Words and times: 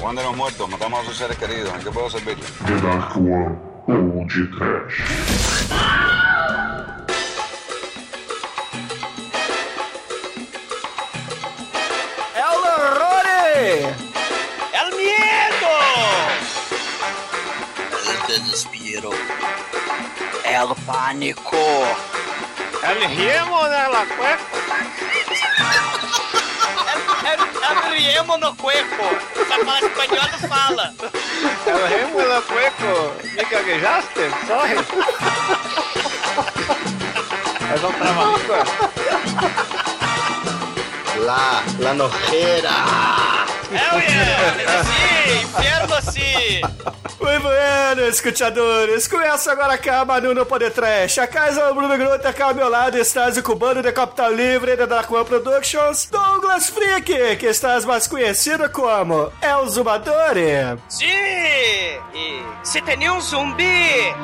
Juan 0.00 0.16
de 0.16 0.22
los 0.22 0.34
Muertos, 0.34 0.66
matamos 0.68 1.00
a 1.00 1.04
sus 1.04 1.16
seres 1.18 1.36
queridos. 1.36 1.74
¿En 1.74 1.82
qué 1.82 1.90
puedo 1.90 2.08
servirle? 2.08 2.42
The 2.66 2.74
Dark 2.80 3.16
One 3.16 3.58
ou 3.86 4.26
de 4.26 4.46
Trash. 4.56 4.96
El 14.72 14.96
miedo! 14.96 15.72
El 18.08 18.18
desespero. 18.40 19.10
El 20.44 20.68
pánico. 20.86 21.58
El 22.82 23.00
remo 23.16 23.64
de 23.64 23.70
la 23.70 24.04
cueca. 24.16 24.44
El, 27.30 27.38
el 27.38 27.92
riemo 27.92 28.38
no 28.38 28.56
cueco. 28.56 29.39
Pra 29.50 29.64
falar 29.64 29.82
espanhol 29.82 30.28
não 30.30 30.48
fala. 30.48 30.94
El 31.66 31.88
remo 31.88 32.20
de 32.20 32.26
la 32.28 32.40
cueca. 32.42 32.94
Me 33.34 33.44
gaguejaste? 33.44 34.30
Sorry. 34.46 34.76
Mas 37.68 37.80
vamos 37.80 37.98
travar 37.98 38.26
a 38.26 38.38
língua? 38.38 38.64
La, 41.26 41.62
la 41.80 41.94
nojera. 41.94 42.76
Hell 43.72 44.00
yeah! 44.00 44.84
Sim, 44.84 45.42
inferno 45.42 45.96
sim! 46.12 46.60
Muito 47.20 47.42
bueno, 47.42 48.08
escutadores. 48.08 49.06
Começa 49.06 49.52
agora 49.52 49.76
cá, 49.78 50.04
Manu 50.04 50.34
no 50.34 50.46
Poder 50.46 50.72
Trash. 50.72 51.18
A 51.18 51.26
casa 51.26 51.60
é 51.60 51.70
o 51.70 51.74
Bruno 51.74 51.96
Gruta, 51.98 52.32
cá 52.32 52.46
ao 52.46 52.54
meu 52.54 52.68
lado 52.68 52.96
estás 52.98 53.36
o 53.36 53.42
cubano 53.42 53.82
de 53.82 53.92
Capital 53.92 54.32
Livre 54.32 54.74
da 54.74 54.86
Dark 54.86 55.10
One 55.10 55.24
Productions, 55.24 56.06
Douglas 56.50 56.68
Freak, 56.68 57.36
que 57.36 57.46
estás 57.46 57.84
mais 57.84 58.08
conhecido 58.08 58.68
como 58.70 59.32
El 59.40 59.68
Zumbadore. 59.68 60.76
Sim! 60.88 61.06
E 62.12 62.42
se 62.64 62.80
tem 62.82 63.08
um 63.08 63.20
zumbi 63.20 63.62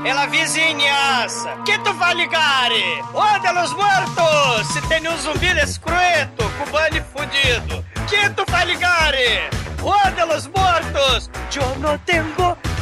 é 0.04 0.12
na 0.12 0.26
vizinhança, 0.26 1.56
que 1.64 1.78
tu 1.78 1.92
vai 1.94 2.14
ligar? 2.14 2.70
Onde 3.14 3.52
los 3.52 3.72
muertos? 3.74 4.66
Se 4.72 4.80
tem 4.88 5.08
um 5.08 5.16
zumbi 5.18 5.46
escroto, 5.62 6.50
cubano 6.58 6.96
e 6.96 7.00
fudido, 7.00 7.84
que 8.08 8.28
tu 8.30 8.44
vai 8.50 8.64
ligar? 8.64 9.14
Onde 9.80 10.24
los 10.24 10.48
muertos? 10.48 11.30
Eu 11.54 11.78
não 11.78 11.96
tenho 11.98 12.24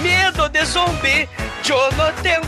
medo 0.01 0.49
de 0.49 0.65
zumbi. 0.65 1.29
Eu 1.69 1.93
não 1.99 2.13
tenho 2.23 2.41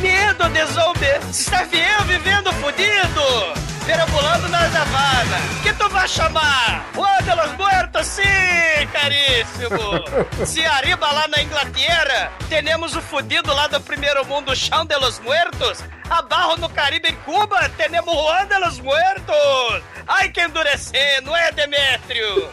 medo 0.00 0.48
de 0.48 0.64
zumbi. 0.72 1.30
Está 1.30 1.64
vendo 1.64 2.04
vivendo 2.06 2.50
fudido? 2.54 3.70
Perambulando 3.90 4.48
na 4.50 4.70
savana. 4.70 5.36
Que 5.64 5.72
tu 5.72 5.88
vai 5.88 6.06
chamar? 6.06 6.86
Onde 6.96 7.34
los 7.34 7.52
muertos? 7.58 8.06
Sim, 8.06 8.86
caríssimo. 8.92 10.04
Se 10.46 10.64
arriba 10.64 11.10
lá 11.10 11.26
na 11.26 11.42
Inglaterra, 11.42 12.30
temos 12.48 12.94
o 12.94 13.02
fudido 13.02 13.52
lá 13.52 13.66
do 13.66 13.80
primeiro 13.80 14.24
mundo, 14.26 14.54
Chão 14.54 14.86
de 14.86 14.96
los 14.96 15.18
Muertos. 15.18 15.82
Abarro 16.08 16.56
no 16.58 16.68
Caribe, 16.68 17.08
em 17.08 17.16
Cuba, 17.26 17.68
temos 17.70 18.14
Juan 18.14 18.46
de 18.46 18.58
los 18.60 18.78
Muertos. 18.78 19.82
Ai, 20.06 20.28
que 20.28 20.40
endurecer, 20.40 21.20
não 21.22 21.36
é, 21.36 21.50
Demétrio? 21.50 22.48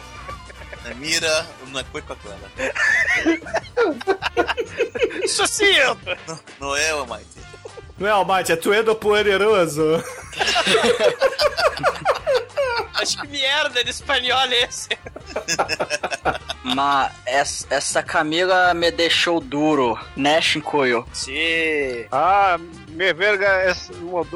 Mira 0.96 1.46
una 1.68 1.84
cueca 1.84 2.16
clara. 2.16 2.50
Sucinto. 5.28 6.16
Não, 6.26 6.40
não 6.58 6.76
é, 6.76 6.90
Almighty. 6.90 7.47
Não 7.98 8.08
é, 8.08 8.10
Almighty, 8.10 8.52
é 8.52 8.56
Tuedo 8.56 8.94
Poderoso. 8.94 10.02
Acho 12.94 13.20
que 13.20 13.28
merda 13.28 13.82
de 13.84 13.90
espanhol 13.90 14.40
é 14.40 14.64
esse. 14.64 14.88
Mas 16.74 17.12
essa, 17.24 17.66
essa 17.70 18.02
Camila 18.02 18.74
me 18.74 18.90
deixou 18.90 19.40
duro, 19.40 19.98
né, 20.16 20.40
Shinkoio? 20.40 21.06
Sim. 21.12 22.04
Ah, 22.10 22.58
me 22.88 23.12
verga 23.12 23.46
é 23.46 23.72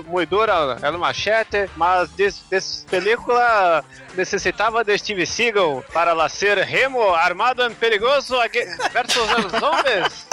muito 0.06 0.30
dura, 0.30 0.78
é 0.80 0.90
machete, 0.92 1.68
mas 1.76 2.08
dessa 2.10 2.40
des 2.48 2.86
película 2.88 3.84
necessitava 4.14 4.84
de 4.84 4.96
Steve 4.98 5.26
Seagal 5.26 5.84
para 5.92 6.10
ela 6.12 6.28
ser 6.28 6.58
remo 6.58 7.14
armado 7.14 7.62
e 7.64 7.74
perigoso 7.74 8.36
versus 8.92 9.22
os 9.32 9.52
zombies. 9.60 10.26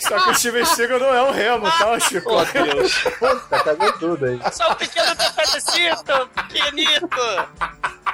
Só 0.00 0.20
que 0.24 0.30
o 0.30 0.34
Steven 0.34 0.64
Seagal 0.64 0.98
não 1.00 1.14
é 1.14 1.22
o 1.22 1.30
Remo, 1.32 1.70
tá, 1.70 1.98
Chico? 2.00 2.30
Oh, 2.32 2.44
Deus. 2.44 2.94
Puta, 3.18 3.60
cagou 3.64 3.92
tudo 3.94 4.26
aí. 4.26 4.40
Só 4.52 4.70
um 4.72 4.74
pequeno 4.74 5.14
tapetecito, 5.16 6.28
pequenito. 6.48 7.08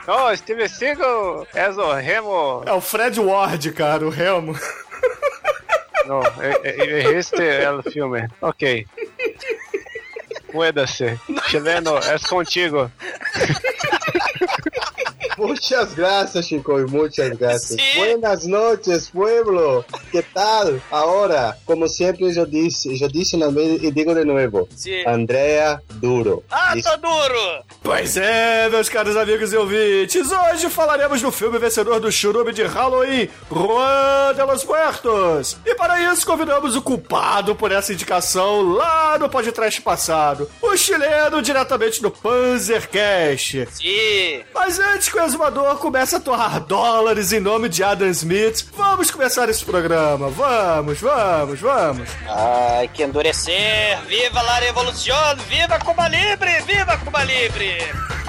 Oh, 0.06 0.37
Steve 0.37 0.69
Seagal 0.69 1.47
é 1.54 1.69
o 1.69 1.93
remo. 1.94 2.62
É 2.66 2.72
o 2.72 2.81
Fred 2.81 3.19
Ward, 3.21 3.72
cara, 3.72 4.04
o 4.04 4.10
Remo. 4.10 4.59
Não, 6.06 6.21
é- 6.41 6.60
é- 6.65 7.12
este 7.12 7.41
é 7.41 7.71
o 7.71 7.83
filme. 7.83 8.27
Ok. 8.41 8.87
Puede 10.50 10.87
ser. 10.87 11.19
Chileno, 11.49 11.97
é 11.99 12.19
contigo. 12.28 12.91
Muchas 15.42 15.97
gracias, 15.97 16.47
Chico, 16.47 16.80
y 16.80 16.84
muchas 16.84 17.36
gracias. 17.36 17.80
Sí. 17.80 17.98
Buenas 17.98 18.47
noches, 18.47 19.10
pueblo. 19.10 19.84
¿Qué 20.12 20.22
tal? 20.22 20.80
Ahora, 20.88 21.58
como 21.64 21.88
siempre 21.88 22.32
yo 22.32 22.47
disse, 22.47 22.97
yo 22.97 23.08
disse 23.08 23.36
una 23.36 23.48
vez 23.48 23.82
y 23.82 23.91
digo 23.91 24.14
de 24.14 24.25
nuevo, 24.25 24.69
Sim. 24.76 25.04
Andrea 25.04 25.82
Duro. 25.94 26.44
Ah, 26.48 26.75
Isso. 26.76 26.88
tô 26.88 26.97
duro. 26.97 27.64
Pois 27.82 28.16
é, 28.16 28.69
meus 28.70 28.88
caros 28.88 29.16
amigos 29.16 29.53
e 29.53 29.56
ouvintes, 29.56 30.30
hoje 30.30 30.70
falaremos 30.70 31.20
do 31.20 31.32
filme 31.32 31.59
vencedor 31.59 31.98
do 31.98 32.12
churume 32.12 32.53
de 32.53 32.62
Halloween, 32.62 33.28
Juan 33.50 34.34
de 34.36 34.44
los 34.44 34.64
Muertos. 34.64 35.56
E 35.66 35.74
para 35.74 36.00
isso 36.12 36.24
convidamos 36.24 36.76
o 36.76 36.82
culpado 36.82 37.56
por 37.56 37.72
essa 37.72 37.92
indicação 37.92 38.62
lá 38.74 39.19
no 39.19 39.28
podcast 39.28 39.80
passado, 39.82 40.48
o 40.60 40.76
chileno 40.76 41.42
diretamente 41.42 42.00
do 42.00 42.12
Panzercast. 42.12 43.66
Sim. 43.72 44.44
Mas 44.54 44.78
antes 44.78 45.09
que 45.09 45.19
o 45.19 45.31
exumador 45.32 45.76
comece 45.78 46.15
a 46.15 46.20
torrar 46.20 46.60
dólares 46.60 47.32
em 47.32 47.41
nome 47.41 47.66
de 47.66 47.82
Adam 47.82 48.09
Smith, 48.09 48.66
vamos 48.76 49.10
começar 49.10 49.48
esse 49.48 49.65
programa. 49.65 50.28
Vamos, 50.28 51.00
vamos, 51.00 51.59
vamos. 51.59 52.09
Ai, 52.28 52.87
que 52.88 53.03
endurecer. 53.03 53.98
Viva 54.06 54.42
la 54.42 54.59
revolução. 54.59 55.15
Viva 55.48 55.78
Cuba 55.78 56.06
Libre. 56.09 56.60
Viva 56.66 56.98
Cuba 56.98 57.25
Libre. 57.25 57.78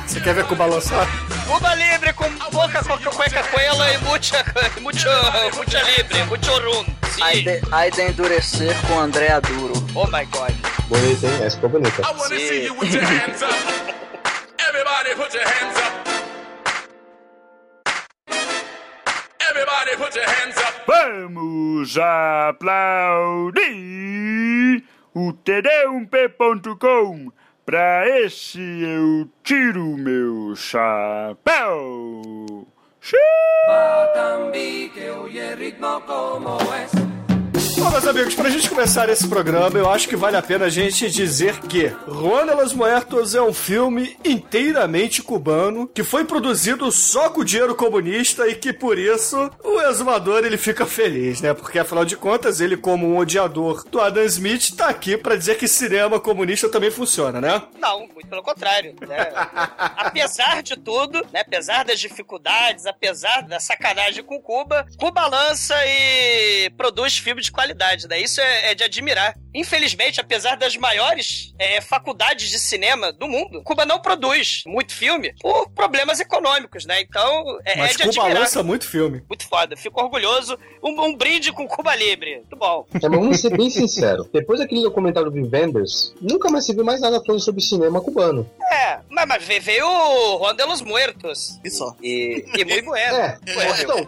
Você 0.07 0.21
quer 0.21 0.33
ver 0.33 0.45
com 0.45 0.55
balançar? 0.55 1.05
Cuba 1.45 1.75
Libre 1.75 2.13
com 2.13 2.29
pouca 2.51 2.81
coca 2.83 3.09
cueca 3.11 3.43
coela 3.43 3.93
e 3.93 3.97
mucha, 3.97 4.45
mucho, 4.79 5.09
mucha 5.57 5.81
libre, 5.83 6.23
mucho 6.23 6.51
rum. 6.51 6.85
Aí 7.21 7.43
Sim. 7.43 7.43
de, 7.43 7.91
de 7.91 8.01
endurecer 8.01 8.75
com 8.87 8.99
Andrea 8.99 9.41
Duro. 9.41 9.73
Oh 9.93 10.05
my 10.07 10.25
god. 10.27 10.53
Bonita, 10.87 11.27
hein? 11.27 11.43
Essa 11.43 11.57
ficou 11.57 11.69
bonita. 11.69 12.01
Sim. 12.29 12.69
Everybody 14.65 15.15
put 15.15 15.33
your 15.33 15.43
hands 15.43 15.77
up. 15.77 16.12
Everybody 19.83 20.05
put 20.05 20.15
your 20.15 20.25
hands 20.25 20.57
up. 20.57 20.73
Vamos 20.87 21.97
aplaudir 21.97 23.61
o 25.13 25.33
td1p.com. 25.33 27.29
Pra 27.65 28.07
esse 28.07 28.61
eu 28.61 29.27
tiro 29.43 29.97
meu 29.97 30.55
chapéu. 30.55 32.65
Xiii! 33.01 33.19
Bom, 37.83 37.91
meus 37.91 38.07
amigos, 38.07 38.33
pra 38.33 38.49
gente 38.49 38.69
começar 38.69 39.09
esse 39.09 39.27
programa, 39.27 39.77
eu 39.77 39.89
acho 39.89 40.07
que 40.07 40.15
vale 40.15 40.37
a 40.37 40.41
pena 40.41 40.67
a 40.67 40.69
gente 40.69 41.11
dizer 41.11 41.59
que 41.59 41.93
Juan 42.07 42.45
de 42.45 42.53
los 42.53 42.71
Muertos 42.71 43.35
é 43.35 43.41
um 43.41 43.53
filme 43.53 44.15
inteiramente 44.23 45.21
cubano, 45.21 45.85
que 45.89 46.01
foi 46.01 46.23
produzido 46.23 46.89
só 46.93 47.29
com 47.29 47.43
dinheiro 47.43 47.75
comunista 47.75 48.47
e 48.47 48.55
que 48.55 48.71
por 48.71 48.97
isso 48.97 49.51
o 49.61 49.81
exumador 49.81 50.45
ele 50.45 50.55
fica 50.55 50.85
feliz, 50.85 51.41
né? 51.41 51.53
Porque 51.53 51.77
afinal 51.77 52.05
de 52.05 52.15
contas, 52.15 52.61
ele 52.61 52.77
como 52.77 53.05
um 53.05 53.17
odiador 53.17 53.83
do 53.89 53.99
Adam 53.99 54.23
Smith 54.23 54.77
tá 54.77 54.87
aqui 54.87 55.17
pra 55.17 55.35
dizer 55.35 55.57
que 55.57 55.67
cinema 55.67 56.21
comunista 56.21 56.69
também 56.69 56.89
funciona, 56.89 57.41
né? 57.41 57.63
Não, 57.77 58.07
muito 58.07 58.27
pelo 58.29 58.41
contrário. 58.41 58.95
Né? 59.05 59.29
apesar 59.97 60.63
de 60.63 60.77
tudo, 60.77 61.19
né? 61.33 61.41
apesar 61.41 61.83
das 61.83 61.99
dificuldades, 61.99 62.85
apesar 62.85 63.41
da 63.41 63.59
sacanagem 63.59 64.23
com 64.23 64.39
Cuba, 64.39 64.87
Cuba 64.97 65.27
lança 65.27 65.75
e 65.85 66.69
produz 66.77 67.17
filme 67.17 67.41
de 67.41 67.51
qualidade. 67.51 67.72
Qualidade, 67.73 68.07
né? 68.07 68.19
Isso 68.21 68.39
é, 68.39 68.71
é 68.71 68.75
de 68.75 68.83
admirar. 68.83 69.35
Infelizmente, 69.53 70.19
apesar 70.19 70.55
das 70.57 70.75
maiores 70.77 71.53
é, 71.59 71.79
faculdades 71.81 72.49
de 72.49 72.57
cinema 72.59 73.11
do 73.11 73.27
mundo, 73.27 73.61
Cuba 73.63 73.85
não 73.85 73.99
produz 73.99 74.63
muito 74.65 74.93
filme 74.93 75.33
por 75.39 75.69
problemas 75.71 76.19
econômicos, 76.19 76.85
né? 76.85 77.01
Então, 77.01 77.59
é, 77.65 77.77
Mas 77.77 77.91
é 77.91 77.93
de 77.97 78.03
Cuba 78.09 78.21
admirar. 78.21 78.39
lança 78.43 78.63
muito 78.63 78.87
filme. 78.87 79.23
Muito 79.29 79.47
foda, 79.47 79.75
fico 79.77 80.01
orgulhoso. 80.01 80.57
Um, 80.83 80.99
um 81.05 81.15
brinde 81.15 81.51
com 81.51 81.67
Cuba 81.67 81.95
Libre. 81.95 82.37
Muito 82.37 82.55
bom. 82.55 82.85
É, 82.93 83.07
mas 83.09 83.19
vamos 83.19 83.39
ser 83.41 83.55
bem 83.55 83.69
sinceros. 83.69 84.27
Depois 84.33 84.59
daquele 84.59 84.81
documentário 84.81 85.29
do 85.29 85.49
Vendors, 85.49 86.13
nunca 86.21 86.49
mais 86.49 86.65
se 86.65 86.73
viu 86.73 86.83
mais 86.83 87.01
nada 87.01 87.21
falando 87.23 87.41
sobre 87.41 87.61
cinema 87.61 88.01
cubano. 88.01 88.49
É, 88.71 88.99
mas, 89.09 89.27
mas 89.27 89.43
ve- 89.43 89.59
veio 89.59 89.85
o 89.87 90.39
Juan 90.39 90.55
de 90.55 90.65
los 90.65 90.81
Muertos. 90.81 91.59
E 91.63 91.69
só. 91.69 91.95
E, 92.01 92.43
e 92.57 92.65
muito 92.65 92.85
bueno. 92.85 93.15
É, 93.17 93.39
Bueno. 93.53 93.75
então, 93.79 94.07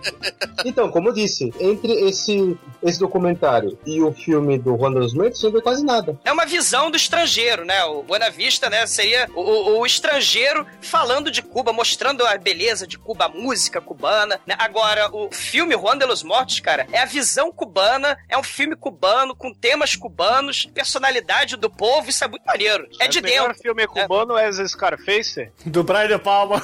então, 0.65 0.91
como 0.91 1.09
eu 1.09 1.13
disse, 1.13 1.53
entre 1.59 1.91
esse, 2.07 2.57
esse 2.81 2.99
documentário 2.99 3.44
e 3.85 4.01
o 4.01 4.11
filme 4.11 4.57
do 4.57 4.77
Juan 4.77 4.91
dos 4.91 5.13
Muertos, 5.13 5.41
não 5.43 5.51
vê 5.51 5.61
quase 5.61 5.83
nada. 5.85 6.17
É 6.25 6.31
uma 6.31 6.45
visão 6.45 6.89
do 6.91 6.97
estrangeiro, 6.97 7.63
né? 7.65 7.83
O 7.85 8.03
Buena 8.03 8.29
Vista, 8.29 8.69
né? 8.69 8.85
Seria 8.87 9.27
o, 9.35 9.79
o- 9.79 9.85
estrangeiro 9.85 10.65
falando 10.81 11.29
de 11.31 11.41
Cuba, 11.41 11.71
mostrando 11.71 12.25
a 12.25 12.37
beleza 12.37 12.85
de 12.87 12.97
Cuba, 12.97 13.25
a 13.25 13.29
música 13.29 13.79
cubana. 13.79 14.39
né? 14.45 14.55
Agora, 14.57 15.09
o 15.13 15.29
filme 15.31 15.75
Juan 15.75 15.97
de 15.97 16.05
los 16.05 16.23
Mortos, 16.23 16.59
cara, 16.59 16.87
é 16.91 16.99
a 16.99 17.05
visão 17.05 17.51
cubana, 17.51 18.17
é 18.29 18.37
um 18.37 18.43
filme 18.43 18.75
cubano, 18.75 19.35
com 19.35 19.53
temas 19.53 19.95
cubanos, 19.95 20.65
personalidade 20.73 21.55
do 21.55 21.69
povo, 21.69 22.09
isso 22.09 22.23
é 22.23 22.27
muito 22.27 22.43
maneiro. 22.45 22.87
É 22.99 23.07
de 23.07 23.19
o 23.19 23.21
melhor 23.23 23.47
dentro. 23.49 23.61
filme 23.61 23.87
cubano 23.87 24.37
é, 24.37 24.51
Scarface. 24.67 25.51
Do 25.65 25.83
Brian 25.83 26.07
De 26.07 26.17
Palma. 26.17 26.61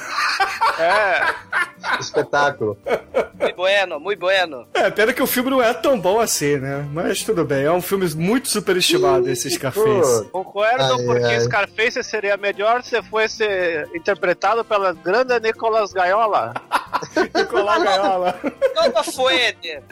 É. 0.78 2.00
Espetáculo. 2.00 2.78
Muito 3.38 3.56
bueno, 3.56 4.00
muito 4.00 4.20
bueno. 4.20 4.66
É, 4.74 4.90
pena 4.90 5.12
que 5.12 5.22
o 5.22 5.26
filme 5.26 5.50
não 5.50 5.62
é 5.62 5.72
tão 5.74 5.98
bom 5.98 6.20
assim, 6.20 6.56
né? 6.58 6.71
Mas 6.92 7.22
tudo 7.22 7.44
bem, 7.44 7.64
é 7.64 7.72
um 7.72 7.82
filme 7.82 8.08
muito 8.14 8.48
superestimado, 8.48 9.28
esse 9.28 9.50
Scarface. 9.50 10.24
Concordo, 10.30 10.82
Ai, 10.82 11.04
porque 11.04 11.24
ai. 11.24 11.40
Scarface 11.40 12.02
seria 12.02 12.36
melhor 12.36 12.82
se 12.82 13.00
fosse 13.02 13.44
interpretado 13.94 14.64
pela 14.64 14.92
grande 14.92 15.38
Nicolas 15.40 15.92
Gaiola. 15.92 16.54
Nicolau 17.34 17.82
Gaiola. 17.82 18.40
Não 18.94 19.04
foi, 19.04 19.40
Eder. 19.46 19.82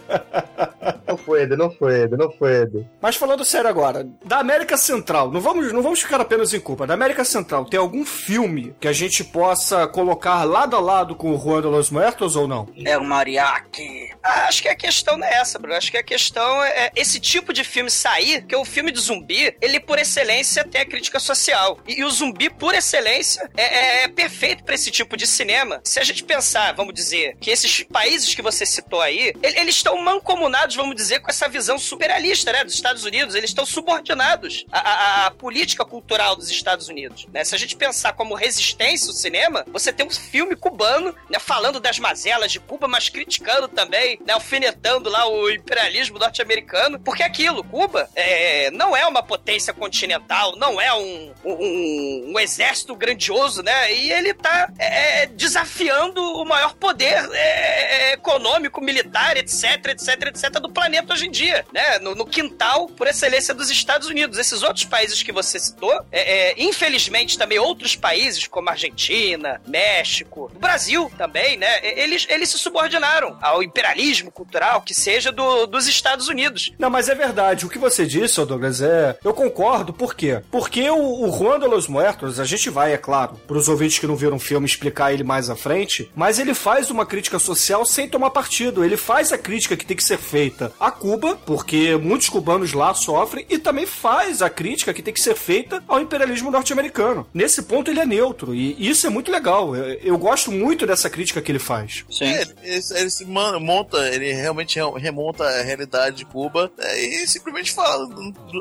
Não 1.06 1.17
foi 1.17 1.43
ele, 1.43 1.56
não 1.56 1.70
foi 1.70 2.00
ele, 2.02 2.17
não 2.17 2.31
foi 2.32 2.52
ele. 2.62 2.87
Mas 3.00 3.17
falando 3.17 3.44
sério 3.44 3.69
agora, 3.69 4.06
da 4.25 4.38
América 4.38 4.76
Central, 4.76 5.31
não 5.31 5.41
vamos, 5.41 5.73
não 5.73 5.82
vamos 5.82 6.00
ficar 6.00 6.20
apenas 6.20 6.52
em 6.55 6.61
Cuba. 6.61 6.87
Da 6.87 6.94
América 6.94 7.25
Central, 7.25 7.64
tem 7.64 7.79
algum 7.79 8.05
filme 8.05 8.75
que 8.81 8.88
a 8.88 8.93
gente 8.93 9.25
possa 9.25 9.87
colocar 9.87 10.44
lado 10.44 10.76
a 10.76 10.81
lado 10.81 11.14
com 11.14 11.35
o 11.35 11.38
Juan 11.38 11.61
de 11.62 11.67
los 11.69 11.91
Muertos 11.91 12.37
ou 12.37 12.47
não? 12.49 12.69
É 12.85 12.97
o 12.97 13.05
Mariachi. 13.05 14.11
Ah, 14.23 14.46
Acho 14.49 14.62
que 14.62 14.69
a 14.69 14.76
questão 14.76 15.17
não 15.17 15.26
é 15.26 15.35
essa, 15.35 15.58
Bruno. 15.58 15.76
Acho 15.76 15.91
que 15.91 15.96
a 15.99 16.03
questão 16.03 16.62
é 16.64 16.70
é 16.81 16.93
esse 16.96 17.19
tipo 17.20 17.53
de 17.53 17.62
filme 17.64 17.91
sair, 17.91 18.43
que 18.46 18.55
o 18.56 18.64
filme 18.64 18.91
de 18.93 19.00
zumbi, 19.00 19.55
ele 19.61 19.81
por 19.81 19.99
excelência 19.99 20.64
tem 20.64 20.81
a 20.81 20.87
crítica 20.87 21.19
social. 21.19 21.79
E, 21.87 22.00
e 22.00 22.05
o 22.05 22.11
zumbi, 22.11 22.49
por 22.49 22.75
excelência, 22.75 23.50
é, 23.56 23.62
é- 23.62 24.05
é 24.05 24.08
perfeito 24.08 24.62
pra 24.64 24.75
esse 24.75 24.91
tipo 24.91 25.17
de 25.17 25.26
cinema. 25.26 25.81
Se 25.85 25.99
a 26.00 26.05
gente 26.05 26.23
pensar, 26.25 26.73
vamos 26.75 26.90
dizer, 26.93 27.37
que 27.41 27.51
esses 27.51 27.83
países 27.85 28.35
que 28.35 28.43
você 28.43 28.65
citou 28.67 29.01
aí, 29.01 29.33
ele- 29.43 29.59
eles 29.61 29.77
estão 29.77 29.97
mancomunados, 30.03 30.77
vamos 30.77 30.95
dizer, 30.97 31.21
com 31.21 31.31
essa 31.31 31.49
visão 31.49 31.79
superalista, 31.79 32.53
né, 32.53 32.65
dos 32.65 32.75
Estados 32.75 33.05
Unidos. 33.05 33.35
Eles 33.35 33.51
estão 33.51 33.67
subordinados 33.67 34.65
à, 34.71 34.79
à- 34.79 35.27
à 35.27 35.31
política 35.31 35.85
cultural 35.85 36.37
dos 36.37 36.51
Estados 36.51 36.89
Unidos. 36.89 37.27
Né? 37.33 37.45
Se 37.45 37.55
a 37.55 37.59
gente 37.59 37.77
pensar 37.77 38.13
como 38.13 38.35
resistência 38.35 39.11
o 39.11 39.13
cinema, 39.15 39.65
você 39.73 39.93
tem 39.93 40.07
um 40.07 40.11
filme 40.11 40.55
cubano, 40.57 41.15
né, 41.29 41.39
falando 41.39 41.81
das 41.81 41.99
mazelas 41.99 42.53
de 42.53 42.61
Cuba, 42.61 42.87
mas 42.89 43.09
criticando 43.09 43.69
também, 43.69 44.19
né, 44.27 44.33
alfinetando 44.35 45.09
lá 45.11 45.27
o 45.29 45.51
imperialismo 45.51 46.19
norte-americano, 46.19 46.99
porque 47.01 47.23
aquilo, 47.23 47.63
Cuba, 47.65 48.09
é, 48.15 48.71
não 48.71 48.97
é 48.97 49.07
uma 49.07 49.23
potência 49.23 49.73
continental, 49.73 50.57
não 50.57 50.81
é 50.81 50.93
um, 50.95 51.33
um, 51.45 52.33
um 52.35 52.39
exército 52.41 52.95
grandioso, 52.95 53.63
né, 53.63 53.93
e 53.95 54.11
ele 54.13 54.35
tá 54.35 54.71
é, 54.79 55.27
desafiando 55.27 56.23
o 56.23 56.45
maior 56.45 56.75
poder 56.81 57.29
é, 57.32 58.12
econômico, 58.15 58.81
militar, 58.81 59.37
etc, 59.37 59.87
etc, 59.88 60.29
etc, 60.29 60.50
do 60.61 60.71
planeta 60.71 61.12
hoje 61.12 61.27
em 61.27 61.31
dia, 61.31 61.65
né, 61.73 61.99
no, 61.99 62.15
no 62.15 62.27
quintal, 62.27 62.88
por 62.88 63.06
excelência 63.06 63.55
dos 63.55 63.71
Estados 63.71 64.09
Unidos. 64.09 64.38
Esses 64.38 64.62
outros 64.62 64.85
países 64.85 65.23
que 65.23 65.31
você 65.31 65.59
citou, 65.59 65.93
é, 66.11 66.50
é, 66.50 66.55
infelizmente 66.62 67.38
também 67.38 67.59
outros 67.59 67.94
países, 67.94 68.47
como 68.47 68.71
Argentina, 68.71 69.61
México, 69.67 70.50
Brasil 70.59 71.11
também, 71.17 71.56
né, 71.56 71.81
eles, 71.82 72.27
eles 72.29 72.49
se 72.49 72.59
subordinaram 72.59 73.38
ao 73.43 73.62
imperialismo 73.62 74.31
cultural 74.31 74.82
que 74.82 74.94
seja 74.94 75.31
do, 75.31 75.67
dos 75.67 75.87
Estados 75.87 76.29
Unidos. 76.29 76.73
Não, 76.79 76.88
mas 76.88 77.09
é 77.09 77.15
verdade. 77.15 77.67
O 77.67 77.69
que 77.69 77.79
você 77.79 78.06
disse, 78.06 78.44
Douglas, 78.44 78.81
é. 78.81 79.19
Eu 79.23 79.35
concordo, 79.35 79.93
por 79.93 80.15
quê? 80.15 80.43
Porque 80.50 80.88
o, 80.88 81.29
o 81.29 81.32
Juan 81.37 81.59
de 81.59 81.67
los 81.67 81.87
Muertos, 81.87 82.41
a 82.41 82.44
gente 82.44 82.71
vai, 82.71 82.94
é 82.94 82.97
claro, 82.97 83.38
pros 83.47 83.69
ouvintes 83.69 83.99
que 83.99 84.06
não 84.06 84.17
viram 84.17 84.37
o 84.37 84.41
filme 84.41 84.67
explicar 84.67 85.12
ele 85.12 85.25
mais 85.25 85.50
à 85.50 85.56
frente, 85.56 86.11
mas 86.15 86.38
ele 86.38 86.55
faz 86.55 86.69
uma 86.90 87.05
crítica 87.05 87.38
social 87.38 87.84
sem 87.84 88.08
tomar 88.08 88.31
partido. 88.31 88.84
Ele 88.84 88.96
faz 88.96 89.32
a 89.32 89.38
crítica 89.38 89.76
que 89.76 89.84
tem 89.84 89.96
que 89.96 90.05
ser 90.05 90.19
feita 90.19 90.72
a 90.78 90.90
Cuba, 90.90 91.37
porque 91.44 91.96
muitos 91.96 92.28
cubanos 92.28 92.72
lá 92.72 92.94
sofrem, 92.94 93.44
e 93.49 93.58
também 93.58 93.87
faz 93.87 94.43
a 94.43 94.49
crítica 94.49 94.93
que 94.94 95.02
tem 95.02 95.12
que 95.12 95.20
ser 95.20 95.34
feita 95.34 95.82
ao 95.88 96.00
imperialismo 96.00 96.50
norte-americano. 96.50 97.26
Nesse 97.34 97.62
ponto 97.62 97.90
ele 97.90 98.00
é 98.00 98.06
neutro, 98.06 98.55
e 98.55 98.76
isso 98.88 99.06
é 99.06 99.11
muito 99.11 99.31
legal. 99.32 99.75
Eu, 99.75 99.94
eu 100.00 100.19
gosto 100.19 100.52
muito 100.52 100.87
dessa 100.87 101.11
crítica 101.11 101.40
que 101.43 101.50
ele 101.50 101.58
faz. 101.58 102.05
Sim. 102.11 102.26
É, 102.26 102.43
ele, 102.62 102.81
ele 102.94 103.11
se 103.11 103.25
monta, 103.25 103.99
ele 104.14 104.32
realmente 104.32 104.78
re- 104.78 104.99
remonta 105.00 105.44
a 105.44 105.62
realidade 105.62 106.17
de 106.19 106.25
Cuba 106.25 106.70
é, 106.78 107.00
e 107.05 107.26
simplesmente 107.26 107.72
fala 107.72 108.08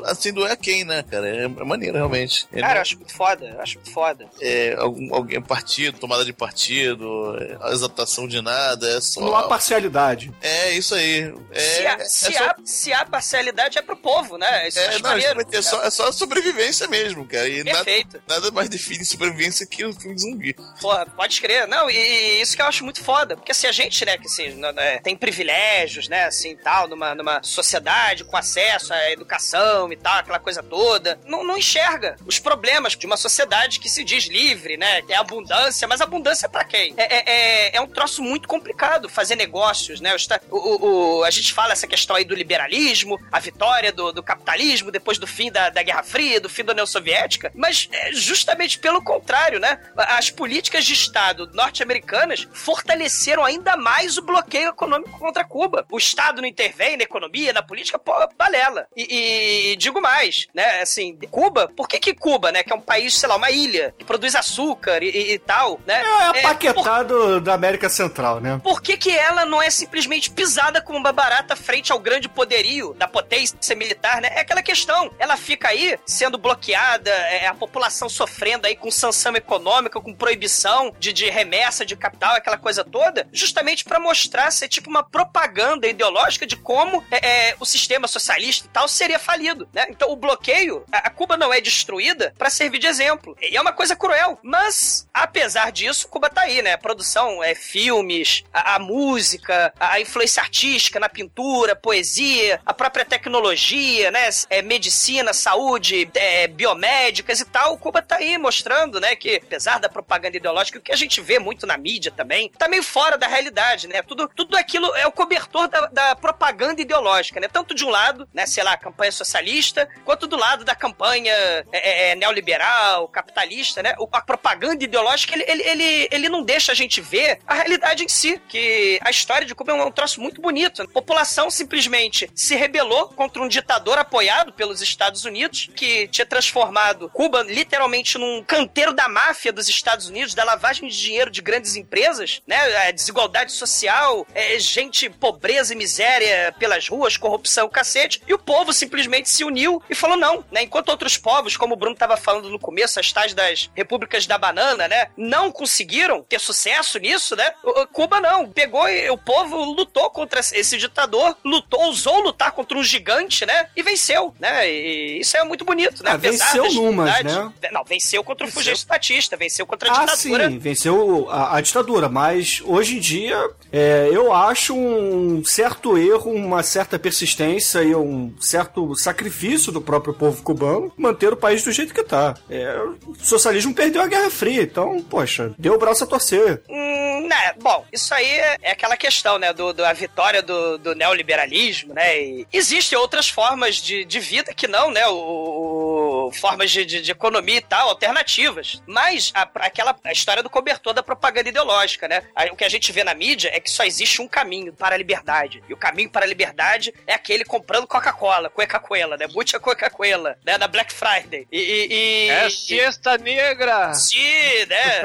assim 0.06 0.32
do 0.32 0.46
é 0.46 0.56
quem, 0.56 0.84
né, 0.84 1.02
cara? 1.02 1.28
É, 1.28 1.44
é 1.44 1.48
maneiro, 1.48 1.96
realmente. 1.96 2.46
Ele 2.52 2.62
Cara, 2.62 2.78
eu 2.78 2.82
acho 2.82 2.96
muito 2.96 3.14
foda, 3.14 3.46
eu 3.46 3.60
acho 3.60 3.76
muito 3.76 3.92
foda. 3.92 4.26
é 4.40 4.74
algum, 4.78 5.14
alguém 5.14 5.40
partido, 5.40 5.98
tomada 5.98 6.24
de 6.24 6.32
partido, 6.32 7.36
é, 7.38 7.56
exaltação 8.00 8.26
de 8.26 8.40
nada, 8.40 8.88
é 8.96 9.00
só. 9.00 9.20
Não 9.20 9.36
há 9.36 9.48
parcialidade. 9.48 10.32
É 10.40 10.72
isso 10.72 10.94
aí. 10.94 11.32
É, 11.52 11.60
se, 11.60 11.86
há, 11.86 11.92
é 11.92 12.04
se, 12.04 12.32
só- 12.32 12.44
há, 12.44 12.56
se 12.64 12.92
há 12.92 13.04
parcialidade 13.04 13.78
é 13.78 13.82
pro 13.82 13.96
povo, 13.96 14.36
né? 14.38 14.68
Isso 14.68 14.78
É, 14.78 14.88
acho 14.88 15.02
não, 15.02 15.10
é, 15.12 15.62
só, 15.62 15.82
é 15.82 15.90
só 15.90 16.12
sobrevivência 16.12 16.86
mesmo, 16.88 17.26
cara. 17.26 17.48
E 17.48 17.62
nada, 17.64 17.84
Perfeito. 17.84 18.22
nada 18.26 18.50
mais 18.50 18.68
define 18.68 19.04
sobrevivência 19.04 19.66
que 19.66 19.84
o 19.84 19.92
filme 19.92 20.14
de 20.16 20.22
zumbi. 20.22 20.54
Porra, 20.80 21.06
pode 21.06 21.40
crer. 21.40 21.66
Não, 21.68 21.90
e, 21.90 21.96
e 21.96 22.40
isso 22.40 22.56
que 22.56 22.62
eu 22.62 22.66
acho 22.66 22.84
muito 22.84 23.02
foda. 23.02 23.36
Porque 23.36 23.52
assim, 23.52 23.66
a 23.66 23.72
gente, 23.72 24.04
né, 24.04 24.16
que 24.16 24.26
assim, 24.26 24.50
né, 24.50 24.72
né, 24.72 24.98
tem 24.98 25.16
privilégios, 25.16 26.08
né, 26.08 26.24
assim, 26.24 26.56
tal, 26.56 26.88
numa, 26.88 27.14
numa 27.14 27.42
sociedade 27.42 28.24
com 28.24 28.36
acesso 28.36 28.92
à 28.92 29.10
educação 29.10 29.92
e 29.92 29.96
tal, 29.96 30.18
aquela 30.18 30.38
coisa 30.38 30.62
toda, 30.62 31.18
não, 31.24 31.44
não 31.44 31.56
enxerga 31.56 32.16
os 32.26 32.38
problemas 32.38 32.96
de 32.96 33.06
uma 33.06 33.16
sociedade 33.16 33.80
que 33.80 33.88
se 33.88 34.04
diz 34.04 34.26
livre, 34.26 34.76
né, 34.76 35.02
que 35.02 35.12
é 35.12 35.16
abundância, 35.16 35.86
mas 35.86 36.00
abundância 36.00 36.48
pra 36.48 36.64
quem? 36.64 36.94
É, 36.96 37.14
é, 37.16 37.76
é, 37.76 37.79
é 37.80 37.84
um 37.84 37.88
troço 37.88 38.22
muito 38.22 38.48
complicado 38.48 39.08
fazer 39.08 39.34
negócios, 39.36 40.00
né? 40.00 40.14
O, 40.50 41.18
o- 41.18 41.24
a 41.24 41.30
gente 41.30 41.52
fala 41.52 41.72
essa 41.72 41.86
questão 41.86 42.16
aí 42.16 42.24
do 42.24 42.34
liberalismo, 42.34 43.20
a 43.30 43.38
vitória 43.38 43.92
do, 43.92 44.12
do 44.12 44.22
capitalismo 44.22 44.90
depois 44.90 45.18
do 45.18 45.26
fim 45.26 45.50
da, 45.50 45.70
da 45.70 45.82
Guerra 45.82 46.02
Fria, 46.02 46.40
do 46.40 46.48
fim 46.48 46.64
da 46.64 46.72
União 46.72 46.86
Soviética, 46.86 47.50
mas 47.54 47.88
é 47.92 48.12
justamente 48.12 48.78
pelo 48.78 49.02
contrário, 49.02 49.58
né? 49.60 49.78
As 49.96 50.30
políticas 50.30 50.84
de 50.84 50.92
Estado 50.92 51.50
norte-americanas 51.52 52.46
fortaleceram 52.52 53.44
ainda 53.44 53.76
mais 53.76 54.16
o 54.18 54.22
bloqueio 54.22 54.68
econômico 54.70 55.18
contra 55.18 55.44
Cuba. 55.44 55.84
O 55.90 55.98
Estado 55.98 56.40
não 56.40 56.48
intervém 56.48 56.96
na 56.96 57.02
economia, 57.04 57.52
na 57.52 57.62
política, 57.62 57.98
pô, 57.98 58.12
balela. 58.36 58.86
E, 58.96 59.72
e- 59.72 59.76
digo 59.76 60.00
mais, 60.00 60.46
né? 60.54 60.80
Assim, 60.82 61.16
Cuba, 61.30 61.68
por 61.76 61.88
que 61.88 61.98
que 61.98 62.14
Cuba, 62.14 62.50
né? 62.52 62.62
Que 62.62 62.72
é 62.72 62.76
um 62.76 62.80
país, 62.80 63.16
sei 63.18 63.28
lá, 63.28 63.36
uma 63.36 63.50
ilha 63.50 63.94
que 63.98 64.04
produz 64.04 64.34
açúcar 64.34 65.02
e, 65.02 65.08
e- 65.08 65.32
e 65.34 65.38
tal, 65.38 65.80
né? 65.86 66.02
É 66.02 66.32
por- 66.32 66.42
paquetado 66.42 67.40
da 67.40 67.54
América 67.54 67.69
Central, 67.88 68.40
né? 68.40 68.60
por 68.62 68.80
que, 68.80 68.96
que 68.96 69.10
ela 69.10 69.44
não 69.44 69.60
é 69.60 69.70
simplesmente 69.70 70.30
pisada 70.30 70.80
como 70.80 70.98
uma 70.98 71.12
barata 71.12 71.56
frente 71.56 71.92
ao 71.92 71.98
grande 71.98 72.28
poderio 72.28 72.94
da 72.94 73.08
potência 73.08 73.74
militar, 73.74 74.20
né? 74.20 74.28
É 74.32 74.40
aquela 74.40 74.62
questão. 74.62 75.10
Ela 75.18 75.36
fica 75.36 75.68
aí 75.68 75.98
sendo 76.06 76.38
bloqueada, 76.38 77.10
é, 77.10 77.46
a 77.46 77.54
população 77.54 78.08
sofrendo 78.08 78.66
aí 78.66 78.76
com 78.76 78.90
sanção 78.90 79.34
econômica, 79.36 80.00
com 80.00 80.14
proibição 80.14 80.94
de, 80.98 81.12
de 81.12 81.28
remessa 81.28 81.84
de 81.84 81.96
capital, 81.96 82.36
aquela 82.36 82.58
coisa 82.58 82.84
toda, 82.84 83.28
justamente 83.32 83.84
pra 83.84 83.98
mostrar 83.98 84.50
ser 84.50 84.68
tipo 84.68 84.88
uma 84.88 85.02
propaganda 85.02 85.86
ideológica 85.86 86.46
de 86.46 86.56
como 86.56 87.04
é, 87.10 87.50
é, 87.50 87.56
o 87.58 87.66
sistema 87.66 88.06
socialista 88.06 88.66
e 88.66 88.70
tal 88.70 88.88
seria 88.88 89.18
falido, 89.18 89.68
né? 89.72 89.86
Então 89.90 90.10
o 90.10 90.16
bloqueio, 90.16 90.84
a, 90.92 91.10
Cuba 91.10 91.36
não 91.36 91.52
é 91.52 91.60
destruída 91.60 92.34
pra 92.38 92.50
servir 92.50 92.78
de 92.78 92.86
exemplo. 92.86 93.36
E 93.40 93.56
é 93.56 93.60
uma 93.60 93.72
coisa 93.72 93.94
cruel. 93.94 94.38
Mas, 94.42 95.08
apesar 95.12 95.70
disso, 95.70 96.08
Cuba 96.08 96.30
tá 96.30 96.42
aí, 96.42 96.62
né? 96.62 96.74
A 96.74 96.78
produção, 96.78 97.42
é, 97.42 97.54
filmes, 97.60 98.42
a, 98.52 98.76
a 98.76 98.78
música, 98.78 99.20
música, 99.20 99.72
a 99.78 100.00
influência 100.00 100.42
artística 100.42 101.00
na 101.00 101.08
pintura, 101.08 101.74
poesia, 101.74 102.60
a 102.64 102.72
própria 102.72 103.04
tecnologia, 103.04 104.10
né? 104.10 104.28
É, 104.48 104.62
medicina, 104.62 105.32
saúde, 105.32 106.08
é, 106.14 106.46
biomédicas 106.46 107.40
e 107.40 107.44
tal. 107.44 107.76
Cuba 107.76 108.02
tá 108.02 108.16
aí 108.16 108.38
mostrando, 108.38 109.00
né, 109.00 109.16
que 109.16 109.36
apesar 109.36 109.78
da 109.78 109.88
propaganda 109.88 110.36
ideológica, 110.36 110.78
o 110.78 110.82
que 110.82 110.92
a 110.92 110.96
gente 110.96 111.20
vê 111.20 111.38
muito 111.38 111.66
na 111.66 111.76
mídia 111.76 112.10
também, 112.10 112.50
tá 112.50 112.68
meio 112.68 112.82
fora 112.82 113.18
da 113.18 113.26
realidade, 113.26 113.88
né? 113.88 114.02
Tudo, 114.02 114.28
tudo 114.28 114.56
aquilo 114.56 114.94
é 114.96 115.06
o 115.06 115.12
cobertor 115.12 115.68
da, 115.68 115.86
da 115.86 116.16
propaganda 116.16 116.80
ideológica, 116.80 117.40
né? 117.40 117.48
Tanto 117.48 117.74
de 117.74 117.84
um 117.84 117.90
lado, 117.90 118.28
né, 118.32 118.46
sei 118.46 118.62
lá, 118.62 118.72
a 118.72 118.78
campanha 118.78 119.12
socialista, 119.12 119.88
quanto 120.04 120.26
do 120.26 120.36
lado 120.36 120.64
da 120.64 120.74
campanha 120.74 121.32
é, 121.32 121.64
é, 121.72 122.10
é 122.10 122.14
neoliberal, 122.14 123.08
capitalista, 123.08 123.82
né? 123.82 123.94
A 124.12 124.20
propaganda 124.20 124.84
ideológica, 124.84 125.34
ele, 125.34 125.44
ele, 125.46 125.62
ele, 125.62 126.08
ele 126.10 126.28
não 126.28 126.42
deixa 126.42 126.72
a 126.72 126.74
gente 126.74 127.00
ver 127.00 127.40
a 127.50 127.54
realidade 127.54 128.04
em 128.04 128.08
si, 128.08 128.40
que 128.48 129.00
a 129.02 129.10
história 129.10 129.44
de 129.44 129.56
Cuba 129.56 129.72
é 129.72 129.74
um, 129.74 129.88
um 129.88 129.90
troço 129.90 130.20
muito 130.20 130.40
bonito. 130.40 130.82
A 130.82 130.88
população 130.88 131.50
simplesmente 131.50 132.30
se 132.32 132.54
rebelou 132.54 133.08
contra 133.08 133.42
um 133.42 133.48
ditador 133.48 133.98
apoiado 133.98 134.52
pelos 134.52 134.80
Estados 134.80 135.24
Unidos, 135.24 135.68
que 135.74 136.06
tinha 136.06 136.24
transformado 136.24 137.10
Cuba 137.10 137.42
literalmente 137.42 138.16
num 138.16 138.44
canteiro 138.44 138.92
da 138.92 139.08
máfia 139.08 139.52
dos 139.52 139.68
Estados 139.68 140.08
Unidos, 140.08 140.32
da 140.32 140.44
lavagem 140.44 140.88
de 140.88 140.96
dinheiro 140.96 141.28
de 141.28 141.42
grandes 141.42 141.74
empresas, 141.74 142.40
né? 142.46 142.86
A 142.86 142.92
desigualdade 142.92 143.50
social, 143.50 144.24
é, 144.32 144.56
gente, 144.60 145.10
pobreza 145.10 145.74
e 145.74 145.76
miséria 145.76 146.54
pelas 146.56 146.88
ruas, 146.88 147.16
corrupção, 147.16 147.68
cacete. 147.68 148.22
E 148.28 148.32
o 148.32 148.38
povo 148.38 148.72
simplesmente 148.72 149.28
se 149.28 149.42
uniu 149.42 149.82
e 149.90 149.94
falou 149.96 150.16
não, 150.16 150.44
né? 150.52 150.62
Enquanto 150.62 150.90
outros 150.90 151.16
povos, 151.16 151.56
como 151.56 151.74
o 151.74 151.76
Bruno 151.76 151.94
estava 151.94 152.16
falando 152.16 152.48
no 152.48 152.60
começo, 152.60 153.00
as 153.00 153.12
tais 153.12 153.34
das 153.34 153.68
repúblicas 153.74 154.24
da 154.24 154.38
banana, 154.38 154.86
né? 154.86 155.08
Não 155.16 155.50
conseguiram 155.50 156.22
ter 156.22 156.38
sucesso 156.38 156.96
nisso, 157.00 157.39
né? 157.40 157.52
Cuba 157.92 158.20
não. 158.20 158.48
Pegou 158.48 158.88
e 158.88 159.08
o 159.10 159.16
povo 159.18 159.56
lutou 159.64 160.10
contra 160.10 160.40
esse 160.40 160.76
ditador, 160.76 161.36
lutou, 161.44 161.80
ousou 161.86 162.20
lutar 162.20 162.52
contra 162.52 162.76
um 162.76 162.82
gigante, 162.82 163.46
né? 163.46 163.66
E 163.76 163.82
venceu, 163.82 164.34
né? 164.38 164.70
E 164.70 165.20
isso 165.20 165.36
é 165.36 165.44
muito 165.44 165.64
bonito, 165.64 166.02
né? 166.04 166.10
Ah, 166.12 166.16
venceu 166.16 166.70
numas, 166.72 167.10
dificuldades- 167.10 167.72
Não, 167.72 167.84
venceu 167.84 168.22
contra 168.24 168.46
o 168.46 168.50
Fulgêncio 168.50 168.86
Batista, 168.86 169.36
venceu 169.36 169.66
contra 169.66 169.90
a 169.90 169.92
Ah, 170.02 170.04
ditadura. 170.06 170.50
sim, 170.50 170.58
venceu 170.58 171.28
a, 171.30 171.56
a 171.56 171.60
ditadura, 171.60 172.08
mas 172.08 172.62
hoje 172.64 172.96
em 172.96 173.00
dia 173.00 173.50
é, 173.72 174.08
eu 174.12 174.32
acho 174.32 174.74
um 174.76 175.42
certo 175.44 175.96
erro, 175.96 176.30
uma 176.32 176.62
certa 176.62 176.98
persistência 176.98 177.82
e 177.82 177.94
um 177.94 178.34
certo 178.40 178.94
sacrifício 178.96 179.72
do 179.72 179.80
próprio 179.80 180.12
povo 180.14 180.42
cubano 180.42 180.92
manter 180.96 181.32
o 181.32 181.36
país 181.36 181.62
do 181.64 181.72
jeito 181.72 181.94
que 181.94 182.02
tá. 182.02 182.34
É, 182.50 182.76
o 183.06 183.14
socialismo 183.22 183.74
perdeu 183.74 184.02
a 184.02 184.06
Guerra 184.06 184.30
Fria, 184.30 184.62
então, 184.62 185.00
poxa, 185.08 185.52
deu 185.58 185.74
o 185.74 185.78
braço 185.78 186.04
a 186.04 186.06
torcer. 186.06 186.62
Hum, 186.68 187.26
né, 187.30 187.54
bom, 187.60 187.86
isso 187.92 188.12
aí 188.12 188.28
é, 188.28 188.72
aquela 188.72 188.96
questão, 188.96 189.38
né, 189.38 189.52
do, 189.52 189.72
do- 189.72 189.84
a 189.84 189.92
vitória 189.92 190.42
do, 190.42 190.76
do 190.78 190.94
neoliberalismo, 190.96 191.94
né, 191.94 192.20
e 192.20 192.46
existem 192.52 192.98
outras 192.98 193.28
formas 193.28 193.76
de, 193.76 194.04
de 194.04 194.18
vida 194.18 194.52
que 194.52 194.66
não, 194.66 194.90
né, 194.90 195.06
o, 195.06 196.26
o- 196.28 196.32
formas 196.32 196.70
de, 196.72 196.84
de, 196.84 197.00
de 197.00 197.10
economia 197.12 197.58
e 197.58 197.60
tal, 197.60 197.88
alternativas, 197.88 198.82
mas 198.86 199.30
a, 199.34 199.42
aquela 199.60 199.96
a 200.04 200.12
história 200.12 200.42
do 200.42 200.50
cobertor 200.50 200.92
da 200.92 201.02
propaganda 201.02 201.48
ideológica, 201.48 202.08
né, 202.08 202.22
o 202.52 202.56
que 202.56 202.64
a 202.64 202.68
gente 202.68 202.90
vê 202.90 203.04
na 203.04 203.14
mídia 203.14 203.50
é 203.54 203.60
que 203.60 203.70
só 203.70 203.84
existe 203.84 204.20
um 204.20 204.26
caminho 204.28 204.72
para 204.72 204.94
a 204.96 204.98
liberdade, 204.98 205.62
e 205.68 205.72
o 205.72 205.76
caminho 205.76 206.10
para 206.10 206.24
a 206.24 206.28
liberdade 206.28 206.92
é 207.06 207.14
aquele 207.14 207.44
comprando 207.44 207.86
Coca-Cola, 207.86 208.50
Coca-Cola, 208.50 209.16
né, 209.16 209.28
Butcha 209.28 209.60
Coca-Cola, 209.60 210.36
né, 210.44 210.58
na 210.58 210.66
Black 210.66 210.92
Friday, 210.92 211.46
e... 211.52 211.58
e, 211.60 212.26
e 212.26 212.30
É 212.30 212.46
e- 212.48 212.50
siesta 212.50 213.16
negra! 213.18 213.94
Sim, 213.94 214.66
né? 214.68 215.02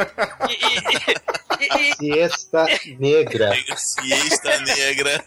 E, 0.49 0.53
e- 0.53 2.05
e- 2.05 2.07
e- 2.07 2.14
Siesta 2.15 2.65
negra. 2.99 3.51
Siesta 3.77 4.59
negra. 4.61 5.23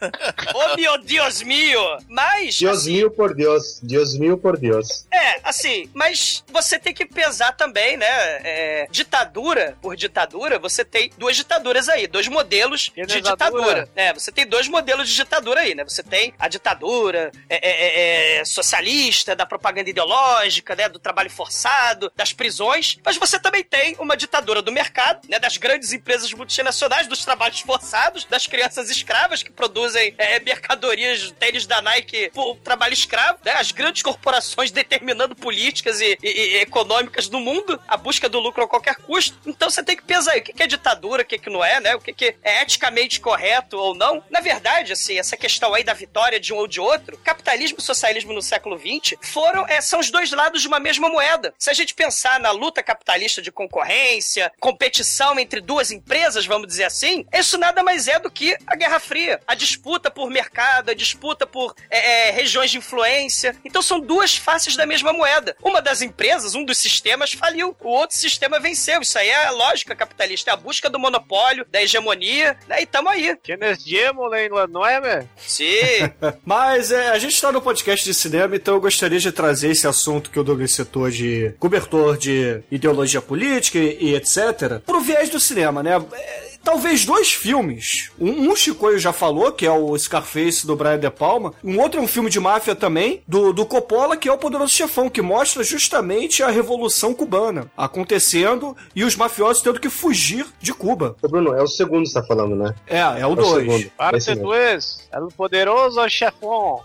oh 0.54 0.76
meu 0.76 0.99
Deus 1.02 1.42
mio! 1.42 1.80
Mas, 2.09 2.54
Dios 2.57 2.87
mil 2.87 3.11
por 3.11 3.35
Deus. 3.35 3.80
Dios 3.83 4.18
mil 4.18 4.38
por 4.38 4.59
Deus. 4.59 5.07
é, 5.12 5.40
assim, 5.45 5.88
mas 5.95 6.42
você 6.52 6.78
tem 6.78 6.95
que 6.95 7.04
pesar 7.07 7.52
também, 7.52 7.97
né? 7.97 8.38
é, 8.45 8.87
ditadura 8.90 9.76
por 9.80 9.97
ditadura, 9.97 10.59
você 10.59 10.85
tem 10.85 11.11
duas 11.16 11.37
ditaduras 11.37 11.88
aí, 11.88 12.07
dois 12.07 12.28
modelos 12.28 12.92
de 12.95 13.12
Generadura. 13.12 13.37
ditadura. 13.37 13.88
É, 13.95 14.12
você 14.12 14.33
tem 14.33 14.47
dois 14.47 14.68
modelos 14.68 15.09
de 15.09 15.14
ditadura 15.14 15.61
aí, 15.61 15.75
né? 15.75 15.85
Você 15.85 16.02
tem 16.02 16.33
a 16.38 16.49
ditadura 16.49 17.30
é, 17.49 17.57
é, 17.57 17.71
é, 17.71 18.38
é, 18.38 18.45
socialista, 18.45 19.35
da 19.37 19.47
propaganda 19.47 19.90
ideológica, 19.90 20.75
né? 20.75 20.88
Do 20.88 20.99
trabalho 20.99 21.30
forçado, 21.30 22.11
das 22.16 22.33
prisões, 22.33 22.99
mas 23.04 23.16
você 23.16 23.38
também 23.38 23.62
tem 23.62 23.97
uma 23.99 24.16
ditadura 24.16 24.62
do 24.62 24.73
mercado, 24.73 25.28
né? 25.28 25.38
Das 25.38 25.57
grandes 25.57 25.92
empresas 25.92 26.33
multinacionais, 26.33 26.77
dos 27.08 27.25
trabalhos 27.25 27.61
forçados, 27.61 28.25
das 28.25 28.47
crianças 28.47 28.88
escravas 28.90 29.42
que 29.42 29.50
produzem 29.50 30.14
é, 30.18 30.38
mercadorias, 30.40 31.32
tênis 31.38 31.66
da 31.66 31.80
Nike 31.82 32.30
por 32.32 32.56
trabalho 32.58 32.92
escravo, 32.92 33.38
né? 33.44 33.52
As 33.52 33.73
grandes 33.73 34.02
corporações 34.02 34.70
determinando 34.70 35.35
políticas 35.35 36.00
e, 36.00 36.16
e- 36.23 36.28
e 36.28 36.56
econômicas 36.58 37.28
do 37.28 37.40
mundo, 37.40 37.80
a 37.88 37.97
busca 37.97 38.28
do 38.28 38.38
lucro 38.38 38.62
a 38.64 38.68
qualquer 38.68 38.97
custo. 38.97 39.37
Então 39.47 39.68
você 39.70 39.82
tem 39.82 39.97
que 39.97 40.02
pesar 40.04 40.32
aí 40.32 40.40
o 40.40 40.42
que 40.44 40.62
é 40.62 40.66
ditadura, 40.66 41.23
o 41.23 41.26
que 41.26 41.38
que 41.38 41.50
não 41.50 41.64
é, 41.64 41.80
né? 41.80 41.94
O 41.97 42.00
que 42.00 42.12
que 42.12 42.37
é 42.42 42.62
eticamente 42.62 43.20
correto 43.20 43.76
ou 43.76 43.94
não. 43.94 44.23
Na 44.30 44.40
verdade, 44.40 44.92
assim, 44.92 45.18
essa 45.18 45.37
questão 45.37 45.75
aí 45.75 45.82
da 45.82 45.94
vitória 45.94 46.38
de 46.38 46.52
um 46.52 46.56
ou 46.58 46.68
de 46.68 46.80
outro, 46.80 47.18
capitalismo 47.18 47.78
e 47.78 47.82
socialismo 47.82 48.32
no 48.32 48.42
século 48.42 48.78
XX 48.78 49.14
foram, 49.23 49.66
é, 49.66 49.80
são 49.80 49.99
os 50.00 50.11
dois 50.11 50.30
lados 50.32 50.62
de 50.62 50.68
uma 50.68 50.78
mesma 50.80 51.08
moeda. 51.08 51.54
Se 51.58 51.70
a 51.70 51.75
gente 51.75 51.94
pensar 51.94 52.38
na 52.40 52.50
luta 52.50 52.82
capitalista 52.82 53.40
de 53.42 53.50
concorrência, 53.50 54.52
competição 54.61 55.38
entre 55.38 55.61
duas 55.61 55.90
empresas, 55.90 56.47
vamos 56.47 56.67
dizer 56.68 56.84
assim, 56.84 57.26
isso 57.32 57.58
nada 57.58 57.82
mais 57.82 58.06
é 58.06 58.18
do 58.20 58.30
que 58.30 58.56
a 58.66 58.76
Guerra 58.76 59.00
Fria. 59.00 59.40
A 59.46 59.54
disputa 59.54 60.10
por 60.10 60.30
mercado, 60.30 60.90
a 60.90 60.94
disputa 60.94 61.46
por 61.46 61.75
é, 61.90 62.28
é, 62.28 62.30
regiões 62.30 62.70
de 62.70 62.78
influência. 62.78 63.56
Então 63.64 63.82
são 63.82 63.98
duas 63.98 64.37
faces 64.37 64.76
da 64.76 64.87
mesma 64.87 65.12
moeda. 65.12 65.56
Uma 65.62 65.82
das 65.82 66.02
empresas, 66.02 66.54
um 66.54 66.64
dos 66.64 66.78
sistemas 66.78 67.32
faliu, 67.32 67.75
o 67.80 67.88
outro 67.88 68.16
sistema 68.16 68.60
venceu. 68.60 69.00
Isso 69.00 69.18
aí 69.18 69.28
é 69.28 69.46
a 69.46 69.50
lógica 69.50 69.96
capitalista, 69.96 70.50
é 70.50 70.54
a 70.54 70.56
busca 70.56 70.88
do 70.90 70.98
monopólio, 70.98 71.66
da 71.70 71.82
hegemonia, 71.82 72.56
né? 72.68 72.82
E 72.82 72.87
tamo 72.87 73.08
aí. 73.08 73.37
Diemo 73.84 74.34
em 74.34 74.48
la 74.48 74.66
nueve? 74.66 75.26
Sim. 75.37 75.64
Mas 76.44 76.92
é, 76.92 77.08
a 77.08 77.18
gente 77.18 77.34
está 77.34 77.50
no 77.50 77.62
podcast 77.62 78.04
de 78.04 78.14
cinema, 78.14 78.54
então 78.54 78.75
eu 78.75 78.80
gostaria 78.80 79.18
de 79.18 79.32
trazer 79.32 79.70
esse 79.70 79.87
assunto 79.87 80.30
que 80.30 80.38
o 80.38 80.44
Douglas 80.44 80.72
citou 80.72 81.10
de 81.10 81.54
cobertor 81.58 82.18
de 82.18 82.62
ideologia 82.70 83.22
política 83.22 83.78
e, 83.78 83.98
e 84.00 84.14
etc. 84.14 84.80
pro 84.84 85.00
viés 85.00 85.30
do 85.30 85.40
cinema, 85.40 85.82
né? 85.82 85.96
É, 86.12 86.48
Talvez 86.68 87.02
dois 87.06 87.32
filmes. 87.32 88.10
Um, 88.20 88.50
um 88.50 88.54
Chicoio 88.54 88.98
já 88.98 89.10
falou, 89.10 89.50
que 89.50 89.64
é 89.64 89.72
o 89.72 89.96
Scarface 89.96 90.66
do 90.66 90.76
Brian 90.76 90.98
De 90.98 91.08
Palma. 91.08 91.54
Um 91.64 91.80
outro 91.80 91.98
é 91.98 92.02
um 92.02 92.06
filme 92.06 92.28
de 92.28 92.38
máfia 92.38 92.75
também, 92.76 93.22
do, 93.26 93.54
do 93.54 93.64
Coppola, 93.64 94.18
que 94.18 94.28
é 94.28 94.32
o 94.32 94.37
Poderoso 94.37 94.75
Chefão, 94.75 95.08
que 95.08 95.22
mostra 95.22 95.64
justamente 95.64 96.42
a 96.42 96.50
Revolução 96.50 97.14
Cubana 97.14 97.70
acontecendo 97.75 98.76
e 98.94 99.02
os 99.02 99.16
mafiosos 99.16 99.62
tendo 99.62 99.80
que 99.80 99.88
fugir 99.88 100.44
de 100.60 100.75
Cuba. 100.75 101.16
Ô, 101.22 101.28
Bruno, 101.28 101.54
é 101.54 101.62
o 101.62 101.66
segundo 101.66 102.02
que 102.02 102.10
você 102.10 102.20
tá 102.20 102.26
falando, 102.26 102.54
né? 102.54 102.75
É, 102.87 102.98
é 102.98 103.06
o 103.06 103.16
É 103.16 103.26
o 103.26 103.34
2. 103.34 103.48
segundo. 103.48 103.75
Esse 103.78 103.90
Parte 103.96 104.28
mesmo. 104.28 104.42
2, 104.44 105.08
El 105.10 105.28
Poderoso 105.28 106.08
Chefão. 106.10 106.84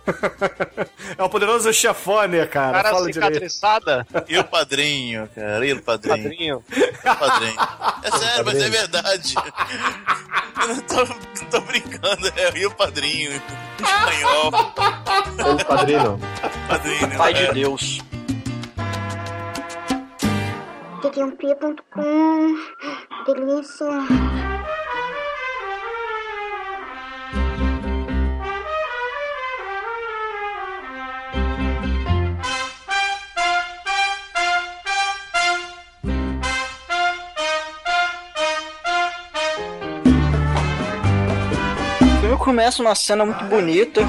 É 1.17 1.23
o 1.23 1.29
Poderoso 1.29 1.73
Chefão, 1.73 2.23
né, 2.29 2.45
cara? 2.45 2.83
Cara 2.83 2.89
Fala 2.91 3.11
direito. 3.11 3.45
E 4.29 4.37
o 4.37 4.45
padrinho, 4.45 5.29
cara? 5.35 5.67
E 5.67 5.73
o 5.73 5.81
padrinho? 5.81 6.23
Padrinho. 6.23 6.63
E 6.73 7.09
o 7.09 7.15
padrinho. 7.17 7.55
É 8.01 8.11
sério, 8.17 8.45
mas 8.45 8.61
é 8.61 8.69
verdade. 8.69 9.35
Eu 9.73 10.67
não 10.75 10.81
tô, 10.81 10.95
não 11.05 11.49
tô 11.49 11.61
brincando, 11.61 12.27
é 12.35 12.57
e 12.57 12.65
o 12.65 12.71
padrinho. 12.71 13.41
Espanhol. 13.79 14.47
O 14.47 15.65
padrinho. 15.65 16.19
Padrinho. 16.67 17.17
Pai 17.17 17.33
de 17.33 17.43
é. 17.43 17.53
Deus. 17.53 17.99
td1p.com 21.01 22.55
Delícia. 23.25 23.87
Começa 42.43 42.83
numa 42.83 42.93
cena 42.93 43.25
muito 43.25 43.45
bonita. 43.45 44.01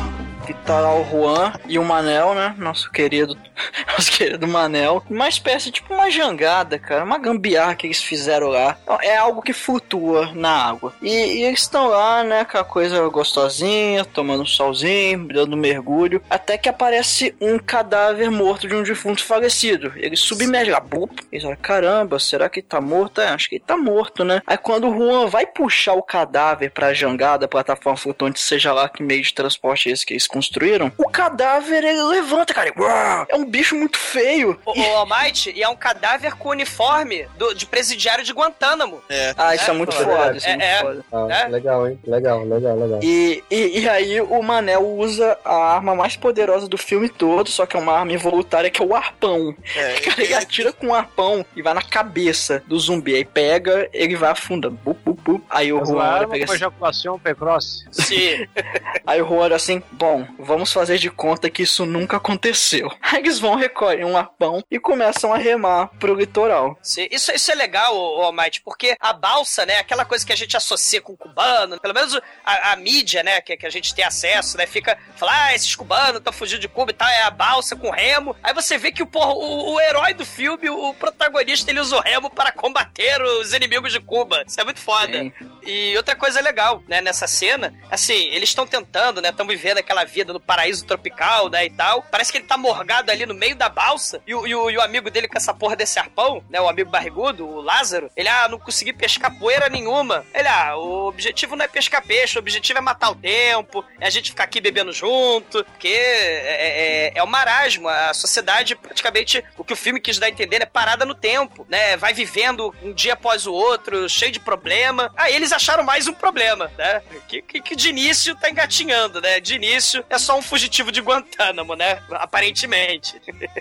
Que 0.46 0.52
tá 0.52 0.80
lá 0.80 0.94
o 0.94 1.04
Juan 1.04 1.52
e 1.66 1.78
o 1.78 1.84
Manel, 1.84 2.34
né? 2.34 2.54
Nosso 2.58 2.90
querido 2.90 3.36
nosso 3.96 4.10
querido 4.12 4.46
Manel. 4.46 5.02
Uma 5.08 5.28
espécie, 5.28 5.70
tipo 5.70 5.94
uma 5.94 6.10
jangada, 6.10 6.78
cara. 6.78 7.04
Uma 7.04 7.18
gambiarra 7.18 7.74
que 7.74 7.86
eles 7.86 8.02
fizeram 8.02 8.48
lá. 8.48 8.76
É 9.02 9.16
algo 9.16 9.42
que 9.42 9.52
flutua 9.52 10.32
na 10.34 10.50
água. 10.50 10.92
E, 11.02 11.08
e 11.08 11.42
eles 11.44 11.60
estão 11.60 11.88
lá, 11.88 12.22
né, 12.22 12.44
com 12.44 12.58
a 12.58 12.64
coisa 12.64 13.06
gostosinha, 13.08 14.04
tomando 14.04 14.42
um 14.42 14.46
solzinho, 14.46 15.28
dando 15.28 15.54
um 15.54 15.60
mergulho. 15.60 16.22
Até 16.28 16.58
que 16.58 16.68
aparece 16.68 17.34
um 17.40 17.58
cadáver 17.58 18.30
morto 18.30 18.68
de 18.68 18.74
um 18.74 18.82
defunto 18.82 19.24
falecido. 19.24 19.92
Eles 19.96 20.20
submergem 20.20 20.72
lá. 20.72 20.80
Blup. 20.80 21.20
Eles 21.32 21.44
olham, 21.44 21.56
caramba, 21.56 22.18
será 22.18 22.48
que 22.48 22.60
tá 22.62 22.80
morto? 22.80 23.20
É, 23.20 23.28
acho 23.28 23.48
que 23.48 23.56
ele 23.56 23.64
tá 23.66 23.76
morto, 23.76 24.24
né? 24.24 24.42
Aí 24.46 24.58
quando 24.58 24.88
o 24.88 24.94
Juan 24.94 25.26
vai 25.26 25.46
puxar 25.46 25.94
o 25.94 26.02
cadáver 26.02 26.70
pra 26.70 26.92
jangada, 26.92 27.48
plataforma 27.48 27.96
flutuante, 27.96 28.40
seja 28.40 28.72
lá 28.72 28.88
que 28.88 29.02
meio 29.02 29.22
de 29.22 29.32
transporte 29.32 29.88
é 29.88 29.92
esse 29.92 30.04
que 30.04 30.12
eles 30.12 30.26
construíram, 30.34 30.90
o 30.98 31.08
cadáver 31.08 31.84
ele 31.84 32.02
levanta, 32.02 32.52
cara. 32.52 32.68
e, 32.68 32.80
uau, 32.80 33.26
É 33.28 33.36
um 33.36 33.44
bicho 33.44 33.74
muito 33.76 33.96
feio. 33.96 34.58
O, 34.66 34.72
o 34.78 34.96
Almighty, 34.96 35.52
e 35.54 35.62
é 35.62 35.68
um 35.68 35.76
cadáver 35.76 36.34
com 36.34 36.48
uniforme 36.48 37.26
do- 37.38 37.54
de 37.54 37.64
presidiário 37.66 38.24
de 38.24 38.32
Guantánamo. 38.32 39.00
É. 39.08 39.32
Ah, 39.38 39.54
isso 39.54 39.70
é, 39.70 39.74
muito 39.74 39.94
pô, 39.96 40.02
foda, 40.02 40.36
isso 40.36 40.46
é, 40.48 40.50
é, 40.52 40.54
muito 40.56 40.64
é. 40.64 40.78
foda. 40.80 41.04
Ah, 41.12 41.38
É? 41.44 41.48
Legal, 41.48 41.88
hein? 41.88 41.98
Legal, 42.04 42.44
legal, 42.44 42.76
legal. 42.76 43.00
E, 43.02 43.42
e, 43.50 43.80
e 43.80 43.88
aí 43.88 44.20
o 44.20 44.42
Manel 44.42 44.84
usa 44.86 45.38
a 45.44 45.54
arma 45.74 45.94
mais 45.94 46.16
poderosa 46.16 46.66
do 46.68 46.76
filme 46.76 47.08
todo, 47.08 47.48
só 47.50 47.64
que 47.66 47.76
é 47.76 47.80
uma 47.80 47.96
arma 47.96 48.12
involuntária 48.12 48.70
que 48.70 48.82
é 48.82 48.84
o 48.84 48.94
arpão. 48.94 49.54
É, 49.76 49.94
Cara, 50.04 50.22
ele 50.22 50.34
atira 50.34 50.72
com 50.72 50.88
o 50.88 50.94
arpão 50.94 51.44
e 51.54 51.62
vai 51.62 51.74
na 51.74 51.82
cabeça 51.82 52.62
do 52.66 52.78
zumbi. 52.78 53.14
Aí 53.14 53.24
pega, 53.24 53.88
ele 53.92 54.16
vai 54.16 54.30
afundando. 54.30 54.78
Bup, 54.84 55.03
Aí 55.48 55.72
o 55.72 55.78
Mas 55.78 55.88
Juan 55.88 56.14
olha, 56.14 56.28
pega 56.28 56.44
assim, 56.44 56.54
ejaculação 56.54 57.18
precoce. 57.18 57.84
Sim. 57.90 58.46
Aí 59.06 59.20
o 59.20 59.28
Juan 59.28 59.38
olha 59.38 59.56
assim, 59.56 59.82
bom, 59.92 60.26
vamos 60.38 60.72
fazer 60.72 60.98
de 60.98 61.10
conta 61.10 61.50
que 61.50 61.62
isso 61.62 61.84
nunca 61.86 62.16
aconteceu. 62.16 62.90
Aí 63.02 63.20
eles 63.20 63.38
vão, 63.38 63.54
recolhem 63.54 64.04
um 64.04 64.16
arpão 64.16 64.62
e 64.70 64.78
começam 64.78 65.32
a 65.32 65.36
remar 65.36 65.88
pro 65.98 66.14
litoral. 66.14 66.78
Sim, 66.82 67.08
Isso, 67.10 67.32
isso 67.32 67.50
é 67.50 67.54
legal, 67.54 67.94
Almighty, 67.94 68.60
porque 68.62 68.96
a 69.00 69.12
balsa, 69.12 69.64
né, 69.66 69.78
aquela 69.78 70.04
coisa 70.04 70.24
que 70.24 70.32
a 70.32 70.36
gente 70.36 70.56
associa 70.56 71.00
com 71.00 71.12
o 71.12 71.16
cubano, 71.16 71.80
pelo 71.80 71.94
menos 71.94 72.18
a, 72.44 72.72
a 72.72 72.76
mídia, 72.76 73.22
né, 73.22 73.40
que, 73.40 73.56
que 73.56 73.66
a 73.66 73.70
gente 73.70 73.94
tem 73.94 74.04
acesso, 74.04 74.56
né, 74.56 74.66
fica, 74.66 74.98
fala, 75.16 75.32
ah, 75.34 75.54
esses 75.54 75.74
cubanos 75.74 76.16
estão 76.16 76.32
fugindo 76.32 76.60
de 76.60 76.68
Cuba 76.68 76.90
e 76.90 76.94
tal, 76.94 77.08
é 77.08 77.22
a 77.22 77.30
balsa 77.30 77.76
com 77.76 77.90
remo. 77.90 78.36
Aí 78.42 78.52
você 78.52 78.76
vê 78.76 78.90
que 78.92 79.02
o, 79.02 79.06
porra, 79.06 79.32
o, 79.32 79.74
o 79.74 79.80
herói 79.80 80.14
do 80.14 80.24
filme, 80.24 80.68
o 80.68 80.92
protagonista, 80.94 81.70
ele 81.70 81.80
usa 81.80 81.96
o 81.96 82.00
remo 82.00 82.30
para 82.30 82.52
combater 82.52 83.20
os 83.22 83.52
inimigos 83.52 83.92
de 83.92 84.00
Cuba. 84.00 84.44
Isso 84.46 84.60
é 84.60 84.64
muito 84.64 84.80
foda. 84.80 85.13
Sim. 85.18 85.32
E 85.66 85.96
outra 85.96 86.14
coisa 86.14 86.40
legal, 86.40 86.82
né, 86.86 87.00
nessa 87.00 87.26
cena, 87.26 87.74
assim, 87.90 88.28
eles 88.28 88.50
estão 88.50 88.66
tentando, 88.66 89.20
né, 89.20 89.30
estão 89.30 89.46
vivendo 89.46 89.78
aquela 89.78 90.04
vida 90.04 90.32
no 90.32 90.40
paraíso 90.40 90.84
tropical, 90.84 91.48
né, 91.48 91.66
e 91.66 91.70
tal. 91.70 92.02
Parece 92.10 92.30
que 92.30 92.38
ele 92.38 92.46
tá 92.46 92.56
morgado 92.56 93.10
ali 93.10 93.24
no 93.24 93.34
meio 93.34 93.56
da 93.56 93.68
balsa 93.68 94.20
e 94.26 94.34
o, 94.34 94.46
e 94.46 94.54
o, 94.54 94.70
e 94.70 94.76
o 94.76 94.82
amigo 94.82 95.10
dele 95.10 95.28
com 95.28 95.36
essa 95.36 95.54
porra 95.54 95.76
desse 95.76 95.98
arpão, 95.98 96.44
né, 96.50 96.60
o 96.60 96.68
amigo 96.68 96.90
barrigudo, 96.90 97.46
o 97.46 97.60
Lázaro, 97.60 98.10
ele, 98.16 98.28
ah, 98.28 98.48
não 98.48 98.58
consegui 98.58 98.92
pescar 98.92 99.38
poeira 99.38 99.68
nenhuma. 99.68 100.24
Ele, 100.34 100.48
ah, 100.48 100.76
o 100.76 101.08
objetivo 101.08 101.56
não 101.56 101.64
é 101.64 101.68
pescar 101.68 102.04
peixe, 102.04 102.38
o 102.38 102.40
objetivo 102.40 102.78
é 102.78 102.82
matar 102.82 103.10
o 103.10 103.14
tempo, 103.14 103.84
é 104.00 104.06
a 104.06 104.10
gente 104.10 104.30
ficar 104.30 104.44
aqui 104.44 104.60
bebendo 104.60 104.92
junto, 104.92 105.64
porque 105.64 105.88
é, 105.88 107.08
é, 107.08 107.12
é 107.14 107.22
um 107.22 107.26
marasmo, 107.26 107.88
a 107.88 108.12
sociedade 108.12 108.76
praticamente, 108.76 109.42
o 109.56 109.64
que 109.64 109.72
o 109.72 109.76
filme 109.76 110.00
quis 110.00 110.18
dar 110.18 110.26
a 110.26 110.30
entender 110.30 110.60
é 110.60 110.66
parada 110.66 111.04
no 111.04 111.14
tempo, 111.14 111.66
né, 111.68 111.96
vai 111.96 112.12
vivendo 112.12 112.74
um 112.82 112.92
dia 112.92 113.14
após 113.14 113.46
o 113.46 113.52
outro, 113.52 114.08
cheio 114.08 114.32
de 114.32 114.40
problema. 114.40 115.03
Aí 115.16 115.34
eles 115.34 115.52
acharam 115.52 115.82
mais 115.82 116.06
um 116.06 116.12
problema, 116.12 116.70
né, 116.76 117.02
que, 117.28 117.42
que, 117.42 117.60
que 117.60 117.76
de 117.76 117.88
início 117.88 118.34
tá 118.36 118.50
engatinhando, 118.50 119.20
né, 119.20 119.40
de 119.40 119.54
início 119.54 120.04
é 120.08 120.18
só 120.18 120.38
um 120.38 120.42
fugitivo 120.42 120.90
de 120.90 121.00
Guantánamo, 121.00 121.74
né, 121.74 122.02
aparentemente. 122.10 123.20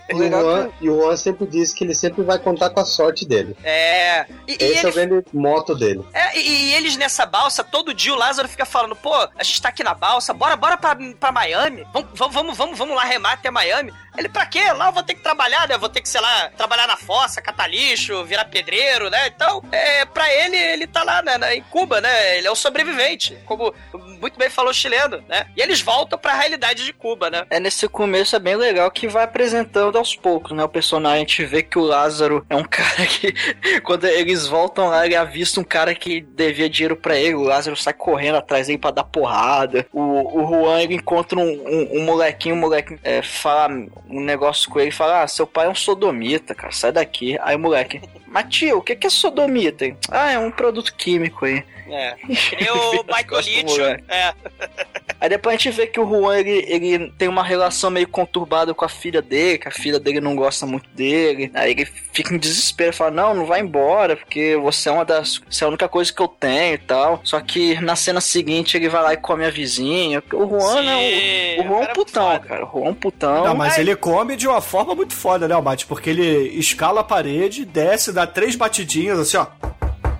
E 0.10 0.14
o, 0.14 0.30
Juan, 0.30 0.70
e 0.82 0.90
o 0.90 1.02
Juan 1.02 1.18
sempre 1.18 1.48
diz 1.48 1.74
que 1.74 1.84
ele 1.84 1.96
sempre 1.96 2.24
vai 2.24 2.40
contar 2.40 2.70
com 2.70 2.80
a 2.80 2.86
sorte 2.86 3.26
dele. 3.26 3.56
É. 3.64 4.26
E, 4.48 4.54
e 4.54 4.64
Esse 4.64 4.86
é 4.86 4.90
o 4.90 4.92
ele 4.92 5.08
grande 5.08 5.26
moto 5.34 5.76
dele. 5.76 6.06
É, 6.14 6.38
e, 6.38 6.70
e 6.70 6.74
eles 6.74 6.98
nessa 6.98 7.26
balsa, 7.26 7.64
todo 7.64 7.94
dia 7.94 8.14
o 8.14 8.18
Lázaro 8.18 8.48
fica 8.48 8.66
falando, 8.66 8.96
pô, 8.96 9.14
a 9.14 9.44
gente 9.44 9.62
tá 9.62 9.70
aqui 9.70 9.84
na 9.84 9.94
balsa, 9.94 10.34
bora, 10.34 10.56
bora 10.56 10.78
pra, 10.78 10.96
pra 11.20 11.32
Miami. 11.32 11.86
Vamos, 11.94 12.10
vamos, 12.14 12.34
vamos, 12.34 12.58
vamos, 12.58 12.78
vamos 12.78 12.96
lá 12.96 13.04
remar 13.04 13.34
até 13.34 13.50
Miami. 13.50 13.94
Ele, 14.18 14.30
pra 14.30 14.46
quê? 14.46 14.72
Lá 14.72 14.88
eu 14.88 14.92
vou 14.92 15.04
ter 15.04 15.16
que 15.16 15.24
trabalhar, 15.24 15.68
né? 15.68 15.76
Eu 15.76 15.80
vou 15.80 15.90
ter 15.90 16.02
que, 16.02 16.10
sei 16.10 16.22
lá, 16.22 16.50
trabalhar 16.56 16.88
na 16.88 16.96
fossa, 16.96 17.42
catar 17.42 17.68
lixo, 17.68 18.24
virar 18.26 18.46
pedreiro, 18.46 19.10
né? 19.10 19.28
Então, 19.28 19.64
é, 19.72 20.06
pra 20.06 20.32
ele, 20.32 20.56
ele 20.56 20.86
tá 20.86 21.04
lá, 21.04 21.22
né, 21.24 21.33
na- 21.38 21.54
em 21.56 21.62
Cuba, 21.63 22.00
né? 22.02 22.38
Ele 22.38 22.48
é 22.48 22.52
o 22.52 22.56
sobrevivente, 22.56 23.38
como 23.46 23.74
muito 24.20 24.38
bem 24.38 24.50
falou 24.50 24.72
o 24.72 24.74
chileno, 24.74 25.24
né? 25.28 25.48
E 25.56 25.62
eles 25.62 25.82
voltam 25.82 26.18
pra 26.18 26.34
realidade 26.34 26.86
de 26.86 26.94
Cuba, 26.94 27.30
né? 27.30 27.46
É 27.50 27.60
nesse 27.60 27.88
começo 27.88 28.36
é 28.36 28.40
bem 28.40 28.56
legal 28.56 28.90
que 28.92 29.08
vai 29.08 29.24
apresentando 29.24 29.98
aos 29.98 30.16
poucos, 30.16 30.52
né? 30.56 30.63
O 30.63 30.70
personagem, 30.70 31.18
a 31.18 31.20
gente 31.20 31.46
vê 31.46 31.62
que 31.63 31.78
o 31.78 31.84
Lázaro 31.84 32.46
é 32.50 32.56
um 32.56 32.63
cara 32.68 33.06
que, 33.08 33.34
quando 33.82 34.06
eles 34.06 34.48
voltam 34.48 34.88
lá, 34.90 35.06
ele 35.06 35.16
avista 35.16 35.60
um 35.60 35.63
cara 35.63 35.94
que 35.96 36.22
devia 36.22 36.70
dinheiro 36.70 36.96
pra 36.96 37.18
ele. 37.18 37.36
O 37.36 37.42
Lázaro 37.44 37.75
sai 37.75 37.94
correndo 37.94 38.36
atrás 38.38 38.68
dele 38.68 38.80
pra 38.80 38.92
dar 38.92 39.04
porrada. 39.04 39.86
O, 39.92 40.42
o 40.42 40.48
Juan, 40.48 40.82
ele 40.82 40.96
encontra 40.96 41.38
um, 41.40 41.44
um, 41.44 42.00
um 42.00 42.04
molequinho, 42.04 42.56
o 42.56 42.58
moleque 42.58 42.98
é, 43.04 43.22
fala 43.22 43.74
um 44.10 44.22
negócio 44.22 44.70
com 44.70 44.80
ele 44.80 44.92
fala: 44.92 45.22
Ah, 45.24 45.28
seu 45.28 45.46
pai 45.48 45.66
é 45.66 45.70
um 45.70 45.75
sodomita, 45.75 46.54
cara, 46.56 46.72
sai 46.72 46.92
daqui. 46.92 47.38
Aí 47.42 47.56
o 47.56 47.60
moleque, 47.60 48.02
mas 48.28 48.46
tio, 48.50 48.78
o 48.78 48.82
que 48.82 48.98
é 49.06 49.10
sodomita? 49.10 49.86
Ah, 50.10 50.32
é 50.32 50.40
um 50.40 50.52
produto 50.52 50.94
químico 50.96 51.23
aí. 51.42 51.63
É. 51.88 52.15
Que 52.53 52.56
nem 52.56 52.72
o 52.72 53.03
Michael. 53.03 54.00
É. 54.10 54.34
Aí 55.20 55.30
depois 55.30 55.56
a 55.56 55.58
gente 55.58 55.72
vê 55.72 55.88
que 55.88 56.00
o 56.00 56.08
Juan 56.08 56.38
ele, 56.38 56.65
ele 56.68 57.13
tem 57.18 57.27
uma 57.27 57.44
relação 57.44 57.89
meio 57.89 58.08
conturbada 58.08 58.74
com 58.74 58.84
a 58.84 58.89
filha 58.89 59.22
dele, 59.22 59.58
que 59.58 59.68
a 59.68 59.72
filha 59.72 60.00
dele 60.00 60.20
não 60.20 60.36
gosta 60.36 60.65
muito 60.65 60.89
dele. 60.89 61.50
Aí 61.53 61.72
ele 61.72 61.86
fica 61.86 62.34
em 62.34 62.38
desespero 62.38 62.89
e 62.89 62.96
fala: 62.96 63.12
Não, 63.12 63.34
não 63.34 63.46
vai 63.46 63.62
embora, 63.62 64.18
porque 64.18 64.58
você 64.58 64.89
é 64.89 64.92
uma 64.92 65.06
das. 65.06 65.42
Você 65.50 65.63
é 65.63 65.65
a 65.65 65.70
única 65.70 65.88
coisa 65.88 66.12
que 66.12 66.22
eu 66.22 66.27
tenho 66.27 66.74
e 66.75 66.77
tal. 66.77 67.22
Só 67.24 67.39
que 67.39 67.80
na 67.82 67.96
cena 67.96 68.20
seguinte 68.20 68.75
ele 68.75 68.89
vai 68.89 69.01
lá 69.01 69.13
e 69.13 69.18
come 69.18 69.46
a 69.46 69.50
vizinha. 69.50 70.22
O 70.34 70.48
Juan, 70.48 70.77
Sim, 70.82 70.86
né? 70.86 71.56
O, 71.58 71.62
o 71.62 71.68
Juan 71.68 71.77
é 71.77 71.80
um 71.80 71.82
cara 71.82 71.94
putão, 71.94 72.32
foda. 72.32 72.39
cara. 72.39 72.65
O 72.65 72.72
Juan 72.72 72.86
é 72.86 72.89
um 72.89 72.96
putão. 72.96 73.43
Não, 73.45 73.56
mas 73.56 73.74
Ai. 73.76 73.80
ele 73.80 73.95
come 73.95 74.36
de 74.36 74.48
uma 74.48 74.62
forma 74.62 74.93
muito 74.93 75.13
foda, 75.13 75.48
né, 75.48 75.56
Almighty? 75.56 75.86
Porque 75.86 76.10
ele 76.10 76.50
escala 76.60 77.02
a 77.02 77.04
parede, 77.04 77.63
desce, 77.63 78.12
dá 78.12 78.28
três 78.28 78.56
batidinhas, 78.56 79.19
assim, 79.19 79.38
ó. 79.38 79.48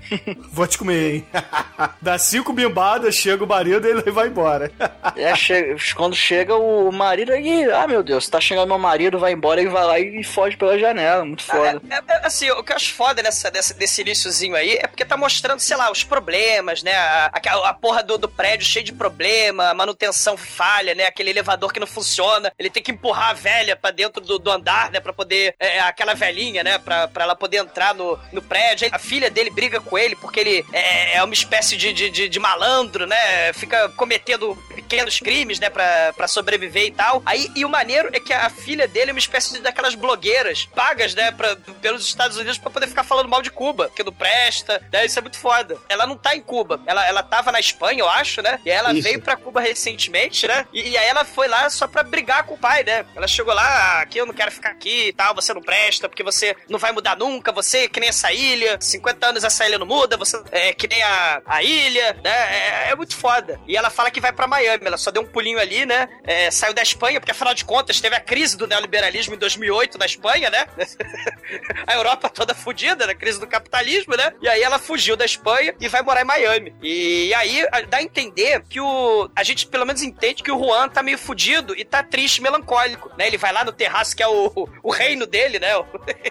Vou 0.52 0.68
te 0.68 0.78
comer, 0.78 1.16
hein? 1.16 1.28
Dá 2.02 2.18
cinco 2.18 2.54
bimbadas, 2.54 3.16
chega 3.16 3.44
o 3.44 3.48
marido 3.48 3.88
e 3.88 3.92
ele 3.92 4.12
vai 4.12 4.28
embora. 4.28 4.72
É, 5.16 5.36
che- 5.36 5.76
quando 5.96 6.16
chega 6.16 6.56
o 6.56 6.92
marido, 6.92 7.32
aí, 7.34 7.70
ah 7.72 7.86
meu 7.86 8.02
Deus, 8.02 8.28
tá 8.28 8.39
chegando 8.42 8.68
meu 8.70 8.80
marido, 8.80 9.20
vai 9.20 9.32
embora, 9.34 9.60
ele 9.62 9.70
vai 9.70 9.84
lá 9.84 10.00
e 10.00 10.24
foge 10.24 10.58
pela 10.58 10.78
janela. 10.80 11.24
Muito 11.24 11.44
foda. 11.44 11.82
É, 11.89 11.96
é, 11.96 12.02
é, 12.08 12.26
assim, 12.26 12.50
o 12.52 12.63
que 12.63 12.72
eu 12.72 12.76
acho 12.76 12.94
foda 12.94 13.22
nessa, 13.22 13.52
dessa, 13.52 13.74
desse 13.74 14.02
iníciozinho 14.02 14.56
aí 14.56 14.76
é 14.76 14.88
porque 14.88 15.06
tá 15.06 15.16
mostrando, 15.16 15.60
sei 15.60 15.78
lá, 15.78 15.92
os 15.92 16.04
problemas, 16.04 16.82
né? 16.82 16.94
A, 16.96 17.32
a, 17.34 17.70
a 17.70 17.74
porra 17.74 18.02
do, 18.02 18.18
do 18.18 18.28
prédio 18.30 18.66
cheio 18.66 18.84
de 18.86 18.94
problema, 18.94 19.70
a 19.70 19.74
manutenção 19.74 20.36
falha, 20.38 20.96
né? 20.96 21.06
Aquele 21.06 21.30
elevador 21.30 21.72
que 21.72 21.80
não 21.80 21.88
funciona. 21.88 22.52
Ele 22.58 22.70
tem 22.70 22.82
que 22.82 22.92
empurrar 22.92 23.30
a 23.32 23.34
velha 23.34 23.76
pra 23.76 23.92
dentro 23.92 24.22
do, 24.22 24.39
do 24.39 24.50
andar, 24.52 24.89
né? 24.89 25.00
Pra 25.00 25.13
poder. 25.13 25.54
é, 25.60 25.80
aquela 25.82 26.13
velhinha, 26.16 26.63
né? 26.63 26.78
Pra, 26.80 27.08
pra 27.08 27.26
ela 27.26 27.36
poder 27.36 27.58
entrar 27.58 27.94
no, 27.94 28.18
no 28.32 28.42
prédio. 28.42 28.86
Aí 28.88 28.92
A 28.94 29.00
filha 29.00 29.30
dele 29.30 29.50
briga 29.52 29.80
com 29.80 29.92
ele 29.97 30.15
porque 30.15 30.39
ele 30.39 30.65
é, 30.71 31.17
é 31.17 31.23
uma 31.23 31.34
espécie 31.34 31.77
de, 31.77 31.93
de, 31.93 32.10
de, 32.10 32.29
de 32.29 32.39
malandro, 32.39 33.06
né? 33.06 33.53
Fica 33.53 33.89
cometendo 33.89 34.58
pequenos 34.93 35.19
crimes, 35.19 35.60
né? 35.60 35.69
Pra, 35.69 36.13
pra 36.13 36.27
sobreviver 36.27 36.86
e 36.86 36.91
tal. 36.91 37.21
Aí, 37.25 37.51
e 37.56 37.65
o 37.65 37.69
maneiro 37.69 38.10
é 38.13 38.19
que 38.19 38.32
a 38.32 38.49
filha 38.49 38.88
dele 38.88 39.10
é 39.10 39.13
uma 39.13 39.19
espécie 39.19 39.53
de 39.53 39.60
daquelas 39.60 39.95
blogueiras 39.95 40.65
pagas, 40.75 41.15
né? 41.15 41.32
Pra, 41.32 41.56
pelos 41.82 42.06
Estados 42.06 42.38
Unidos 42.38 42.58
pra 42.58 42.69
poder 42.69 42.88
ficar 42.88 43.03
falando 43.03 43.27
mal 43.29 43.41
de 43.41 43.49
Cuba, 43.51 43.89
que 43.95 44.03
não 44.03 44.13
presta, 44.13 44.82
né? 44.91 45.06
Isso 45.06 45.17
é 45.17 45.21
muito 45.21 45.38
foda. 45.38 45.77
Ela 45.89 46.06
não 46.06 46.17
tá 46.17 46.36
em 46.36 46.41
Cuba. 46.41 46.79
Ela, 46.86 47.06
ela 47.08 47.23
tava 47.23 47.51
na 47.51 47.60
Espanha, 47.60 47.99
eu 48.01 48.10
acho, 48.10 48.41
né? 48.41 48.60
E 48.65 48.71
aí 48.71 48.77
ela 48.77 48.93
Isso. 48.93 49.01
veio 49.03 49.21
pra 49.21 49.36
Cuba 49.36 49.60
recentemente, 49.62 50.47
né? 50.47 50.65
E, 50.71 50.89
e 50.89 50.97
aí 50.97 51.08
ela 51.08 51.25
foi 51.25 51.47
lá 51.47 51.69
só 51.69 51.88
pra 51.88 52.03
brigar 52.03 52.43
com 52.43 52.53
o 52.53 52.58
pai, 52.58 52.84
né? 52.84 53.06
Ela 53.15 53.27
chegou 53.27 53.53
lá, 53.53 53.63
"Ah, 53.63 54.01
aqui 54.01 54.17
eu 54.17 54.25
não 54.25 54.34
quero 54.34 54.51
ficar 54.51 54.69
aqui 54.69 55.08
e 55.08 55.13
tal, 55.13 55.34
você 55.34 55.53
não 55.53 55.62
presta, 55.62 56.08
porque 56.08 56.23
você 56.23 56.56
não 56.69 56.77
vai 56.79 56.91
mudar 56.91 57.17
nunca, 57.17 57.51
você 57.51 57.86
é 57.86 57.88
que 57.88 57.99
nem 57.99 58.10
essa 58.10 58.32
ilha, 58.32 58.77
50 58.79 59.27
anos 59.27 59.43
essa 59.43 59.65
ilha 59.65 59.79
não 59.79 59.86
muda, 59.86 60.17
você 60.17 60.41
é 60.51 60.73
que 60.73 60.88
nem 60.88 61.01
a, 61.01 61.41
a 61.45 61.63
ilha, 61.63 62.13
né? 62.23 62.32
É, 62.32 62.89
é 62.91 62.95
muito 62.95 63.15
foda. 63.15 63.60
E 63.67 63.75
ela 63.75 63.89
fala 63.89 64.12
que 64.12 64.21
vai 64.21 64.32
pra 64.32 64.47
Miami, 64.47 64.83
ela 64.88 64.98
só 64.98 65.12
deu 65.12 65.22
um 65.22 65.26
pulinho 65.26 65.60
ali, 65.60 65.86
né? 65.86 66.08
É, 66.24 66.50
saiu 66.52 66.74
da 66.74 66.82
Espanha, 66.82 67.19
porque 67.19 67.32
afinal 67.32 67.54
de 67.54 67.65
contas 67.65 68.00
teve 68.02 68.15
a 68.15 68.19
crise 68.19 68.58
do 68.58 68.67
neoliberalismo 68.67 69.36
em 69.36 69.38
2008 69.38 69.98
na 69.98 70.06
Espanha, 70.06 70.50
né? 70.50 70.65
a 71.88 71.93
Europa 71.96 72.30
toda 72.30 72.54
fudida, 72.54 73.06
na 73.06 73.15
crise 73.15 73.39
do 73.39 73.48
capitalismo, 73.48 74.15
né? 74.15 74.34
E 74.41 74.48
aí 74.48 74.62
ela 74.62 74.80
fugiu 74.80 75.15
da 75.15 75.26
Espanha 75.26 75.74
e 75.80 75.88
vai 75.88 76.02
morar 76.02 76.22
em 76.22 76.26
Miami. 76.26 76.74
E 76.82 77.34
aí 77.34 77.65
a- 77.72 77.82
dá 77.82 77.98
a 77.98 78.04
entender 78.04 78.63
que 78.69 78.80
o. 78.80 79.30
A 79.36 79.43
gente 79.43 79.67
pelo 79.67 79.86
menos 79.86 80.02
entende 80.02 80.43
que 80.43 80.52
o 80.52 80.58
Juan 80.60 80.89
tá 80.89 81.02
meio 81.04 81.17
fudido 81.17 81.76
e 81.78 81.84
tá 81.84 82.04
triste, 82.04 82.41
melancólico, 82.41 83.12
né? 83.17 83.28
Ele 83.28 83.38
vai 83.38 83.52
lá 83.52 83.63
no 83.63 83.72
terraço 83.72 84.15
que 84.15 84.24
é 84.24 84.28
o, 84.28 84.67
o 84.82 84.91
reino 84.91 85.26
dele, 85.26 85.60
né? 85.60 85.69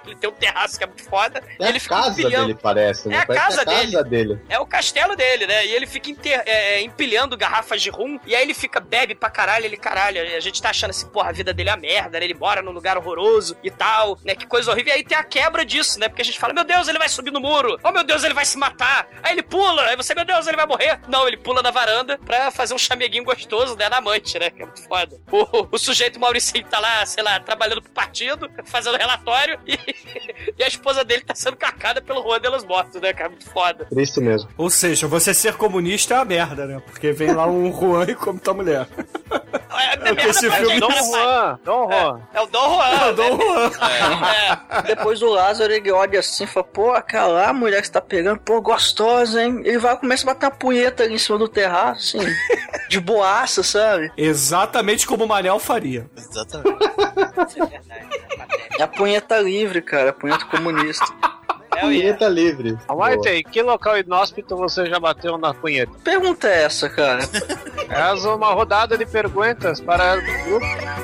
Ele 0.05 0.17
tem 0.17 0.29
um 0.29 0.33
terraço 0.33 0.77
que 0.79 0.85
é 0.85 0.87
muito 0.87 1.05
foda. 1.05 1.43
É 1.59 1.63
e 1.63 1.67
a 1.67 1.69
ele 1.69 1.81
fica 1.81 1.95
casa 1.97 2.11
empilhando- 2.21 2.47
dele, 2.49 2.59
parece, 2.61 3.09
né? 3.09 3.17
É 3.17 3.19
a 3.21 3.27
parece 3.27 3.45
casa 3.47 3.63
a 3.63 3.65
casa 3.65 4.05
dele. 4.05 4.41
é 4.49 4.59
o 4.59 4.67
castelo 4.67 5.15
dele, 5.17 5.47
né? 5.47 5.67
E 5.67 5.73
ele 5.75 5.87
fica 5.87 6.11
inter- 6.11 6.43
é, 6.47 6.75
é, 6.77 6.81
empilhando 6.83 7.37
garrafas 7.37 7.81
de 7.83 7.91
rum. 7.91 8.19
E 8.27 8.35
aí 8.35 8.42
aí 8.43 8.47
ele 8.47 8.55
fica, 8.55 8.81
bebe 8.81 9.15
pra 9.15 9.31
caralho, 9.31 9.65
ele, 9.65 9.77
caralho, 9.77 10.21
a 10.21 10.41
gente 10.41 10.61
tá 10.61 10.71
achando 10.71 10.91
assim, 10.91 11.07
porra, 11.09 11.31
a 11.31 11.33
vida 11.33 11.55
dele 11.55 11.71
é 11.71 11.73
uma 11.73 11.81
merda, 11.81 12.19
né? 12.19 12.25
Ele 12.25 12.35
mora 12.35 12.61
num 12.61 12.73
lugar 12.73 12.99
horroroso 12.99 13.57
e 13.63 13.71
tal, 13.71 14.19
né? 14.25 14.35
Que 14.35 14.47
coisa 14.47 14.71
horrível. 14.71 14.93
E 14.93 14.97
aí 14.97 15.05
tem 15.05 15.17
a 15.17 15.25
quebra 15.25 15.65
disso, 15.65 15.99
né? 15.99 16.09
Porque 16.09 16.23
a 16.23 16.25
gente 16.25 16.39
fala, 16.39 16.53
meu 16.53 16.65
Deus, 16.65 16.89
ele 16.89 16.99
vai 16.99 17.09
subir 17.09 17.31
no 17.31 17.41
muro. 17.41 17.79
Oh, 17.83 17.91
meu 17.93 18.05
Deus, 18.05 18.25
ele 18.25 18.35
vai 18.35 18.45
se 18.45 18.59
matar. 18.59 19.09
Aí 19.23 19.33
ele 19.33 19.43
pula. 19.43 19.83
Aí 19.83 19.97
você, 19.97 20.15
meu 20.15 20.25
Deus, 20.25 20.47
ele 20.47 20.57
vai 20.57 20.67
morrer. 20.67 21.01
Não, 21.09 21.27
ele 21.27 21.37
pula 21.37 21.63
na 21.63 21.71
varanda 21.71 22.19
pra 22.19 22.51
fazer 22.51 22.75
um 22.75 22.79
chameguinho 22.79 23.25
gostoso, 23.25 23.77
né? 23.77 23.89
Na 23.89 23.99
amante, 23.99 24.39
né? 24.39 24.51
Que 24.51 24.63
é 24.63 24.67
muito 24.67 24.83
foda. 24.87 25.21
O, 25.31 25.69
o 25.71 25.79
sujeito 25.79 26.19
Mauricinho 26.19 26.67
tá 26.67 26.79
lá, 26.79 27.07
sei 27.07 27.23
lá, 27.23 27.39
trabalhando 27.41 27.83
pro 27.83 27.93
partido, 27.93 28.51
fazendo 28.65 28.97
relatório 28.97 29.59
e, 29.67 29.79
e 30.59 30.63
a 30.63 30.67
esposa 30.67 31.05
dele 31.05 31.23
tá 31.23 31.35
sendo 31.35 31.57
cacada 31.57 32.01
pelo 32.03 32.23
Juan 32.23 32.41
de 32.41 32.49
los 32.49 32.65
Mortos, 32.65 33.01
né, 33.01 33.13
cara? 33.13 33.31
Muito 33.31 33.49
foda. 33.51 33.85
Triste 33.87 34.21
mesmo. 34.21 34.49
Ou 34.57 34.71
seja, 34.71 35.07
você 35.07 35.33
ser 35.33 35.55
comunista 35.55 36.15
é 36.15 36.19
uma 36.19 36.25
merda, 36.25 36.67
né? 36.67 36.83
Porque 36.85 37.13
vem 37.13 37.33
lá 37.33 37.47
um 37.47 37.73
Juan 37.73 38.05
e 38.09 38.15
come 38.23 38.39
tua 38.39 38.55
mulher. 38.55 38.87
É, 39.75 39.95
é 39.95 40.13
merda 40.13 40.31
esse 40.31 40.51
filme- 40.51 40.81
Dom? 40.81 40.91
Juan, 40.91 41.59
Dom 41.65 41.91
Juan. 41.91 42.21
É 42.33 42.41
o 42.41 42.47
Dom 42.47 42.75
Juan. 42.75 42.85
É 42.89 43.11
o 43.11 43.13
Dom 43.15 43.37
né? 43.37 43.45
Juan. 43.45 43.71
É. 44.79 44.83
Depois 44.83 45.23
o 45.23 45.31
Lázaro, 45.31 45.73
ele 45.73 45.91
olha 45.91 46.21
assim 46.21 46.45
e 46.45 46.47
fala, 46.47 46.65
pô, 46.65 46.93
aquela 46.93 47.53
mulher 47.53 47.81
que 47.81 47.87
você 47.87 47.93
tá 47.93 48.01
pegando, 48.01 48.39
pô, 48.41 48.61
gostosa, 48.61 49.43
hein? 49.43 49.61
Ele 49.65 49.79
vai 49.79 49.97
começa 49.97 50.25
a 50.25 50.33
bater 50.35 50.47
uma 50.47 50.53
punheta 50.53 51.03
ali 51.03 51.15
em 51.15 51.19
cima 51.19 51.39
do 51.39 51.49
terraço, 51.49 52.19
assim, 52.19 52.27
de 52.89 53.01
boaça, 53.01 53.63
sabe? 53.63 54.13
Exatamente 54.17 55.07
como 55.07 55.25
o 55.25 55.29
Manel 55.29 55.59
faria. 55.59 56.09
Exatamente. 56.17 56.79
É. 57.61 58.79
É 58.79 58.83
a 58.83 58.89
punheta 58.89 59.39
livre, 59.39 59.83
cara, 59.83 60.11
a 60.11 60.13
punheta 60.13 60.45
comunista. 60.47 61.05
É. 61.77 61.81
Punheta 61.81 62.29
livre. 62.29 62.77
White, 62.91 63.29
em 63.29 63.43
que 63.43 63.63
local 63.63 63.99
inóspito 63.99 64.57
você 64.57 64.87
já 64.87 64.99
bateu 65.01 65.39
na 65.39 65.55
punheta? 65.55 65.93
Pergunta 66.05 66.49
é 66.49 66.65
essa, 66.65 66.89
cara? 66.89 67.21
És 67.89 68.25
uma 68.25 68.53
rodada 68.53 68.97
de 68.97 69.05
perguntas 69.05 69.81
para. 69.81 70.17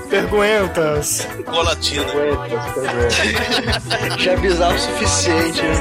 Perguntas. 0.08 1.26
Colatina. 1.44 2.04
Punhetas, 2.04 2.72
punhetas. 2.72 4.16
Já 4.22 4.32
é 4.32 4.36
bizarro 4.36 4.74
o 4.74 4.78
suficiente, 4.78 5.62
né? 5.62 5.78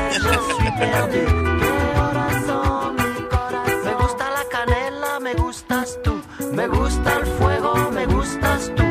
Me 3.85 3.93
gusta 3.93 4.29
la 4.29 4.45
canela, 4.49 5.19
me 5.21 5.33
gustas 5.33 5.99
tú. 6.03 6.21
Me 6.51 6.67
gusta 6.67 7.13
el 7.19 7.25
fuego, 7.25 7.91
me 7.91 8.05
gustas 8.05 8.71
tú. 8.75 8.86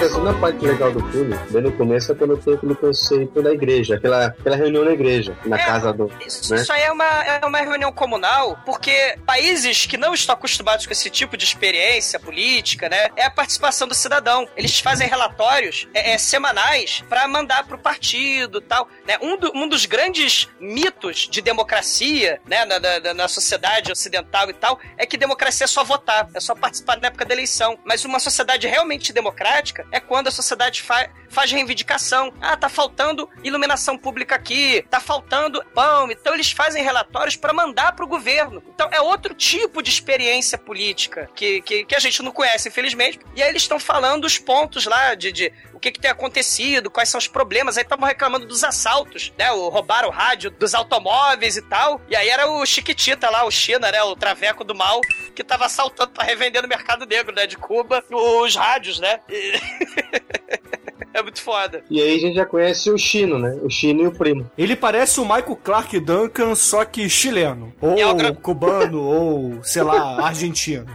Me 0.00 0.08
gusta 0.08 0.14
Acho 0.14 0.14
que 0.14 0.18
a 0.24 0.24
segunda 0.24 0.34
parte 0.40 0.64
legal 0.64 0.92
do 0.92 1.12
filme, 1.12 1.36
bem 1.50 1.62
no 1.62 1.72
começo, 1.72 2.12
é 2.12 2.14
quando 2.14 2.36
tem 2.38 2.54
aquele 2.54 2.74
conceito 2.74 3.42
da 3.42 3.52
igreja, 3.52 3.96
aquela, 3.96 4.26
aquela 4.26 4.56
reunião 4.56 4.84
na 4.84 4.92
igreja, 4.92 5.36
na 5.44 5.58
É, 5.58 5.64
casa 5.64 5.92
do. 5.92 6.10
Isso, 6.26 6.54
né? 6.54 6.62
isso 6.62 6.72
aí 6.72 6.82
é 6.82 6.90
uma, 6.92 7.04
é 7.04 7.44
uma 7.44 7.58
reunião 7.58 7.92
comunal, 7.92 8.58
porque 8.64 9.16
países 9.26 9.84
que 9.86 9.96
não 9.98 10.14
estão 10.14 10.34
acostumados 10.34 10.86
com 10.86 10.92
esse 10.92 11.10
tipo 11.10 11.36
de 11.36 11.44
experiência 11.44 12.18
política, 12.18 12.88
né, 12.88 13.08
é 13.16 13.24
a 13.26 13.30
participação 13.30 13.86
do 13.86 13.94
cidadão. 13.94 14.48
Eles 14.56 14.78
fazem 14.80 15.06
relatórios 15.08 15.86
é, 15.92 16.12
é, 16.12 16.18
semanais 16.18 17.04
para 17.08 17.28
mandar 17.28 17.64
pro 17.66 17.76
partido 17.78 18.58
e 18.58 18.62
tal. 18.62 18.88
Né? 19.06 19.18
Um, 19.20 19.36
do- 19.36 19.52
um 19.54 19.68
dos 19.68 19.84
grandes 19.86 20.48
mitos 20.58 21.28
de 21.30 21.40
democracia, 21.42 22.40
né, 22.46 22.64
na, 22.64 22.78
na- 22.80 23.14
na 23.14 23.28
sociedade 23.28 23.92
ocidental 23.92 24.48
e 24.48 24.54
tal, 24.54 24.78
é 24.96 25.04
que 25.04 25.16
democracia 25.18 25.64
é 25.64 25.68
só 25.68 25.84
votar, 25.84 26.28
é 26.34 26.40
só 26.40 26.54
participar 26.54 26.98
na 27.00 27.08
época 27.08 27.24
da 27.26 27.34
eleição. 27.34 27.78
Mas 27.84 28.04
uma 28.04 28.18
sociedade 28.18 28.66
realmente 28.66 29.12
democrática 29.12 29.86
é 29.90 30.00
quando 30.00 30.28
a 30.28 30.30
sociedade 30.30 30.82
fa 30.82 31.08
faz 31.30 31.52
reivindicação. 31.52 32.32
Ah, 32.40 32.56
tá 32.56 32.68
faltando 32.68 33.28
iluminação 33.44 33.96
pública 33.96 34.34
aqui, 34.34 34.84
tá 34.90 34.98
faltando 34.98 35.64
pão. 35.72 36.10
Então 36.10 36.34
eles 36.34 36.50
fazem 36.50 36.82
relatórios 36.82 37.36
para 37.36 37.52
mandar 37.52 37.94
pro 37.94 38.06
governo. 38.06 38.62
Então 38.74 38.88
é 38.92 39.00
outro 39.00 39.32
tipo 39.32 39.80
de 39.80 39.90
experiência 39.90 40.58
política 40.58 41.30
que, 41.34 41.62
que, 41.62 41.84
que 41.84 41.94
a 41.94 42.00
gente 42.00 42.20
não 42.22 42.32
conhece, 42.32 42.68
infelizmente. 42.68 43.20
E 43.36 43.42
aí 43.42 43.48
eles 43.48 43.62
estão 43.62 43.78
falando 43.78 44.24
os 44.24 44.38
pontos 44.38 44.86
lá 44.86 45.14
de, 45.14 45.30
de 45.30 45.52
o 45.72 45.78
que, 45.78 45.92
que 45.92 46.00
tem 46.00 46.10
acontecido, 46.10 46.90
quais 46.90 47.08
são 47.08 47.18
os 47.18 47.28
problemas. 47.28 47.78
Aí 47.78 47.84
estavam 47.84 48.06
reclamando 48.06 48.46
dos 48.46 48.64
assaltos, 48.64 49.32
né? 49.38 49.50
O, 49.52 49.68
roubaram 49.68 50.08
o 50.08 50.12
rádio 50.12 50.50
dos 50.50 50.74
automóveis 50.74 51.56
e 51.56 51.62
tal. 51.62 52.00
E 52.08 52.16
aí 52.16 52.28
era 52.28 52.50
o 52.50 52.66
Chiquitita 52.66 53.30
lá, 53.30 53.44
o 53.44 53.50
China, 53.50 53.90
né? 53.90 54.02
O 54.02 54.16
traveco 54.16 54.64
do 54.64 54.74
mal, 54.74 55.00
que 55.40 55.44
tava 55.44 55.64
assaltando 55.64 56.10
para 56.10 56.24
revender 56.24 56.60
no 56.60 56.68
mercado 56.68 57.06
negro, 57.06 57.34
né? 57.34 57.46
De 57.46 57.56
Cuba, 57.56 58.04
os 58.10 58.54
rádios, 58.54 59.00
né? 59.00 59.20
E- 59.28 59.54
é 61.14 61.22
muito 61.22 61.40
foda. 61.40 61.82
E 61.88 62.00
aí 62.00 62.14
a 62.14 62.18
gente 62.18 62.34
já 62.34 62.44
conhece 62.44 62.90
o 62.90 62.98
Chino, 62.98 63.38
né? 63.38 63.58
O 63.62 63.70
Chino 63.70 64.02
e 64.02 64.06
o 64.06 64.12
primo. 64.12 64.50
Ele 64.58 64.76
parece 64.76 65.18
o 65.18 65.24
Michael 65.24 65.56
Clark 65.56 65.98
Duncan, 65.98 66.54
só 66.54 66.84
que 66.84 67.08
chileno. 67.08 67.72
Ou 67.80 67.96
É 68.20 68.32
cubano, 68.34 69.02
ou, 69.02 69.64
sei 69.64 69.82
lá, 69.82 70.26
argentino. 70.26 70.86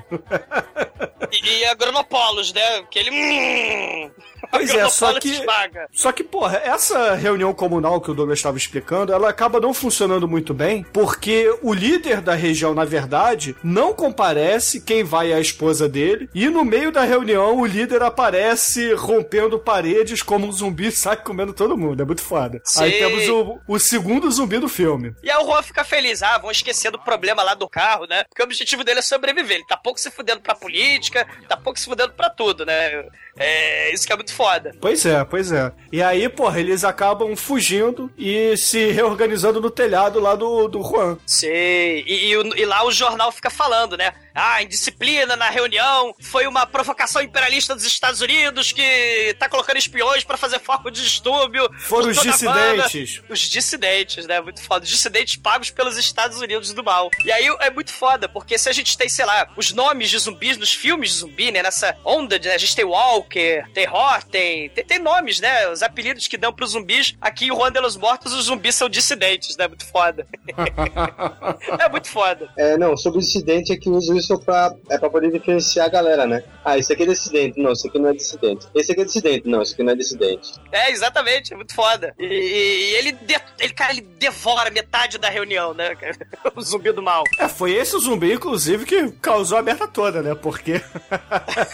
E, 1.32 1.50
e 1.62 1.66
Agronopolos, 1.66 2.54
né? 2.54 2.84
Que 2.92 3.00
ele. 3.00 4.12
Pois 4.50 4.74
é, 4.74 4.88
só 4.90 5.20
que. 5.20 5.30
esmaga. 5.30 5.88
Só 5.92 6.12
que, 6.12 6.24
porra, 6.24 6.58
essa 6.64 7.16
reunião 7.16 7.54
comunal 7.54 8.02
que 8.02 8.12
o 8.12 8.14
Douglas 8.14 8.40
estava 8.40 8.58
explicando, 8.58 9.14
ela 9.14 9.30
acaba 9.30 9.60
não 9.60 9.74
funcionando 9.74 10.28
muito 10.28 10.54
bem, 10.54 10.84
porque 10.94 11.54
o 11.62 11.74
líder 11.74 12.22
da 12.22 12.36
região, 12.36 12.74
na 12.74 12.86
verdade, 12.86 13.56
não 13.64 13.94
comparece, 13.94 14.82
quem 14.82 15.04
vai 15.04 15.32
é 15.32 15.36
a 15.36 15.40
esposa 15.40 15.88
dele, 15.88 16.30
e 16.34 16.50
no 16.50 16.64
meio 16.66 16.92
da 16.92 17.04
reunião 17.04 17.58
o 17.60 17.66
líder 17.66 18.04
aparece 18.04 18.94
rompendo 18.94 19.60
paredes 19.60 20.22
como 20.22 20.48
um 20.48 20.52
zumbi 20.52 20.92
sai 20.96 21.18
comendo 21.18 21.54
todo 21.54 21.78
mundo. 21.78 22.02
É 22.02 22.06
muito 22.06 22.22
foda. 22.22 22.62
Aí 22.78 22.92
Sim. 22.92 22.98
temos 23.00 23.30
o, 23.30 23.60
o 23.68 23.80
segundo 23.80 24.30
zumbi 24.32 24.60
do 24.60 24.70
filme. 24.70 25.16
E 25.24 25.30
aí 25.30 25.38
o 25.38 25.46
Juan 25.46 25.62
fica 25.62 25.84
feliz. 25.84 26.22
Ah, 26.24 26.38
vão 26.38 26.52
esquecer 26.52 26.92
do 26.92 27.00
problema 27.00 27.44
lá 27.44 27.54
do 27.54 27.68
carro, 27.68 28.06
né? 28.06 28.24
Porque 28.30 28.42
o 28.42 28.46
objetivo 28.46 28.84
dele 28.84 29.00
é 29.00 29.02
sobreviver. 29.02 29.58
Ele 29.58 29.66
tá 29.66 29.78
pouco 29.78 30.00
se 30.00 30.10
fudendo 30.12 30.42
pra 30.42 30.56
política, 30.56 31.28
tá 31.48 31.58
pouco 31.58 31.80
se 31.80 31.86
fudendo 31.86 32.14
pra 32.14 32.30
tudo, 32.30 32.66
né? 32.66 33.06
É, 33.38 33.94
isso 33.94 34.06
que 34.06 34.14
é 34.14 34.16
muito 34.16 34.34
foda. 34.36 34.76
Pois 34.82 35.06
é, 35.06 35.24
pois 35.24 35.52
é. 35.52 35.72
E 35.92 36.02
aí, 36.02 36.28
porra, 36.28 36.60
eles 36.60 36.84
acabam 36.84 37.36
fugindo 37.36 38.12
e 38.18 38.56
se 38.58 38.92
reorganizando 38.92 39.62
no 39.62 39.72
telhado 39.72 40.20
lá 40.20 40.36
do, 40.36 40.68
do 40.68 40.84
Juan. 40.84 41.18
Sei. 41.26 42.04
E, 42.06 42.34
e 42.34 42.62
e 42.62 42.66
lá 42.66 42.86
o 42.86 42.92
jornal 42.92 43.32
fica 43.32 43.50
falando, 43.50 43.98
né? 43.98 44.14
Ah, 44.36 44.62
indisciplina 44.62 45.38
na 45.38 45.50
reunião 45.50 46.14
foi 46.20 46.46
uma 46.46 46.66
provocação 46.66 47.22
imperialista 47.22 47.74
dos 47.74 47.86
Estados 47.86 48.20
Unidos 48.20 48.74
que 48.74 49.34
tá 49.40 49.48
colocando 49.48 49.78
espiões 49.78 50.26
pra 50.26 50.36
fazer 50.36 50.60
foco 50.60 50.92
de 50.92 51.02
distúrbio. 51.02 51.70
Foram 51.80 52.04
por 52.04 52.12
os 52.12 52.18
toda 52.18 52.30
a 52.30 52.54
banda. 52.54 52.84
dissidentes. 52.84 53.22
Os 53.30 53.40
dissidentes, 53.40 54.28
né? 54.28 54.42
Muito 54.42 54.62
foda. 54.62 54.84
Os 54.84 54.90
dissidentes 54.90 55.38
pagos 55.38 55.72
pelos 55.72 55.98
Estados 55.98 56.42
Unidos 56.42 56.74
do 56.74 56.84
mal. 56.84 57.10
E 57.24 57.32
aí 57.32 57.48
é 57.62 57.72
muito 57.72 57.94
foda, 57.94 58.28
porque 58.28 58.58
se 58.58 58.68
a 58.68 58.74
gente 58.74 58.98
tem, 58.98 59.08
sei 59.08 59.24
lá, 59.24 59.48
os 59.56 59.72
nomes 59.72 60.10
de 60.10 60.18
zumbis 60.18 60.58
nos 60.58 60.74
filmes 60.74 61.12
de 61.12 61.16
zumbi, 61.20 61.52
né? 61.52 61.64
Nessa 61.64 61.96
onda, 62.04 62.38
de, 62.38 62.50
né? 62.50 62.56
a 62.56 62.58
gente 62.58 62.76
tem 62.76 62.84
Walker, 62.84 63.64
tem 63.74 63.88
Horten, 63.88 64.70
tem, 64.70 64.84
tem 64.86 65.00
nomes, 65.00 65.40
né? 65.40 65.70
Os 65.70 65.82
apelidos 65.82 66.28
que 66.28 66.38
dão 66.38 66.52
pros 66.52 66.72
zumbis. 66.72 67.16
Aqui 67.22 67.46
em 67.46 67.56
Juan 67.56 67.72
de 67.72 67.80
los 67.80 67.96
Mortos, 67.96 68.34
os 68.34 68.46
zumbis 68.46 68.76
são 68.76 68.90
dissidentes, 68.90 69.56
né? 69.56 69.68
Muito 69.68 69.86
foda. 69.86 70.28
é 71.80 71.90
muito 71.90 72.10
foda. 72.10 72.50
É, 72.58 72.78
não, 72.78 72.98
sobre 72.98 73.20
o 73.20 73.22
dissidente 73.22 73.72
é 73.72 73.78
que 73.78 73.90
usa 73.90 74.14
isso 74.26 74.40
pra, 74.40 74.74
é 74.90 74.98
pra 74.98 75.10
poder 75.10 75.32
diferenciar 75.32 75.86
a 75.86 75.90
galera, 75.90 76.26
né? 76.26 76.44
Ah, 76.64 76.78
esse 76.78 76.92
aqui 76.92 77.04
é 77.04 77.06
dissidente, 77.06 77.60
não, 77.62 77.72
esse 77.72 77.88
aqui 77.88 78.00
não 78.00 78.10
é 78.10 78.14
dissidente. 78.14 78.68
Esse 78.74 78.92
aqui 78.92 79.02
é 79.02 79.06
dissidente, 79.06 79.48
não, 79.48 79.62
esse 79.62 79.74
aqui 79.74 79.84
não 79.84 79.94
é 79.94 79.96
dissidente. 79.96 80.54
É, 80.72 80.92
exatamente, 80.92 81.54
é 81.54 81.56
muito 81.56 81.74
foda. 81.76 82.14
E, 82.20 82.26
e- 82.26 82.92
e 82.92 82.96
ele, 82.96 83.12
de- 83.14 83.36
ele, 83.60 83.74
cara, 83.74 83.92
ele 83.94 84.02
devora 84.02 84.70
metade 84.72 85.18
da 85.18 85.30
reunião, 85.30 85.74
né? 85.74 85.96
O 86.56 86.62
zumbi 86.62 86.92
do 86.92 87.02
mal. 87.02 87.24
É, 87.40 87.48
foi 87.48 87.74
esse 87.74 87.96
o 87.96 88.00
zumbi, 88.00 88.34
inclusive, 88.34 88.86
que 88.86 89.12
causou 89.14 89.58
a 89.58 89.62
merda 89.62 89.88
toda, 89.88 90.22
né? 90.22 90.34
Porque. 90.36 90.82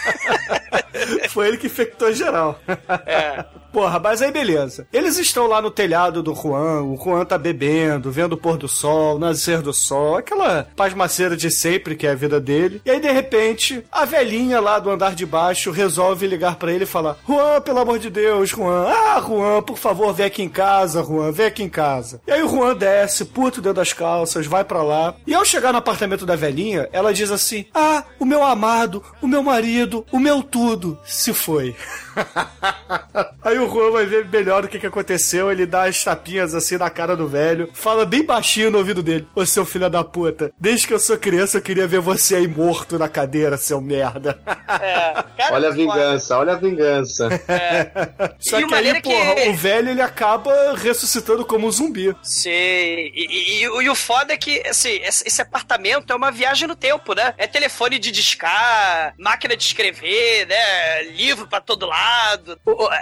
foi 1.29 1.47
ele 1.47 1.57
que 1.57 1.67
infectou 1.67 2.11
geral. 2.13 2.59
É. 3.05 3.45
Porra, 3.71 3.99
mas 3.99 4.21
aí 4.21 4.31
beleza. 4.31 4.87
Eles 4.91 5.17
estão 5.17 5.47
lá 5.47 5.61
no 5.61 5.71
telhado 5.71 6.21
do 6.21 6.35
Juan, 6.35 6.83
o 6.83 6.97
Juan 7.01 7.25
tá 7.25 7.37
bebendo, 7.37 8.11
vendo 8.11 8.33
o 8.33 8.37
pôr 8.37 8.57
do 8.57 8.67
sol, 8.67 9.17
nascer 9.17 9.61
do 9.61 9.73
sol, 9.73 10.17
aquela 10.17 10.67
pasmaceira 10.75 11.37
de 11.37 11.49
sempre 11.49 11.95
que 11.95 12.05
é 12.05 12.11
a 12.11 12.15
vida 12.15 12.39
dele. 12.39 12.81
E 12.85 12.91
aí, 12.91 12.99
de 12.99 13.11
repente, 13.11 13.83
a 13.91 14.05
velhinha 14.05 14.59
lá 14.59 14.79
do 14.79 14.89
andar 14.89 15.15
de 15.15 15.25
baixo 15.25 15.71
resolve 15.71 16.27
ligar 16.27 16.55
pra 16.55 16.71
ele 16.71 16.83
e 16.83 16.87
falar: 16.87 17.17
Juan, 17.27 17.61
pelo 17.61 17.79
amor 17.79 17.99
de 17.99 18.09
Deus, 18.09 18.49
Juan, 18.49 18.87
ah, 18.87 19.23
Juan, 19.25 19.61
por 19.61 19.77
favor, 19.77 20.13
vem 20.13 20.25
aqui 20.25 20.43
em 20.43 20.49
casa, 20.49 21.03
Juan, 21.03 21.31
vem 21.31 21.45
aqui 21.45 21.63
em 21.63 21.69
casa. 21.69 22.21
E 22.27 22.31
aí 22.31 22.43
o 22.43 22.49
Juan 22.49 22.75
desce, 22.75 23.25
puto 23.25 23.61
dentro 23.61 23.77
das 23.77 23.93
calças, 23.93 24.45
vai 24.45 24.63
pra 24.63 24.83
lá. 24.83 25.15
E 25.25 25.33
ao 25.33 25.45
chegar 25.45 25.71
no 25.71 25.77
apartamento 25.77 26.25
da 26.25 26.35
velhinha, 26.35 26.89
ela 26.91 27.13
diz 27.13 27.31
assim: 27.31 27.65
Ah, 27.73 28.03
o 28.19 28.25
meu 28.25 28.43
amado, 28.43 29.03
o 29.21 29.27
meu 29.27 29.43
marido, 29.43 30.05
o 30.11 30.19
meu 30.19 30.43
tudo 30.43 30.97
se 31.05 31.33
foi. 31.33 31.75
Aí 33.43 33.57
o 33.57 33.67
Juan 33.69 33.91
vai 33.91 34.05
ver 34.05 34.25
melhor 34.29 34.63
o 34.65 34.67
que, 34.67 34.79
que 34.79 34.85
aconteceu. 34.87 35.51
Ele 35.51 35.65
dá 35.65 35.83
as 35.85 36.03
tapinhas 36.03 36.53
assim 36.53 36.77
na 36.77 36.89
cara 36.89 37.15
do 37.15 37.27
velho, 37.27 37.69
fala 37.73 38.05
bem 38.05 38.23
baixinho 38.23 38.69
no 38.71 38.77
ouvido 38.77 39.01
dele: 39.01 39.27
Ô 39.35 39.45
seu 39.45 39.65
filho 39.65 39.89
da 39.89 40.03
puta, 40.03 40.51
desde 40.59 40.87
que 40.87 40.93
eu 40.93 40.99
sou 40.99 41.17
criança 41.17 41.57
eu 41.57 41.61
queria 41.61 41.87
ver 41.87 41.99
você 41.99 42.35
aí 42.35 42.47
morto 42.47 42.99
na 42.99 43.09
cadeira, 43.09 43.57
seu 43.57 43.81
merda. 43.81 44.39
É, 44.67 45.13
cara, 45.37 45.53
Olha 45.55 45.69
a 45.69 45.71
vingança, 45.71 46.37
olha 46.37 46.53
a 46.53 46.55
vingança. 46.57 47.29
Só 48.39 48.59
E 48.59 48.67
que 48.67 48.73
aí, 48.75 48.87
é 48.89 49.01
que- 49.01 49.09
porra, 49.09 49.49
o 49.49 49.53
velho 49.55 49.89
ele 49.89 50.01
acaba 50.01 50.75
ressuscitando 50.75 51.45
como 51.45 51.67
um 51.67 51.71
zumbi. 51.71 52.15
Sim, 52.21 52.49
e, 52.49 53.11
e- 53.29 53.61
e 53.63 53.69
o- 53.69 53.81
e 53.81 53.89
o 53.89 53.95
foda 53.95 54.33
é 54.33 54.37
que 54.37 54.61
assim, 54.67 54.99
esse, 55.03 55.27
esse 55.27 55.41
apartamento 55.41 56.11
é 56.13 56.15
uma 56.15 56.31
viagem 56.31 56.67
no 56.67 56.75
tempo, 56.75 57.13
né? 57.13 57.33
É 57.37 57.47
telefone 57.47 57.97
de 57.97 58.11
discar, 58.11 59.13
máquina 59.17 59.55
de 59.57 59.63
escrever, 59.63 60.45
né? 60.47 61.03
Livro 61.15 61.47
pra 61.47 61.59
todo 61.59 61.85
lado. 61.87 62.00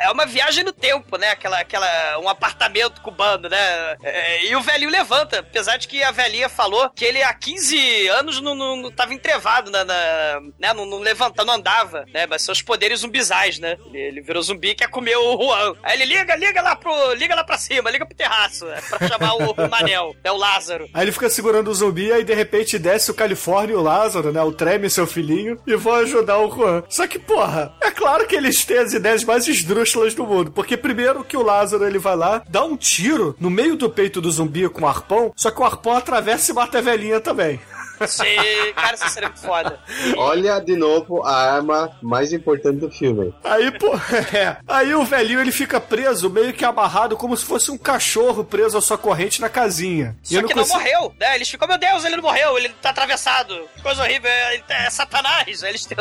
É 0.03 0.11
uma 0.11 0.25
viagem 0.25 0.63
no 0.63 0.71
tempo, 0.71 1.17
né? 1.17 1.29
Aquela, 1.31 1.59
aquela, 1.59 2.19
um 2.19 2.29
apartamento 2.29 3.01
cubano, 3.01 3.47
né? 3.49 3.95
É, 4.03 4.45
e 4.45 4.55
o 4.55 4.61
velhinho 4.61 4.89
levanta, 4.91 5.39
apesar 5.39 5.77
de 5.77 5.87
que 5.87 6.03
a 6.03 6.11
velhinha 6.11 6.49
falou 6.49 6.89
que 6.89 7.05
ele 7.05 7.21
há 7.21 7.33
15 7.33 8.07
anos 8.09 8.41
não, 8.41 8.55
não, 8.55 8.75
não 8.75 8.91
tava 8.91 9.13
entrevado 9.13 9.71
na, 9.71 9.83
na- 9.85 10.39
né? 10.59 10.73
Não, 10.73 10.85
não 10.85 10.99
levantava, 10.99 11.45
não 11.45 11.53
andava, 11.55 12.05
né? 12.13 12.25
Mas 12.27 12.47
os 12.47 12.61
poderes 12.61 12.99
zumbizais, 13.01 13.59
né? 13.59 13.77
Ele, 13.87 13.97
ele 13.99 14.21
virou 14.21 14.41
zumbi 14.41 14.69
e 14.69 14.75
quer 14.75 14.89
comer 14.89 15.15
o 15.17 15.37
Juan. 15.41 15.75
Aí 15.83 15.95
ele 16.01 16.05
liga, 16.17 16.35
liga 16.35 16.61
lá 16.61 16.75
pro, 16.75 17.13
liga 17.13 17.35
lá 17.35 17.43
pra 17.43 17.57
cima, 17.57 17.89
liga 17.89 18.05
pro 18.05 18.15
terraço, 18.17 18.67
é, 18.67 18.81
pra 18.81 19.07
chamar 19.07 19.33
o, 19.35 19.51
o 19.51 19.69
Manel, 19.69 20.15
é 20.23 20.31
o 20.31 20.37
Lázaro. 20.37 20.89
Aí 20.93 21.03
ele 21.03 21.11
fica 21.11 21.29
segurando 21.29 21.69
o 21.69 21.73
zumbi, 21.75 22.11
aí 22.11 22.23
de 22.23 22.33
repente 22.33 22.77
desce 22.79 23.11
o 23.11 23.13
Califórnia 23.13 23.73
e 23.73 23.77
o 23.77 23.81
Lázaro, 23.81 24.31
né? 24.31 24.41
O 24.41 24.51
Treme, 24.51 24.89
seu 24.89 25.05
filhinho, 25.07 25.61
e 25.67 25.75
vão 25.75 25.93
ajudar 25.95 26.37
o 26.39 26.49
Juan. 26.49 26.83
Só 26.89 27.07
que, 27.07 27.19
porra, 27.19 27.73
é 27.81 27.91
claro 27.91 28.25
que 28.27 28.35
eles 28.35 28.65
têm 28.65 28.79
as 28.89 28.93
ideias 28.93 29.23
mais 29.23 29.47
esdrúxulas 29.47 30.15
do 30.15 30.25
mundo. 30.25 30.51
Porque 30.51 30.75
primeiro 30.75 31.23
que 31.23 31.37
o 31.37 31.43
Lázaro 31.43 31.85
ele 31.85 31.99
vai 31.99 32.15
lá, 32.15 32.41
dá 32.49 32.63
um 32.63 32.75
tiro 32.75 33.35
no 33.39 33.49
meio 33.49 33.75
do 33.75 33.89
peito 33.89 34.19
do 34.19 34.31
zumbi 34.31 34.67
com 34.67 34.81
um 34.81 34.87
arpão, 34.87 35.31
só 35.35 35.51
que 35.51 35.61
o 35.61 35.63
arpão 35.63 35.95
atravessa 35.95 36.51
e 36.51 36.55
mata 36.55 36.79
a 36.79 36.81
velhinha 36.81 37.19
também. 37.19 37.59
Sim, 38.07 38.73
cara, 38.75 38.95
isso 38.95 39.09
seria 39.09 39.29
muito 39.29 39.41
foda. 39.41 39.79
Olha 40.17 40.59
de 40.59 40.75
novo 40.75 41.23
a 41.25 41.53
arma 41.55 41.91
mais 42.01 42.31
importante 42.33 42.77
do 42.79 42.89
filme. 42.91 43.33
Aí, 43.43 43.71
pô, 43.77 43.93
é. 44.35 44.57
Aí 44.67 44.93
o 44.95 45.03
velhinho 45.05 45.39
ele 45.41 45.51
fica 45.51 45.79
preso, 45.79 46.29
meio 46.29 46.53
que 46.53 46.63
amarrado, 46.65 47.17
como 47.17 47.35
se 47.35 47.45
fosse 47.45 47.71
um 47.71 47.77
cachorro 47.77 48.43
preso 48.43 48.77
à 48.77 48.81
sua 48.81 48.97
corrente 48.97 49.41
na 49.41 49.49
casinha. 49.49 50.15
E 50.29 50.33
Só 50.35 50.41
eu 50.41 50.47
que 50.47 50.53
não 50.55 50.63
consigo- 50.63 50.79
morreu, 50.79 51.13
né? 51.19 51.35
Eles 51.35 51.49
ficam, 51.49 51.67
meu 51.67 51.77
Deus, 51.77 52.03
ele 52.05 52.15
não 52.15 52.23
morreu, 52.23 52.57
ele 52.57 52.69
tá 52.81 52.89
atravessado. 52.89 53.53
Que 53.75 53.81
Coisa 53.81 54.01
horrível, 54.03 54.29
é, 54.29 54.53
ele 54.55 54.63
é 54.69 54.89
Satanás. 54.89 55.63
Aí 55.63 55.69
eles, 55.69 55.85
têm- 55.85 55.97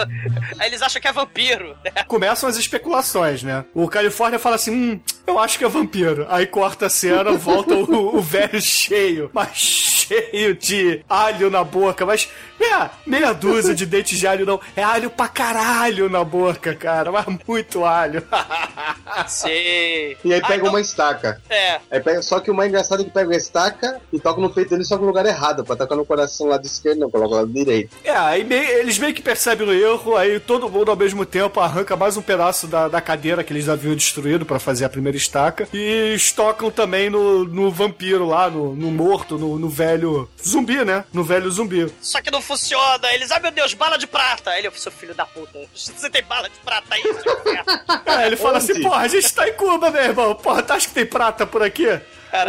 aí 0.58 0.66
eles 0.68 0.82
acham 0.82 1.00
que 1.00 1.08
é 1.08 1.12
vampiro, 1.12 1.76
né? 1.84 2.04
Começam 2.06 2.48
as 2.48 2.56
especulações, 2.56 3.42
né? 3.42 3.64
O 3.74 3.88
Califórnia 3.88 4.38
fala 4.38 4.56
assim: 4.56 4.70
hum, 4.70 5.00
eu 5.26 5.38
acho 5.38 5.58
que 5.58 5.64
é 5.64 5.68
vampiro. 5.68 6.26
Aí 6.28 6.46
corta 6.46 6.86
a 6.86 6.90
cena, 6.90 7.32
volta 7.32 7.74
o, 7.74 8.16
o 8.16 8.20
velho 8.20 8.60
cheio, 8.60 9.30
mas 9.32 9.97
cheio 10.30 10.54
de 10.54 11.02
alho 11.08 11.50
na 11.50 11.62
boca, 11.62 12.06
mas 12.06 12.30
é, 12.60 12.90
meia 13.06 13.32
dúzia 13.32 13.74
de 13.74 13.86
dentes 13.86 14.18
de 14.18 14.26
alho 14.26 14.44
não, 14.46 14.60
é 14.76 14.82
alho 14.82 15.10
pra 15.10 15.28
caralho 15.28 16.08
na 16.08 16.22
boca, 16.24 16.74
cara, 16.74 17.10
mas 17.12 17.24
muito 17.46 17.84
alho. 17.84 18.22
Sim. 19.26 19.48
E 19.48 20.16
aí 20.32 20.40
Ah, 20.42 20.46
pega 20.46 20.54
então- 20.56 20.68
uma 20.70 20.80
estaca. 20.80 21.40
É. 21.48 21.80
Aí 21.90 22.00
pega, 22.00 22.22
só 22.22 22.40
que 22.40 22.50
o 22.50 22.54
mais 22.54 22.68
engraçado 22.68 23.02
é 23.02 23.04
que 23.04 23.10
pega 23.10 23.32
a 23.34 23.36
estaca 23.36 24.00
e 24.12 24.18
toca 24.18 24.40
no 24.40 24.50
peito 24.50 24.70
dele 24.70 24.84
só 24.84 24.96
que 24.96 25.02
no 25.02 25.08
lugar 25.08 25.26
errado. 25.26 25.64
Pra 25.64 25.76
tocar 25.76 25.96
no 25.96 26.04
coração 26.04 26.46
lado 26.48 26.64
esquerdo, 26.66 26.98
não, 27.00 27.10
coloca 27.10 27.36
lado 27.36 27.52
direito. 27.52 27.96
É, 28.04 28.10
aí 28.10 28.44
meio- 28.44 28.62
eles 28.78 28.98
meio 28.98 29.14
que 29.14 29.22
percebem 29.22 29.66
o 29.68 29.72
erro, 29.72 30.16
aí 30.16 30.38
todo 30.40 30.68
mundo 30.68 30.90
ao 30.90 30.96
mesmo 30.96 31.24
tempo 31.24 31.60
arranca 31.60 31.96
mais 31.96 32.16
um 32.16 32.22
pedaço 32.22 32.66
da, 32.66 32.88
da 32.88 33.00
cadeira 33.00 33.42
que 33.44 33.52
eles 33.52 33.68
haviam 33.68 33.94
destruído 33.94 34.44
pra 34.46 34.58
fazer 34.58 34.84
a 34.84 34.88
primeira 34.88 35.16
estaca 35.16 35.68
e 35.72 36.14
estocam 36.14 36.70
também 36.70 37.10
no, 37.10 37.44
no 37.44 37.70
vampiro 37.70 38.26
lá, 38.26 38.48
no, 38.50 38.74
no 38.74 38.90
morto, 38.90 39.38
no, 39.38 39.58
no 39.58 39.68
velho 39.68 40.28
zumbi, 40.46 40.84
né? 40.84 41.04
No 41.12 41.24
velho 41.24 41.50
zumbi. 41.50 41.92
Só 42.00 42.20
que 42.20 42.30
não 42.30 42.40
funciona. 42.48 43.12
Eles, 43.12 43.30
ai 43.30 43.40
meu 43.40 43.50
Deus, 43.50 43.74
bala 43.74 43.98
de 43.98 44.06
prata. 44.06 44.58
Ele, 44.58 44.70
seu 44.72 44.90
filho 44.90 45.14
da 45.14 45.26
puta, 45.26 45.58
você 45.74 46.08
tem 46.08 46.24
bala 46.24 46.48
de 46.48 46.58
prata 46.60 46.86
aí, 46.94 47.02
seu. 47.02 48.14
É, 48.14 48.26
ele 48.26 48.36
fala 48.36 48.58
Onde? 48.58 48.72
assim, 48.72 48.82
porra, 48.82 49.02
a 49.02 49.08
gente 49.08 49.34
tá 49.34 49.46
em 49.46 49.52
Cuba, 49.52 49.90
meu 49.90 50.02
irmão. 50.02 50.34
Porra, 50.34 50.62
tu 50.62 50.72
acha 50.72 50.88
que 50.88 50.94
tem 50.94 51.06
prata 51.06 51.46
por 51.46 51.62
aqui? 51.62 51.86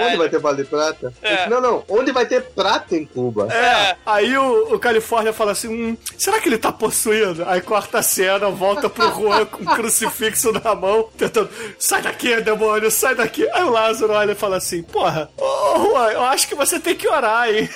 Onde 0.08 0.18
vai 0.18 0.30
ter 0.30 0.40
bala 0.40 0.56
de 0.56 0.64
prata? 0.64 1.14
É. 1.22 1.48
Não, 1.50 1.62
não. 1.62 1.84
Onde 1.88 2.12
vai 2.12 2.26
ter 2.26 2.42
prata 2.44 2.96
em 2.96 3.06
Cuba? 3.06 3.48
É. 3.54 3.96
Aí 4.06 4.38
o, 4.38 4.76
o 4.76 4.80
Califórnia 4.80 5.34
fala 5.34 5.52
assim: 5.52 5.68
hum, 5.68 5.98
será 6.18 6.40
que 6.40 6.50
ele 6.50 6.58
tá 6.58 6.72
possuído? 6.72 7.44
Aí 7.48 7.62
corta 7.62 8.00
a 8.00 8.04
cena, 8.04 8.50
volta 8.50 8.90
pro 8.90 9.12
Juan 9.12 9.46
com 9.46 9.64
um 9.64 9.76
crucifixo 9.76 10.52
na 10.52 10.76
mão, 10.76 11.10
tentando. 11.18 11.50
Sai 11.78 12.02
daqui, 12.02 12.40
demônio, 12.42 12.92
sai 12.92 13.16
daqui. 13.16 13.48
Aí 13.52 13.64
o 13.64 13.70
Lázaro 13.70 14.14
olha 14.14 14.32
e 14.32 14.36
fala 14.36 14.58
assim: 14.58 14.84
porra, 14.84 15.30
ô 15.38 15.80
Juan, 15.80 16.12
eu 16.12 16.24
acho 16.24 16.48
que 16.48 16.56
você 16.56 16.80
tem 16.80 16.96
que 16.96 17.08
orar, 17.08 17.50
hein? 17.50 17.70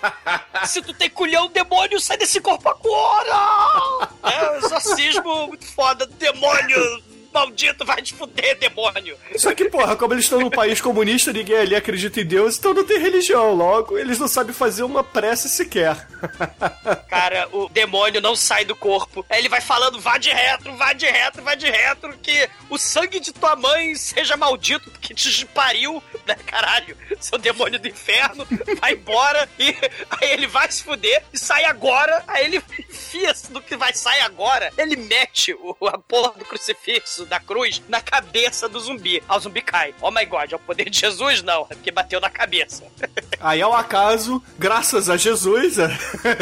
Se 0.64 0.82
tu 0.82 0.92
tem 0.92 1.10
culhão, 1.10 1.48
demônio, 1.48 2.00
sai 2.00 2.16
desse 2.16 2.40
corpo 2.40 2.68
agora! 2.68 4.08
É, 4.22 4.50
um 4.50 4.56
exorcismo 4.56 5.46
muito 5.48 5.66
foda. 5.66 6.06
Demônio, 6.06 7.02
maldito, 7.36 7.84
vai 7.84 8.00
te 8.00 8.14
fuder, 8.14 8.58
demônio. 8.58 9.16
Só 9.36 9.54
que, 9.54 9.66
porra, 9.66 9.94
como 9.94 10.14
eles 10.14 10.24
estão 10.24 10.40
num 10.40 10.50
país 10.50 10.80
comunista, 10.80 11.32
ninguém 11.32 11.58
ali 11.58 11.76
acredita 11.76 12.20
em 12.20 12.24
Deus, 12.24 12.56
então 12.56 12.72
não 12.72 12.84
tem 12.84 12.98
religião. 12.98 13.54
Logo, 13.54 13.98
eles 13.98 14.18
não 14.18 14.26
sabem 14.26 14.54
fazer 14.54 14.82
uma 14.82 15.04
prece 15.04 15.48
sequer. 15.48 16.06
Cara, 17.08 17.48
o 17.52 17.68
demônio 17.68 18.22
não 18.22 18.34
sai 18.34 18.64
do 18.64 18.74
corpo. 18.74 19.24
Aí 19.28 19.38
ele 19.38 19.50
vai 19.50 19.60
falando, 19.60 20.00
vá 20.00 20.16
de 20.16 20.30
retro, 20.30 20.74
vá 20.76 20.94
de 20.94 21.06
retro, 21.06 21.42
vá 21.42 21.54
de 21.54 21.70
retro, 21.70 22.16
que 22.22 22.48
o 22.70 22.78
sangue 22.78 23.20
de 23.20 23.32
tua 23.32 23.54
mãe 23.54 23.94
seja 23.94 24.36
maldito, 24.36 24.90
que 25.00 25.14
te 25.14 25.44
pariu, 25.46 26.02
né, 26.26 26.36
caralho, 26.46 26.96
seu 27.20 27.38
demônio 27.38 27.78
do 27.78 27.88
inferno, 27.88 28.46
vai 28.80 28.94
embora, 28.94 29.48
e 29.58 29.76
aí 30.10 30.30
ele 30.32 30.46
vai 30.46 30.70
se 30.70 30.82
fuder, 30.82 31.22
e 31.32 31.38
sai 31.38 31.64
agora, 31.64 32.24
aí 32.26 32.46
ele 32.46 32.62
no 33.50 33.60
que 33.60 33.76
vai 33.76 33.92
sair 33.94 34.20
agora, 34.20 34.70
ele 34.76 34.96
mete 34.96 35.54
o, 35.54 35.76
a 35.88 35.98
porra 35.98 36.32
do 36.38 36.44
crucifixo, 36.44 37.24
da 37.26 37.38
cruz, 37.40 37.82
na 37.88 38.00
cabeça 38.00 38.68
do 38.68 38.78
zumbi. 38.80 39.22
Ah, 39.28 39.36
o 39.36 39.40
zumbi 39.40 39.62
cai. 39.62 39.94
Oh 40.00 40.10
my 40.10 40.24
god, 40.26 40.52
é 40.52 40.56
o 40.56 40.58
poder 40.58 40.88
de 40.90 40.98
Jesus? 40.98 41.42
Não, 41.42 41.66
é 41.70 41.74
porque 41.74 41.90
bateu 41.90 42.20
na 42.20 42.30
cabeça. 42.30 42.84
Aí, 43.40 43.60
ao 43.62 43.74
acaso, 43.74 44.42
graças 44.58 45.08
a 45.10 45.16
Jesus, 45.16 45.78
a 45.78 45.88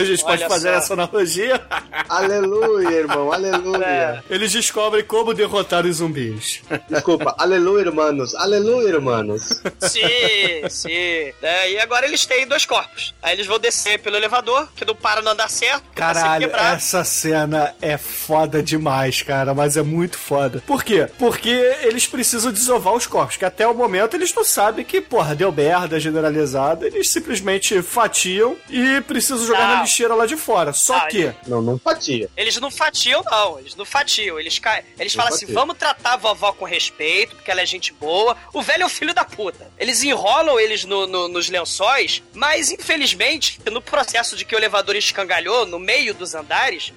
gente 0.04 0.22
pode 0.22 0.42
Olha 0.42 0.48
fazer 0.48 0.70
só. 0.72 0.74
essa 0.78 0.92
analogia. 0.94 1.60
Aleluia, 2.08 2.88
irmão, 2.90 3.32
É. 3.32 3.37
aleluia. 3.37 4.24
Eles 4.30 4.52
descobrem 4.52 5.04
como 5.04 5.34
derrotar 5.34 5.84
os 5.87 5.96
zumbis. 5.96 6.62
Desculpa, 6.88 7.34
aleluia, 7.38 7.82
irmãos, 7.87 8.34
aleluia, 8.34 8.88
irmãos. 8.88 9.60
Sim, 9.80 10.68
sim. 10.70 11.32
É, 11.42 11.70
e 11.72 11.78
agora 11.80 12.06
eles 12.06 12.24
têm 12.26 12.46
dois 12.46 12.64
corpos. 12.64 13.14
Aí 13.22 13.34
eles 13.34 13.46
vão 13.46 13.58
descer 13.58 13.98
pelo 14.00 14.16
elevador, 14.16 14.68
que 14.76 14.84
não 14.84 14.94
para, 14.94 15.20
não 15.22 15.32
andar 15.32 15.50
certo. 15.50 15.84
Caralho, 15.94 16.50
quebrado. 16.64 16.77
essa 16.77 17.05
cena 17.05 17.74
é 17.81 17.96
foda 17.96 18.62
demais, 18.62 19.22
cara, 19.22 19.55
mas 19.55 19.77
é 19.77 19.83
muito 19.83 20.18
foda. 20.18 20.62
Por 20.66 20.83
quê? 20.85 21.09
Porque 21.18 21.50
eles 21.83 22.07
precisam 22.07 22.53
desovar 22.53 22.94
os 22.94 23.07
corpos, 23.07 23.37
que 23.37 23.44
até 23.44 23.66
o 23.66 23.74
momento 23.74 24.14
eles 24.14 24.33
não 24.35 24.44
sabem 24.44 24.85
que, 24.85 25.00
porra, 25.00 25.35
deu 25.35 25.50
merda 25.53 25.98
generalizada, 26.00 26.87
eles 26.87 27.09
simplesmente 27.11 27.81
fatiam 27.83 28.57
e 28.68 29.00
precisam 29.03 29.46
jogar 29.46 29.68
Não. 29.68 29.77
na 29.77 29.83
lixeira 29.83 30.14
lá 30.14 30.27
de 30.27 30.37
fora. 30.37 30.72
Só 30.72 30.98
Não, 30.98 31.09
que... 31.09 31.33
Não, 31.46 31.62
não 31.62 31.79
fatia. 31.79 32.29
Eles 32.37 32.57
não 32.61 32.70
fatiam, 32.70 33.22
não. 33.24 33.59
Eles 33.59 33.74
não 33.77 33.85
fatiam. 33.85 34.38
Eles, 34.38 34.59
ca... 34.59 34.83
eles 34.98 35.14
Não 35.14 35.22
falam 35.22 35.35
assim: 35.37 35.46
fatiam. 35.46 35.61
vamos 35.61 35.77
tratar 35.79 36.14
a 36.14 36.16
vovó 36.16 36.53
com 36.53 36.64
respeito, 36.64 37.35
porque 37.37 37.50
ela 37.50 37.61
é 37.61 37.66
gente 37.66 37.92
boa. 37.92 38.37
O 38.53 38.62
velho 38.62 38.83
é 38.83 38.87
o 38.87 38.88
filho 38.88 39.14
da 39.14 39.24
puta. 39.24 39.70
Eles 39.79 40.03
enrolam 40.03 40.59
eles 40.59 40.85
no- 40.85 41.07
no- 41.07 41.29
nos 41.29 41.48
lençóis, 41.48 42.22
mas 42.33 42.70
infelizmente, 42.70 43.61
no 43.70 43.81
processo 43.83 44.37
de 44.37 44.44
que 44.44 44.55
o 44.55 44.59
elevador 44.59 44.96
escangalhou 44.96 45.66
no 45.66 45.79
meio 45.79 46.14
dos 46.14 46.35
andares, 46.35 46.43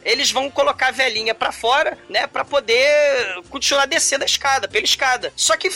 eles 0.03 0.31
vão 0.31 0.49
colocar 0.49 0.87
a 0.87 0.91
velhinha 0.91 1.33
pra 1.33 1.51
fora, 1.51 1.97
né? 2.09 2.27
Pra 2.27 2.43
poder 2.45 3.41
continuar 3.49 3.85
descendo 3.85 4.23
a 4.23 4.25
escada, 4.25 4.67
pela 4.67 4.85
escada. 4.85 5.31
Só 5.35 5.55
que 5.55 5.69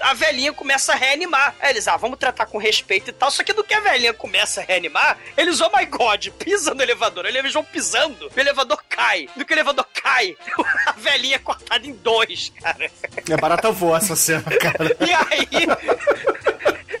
a 0.00 0.14
velhinha 0.14 0.52
começa 0.52 0.92
a 0.92 0.96
reanimar. 0.96 1.54
Aí 1.60 1.70
eles, 1.70 1.88
ah, 1.88 1.96
vamos 1.96 2.18
tratar 2.18 2.46
com 2.46 2.58
respeito 2.58 3.10
e 3.10 3.12
tal. 3.12 3.30
Só 3.30 3.42
que 3.42 3.52
do 3.52 3.64
que 3.64 3.74
a 3.74 3.80
velhinha 3.80 4.14
começa 4.14 4.60
a 4.60 4.64
reanimar, 4.64 5.18
eles, 5.36 5.60
oh 5.60 5.70
my 5.76 5.84
god, 5.86 6.28
pisam 6.38 6.74
no 6.74 6.82
elevador. 6.82 7.26
Eles 7.26 7.52
vão 7.52 7.64
pisando, 7.64 8.30
o 8.34 8.40
elevador 8.40 8.82
cai. 8.88 9.28
Do 9.36 9.44
que 9.44 9.52
o 9.52 9.56
elevador 9.56 9.86
cai, 9.92 10.36
a 10.86 10.92
velhinha 10.92 11.36
é 11.36 11.38
cortada 11.38 11.86
em 11.86 11.92
dois, 11.92 12.52
cara. 12.60 12.90
É 13.28 13.36
barata 13.36 13.70
voa 13.70 13.98
essa 13.98 14.16
cena, 14.16 14.44
cara. 14.58 14.96
E 15.00 15.12
aí. 15.12 16.43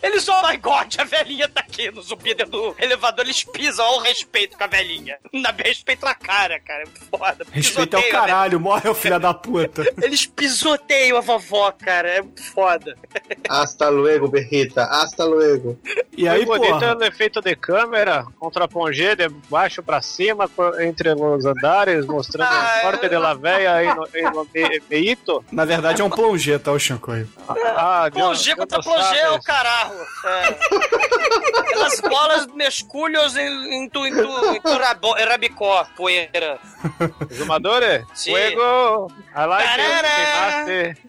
Eles, 0.04 0.28
oh 0.28 0.46
my 0.46 0.56
god, 0.58 0.94
a 0.98 1.04
velhinha 1.04 1.48
tá 1.48 1.60
aqui 1.60 1.90
no 1.90 2.02
zumbi 2.02 2.34
dentro 2.34 2.52
do 2.52 2.76
elevador, 2.78 3.24
eles 3.24 3.42
pisam 3.44 3.84
ao 3.86 4.00
respeito 4.00 4.56
com 4.56 4.64
a 4.64 4.66
velhinha. 4.66 5.16
Na 5.32 5.50
respeito 5.50 6.04
na 6.04 6.14
cara, 6.14 6.60
cara. 6.60 6.82
É 6.82 7.16
foda. 7.16 7.46
Respeito 7.50 7.96
ao 7.96 8.02
a 8.02 8.10
caralho, 8.10 8.60
morre 8.60 8.88
o 8.88 8.94
filho 8.94 9.18
da 9.18 9.32
puta. 9.32 9.82
Eles 10.02 10.26
pisoteiam 10.26 11.16
a 11.16 11.20
vovó, 11.20 11.72
cara. 11.72 12.08
É 12.08 12.22
foda. 12.52 12.96
Hasta 13.48 13.88
luego, 13.88 14.28
berrita. 14.28 14.84
Hasta 14.84 15.24
luego. 15.24 15.78
E 16.16 16.28
aí, 16.28 16.44
o 16.44 17.04
efeito 17.04 17.40
de 17.40 17.56
câmera, 17.56 18.24
contra 18.38 18.68
Pongé, 18.68 19.16
de 19.16 19.28
baixo 19.48 19.82
pra 19.82 20.02
cima, 20.02 20.48
entre 20.80 21.10
os 21.14 21.44
andares, 21.46 22.04
mostrando 22.06 22.48
Ah, 22.50 22.78
a 22.78 22.82
sorte 22.82 23.08
de 23.08 23.16
la 23.16 23.34
véia 23.34 23.72
aí 23.74 23.86
no, 23.94 24.04
aí 24.12 24.22
no 24.22 24.46
me- 24.52 24.82
meito. 24.90 25.44
na 25.50 25.64
verdade 25.64 26.02
é 26.02 26.04
um 26.04 26.10
plongê, 26.10 26.58
tá, 26.58 26.72
o 26.72 26.78
Shinkoi? 26.78 27.26
Ah, 27.48 28.08
Deus, 28.10 28.24
Plongê 28.26 28.54
contra 28.56 28.80
plongê 28.82 29.16
é 29.18 29.30
o 29.30 29.40
caralho. 29.42 29.93
É. 30.26 31.60
Aquelas 31.60 32.00
bolas 32.00 32.46
mesculhos 32.48 33.36
em, 33.36 33.74
em, 33.74 33.88
tu, 33.88 34.06
em, 34.06 34.12
tu, 34.12 34.54
em 34.54 34.60
tu 34.60 34.76
rabo, 34.78 35.14
rabicó, 35.14 35.86
poeira. 35.96 36.58
Zumadores? 37.32 38.04
Sim. 38.14 38.30
Fuego! 38.32 39.10
I 39.36 39.46
like 39.46 39.64
Tarará. 39.64 40.64
queimaste. 40.64 41.02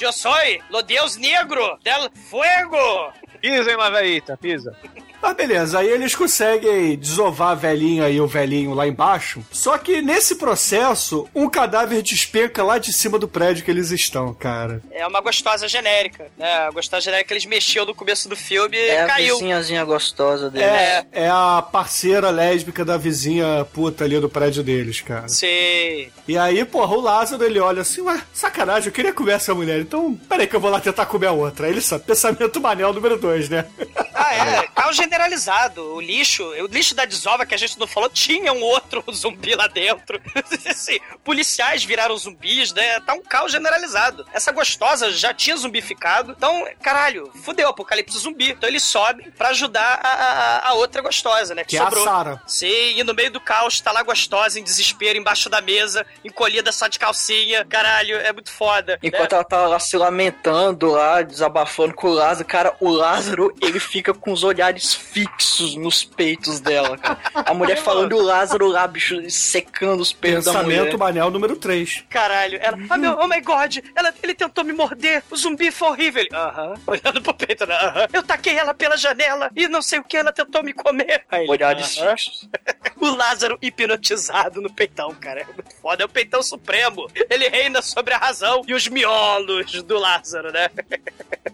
Eu 0.00 0.12
soy 0.14 0.62
lo 0.70 0.82
Deus 0.82 1.16
negro 1.16 1.78
del 1.82 2.10
fuego. 2.30 3.12
Pisa, 3.40 3.70
hein, 3.70 3.76
la 3.76 3.90
veita, 3.90 4.36
pisa. 4.36 4.74
Ah, 5.20 5.34
beleza, 5.34 5.80
aí 5.80 5.88
eles 5.88 6.14
conseguem 6.14 6.96
desovar 6.96 7.50
a 7.50 7.54
velhinha 7.56 8.08
e 8.08 8.20
o 8.20 8.26
velhinho 8.28 8.72
lá 8.72 8.86
embaixo. 8.86 9.42
Só 9.50 9.76
que 9.76 10.00
nesse 10.00 10.36
processo, 10.36 11.28
um 11.34 11.50
cadáver 11.50 12.02
despenca 12.02 12.62
lá 12.62 12.78
de 12.78 12.92
cima 12.92 13.18
do 13.18 13.26
prédio 13.26 13.64
que 13.64 13.70
eles 13.70 13.90
estão, 13.90 14.32
cara. 14.32 14.80
É 14.92 15.04
uma 15.04 15.20
gostosa 15.20 15.66
genérica, 15.66 16.28
né? 16.38 16.48
A 16.66 16.70
gostosa 16.70 17.02
genérica 17.02 17.28
que 17.28 17.34
eles 17.34 17.46
mexiam 17.46 17.84
no 17.84 17.94
começo 17.96 18.28
do 18.28 18.36
filme 18.36 18.76
e 18.76 18.88
É 18.90 19.02
a 19.02 19.06
caiu. 19.06 19.34
vizinhazinha 19.38 19.84
gostosa 19.84 20.50
dele. 20.50 20.64
É, 20.64 21.04
é 21.12 21.28
a 21.28 21.62
parceira 21.62 22.30
lésbica 22.30 22.84
da 22.84 22.96
vizinha 22.96 23.66
puta 23.72 24.04
ali 24.04 24.20
do 24.20 24.28
prédio 24.28 24.62
deles, 24.62 25.00
cara. 25.00 25.26
Sim. 25.28 26.08
E 26.28 26.38
aí, 26.38 26.64
porra, 26.64 26.94
o 26.96 27.00
Lázaro 27.00 27.42
ele 27.44 27.58
olha 27.58 27.82
assim, 27.82 28.02
ué, 28.02 28.20
sacanagem, 28.32 28.86
eu 28.88 28.92
queria 28.92 29.12
comer 29.12 29.32
essa 29.32 29.52
mulher, 29.52 29.80
então 29.80 30.14
peraí 30.28 30.46
que 30.46 30.54
eu 30.54 30.60
vou 30.60 30.70
lá 30.70 30.78
tentar 30.80 31.06
comer 31.06 31.26
a 31.26 31.32
outra. 31.32 31.66
Aí 31.66 31.72
ele 31.72 31.80
sabe, 31.80 32.04
pensamento 32.04 32.60
manel 32.60 32.92
número 32.92 33.18
dois, 33.28 33.48
né? 33.50 33.66
Ah, 34.14 34.34
é. 34.34 34.68
Caos 34.74 34.96
generalizado. 34.96 35.94
O 35.94 36.00
lixo, 36.00 36.42
o 36.44 36.66
lixo 36.66 36.94
da 36.94 37.04
desova 37.04 37.44
que 37.44 37.54
a 37.54 37.58
gente 37.58 37.78
não 37.78 37.86
falou, 37.86 38.08
tinha 38.08 38.52
um 38.52 38.62
outro 38.62 39.04
zumbi 39.12 39.54
lá 39.54 39.66
dentro. 39.66 40.20
Assim, 40.68 40.98
policiais 41.22 41.84
viraram 41.84 42.16
zumbis, 42.16 42.72
né? 42.72 43.00
Tá 43.00 43.12
um 43.12 43.22
caos 43.22 43.52
generalizado. 43.52 44.24
Essa 44.32 44.50
gostosa 44.50 45.12
já 45.12 45.34
tinha 45.34 45.56
zumbificado. 45.56 46.34
Então, 46.36 46.66
caralho, 46.82 47.30
fudeu, 47.44 47.68
apocalipse 47.68 48.18
zumbi. 48.18 48.50
Então 48.50 48.68
ele 48.68 48.80
sobe 48.80 49.30
pra 49.36 49.48
ajudar 49.50 50.00
a, 50.02 50.08
a, 50.08 50.68
a 50.68 50.74
outra 50.74 51.02
gostosa, 51.02 51.54
né? 51.54 51.64
Que 51.64 51.76
é 51.76 51.80
a 51.80 51.90
Sarah. 51.90 52.42
Sim, 52.46 52.98
e 52.98 53.04
no 53.04 53.14
meio 53.14 53.30
do 53.30 53.40
caos 53.40 53.80
tá 53.80 53.92
lá 53.92 54.02
gostosa, 54.02 54.58
em 54.58 54.64
desespero, 54.64 55.18
embaixo 55.18 55.50
da 55.50 55.60
mesa, 55.60 56.06
encolhida 56.24 56.72
só 56.72 56.88
de 56.88 56.98
calcinha. 56.98 57.64
Caralho, 57.66 58.16
é 58.16 58.32
muito 58.32 58.50
foda. 58.50 58.98
Enquanto 59.02 59.32
né? 59.32 59.36
ela 59.36 59.44
tá 59.44 59.66
lá 59.66 59.78
se 59.78 59.96
lamentando 59.96 60.90
lá, 60.90 61.20
desabafando 61.20 61.94
com 61.94 62.08
o 62.08 62.12
Lázaro, 62.12 62.48
cara, 62.48 62.74
o 62.80 62.88
Lázaro, 62.88 63.17
ele 63.60 63.80
fica 63.80 64.12
com 64.14 64.32
os 64.32 64.44
olhares 64.44 64.94
fixos 64.94 65.74
nos 65.76 66.04
peitos 66.04 66.60
dela, 66.60 66.96
cara. 66.96 67.18
A 67.34 67.52
mulher 67.54 67.76
falando 67.78 68.12
e 68.12 68.14
o 68.14 68.20
Lázaro 68.22 68.66
lá, 68.68 68.86
bicho, 68.86 69.16
secando 69.30 70.00
os 70.00 70.12
peitos 70.12 70.44
da 70.46 70.62
mulher. 70.62 70.76
Pensamento 70.78 70.98
manel 70.98 71.30
número 71.30 71.56
3. 71.56 72.04
Caralho, 72.08 72.58
ela. 72.62 72.78
Ah, 72.90 72.96
meu, 72.96 73.16
oh 73.18 73.26
my 73.26 73.40
god, 73.40 73.78
ela, 73.94 74.14
ele 74.22 74.34
tentou 74.34 74.64
me 74.64 74.72
morder, 74.72 75.22
o 75.30 75.36
zumbi 75.36 75.70
foi 75.70 75.88
horrível. 75.88 76.26
Aham, 76.32 76.74
olhando 76.86 77.22
pro 77.22 77.34
peito, 77.34 77.66
né? 77.66 77.74
Aham. 77.74 78.06
Eu 78.12 78.22
taquei 78.22 78.56
ela 78.56 78.74
pela 78.74 78.96
janela 78.96 79.50
e 79.54 79.66
não 79.68 79.82
sei 79.82 79.98
o 79.98 80.04
que, 80.04 80.16
ela 80.16 80.32
tentou 80.32 80.62
me 80.62 80.72
comer. 80.72 81.24
Aí 81.30 81.46
Olhares 81.48 81.98
"Aham." 81.98 82.10
fixos. 82.16 82.48
O 83.00 83.14
Lázaro 83.14 83.56
hipnotizado 83.62 84.60
no 84.60 84.72
peitão, 84.72 85.14
cara. 85.14 85.42
É 85.42 85.44
muito 85.44 85.72
foda, 85.80 86.02
é 86.02 86.06
o 86.06 86.08
peitão 86.08 86.42
supremo. 86.42 87.08
Ele 87.30 87.48
reina 87.48 87.80
sobre 87.80 88.12
a 88.12 88.18
razão 88.18 88.62
e 88.66 88.74
os 88.74 88.88
miolos 88.88 89.82
do 89.84 89.96
Lázaro, 89.98 90.50
né? 90.52 90.68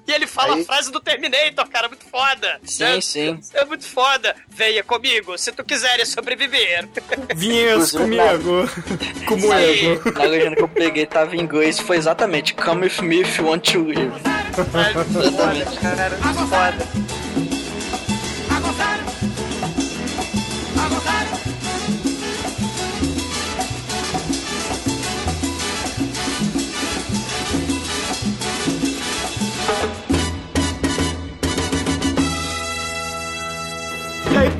E 0.07 0.13
ele 0.13 0.27
fala 0.27 0.55
Aí- 0.57 0.63
a 0.63 0.65
frase 0.65 0.91
do 0.93 1.01
Terminator, 1.01 1.54
cara, 1.67 1.89
muito 1.89 2.05
foda. 2.07 2.61
Sim, 2.65 2.85
né? 2.85 3.01
sim. 3.01 3.41
É 3.53 3.65
muito 3.65 3.87
foda. 3.87 4.35
Venha 4.49 4.83
comigo, 4.83 5.37
se 5.39 5.53
tu 5.53 5.65
quiseres 5.65 6.09
sobreviver. 6.09 6.89
Vinhas 7.37 7.93
comigo. 7.93 8.69
Comigo. 9.27 10.13
Na 10.13 10.25
legenda 10.25 10.57
que 10.57 10.63
eu 10.63 10.69
peguei 10.69 11.07
tava 11.07 11.37
em 11.37 11.41
inglês 11.41 11.79
foi 11.79 11.97
exatamente 11.97 12.55
Come 12.55 12.87
with 12.87 13.03
me 13.03 13.21
if 13.21 13.39
you 13.39 13.47
want 13.47 13.71
to 13.73 13.85
live. 13.85 14.13
É 14.57 14.93
foda, 15.31 15.81
cara, 15.81 16.15
é 16.15 16.25
muito 16.25 16.47
foda. 16.49 17.24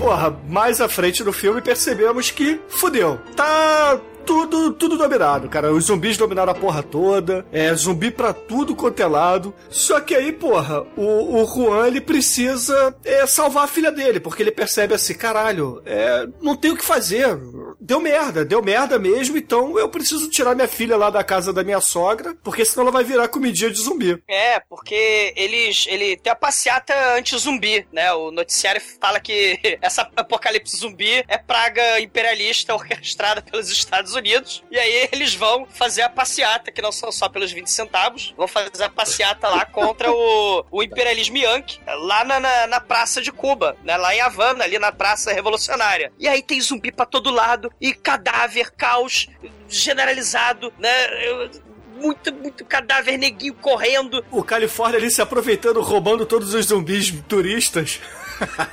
Porra, 0.05 0.39
mais 0.47 0.83
à 0.83 0.89
frente 0.89 1.25
do 1.25 1.33
filme 1.33 1.63
percebemos 1.63 2.31
que 2.31 2.61
fudeu. 2.69 3.19
Tá 3.35 3.99
tudo, 4.25 4.73
tudo 4.73 4.97
dominado, 4.97 5.49
cara. 5.49 5.73
Os 5.73 5.85
zumbis 5.85 6.17
dominaram 6.17 6.53
a 6.53 6.55
porra 6.55 6.83
toda. 6.83 7.47
É 7.53 7.73
zumbi 7.75 8.11
pra 8.11 8.33
tudo 8.33 8.75
quanto 8.75 9.01
é 9.01 9.07
lado. 9.07 9.55
Só 9.71 10.01
que 10.01 10.15
aí, 10.15 10.33
porra, 10.33 10.83
o, 10.97 11.43
o 11.43 11.47
Juan 11.47 11.87
ele 11.87 12.01
precisa 12.01 12.95
é, 13.05 13.27
salvar 13.27 13.65
a 13.65 13.69
filha 13.69 13.93
dele, 13.93 14.21
porque 14.21 14.43
ele 14.43 14.51
percebe 14.51 14.95
assim, 14.95 15.15
caralho, 15.15 15.83
é, 15.85 16.27
não 16.41 16.57
tem 16.57 16.71
o 16.71 16.77
que 16.77 16.85
fazer. 16.85 17.39
Deu 17.81 18.01
merda, 18.01 18.45
deu 18.45 18.63
merda 18.63 18.99
mesmo, 18.99 19.37
então 19.37 19.79
eu 19.79 19.89
preciso 19.89 20.31
tirar 20.31 20.55
minha 20.55 20.69
filha 20.69 20.97
lá 20.97 21.11
da 21.11 21.23
casa 21.23 21.53
da 21.53 21.63
minha 21.63 21.81
sogra, 21.81 22.35
porque 22.43 22.65
senão 22.65 22.85
ela 22.85 22.93
vai 22.93 23.05
virar 23.05 23.29
comidinha 23.29 23.71
de 23.71 23.81
zumbi. 23.81 24.23
É, 24.27 24.61
porque 24.61 25.35
eles. 25.37 25.87
Ele 25.89 26.17
tem 26.17 26.33
a 26.33 26.37
passeata 26.37 26.95
anti-zumbi, 27.17 27.87
né? 27.93 28.13
O 28.15 28.31
noticiário 28.31 28.81
fala 29.01 29.21
que 29.21 29.59
essa 29.83 30.09
apocalipse 30.17 30.77
zumbi 30.77 31.25
é 31.29 31.37
praga 31.37 32.01
imperialista 32.01 32.75
orquestrada 32.75 33.43
pelos 33.43 33.71
Estados 33.71 34.14
Unidos. 34.15 34.63
E 34.71 34.79
aí 34.79 35.09
eles 35.13 35.35
vão 35.35 35.67
fazer 35.67 36.03
a 36.03 36.09
passeata, 36.09 36.71
que 36.73 36.81
não 36.83 36.93
são 36.93 37.11
só 37.13 37.29
pelos 37.29 37.53
20 37.53 37.67
centavos, 37.71 38.35
vão 38.37 38.47
fazer 38.49 38.85
a 38.85 38.91
passeata 38.91 39.49
lá 39.49 39.65
contra 39.65 40.11
o, 40.11 40.65
o 40.71 40.83
imperialismo 40.83 41.37
Yankee, 41.37 41.79
lá 41.87 42.25
na, 42.25 42.41
na, 42.41 42.67
na 42.67 42.81
praça 42.81 43.21
de 43.21 43.31
Cuba, 43.33 43.77
né? 43.85 43.97
Lá 43.97 44.15
em 44.15 44.21
Havana, 44.21 44.65
ali 44.65 44.79
na 44.79 44.93
praça 44.93 45.33
revolucionária. 45.33 46.13
E 46.19 46.27
aí 46.29 46.43
tem 46.43 46.61
zumbi 46.61 46.91
pra 46.93 47.07
todo 47.07 47.31
lado, 47.31 47.73
e 47.81 47.93
cadáver, 47.95 48.71
caos 48.73 49.29
generalizado, 49.69 50.73
né? 50.79 50.91
Eu- 51.29 51.51
muito, 51.97 52.35
muito 52.35 52.65
cadáver 52.65 53.17
neguinho 53.17 53.55
correndo. 53.55 54.25
O 54.31 54.43
Califórnia 54.43 54.99
ali 54.99 55.11
se 55.11 55.23
aproveitando, 55.23 55.81
roubando 55.81 56.27
todos 56.27 56.53
os 56.53 56.67
zumbis 56.67 57.15
turistas. 57.29 58.01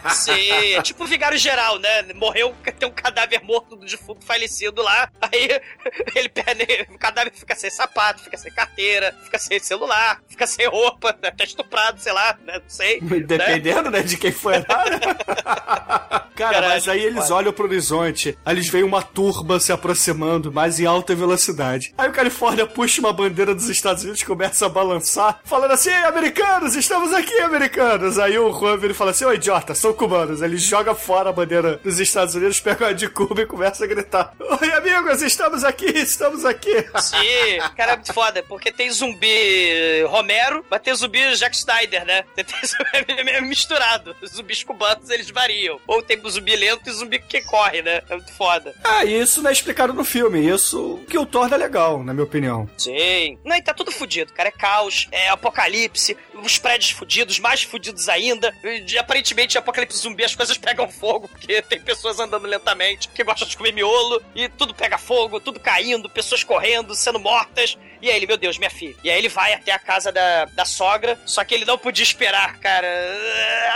Sim, 0.09 0.73
é 0.75 0.81
tipo 0.81 1.03
o 1.03 1.07
vigário 1.07 1.37
geral, 1.37 1.79
né? 1.79 2.03
Morreu, 2.15 2.53
tem 2.79 2.87
um 2.87 2.91
cadáver 2.91 3.41
morto 3.43 3.75
do 3.75 3.85
defunto 3.85 4.25
falecido 4.25 4.81
lá. 4.81 5.09
Aí 5.21 5.61
ele 6.15 6.29
perde, 6.29 6.87
o 6.89 6.97
cadáver 6.97 7.31
fica 7.33 7.55
sem 7.55 7.69
sapato, 7.69 8.23
fica 8.23 8.37
sem 8.37 8.51
carteira, 8.53 9.15
fica 9.23 9.37
sem 9.39 9.59
celular, 9.59 10.21
fica 10.27 10.45
sem 10.47 10.67
roupa, 10.67 11.15
né? 11.21 11.31
tá 11.31 11.43
estuprado, 11.43 11.99
sei 11.99 12.11
lá, 12.11 12.37
né? 12.45 12.53
Não 12.55 12.69
sei. 12.69 12.99
né? 13.01 13.19
Dependendo, 13.19 13.91
né, 13.91 14.01
de 14.01 14.17
quem 14.17 14.31
foi 14.31 14.59
lá, 14.59 14.85
né? 14.89 14.99
Cara, 16.35 16.53
Caralho, 16.53 16.73
mas 16.73 16.87
aí 16.87 17.03
eles 17.03 17.29
olham 17.29 17.53
pro 17.53 17.65
horizonte, 17.65 18.37
aí 18.43 18.55
eles 18.55 18.67
veem 18.67 18.83
uma 18.83 19.03
turba 19.03 19.59
se 19.59 19.71
aproximando, 19.71 20.51
mas 20.51 20.79
em 20.79 20.85
alta 20.85 21.13
velocidade. 21.13 21.93
Aí 21.97 22.09
o 22.09 22.13
Califórnia 22.13 22.65
puxa 22.65 22.99
uma 22.99 23.13
bandeira 23.13 23.53
dos 23.53 23.69
Estados 23.69 24.03
Unidos, 24.03 24.23
começa 24.23 24.65
a 24.65 24.69
balançar, 24.69 25.39
falando 25.43 25.71
assim, 25.71 25.89
"Ei, 25.89 26.03
americanos, 26.05 26.75
estamos 26.75 27.13
aqui, 27.13 27.37
americanos! 27.41 28.17
Aí 28.17 28.39
o 28.39 28.51
Juan 28.53 28.77
vira 28.77 28.93
e 28.93 28.95
fala 28.95 29.11
assim, 29.11 29.25
ô 29.25 29.33
idiota, 29.33 29.50
são 29.75 29.93
cubanos. 29.93 30.41
Ele 30.41 30.57
joga 30.57 30.95
fora 30.95 31.29
a 31.29 31.33
bandeira 31.33 31.77
dos 31.77 31.99
Estados 31.99 32.35
Unidos, 32.35 32.59
pega 32.59 32.87
a 32.87 32.93
de 32.93 33.09
Cuba 33.09 33.41
e 33.41 33.45
começa 33.45 33.83
a 33.83 33.87
gritar, 33.87 34.33
oi 34.39 34.71
amigos, 34.71 35.21
estamos 35.21 35.63
aqui, 35.63 35.85
estamos 35.85 36.45
aqui! 36.45 36.73
Sim, 36.99 37.59
cara, 37.75 37.93
é 37.93 37.95
muito 37.95 38.13
foda, 38.13 38.43
porque 38.43 38.71
tem 38.71 38.89
zumbi 38.89 40.03
Romero, 40.07 40.65
mas 40.69 40.81
tem 40.81 40.93
zumbi 40.93 41.35
Jack 41.35 41.55
Snyder, 41.55 42.05
né? 42.05 42.23
Tem 42.35 42.45
zumbi 42.65 43.23
meio 43.23 43.41
misturado. 43.43 44.15
Os 44.21 44.31
zumbis 44.31 44.63
cubanos, 44.63 45.09
eles 45.09 45.29
variam. 45.29 45.79
Ou 45.87 46.01
tem 46.01 46.21
zumbi 46.29 46.55
lento 46.55 46.89
e 46.89 46.93
zumbi 46.93 47.19
que 47.19 47.41
corre, 47.41 47.81
né? 47.81 48.01
É 48.09 48.15
muito 48.15 48.31
foda. 48.33 48.73
Ah, 48.83 49.03
isso 49.05 49.41
não 49.41 49.49
é 49.49 49.53
explicado 49.53 49.93
no 49.93 50.03
filme, 50.03 50.39
isso 50.39 50.99
que 51.09 51.17
o 51.17 51.25
torna 51.25 51.55
legal, 51.55 52.03
na 52.03 52.13
minha 52.13 52.23
opinião. 52.23 52.69
Sim. 52.77 53.37
Não, 53.43 53.55
e 53.55 53.61
tá 53.61 53.73
tudo 53.73 53.91
fudido, 53.91 54.33
cara. 54.33 54.49
É 54.49 54.51
caos, 54.51 55.07
é 55.11 55.29
apocalipse, 55.29 56.17
os 56.33 56.57
prédios 56.57 56.91
fudidos, 56.91 57.39
mais 57.39 57.63
fudidos 57.63 58.09
ainda. 58.09 58.53
E, 58.63 58.97
aparentemente 58.97 59.40
em 59.45 59.57
Apocalipse 59.57 59.97
Zumbi 59.97 60.23
as 60.23 60.35
coisas 60.35 60.57
pegam 60.59 60.89
fogo, 60.89 61.27
porque 61.27 61.61
tem 61.61 61.79
pessoas 61.81 62.19
andando 62.19 62.47
lentamente, 62.47 63.09
que 63.09 63.23
gostam 63.23 63.47
de 63.47 63.57
comer 63.57 63.73
miolo, 63.73 64.21
e 64.35 64.49
tudo 64.49 64.73
pega 64.73 64.97
fogo, 64.97 65.39
tudo 65.39 65.59
caindo, 65.59 66.09
pessoas 66.09 66.43
correndo, 66.43 66.95
sendo 66.95 67.19
mortas. 67.19 67.77
E 68.01 68.09
aí 68.09 68.15
ele, 68.15 68.25
meu 68.25 68.37
Deus, 68.37 68.57
minha 68.57 68.69
filha. 68.69 68.95
E 69.03 69.09
aí 69.09 69.17
ele 69.17 69.29
vai 69.29 69.53
até 69.53 69.71
a 69.71 69.77
casa 69.77 70.11
da, 70.11 70.45
da 70.45 70.65
sogra, 70.65 71.19
só 71.25 71.43
que 71.43 71.53
ele 71.53 71.65
não 71.65 71.77
podia 71.77 72.03
esperar, 72.03 72.57
cara. 72.59 72.87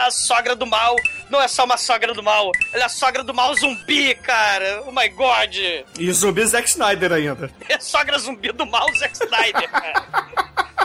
A 0.05 0.11
sogra 0.11 0.55
do 0.55 0.65
mal 0.65 0.95
não 1.29 1.41
é 1.41 1.47
só 1.47 1.63
uma 1.63 1.77
sogra 1.77 2.13
do 2.13 2.23
mal, 2.23 2.51
ela 2.73 2.83
é 2.83 2.85
a 2.85 2.89
sogra 2.89 3.23
do 3.23 3.33
mal 3.33 3.53
zumbi, 3.55 4.15
cara. 4.15 4.83
Oh 4.87 4.91
my 4.91 5.07
god. 5.09 5.55
E 5.99 6.11
zumbi 6.11 6.45
Zack 6.45 6.67
Snyder 6.69 7.11
ainda. 7.11 7.51
É 7.67 7.75
a 7.75 7.79
sogra 7.79 8.17
zumbi 8.17 8.51
do 8.51 8.65
mal 8.65 8.87
Zack 8.95 9.13
Snyder, 9.15 9.69
cara. 9.69 10.84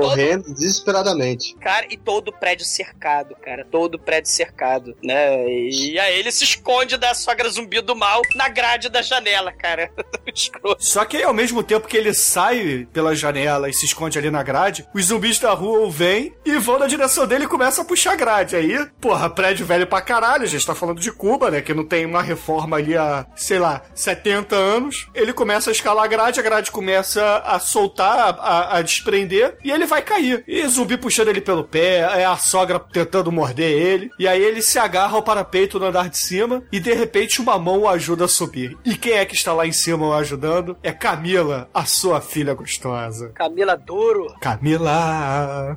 Correndo 0.00 0.52
desesperadamente. 0.54 1.54
Cara, 1.56 1.86
e 1.90 1.96
todo 1.96 2.28
o 2.28 2.32
prédio 2.32 2.64
cercado, 2.64 3.34
cara. 3.36 3.66
Todo 3.70 3.94
o 3.96 3.98
prédio 3.98 4.30
cercado, 4.30 4.96
né? 5.02 5.46
E 5.48 5.98
aí 5.98 6.18
ele 6.18 6.30
se 6.32 6.44
esconde 6.44 6.96
da 6.96 7.14
sogra 7.14 7.48
zumbi 7.48 7.80
do 7.80 7.94
mal 7.96 8.22
na 8.34 8.48
grade 8.48 8.88
da 8.88 9.02
janela, 9.02 9.52
cara. 9.52 9.90
Só 10.78 11.04
que 11.04 11.16
aí, 11.16 11.22
ao 11.22 11.32
mesmo 11.34 11.62
tempo 11.62 11.88
que 11.88 11.96
ele 11.96 12.12
sai 12.14 12.86
pela 12.92 13.14
janela 13.14 13.68
e 13.68 13.72
se 13.72 13.84
esconde 13.86 14.18
ali 14.18 14.30
na 14.30 14.42
grade, 14.42 14.86
os 14.94 15.06
zumbis 15.06 15.38
da 15.38 15.52
rua 15.52 15.80
o 15.80 15.90
veem 15.90 16.34
e 16.44 16.58
vão 16.58 16.78
na 16.78 16.86
direção 16.86 17.26
dele 17.26 17.44
e 17.44 17.48
começam 17.48 17.84
a 17.84 17.86
puxar 17.86 18.12
a 18.12 18.16
grade. 18.16 18.56
Aí, 18.56 18.86
porra, 19.00 19.28
prédio 19.30 19.66
velho 19.66 19.86
pra 19.86 20.00
caralho, 20.00 20.44
a 20.44 20.46
gente 20.46 20.66
tá 20.66 20.74
falando 20.74 21.00
de 21.00 21.10
Cuba, 21.12 21.50
né? 21.50 21.60
Que 21.60 21.74
não 21.74 21.84
tem 21.84 22.04
uma 22.06 22.22
reforma 22.22 22.76
ali 22.76 22.96
há, 22.96 23.26
sei 23.36 23.58
lá, 23.58 23.82
70 23.94 24.54
anos. 24.56 25.08
Ele 25.14 25.32
começa 25.32 25.70
a 25.70 25.72
escalar 25.72 26.04
a 26.04 26.08
grade, 26.08 26.40
a 26.40 26.42
grade 26.42 26.70
começa 26.70 27.38
a 27.38 27.58
soltar, 27.58 28.18
a, 28.18 28.28
a- 28.30 28.78
a 28.78 28.82
desprender, 28.82 29.56
e 29.64 29.70
ele 29.70 29.85
vai 29.86 30.02
cair. 30.02 30.44
E 30.46 30.66
zumbi 30.66 30.96
puxando 30.96 31.28
ele 31.28 31.40
pelo 31.40 31.64
pé, 31.64 31.98
é 32.20 32.24
a 32.24 32.36
sogra 32.36 32.78
tentando 32.78 33.32
morder 33.32 33.70
ele. 33.70 34.10
E 34.18 34.26
aí 34.28 34.42
ele 34.42 34.62
se 34.62 34.78
agarra 34.78 35.16
ao 35.16 35.22
parapeito 35.22 35.78
no 35.78 35.86
andar 35.86 36.08
de 36.08 36.18
cima 36.18 36.62
e 36.70 36.78
de 36.80 36.92
repente 36.92 37.40
uma 37.40 37.58
mão 37.58 37.80
o 37.80 37.88
ajuda 37.88 38.24
a 38.24 38.28
subir. 38.28 38.76
E 38.84 38.96
quem 38.96 39.12
é 39.12 39.24
que 39.24 39.34
está 39.34 39.52
lá 39.52 39.66
em 39.66 39.72
cima 39.72 40.06
o 40.06 40.12
ajudando? 40.12 40.76
É 40.82 40.92
Camila, 40.92 41.68
a 41.72 41.84
sua 41.84 42.20
filha 42.20 42.54
gostosa. 42.54 43.30
Camila 43.34 43.76
Duro. 43.76 44.34
Camila! 44.40 45.76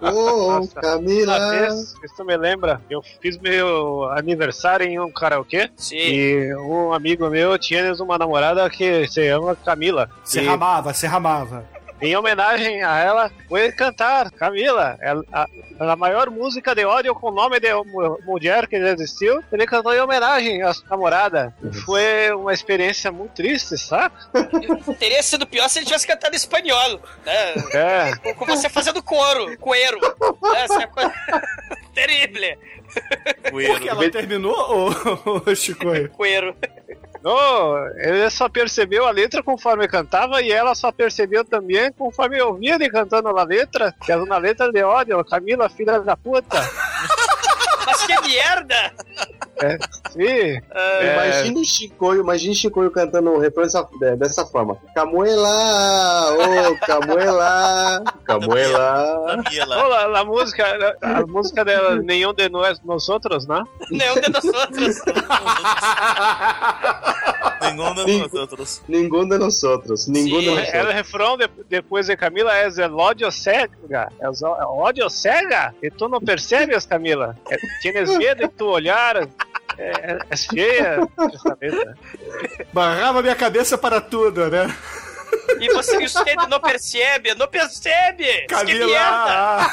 Ô, 0.00 0.50
Nossa, 0.60 0.80
Camila! 0.80 1.36
Uma 1.36 1.50
vez, 1.50 1.94
isso 2.04 2.24
me 2.24 2.36
lembra, 2.36 2.80
eu 2.90 3.02
fiz 3.20 3.38
meu 3.38 4.04
aniversário 4.10 4.86
em 4.86 4.98
um 4.98 5.10
karaokê 5.10 5.70
Sim. 5.76 5.96
e 5.96 6.54
um 6.56 6.92
amigo 6.92 7.28
meu 7.28 7.58
tinha 7.58 7.92
uma 7.94 8.18
namorada 8.18 8.68
que 8.70 9.06
se 9.08 9.28
chama 9.28 9.54
Camila. 9.56 10.08
Se 10.24 10.40
E 10.40 10.44
ramava, 10.44 10.92
se 10.92 11.06
ramava. 11.06 11.64
Em 12.00 12.14
homenagem 12.16 12.82
a 12.82 12.98
ela, 12.98 13.30
foi 13.48 13.72
cantar 13.72 14.30
Camila, 14.30 14.96
ela- 15.00 15.24
a, 15.32 15.46
a 15.92 15.96
maior 15.96 16.30
música 16.30 16.74
de 16.74 16.84
ódio 16.84 17.14
com 17.14 17.28
o 17.28 17.34
nome 17.34 17.58
de 17.60 17.72
mu- 17.74 18.18
mulher 18.24 18.66
que 18.66 18.76
existiu. 18.76 19.42
Ele 19.52 19.66
cantou 19.66 19.94
em 19.94 20.00
homenagem 20.00 20.62
à 20.62 20.72
sua 20.74 20.88
namorada. 20.90 21.54
Foi 21.84 22.30
uma 22.32 22.52
experiência 22.52 23.10
muito 23.10 23.32
triste, 23.32 23.78
sabe? 23.78 24.14
Teria 24.98 25.22
sido 25.22 25.46
pior 25.46 25.68
se 25.68 25.78
ele 25.78 25.86
tivesse 25.86 26.06
cantado 26.06 26.34
em 26.34 26.36
espanhol, 26.36 27.00
né? 27.24 27.54
É. 27.72 28.32
Com- 28.34 28.46
você 28.46 28.68
fazendo 28.68 29.02
coro, 29.02 29.56
coeiro. 29.58 29.98
Essa 30.56 30.80
é 30.82 30.84
a 30.84 30.88
coisa 30.88 31.12
terrível. 31.94 32.58
Porque 33.50 33.88
ela 33.88 34.10
terminou, 34.10 34.90
ô 35.46 35.54
Chico? 35.54 35.84
Coeiro. 36.16 36.54
Não, 37.22 37.88
ele 37.96 38.28
só 38.30 38.48
percebeu 38.48 39.06
a 39.06 39.10
letra 39.10 39.42
conforme 39.42 39.88
cantava 39.88 40.42
e 40.42 40.50
ela 40.50 40.74
só 40.74 40.92
percebeu 40.92 41.44
também 41.44 41.92
conforme 41.92 42.40
ouvia 42.40 42.74
ele 42.74 42.90
cantando 42.90 43.28
a 43.28 43.44
letra, 43.44 43.94
que 44.04 44.12
era 44.12 44.22
uma 44.22 44.38
letra 44.38 44.70
de 44.70 44.82
ódio, 44.82 45.24
Camila, 45.24 45.68
filha 45.68 46.00
da 46.00 46.16
puta. 46.16 46.58
Mas 47.86 48.06
que 48.06 48.20
merda! 48.20 48.92
É, 49.62 49.78
sim. 50.10 50.60
É, 50.74 51.12
Imagina 51.14 51.60
o 51.60 51.64
Chicoio, 51.64 52.20
imagina 52.22 52.52
o 52.52 52.56
Chicoio 52.56 52.90
cantando 52.90 53.30
o 53.30 53.38
refrão 53.38 53.64
dessa, 53.64 53.88
de- 53.98 54.16
dessa 54.16 54.44
forma. 54.46 54.76
Camuela! 54.94 56.32
Ô, 56.34 56.76
Camuela! 56.86 58.04
Camuela! 58.24 59.36
Olha, 59.68 60.18
a, 60.20 60.24
música, 60.24 60.96
a, 61.02 61.18
a 61.20 61.26
música 61.26 61.64
dela, 61.64 61.96
Nenhum 61.96 62.34
de 62.34 62.48
Nós, 62.48 62.80
nós 62.84 63.08
Outros, 63.08 63.46
né? 63.46 63.62
Nenhum 63.90 64.14
de 64.20 64.30
nós 64.30 64.44
outros. 64.44 64.96
Nenhum 67.62 67.94
de 68.04 68.18
nós 68.18 68.34
outros. 68.34 68.82
Ninguém 68.88 69.28
de 69.28 69.38
nós 69.38 69.62
outros. 69.62 70.06
Ninguém 70.08 70.40
de 70.40 70.50
nós 70.50 70.68
Era 70.68 70.76
o 70.76 70.80
outros. 70.80 70.94
refrão 70.94 71.36
de- 71.36 71.48
depois 71.68 72.06
de 72.06 72.16
Camila 72.16 72.52
é 72.56 72.68
o 72.88 72.96
ódio 72.96 73.30
cega. 73.32 74.10
É 74.20 74.28
o 74.28 74.76
ódio 74.78 75.08
cega? 75.08 75.74
E 75.82 75.90
tu 75.90 76.08
não 76.08 76.20
percebes, 76.20 76.84
Camila? 76.86 77.36
É, 77.50 77.56
tienes 77.80 78.16
medo 78.16 78.42
de 78.42 78.48
tu 78.48 78.66
olhar. 78.66 79.26
É, 79.78 80.18
é 80.30 80.36
feia 80.36 81.08
essa 81.18 81.58
letra. 81.60 81.98
Barrava 82.72 83.22
minha 83.22 83.34
cabeça 83.36 83.76
para 83.76 84.00
tudo, 84.00 84.48
né? 84.50 84.74
E 85.60 85.68
você 85.72 85.98
você 86.08 86.34
não 86.48 86.60
percebe, 86.60 87.34
não 87.34 87.48
percebe! 87.48 88.46
Que 88.46 88.54
merda! 88.54 88.56
Camila! 88.56 89.66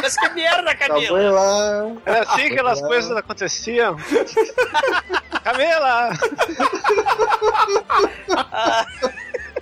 Mas 0.00 0.16
que 0.16 0.28
merda, 0.30 0.74
Camila! 0.74 1.06
Camuela! 1.06 1.96
Era 2.04 2.22
assim 2.22 2.48
que 2.50 2.60
as 2.60 2.80
coisas 2.80 3.16
aconteciam. 3.16 3.96
Camila! 5.44 6.10
Ah, 8.52 8.86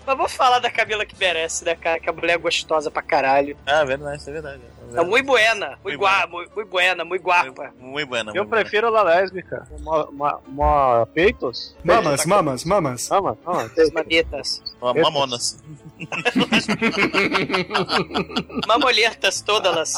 mas 0.07 0.17
vamos 0.17 0.33
falar 0.33 0.59
da 0.59 0.71
Camila 0.71 1.05
que 1.05 1.17
merece, 1.19 1.65
né, 1.65 1.75
cara? 1.75 2.01
Que 2.01 2.09
a 2.09 2.13
mulher 2.13 2.35
é 2.35 2.39
gostosa 2.39 2.91
pra 2.91 3.03
caralho. 3.03 3.57
Ah, 3.67 3.85
verdade, 3.85 4.21
isso 4.21 4.31
é 4.31 4.33
verdade. 4.33 4.63
É 4.95 5.05
muito 5.05 5.27
buena, 5.27 5.79
muito 5.83 5.99
gua, 5.99 6.27
muito 6.27 6.67
buena, 6.67 7.05
muito 7.05 7.23
guapa. 7.23 7.73
Muito 7.79 8.09
buena. 8.09 8.33
Eu 8.35 8.47
prefiro 8.47 8.95
a 8.95 9.03
lésbica. 9.03 9.67
Uma, 9.71 10.07
uma, 10.07 10.41
uma 10.47 11.07
peitos? 11.15 11.77
Mamas, 11.85 12.25
mamas, 12.27 12.65
mamas. 12.65 13.09
Mama, 13.09 13.39
mama. 13.45 13.71
As 13.77 13.91
mamitas. 13.91 14.63
Ó, 14.81 14.95
Mamonas. 14.95 15.63
Mamoletas 18.67 19.41
todas 19.43 19.73
elas. 19.73 19.95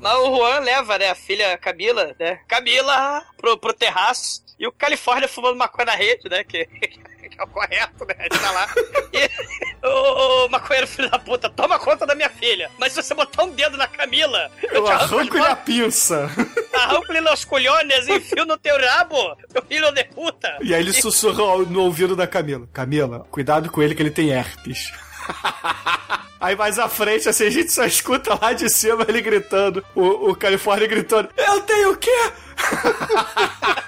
Mas 0.00 0.14
o 0.18 0.36
Juan 0.36 0.60
leva, 0.60 0.98
né, 0.98 1.10
a 1.10 1.14
filha 1.14 1.56
Camila, 1.58 2.14
né? 2.18 2.40
Camila 2.46 3.22
pro, 3.36 3.58
pro 3.58 3.72
terraço. 3.72 4.44
E 4.58 4.66
o 4.66 4.72
Califórnia 4.72 5.28
fumando 5.28 5.56
maconha 5.56 5.86
na 5.86 5.94
rede, 5.94 6.28
né? 6.30 6.42
Que, 6.42 6.66
que 7.36 7.42
é 7.42 7.44
o 7.44 7.48
correto, 7.48 8.04
né? 8.06 8.14
Ele 8.18 8.28
tá 8.40 8.50
lá. 8.50 8.66
E 9.82 9.86
o, 9.88 10.46
o 10.46 10.48
maconheiro 10.48 10.86
filho 10.86 11.08
da 11.10 11.18
puta, 11.18 11.48
toma 11.48 11.78
conta 11.78 12.04
da 12.06 12.14
minha 12.14 12.28
filha. 12.28 12.68
Mas 12.78 12.92
se 12.92 13.02
você 13.02 13.14
botar 13.14 13.44
um 13.44 13.50
dedo 13.50 13.76
na 13.76 13.86
Camila, 13.86 14.50
eu, 14.62 14.70
Eu 14.74 14.84
te 14.84 14.90
arranco 14.90 15.14
arranco-lhe 15.16 15.42
ele 15.42 15.52
a 15.52 15.56
pinça. 15.56 16.30
arranco-lhe 16.74 17.20
nos 17.20 17.44
colhones 17.44 18.06
e 18.08 18.14
enfio 18.16 18.44
no 18.44 18.56
teu 18.58 18.76
rabo, 18.80 19.16
meu 19.54 19.62
filho 19.62 19.92
de 19.92 20.04
puta. 20.04 20.58
E 20.60 20.74
aí 20.74 20.80
ele 20.82 20.92
sussurra 20.92 21.42
ao- 21.42 21.60
no 21.66 21.82
ouvido 21.82 22.16
da 22.16 22.26
Camila. 22.26 22.66
Camila, 22.72 23.20
cuidado 23.30 23.70
com 23.70 23.80
ele 23.82 23.94
que 23.94 24.02
ele 24.02 24.10
tem 24.10 24.30
herpes. 24.30 24.90
Aí 26.40 26.54
mais 26.54 26.78
à 26.78 26.88
frente, 26.88 27.28
assim, 27.28 27.46
a 27.46 27.50
gente 27.50 27.72
só 27.72 27.84
escuta 27.84 28.38
lá 28.40 28.52
de 28.52 28.68
cima 28.68 29.04
ele 29.08 29.20
gritando, 29.22 29.84
o, 29.94 30.30
o 30.30 30.36
Califórnia 30.36 30.86
gritando, 30.86 31.28
eu 31.36 31.60
tenho 31.62 31.92
o 31.92 31.96
quê? 31.96 32.32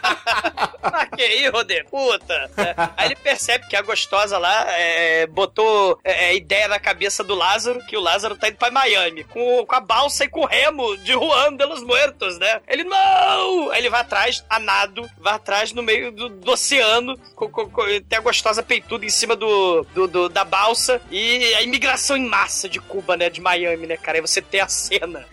Ah, 0.80 1.06
que 1.06 1.22
hijo 1.26 1.64
de 1.64 1.84
puta! 1.84 2.50
É, 2.56 2.74
Aí 2.96 3.06
ele 3.08 3.16
percebe 3.16 3.66
que 3.68 3.76
a 3.76 3.82
gostosa 3.82 4.38
lá 4.38 4.64
é, 4.70 5.26
botou 5.26 5.98
é, 6.02 6.34
ideia 6.34 6.66
na 6.68 6.78
cabeça 6.78 7.22
do 7.22 7.34
Lázaro, 7.34 7.84
que 7.86 7.96
o 7.96 8.00
Lázaro 8.00 8.36
tá 8.36 8.48
indo 8.48 8.56
pra 8.56 8.70
Miami, 8.70 9.24
com, 9.24 9.64
com 9.66 9.74
a 9.74 9.80
balsa 9.80 10.24
e 10.24 10.28
com 10.28 10.40
o 10.40 10.46
remo 10.46 10.96
de 10.98 11.12
Juan 11.12 11.54
de 11.54 11.64
los 11.66 11.82
Muertos, 11.82 12.38
né? 12.38 12.60
Ele, 12.66 12.84
não! 12.84 13.70
Aí 13.70 13.80
ele 13.80 13.90
vai 13.90 14.00
atrás, 14.00 14.44
a 14.48 14.58
nado, 14.58 15.08
vai 15.18 15.34
atrás 15.34 15.72
no 15.72 15.82
meio 15.82 16.10
do, 16.12 16.28
do 16.28 16.50
oceano, 16.52 17.16
com, 17.34 17.48
com- 17.50 17.68
com- 17.70 17.84
tem 17.86 18.18
a 18.18 18.22
gostosa 18.22 18.62
peituda 18.62 19.04
em 19.04 19.10
cima 19.10 19.36
do, 19.36 19.84
do- 19.94 20.08
do- 20.08 20.28
da 20.28 20.44
balsa, 20.44 21.00
e 21.10 21.54
a 21.54 21.62
imigração 21.62 22.16
em 22.16 22.26
massa 22.26 22.37
de 22.68 22.78
Cuba, 22.80 23.16
né? 23.16 23.30
De 23.30 23.40
Miami, 23.40 23.86
né, 23.86 23.96
cara? 23.96 24.18
Aí 24.18 24.22
você 24.22 24.40
tem 24.42 24.60
a 24.60 24.68
cena 24.68 25.26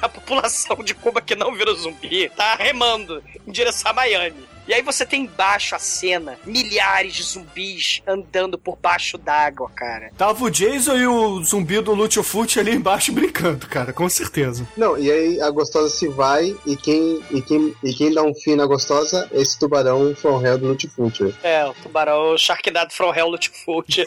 a 0.00 0.08
população 0.08 0.76
de 0.84 0.94
Cuba 0.94 1.20
que 1.20 1.34
não 1.34 1.54
virou 1.54 1.74
zumbi 1.74 2.28
tá 2.30 2.54
remando 2.54 3.22
em 3.46 3.50
direção 3.50 3.90
a 3.90 3.94
Miami. 3.94 4.44
E 4.66 4.74
aí 4.74 4.82
você 4.82 5.06
tem 5.06 5.22
embaixo 5.22 5.74
a 5.74 5.78
cena, 5.78 6.38
milhares 6.44 7.14
de 7.14 7.22
zumbis 7.22 8.02
andando 8.06 8.58
por 8.58 8.76
baixo 8.76 9.16
d'água, 9.16 9.70
cara. 9.70 10.10
Tava 10.16 10.44
o 10.44 10.50
Jason 10.50 10.96
e 10.96 11.06
o 11.06 11.42
zumbi 11.42 11.80
do 11.80 11.94
Lutiofoot 11.94 12.58
ali 12.58 12.72
embaixo 12.72 13.12
brincando, 13.14 13.66
cara, 13.66 13.92
com 13.92 14.08
certeza. 14.08 14.66
Não, 14.76 14.98
e 14.98 15.10
aí 15.10 15.40
a 15.40 15.50
gostosa 15.50 15.88
se 15.88 16.08
vai 16.08 16.54
e 16.66 16.76
quem, 16.76 17.22
e 17.30 17.40
quem, 17.40 17.74
e 17.82 17.94
quem 17.94 18.12
dá 18.12 18.22
um 18.22 18.34
fim 18.34 18.56
na 18.56 18.66
gostosa 18.66 19.28
é 19.32 19.40
esse 19.40 19.58
tubarão 19.58 20.14
from 20.14 20.44
hell 20.44 20.58
do 20.58 20.68
Lutfutcher. 20.68 21.34
É, 21.42 21.64
o 21.64 21.74
tubarão 21.74 22.32
o 22.32 22.38
Sharknado 22.38 22.92
from 22.92 23.14
Hell 23.14 23.28
Lutfoot 23.28 24.04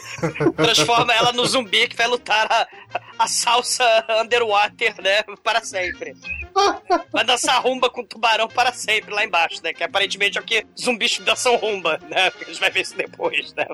transforma 0.56 1.12
ela 1.12 1.32
no 1.32 1.46
zumbi 1.46 1.88
que 1.88 1.96
vai 1.96 2.06
lutar 2.06 2.46
a, 2.50 2.68
a 3.18 3.26
salsa 3.26 3.84
underwater, 4.20 4.94
né, 5.00 5.22
para 5.42 5.62
sempre. 5.62 6.14
Vai 7.12 7.24
dançar 7.24 7.62
rumba 7.62 7.88
com 7.88 8.04
tubarão 8.04 8.48
para 8.48 8.72
sempre 8.72 9.14
lá 9.14 9.24
embaixo, 9.24 9.60
né? 9.62 9.72
Que 9.72 9.84
aparentemente 9.84 10.38
é 10.38 10.40
o 10.40 10.44
que 10.50 10.66
zumbis 10.76 11.20
dançam 11.20 11.54
rumba, 11.54 12.00
né? 12.10 12.32
A 12.40 12.44
gente 12.44 12.58
vai 12.58 12.70
ver 12.72 12.80
isso 12.80 12.96
depois, 12.96 13.54
né? 13.54 13.64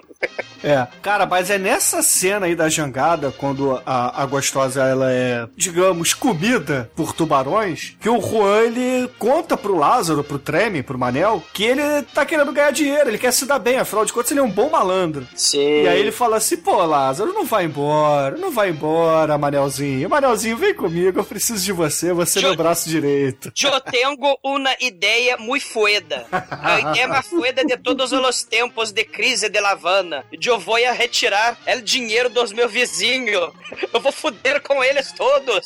É, 0.62 0.87
cara, 1.01 1.24
mas 1.24 1.49
é 1.49 1.57
nessa 1.57 2.03
cena 2.03 2.45
aí 2.45 2.55
da 2.55 2.68
jangada, 2.68 3.33
quando 3.33 3.81
a, 3.87 4.22
a 4.22 4.27
gostosa 4.27 4.83
ela 4.83 5.11
é, 5.11 5.49
digamos, 5.57 6.12
comida 6.12 6.91
por 6.95 7.14
tubarões, 7.14 7.97
que 7.99 8.11
o 8.11 8.20
Juan 8.20 8.61
ele 8.61 9.09
conta 9.18 9.57
pro 9.57 9.74
Lázaro, 9.74 10.22
pro 10.22 10.39
Treme, 10.39 10.83
pro 10.83 10.99
Manel, 10.99 11.43
que 11.55 11.64
ele 11.64 12.03
tá 12.12 12.27
querendo 12.27 12.53
ganhar 12.53 12.72
dinheiro, 12.72 13.09
ele 13.09 13.18
quer 13.18 13.33
se 13.33 13.47
dar 13.47 13.59
bem, 13.59 13.79
afinal 13.79 14.05
de 14.05 14.12
contas 14.12 14.31
ele 14.31 14.41
é 14.41 14.43
um 14.43 14.51
bom 14.51 14.68
malandro. 14.68 15.27
Sim. 15.35 15.83
E 15.83 15.89
aí 15.89 15.99
ele 15.99 16.12
fala 16.12 16.37
assim, 16.37 16.59
pô, 16.59 16.85
Lázaro, 16.85 17.33
não 17.33 17.47
vai 17.47 17.64
embora, 17.64 18.37
não 18.37 18.51
vai 18.51 18.68
embora, 18.68 19.39
Manelzinho. 19.39 20.11
Manelzinho, 20.11 20.59
vem 20.59 20.74
comigo, 20.74 21.18
eu 21.20 21.24
preciso 21.24 21.64
de 21.64 21.72
você, 21.72 22.12
você 22.12 22.41
é 22.41 22.43
meu 22.43 22.57
braço 22.57 22.89
direito. 22.89 23.51
Yo 23.57 23.81
tengo 23.81 24.39
una 24.45 24.74
ideia 24.81 25.37
muy 25.39 25.61
fueda. 25.61 26.27
A 26.67 26.81
ideia 26.81 27.09
mais 27.09 27.27
fueda 27.27 27.64
de 27.64 27.77
todos 27.77 28.12
os 28.12 28.43
tempos 28.43 28.91
de 28.93 29.05
crise 29.05 29.49
de 29.49 29.61
La 29.61 29.71
Havana. 29.73 30.25
Eu 30.45 30.59
vou 30.59 30.77
retirar 30.77 31.57
o 31.67 31.81
dinheiro 31.81 32.29
dos 32.29 32.53
meus 32.53 32.71
vizinhos. 32.73 33.51
Eu 33.93 34.01
vou 34.01 34.12
foder 34.12 34.61
com 34.62 34.83
eles 34.83 35.12
todos. 35.12 35.64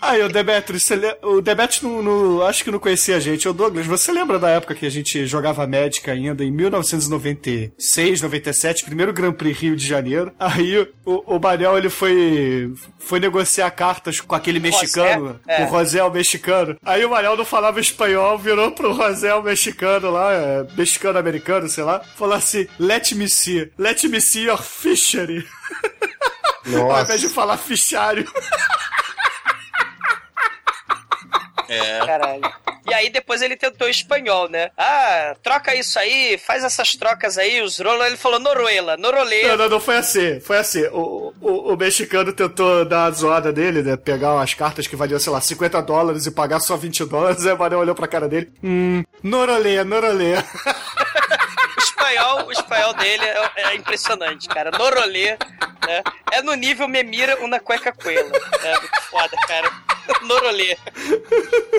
Aí, 0.00 0.22
o 0.22 0.28
Demetrius, 0.28 0.82
você 0.84 0.96
le... 0.96 1.16
o 1.22 1.40
Demetrius 1.40 1.82
não, 1.82 2.02
não- 2.02 2.42
acho 2.46 2.64
que 2.64 2.70
não 2.70 2.78
conhecia 2.78 3.16
a 3.16 3.20
gente. 3.20 3.48
Ô, 3.48 3.52
Douglas, 3.52 3.86
você 3.86 4.12
lembra 4.12 4.38
da 4.38 4.48
época 4.50 4.74
que 4.74 4.86
a 4.86 4.90
gente 4.90 5.26
jogava 5.26 5.66
Magic 5.66 6.08
ainda, 6.10 6.44
em 6.44 6.50
1996, 6.50 8.20
97, 8.22 8.84
primeiro 8.84 9.12
Grand 9.12 9.32
Prix 9.32 9.58
Rio 9.58 9.76
de 9.76 9.86
Janeiro? 9.86 10.32
Aí, 10.38 10.78
o, 11.04 11.36
o 11.36 11.38
Manel, 11.38 11.76
ele 11.78 11.88
foi, 11.90 12.72
foi 12.98 13.20
negociar 13.20 13.70
cartas 13.70 14.20
com 14.20 14.34
aquele 14.34 14.60
mexicano, 14.60 15.38
É. 15.46 15.56
com 15.58 15.62
o 15.64 15.66
Rosel 15.66 16.10
mexicano. 16.10 16.76
Aí 16.84 17.04
o 17.04 17.10
Manel 17.10 17.36
não 17.36 17.44
falava 17.44 17.80
espanhol, 17.80 18.38
virou 18.38 18.70
pro 18.72 18.92
Rosel 18.92 19.42
mexicano 19.42 20.10
lá, 20.10 20.21
é, 20.30 20.66
mexicano-americano, 20.76 21.68
sei 21.68 21.84
lá, 21.84 22.00
falou 22.16 22.34
assim, 22.34 22.66
let 22.78 23.12
me 23.14 23.28
see, 23.28 23.70
let 23.78 24.06
me 24.08 24.20
see 24.20 24.44
your 24.44 24.62
fishery. 24.62 25.46
Ao 26.66 27.02
invés 27.02 27.20
de 27.20 27.28
falar 27.28 27.56
fichário. 27.56 28.30
É. 31.72 32.06
Caralho. 32.06 32.42
E 32.88 32.92
aí 32.92 33.10
depois 33.10 33.40
ele 33.40 33.56
tentou 33.56 33.88
espanhol, 33.88 34.48
né? 34.48 34.70
Ah, 34.76 35.34
troca 35.42 35.74
isso 35.74 35.98
aí, 35.98 36.36
faz 36.36 36.64
essas 36.64 36.94
trocas 36.94 37.38
aí, 37.38 37.62
os 37.62 37.78
rolos. 37.78 38.06
Ele 38.06 38.16
falou 38.16 38.38
Noruela, 38.38 38.96
Norolê. 38.96 39.48
Não, 39.48 39.56
não, 39.56 39.68
não 39.68 39.80
foi 39.80 39.96
assim. 39.96 40.40
Foi 40.40 40.58
assim. 40.58 40.82
O, 40.92 41.32
o, 41.40 41.72
o 41.72 41.76
mexicano 41.76 42.32
tentou 42.32 42.84
dar 42.84 43.06
a 43.06 43.10
zoada 43.10 43.52
dele, 43.52 43.82
né? 43.82 43.96
Pegar 43.96 44.34
umas 44.34 44.52
cartas 44.54 44.86
que 44.86 44.96
valiam, 44.96 45.20
sei 45.20 45.32
lá, 45.32 45.40
50 45.40 45.80
dólares 45.82 46.26
e 46.26 46.30
pagar 46.30 46.60
só 46.60 46.76
20 46.76 47.04
dólares. 47.06 47.46
Aí 47.46 47.52
o 47.52 47.58
Manel 47.58 47.78
olhou 47.78 47.94
pra 47.94 48.08
cara 48.08 48.28
dele. 48.28 48.52
Hum, 48.62 49.02
Norolê, 49.22 49.82
Norolê. 49.84 50.34
O 52.02 52.04
espanhol, 52.04 52.46
o 52.46 52.52
espanhol 52.52 52.94
dele 52.94 53.24
é, 53.24 53.62
é 53.62 53.74
impressionante, 53.76 54.48
cara. 54.48 54.72
Norolê, 54.76 55.38
né? 55.86 56.02
É 56.32 56.42
no 56.42 56.54
nível 56.54 56.88
Memira 56.88 57.36
uma 57.40 57.60
cueca 57.60 57.92
coela. 57.92 58.30
É 58.64 58.80
muito 58.80 59.02
foda, 59.02 59.36
cara. 59.46 59.70
Norolê. 60.22 60.76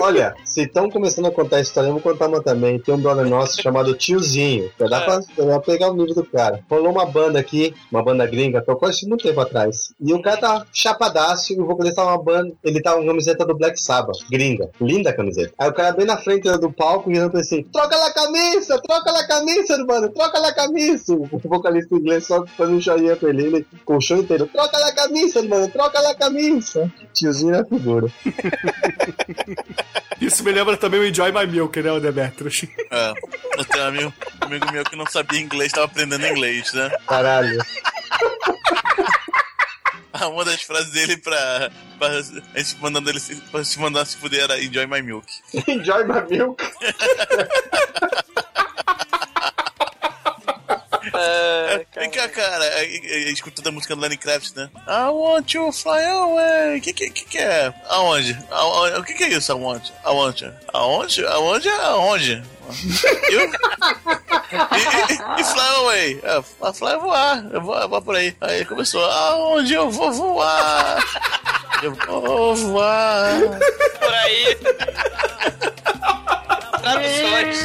Olha, 0.00 0.34
se 0.44 0.62
estão 0.62 0.90
começando 0.90 1.26
a 1.26 1.30
contar 1.30 1.56
a 1.56 1.60
história, 1.60 1.88
eu 1.88 1.92
vou 1.92 2.00
contar 2.00 2.28
uma 2.28 2.42
também. 2.42 2.78
Tem 2.78 2.94
um 2.94 2.98
brother 2.98 3.26
nosso 3.26 3.60
chamado 3.60 3.94
Tiozinho. 3.94 4.70
Já 4.78 4.86
dá 4.86 5.00
pra, 5.02 5.18
dá 5.18 5.44
pra 5.44 5.60
pegar 5.60 5.90
o 5.90 5.96
nível 5.96 6.14
do 6.14 6.24
cara. 6.24 6.60
Rolou 6.70 6.90
uma 6.90 7.04
banda 7.04 7.38
aqui, 7.38 7.74
uma 7.90 8.02
banda 8.02 8.26
gringa, 8.26 8.62
tocou 8.62 8.88
isso 8.88 9.08
muito 9.08 9.24
tempo 9.24 9.40
atrás. 9.40 9.92
E 10.00 10.12
o 10.12 10.22
cara 10.22 10.36
tá 10.36 10.66
chapadaço 10.72 11.52
e 11.52 11.60
o 11.60 11.66
vocalista 11.66 11.96
tava 11.96 12.12
uma 12.12 12.22
banda. 12.22 12.52
Ele 12.62 12.80
tava 12.80 13.00
com 13.00 13.06
camiseta 13.06 13.44
do 13.44 13.56
Black 13.56 13.80
Sabbath, 13.80 14.18
gringa. 14.30 14.70
Linda 14.80 15.10
a 15.10 15.16
camiseta. 15.16 15.52
Aí 15.58 15.68
o 15.68 15.74
cara 15.74 15.92
bem 15.92 16.06
na 16.06 16.16
frente 16.16 16.50
do 16.58 16.72
palco 16.72 17.10
e 17.10 17.16
eu 17.16 17.30
assim: 17.34 17.62
troca 17.64 17.96
a 17.96 18.12
camisa, 18.12 18.80
troca 18.80 19.10
a 19.10 19.26
camisa, 19.26 19.84
mano, 19.84 20.10
troca 20.14 20.38
a 20.38 20.54
camisa. 20.54 21.14
O 21.14 21.38
vocalista 21.44 21.94
inglês 21.94 22.26
só 22.26 22.46
fazendo 22.46 22.76
um 22.76 22.80
joinha 22.80 23.16
pra 23.16 23.28
ele, 23.28 23.44
ele 23.44 23.66
com 23.84 23.96
o 23.96 24.00
show 24.00 24.16
inteiro: 24.16 24.46
troca 24.46 24.76
a 24.76 24.94
camisa, 24.94 25.42
mano, 25.42 25.68
troca 25.68 25.98
a 25.98 26.14
camisa. 26.14 26.90
Tiozinho 27.12 27.54
é 27.54 27.64
figura. 27.64 28.06
Isso 30.20 30.42
me 30.44 30.52
lembra 30.52 30.76
também 30.76 31.00
o 31.00 31.06
Enjoy 31.06 31.32
My 31.32 31.46
Milk, 31.46 31.82
né, 31.82 31.92
o 31.92 32.00
Demetrius? 32.00 32.64
É. 32.90 33.12
Eu 33.58 33.64
tenho 33.64 33.84
um 33.84 33.88
amigo, 33.88 34.14
um 34.42 34.46
amigo 34.46 34.72
meu 34.72 34.84
que 34.84 34.96
não 34.96 35.06
sabia 35.06 35.40
inglês, 35.40 35.72
tava 35.72 35.86
aprendendo 35.86 36.26
inglês, 36.26 36.72
né? 36.72 36.90
Caralho. 37.06 37.58
Ah, 40.12 40.28
Uma 40.30 40.44
das 40.44 40.62
frases 40.62 40.92
dele 40.92 41.16
pra, 41.16 41.70
pra 41.98 42.08
a 42.08 42.58
gente 42.58 42.80
mandando 42.80 43.10
ele 43.10 43.20
se, 43.20 43.34
pra 43.36 43.64
se 43.64 43.78
mandar 43.78 44.06
se 44.06 44.16
fuder 44.16 44.44
era 44.44 44.62
Enjoy 44.62 44.86
My 44.86 45.02
Milk. 45.02 45.26
Enjoy 45.68 46.04
my 46.04 46.22
milk. 46.30 46.62
É, 51.24 51.86
Vem 51.96 52.10
cá, 52.10 52.28
cara, 52.28 52.64
é, 52.64 52.84
é, 52.84 53.28
é, 53.28 53.30
escutando 53.30 53.68
a 53.68 53.72
música 53.72 53.94
do 53.94 54.00
Lenny 54.00 54.16
Kravitz, 54.16 54.54
né? 54.54 54.68
I 54.86 55.08
want 55.10 55.52
to 55.52 55.72
fly 55.72 56.04
away. 56.04 56.78
O 56.78 56.80
que, 56.80 56.92
que, 56.92 57.10
que, 57.10 57.24
que 57.24 57.38
é? 57.38 57.72
Aonde? 57.88 58.38
Aonde? 58.50 58.98
O 58.98 59.04
que, 59.04 59.14
que 59.14 59.24
é 59.24 59.28
isso? 59.28 59.52
Aonde? 59.52 59.92
Aonde? 60.02 60.52
Aonde? 60.72 61.26
Aonde? 61.26 61.68
Aonde? 61.68 62.42
Eu? 63.30 63.40
E, 63.40 65.12
e, 65.12 65.40
e 65.40 65.44
fly 65.44 65.68
away. 65.76 66.20
É, 66.22 66.42
a 66.62 66.72
fly 66.72 66.92
é 66.92 66.98
voar. 66.98 67.46
Eu 67.52 67.60
vou, 67.60 67.76
eu 67.76 67.88
vou 67.88 68.02
por 68.02 68.16
aí. 68.16 68.36
Aí 68.40 68.64
começou. 68.64 69.04
Aonde 69.04 69.74
eu 69.74 69.90
vou 69.90 70.12
voar? 70.12 71.04
Eu 71.82 71.94
vou 71.94 72.54
voar. 72.54 73.40
Por 73.98 74.14
aí. 74.14 74.58
Traduções. 76.84 77.58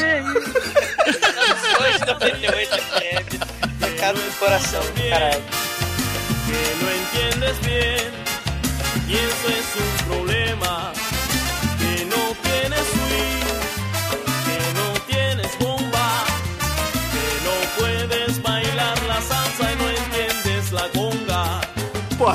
Traduções 1.19 1.99
98 2.07 2.69
FM. 2.69 3.81
Recado 3.81 4.15
do 4.21 4.39
coração, 4.39 4.81
caralho. 5.09 5.43
que 6.45 6.61
no 6.81 6.89
entiendes 6.89 7.59
bien 7.59 8.11
y 9.09 9.15
eso 9.15 9.47
es 9.49 9.75
un 9.75 9.91
problema 10.07 10.93
que 11.79 12.05
no 12.05 12.33
tienes 12.43 12.87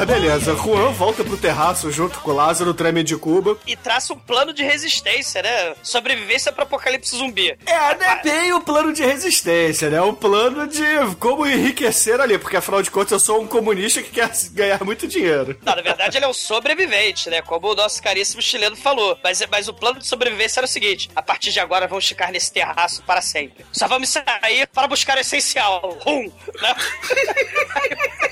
Porra, 0.04 0.06
beleza. 0.06 0.54
Juan 0.54 0.90
volta 0.92 1.24
pro 1.24 1.36
terraço 1.36 1.90
junto 1.90 2.20
com 2.20 2.30
o 2.30 2.34
Lázaro, 2.34 2.70
o 2.70 2.74
Treme 2.74 3.02
de 3.02 3.16
Cuba. 3.16 3.56
E 3.66 3.74
traça 3.74 4.12
um 4.12 4.18
plano 4.18 4.52
de 4.52 4.62
resistência, 4.62 5.42
né? 5.42 5.74
Sobrevivência 5.82 6.52
para 6.52 6.64
apocalipse 6.64 7.16
zumbi. 7.16 7.56
É, 7.64 7.94
não 7.94 8.06
é 8.06 8.22
bem 8.22 8.52
o 8.52 8.60
plano 8.60 8.92
de 8.92 9.02
resistência, 9.02 9.88
né? 9.88 10.00
O 10.02 10.12
plano 10.12 10.66
de 10.66 10.84
como 11.18 11.46
enriquecer 11.46 12.20
ali, 12.20 12.38
porque 12.38 12.56
afinal 12.56 12.82
de 12.82 12.90
contas 12.90 13.12
eu 13.12 13.20
sou 13.20 13.40
um 13.40 13.46
comunista 13.46 14.02
que 14.02 14.10
quer 14.10 14.30
ganhar 14.52 14.84
muito 14.84 15.08
dinheiro. 15.08 15.58
Não, 15.62 15.74
na 15.74 15.82
verdade 15.82 16.18
ele 16.18 16.24
é 16.24 16.28
um 16.28 16.34
sobrevivente, 16.34 17.30
né? 17.30 17.40
Como 17.40 17.72
o 17.72 17.74
nosso 17.74 18.02
caríssimo 18.02 18.42
chileno 18.42 18.76
falou. 18.76 19.18
Mas, 19.22 19.42
mas 19.50 19.68
o 19.68 19.74
plano 19.74 20.00
de 20.00 20.06
sobrevivência 20.06 20.60
era 20.60 20.66
o 20.66 20.68
seguinte: 20.68 21.10
a 21.16 21.22
partir 21.22 21.50
de 21.50 21.60
agora 21.60 21.86
vamos 21.86 22.06
ficar 22.06 22.30
nesse 22.30 22.52
terraço 22.52 23.02
para 23.04 23.22
sempre. 23.22 23.64
Só 23.72 23.88
vamos 23.88 24.10
sair 24.10 24.66
para 24.66 24.86
buscar 24.86 25.16
o 25.16 25.20
essencial. 25.20 25.96
Rum! 26.04 26.30
Né? 26.60 26.74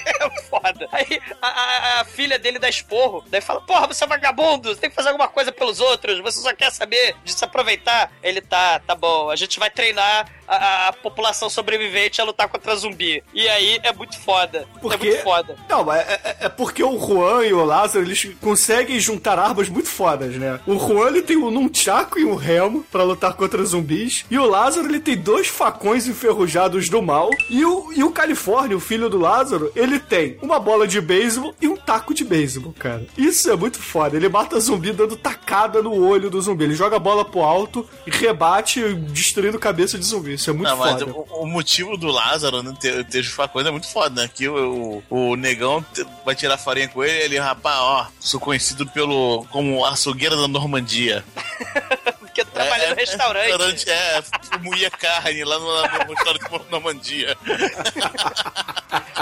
é 0.27 0.43
foda. 0.43 0.89
Aí 0.93 1.21
a, 1.41 1.47
a- 1.49 2.01
a 2.01 2.05
filha 2.05 2.39
dele 2.39 2.59
dá 2.59 2.69
esporro, 2.69 3.25
daí 3.29 3.41
fala: 3.41 3.61
Porra, 3.61 3.87
você 3.87 4.05
é 4.05 4.07
vagabundo, 4.07 4.69
você 4.75 4.81
tem 4.81 4.91
que 4.91 4.97
fazer 4.97 5.09
alguma 5.09 5.29
coisa 5.29 5.51
pelos 5.53 5.81
outros, 5.81 6.21
você 6.21 6.41
só 6.41 6.55
quer 6.55 6.71
saber 6.71 7.17
de 7.25 7.33
se 7.33 7.45
aproveitar. 7.45 8.11
Ele 8.23 8.41
tá, 8.41 8.79
tá 8.81 8.95
bom, 8.95 9.31
a 9.31 9.37
gente 9.37 9.59
vai 9.59 9.71
treinar 9.71 10.29
a, 10.47 10.89
a 10.89 10.93
população 10.93 11.49
sobrevivente 11.49 12.21
a 12.21 12.25
lutar 12.25 12.49
contra 12.49 12.75
zumbi. 12.77 13.23
E 13.33 13.49
aí 13.49 13.81
é 13.83 13.93
muito 13.93 14.19
foda. 14.21 14.67
Porque- 14.81 15.07
É 15.07 15.11
muito 15.11 15.23
foda. 15.23 15.57
Não, 15.69 15.93
é, 15.93 16.01
é- 16.01 16.37
é 16.43 16.49
porque 16.49 16.83
o 16.85 16.99
Juan 16.99 17.45
e 17.45 17.53
o 17.53 17.65
Lázaro, 17.65 18.05
eles 18.05 18.29
conseguem 18.41 18.99
juntar 19.01 19.39
armas 19.39 19.69
muito 19.69 19.89
fodas, 19.89 20.37
né? 20.37 20.61
O 20.67 20.79
Juan, 20.79 21.09
ele 21.09 21.23
tem 21.23 21.37
um 21.37 21.51
nunchaku 21.51 22.19
e 22.19 22.25
um 22.25 22.35
remo 22.35 22.85
pra 22.91 23.03
lutar 23.03 23.35
contra 23.35 23.65
zumbis. 23.65 24.25
E 24.31 24.39
o 24.39 24.47
Lázaro, 24.47 24.87
ele 24.89 25.01
tem 25.01 25.17
dois 25.17 25.47
facões 25.49 26.07
enferrujados 26.07 26.89
do 26.89 27.01
mal. 27.03 27.31
E 27.49 27.65
o, 27.65 27.93
e 27.93 28.03
o 28.05 28.11
Califórnia, 28.11 28.77
o 28.77 28.81
filho 28.81 29.09
do 29.09 29.19
Lázaro, 29.19 29.73
ele 29.75 29.99
tem 30.13 30.37
uma 30.43 30.59
bola 30.59 30.87
de 30.87 31.01
beisebol 31.01 31.55
e 31.59 31.67
um 31.67 31.75
taco 31.75 32.13
de 32.13 32.23
beisebol, 32.23 32.75
cara. 32.79 33.07
Isso 33.17 33.51
é 33.51 33.57
muito 33.57 33.79
foda. 33.79 34.15
Ele 34.15 34.29
mata 34.29 34.61
zumbi 34.61 34.93
dando 34.93 35.17
tacada 35.17 35.81
no 35.81 36.07
olho 36.07 36.29
do 36.29 36.39
zumbi. 36.43 36.65
Ele 36.65 36.75
joga 36.75 36.97
a 36.97 36.99
bola 36.99 37.25
pro 37.25 37.41
alto 37.41 37.89
e 38.07 38.11
rebate, 38.11 38.93
destruindo 38.93 39.59
cabeça 39.59 39.99
de 39.99 40.05
zumbi. 40.05 40.35
Isso 40.35 40.51
é 40.51 40.53
muito 40.53 40.69
Não, 40.69 40.77
mas 40.77 41.01
foda. 41.01 41.07
o, 41.11 41.45
o 41.45 41.47
motivo 41.47 41.97
do 41.97 42.09
Lázaro 42.09 42.63
né, 42.63 42.75
ter, 42.79 43.07
ter 43.07 43.25
facões 43.25 43.67
é 43.67 43.71
muito 43.71 43.91
foda, 43.91 44.21
né? 44.23 44.29
Que 44.33 44.47
o, 44.47 45.03
o, 45.09 45.31
o 45.31 45.35
negão 45.37 45.83
vai 46.27 46.35
tirar 46.35 46.59
farinha 46.59 46.89
com 46.89 47.03
ele 47.03 47.13
e 47.15 47.23
ele, 47.23 47.39
rapaz, 47.39 47.79
ó, 47.81 48.07
sou 48.21 48.39
conhecido 48.39 48.87
pelo 48.89 49.47
como 49.51 49.83
açougueira 49.83 50.37
da 50.37 50.47
Normandia. 50.47 51.25
Porque 52.21 52.45
trabalha 52.47 52.91
no 52.91 52.97
restaurante. 52.97 53.47
restaurante, 53.51 53.91
É, 53.91 54.23
moía 54.63 54.91
carne 54.91 55.45
lá 55.45 55.59
no, 55.59 55.67
no 55.67 56.15
restaurante 56.15 56.51
da 56.51 56.59
Normandia. 56.71 57.37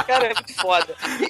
Cara, 0.06 0.26
é 0.26 0.34
muito 0.34 0.54
foda. 0.54 0.79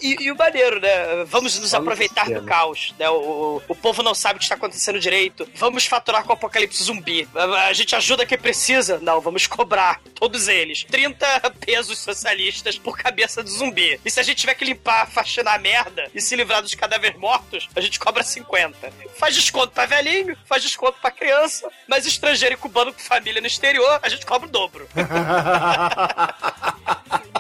E, 0.01 0.07
e- 0.15 0.23
e 0.25 0.33
o 0.33 0.37
maneiro, 0.37 0.81
né? 0.81 1.25
Vamos 1.27 1.59
nos 1.59 1.73
no 1.73 1.79
aproveitar 1.79 2.25
do 2.25 2.29
sistema. 2.29 2.47
caos, 2.47 2.95
né? 2.99 3.09
O, 3.11 3.15
o, 3.15 3.63
o 3.69 3.75
povo 3.75 4.03
não 4.03 4.15
sabe 4.15 4.37
o 4.37 4.39
que 4.39 4.45
está 4.45 4.55
acontecendo 4.55 4.99
direito. 5.01 5.49
Vamos 5.55 5.87
faturar 5.87 6.23
com 6.25 6.31
o 6.31 6.33
apocalipse 6.35 6.83
zumbi. 6.83 7.29
A, 7.35 7.67
a 7.67 7.73
gente 7.73 7.95
ajuda 7.97 8.27
quem 8.27 8.39
precisa. 8.39 8.99
Não, 9.01 9.21
vamos 9.21 9.47
cobrar 9.47 10.01
todos 10.15 10.49
eles. 10.49 10.85
30 10.85 11.27
pesos 11.65 11.99
socialistas 11.99 12.79
por 12.79 12.97
cabeça 12.97 13.43
de 13.43 13.51
zumbi. 13.51 14.01
E 14.05 14.11
se 14.11 14.21
a 14.21 14.23
gente 14.23 14.39
tiver 14.39 14.55
que 14.55 14.65
limpar, 14.65 15.09
faxinar 15.11 15.55
a 15.55 15.59
merda 15.59 16.11
e 16.15 16.21
se 16.21 16.35
livrar 16.37 16.63
dos 16.63 16.75
cadáveres 16.75 17.19
mortos, 17.19 17.69
a 17.75 17.81
gente 17.81 17.99
cobra 17.99 18.23
50. 18.23 18.93
Faz 19.17 19.35
desconto 19.35 19.73
pra 19.73 19.87
velhinho, 19.87 20.37
faz 20.47 20.63
desconto 20.63 20.99
pra 21.01 21.11
criança, 21.11 21.69
mas 21.89 22.07
estrangeiro 22.07 22.55
e 22.55 22.59
cubano 22.59 22.93
com 22.93 22.99
família 23.01 23.41
no 23.41 23.47
exterior, 23.47 23.99
a 24.03 24.09
gente 24.09 24.25
cobra 24.27 24.49
o 24.49 24.51
dobro. 24.51 24.89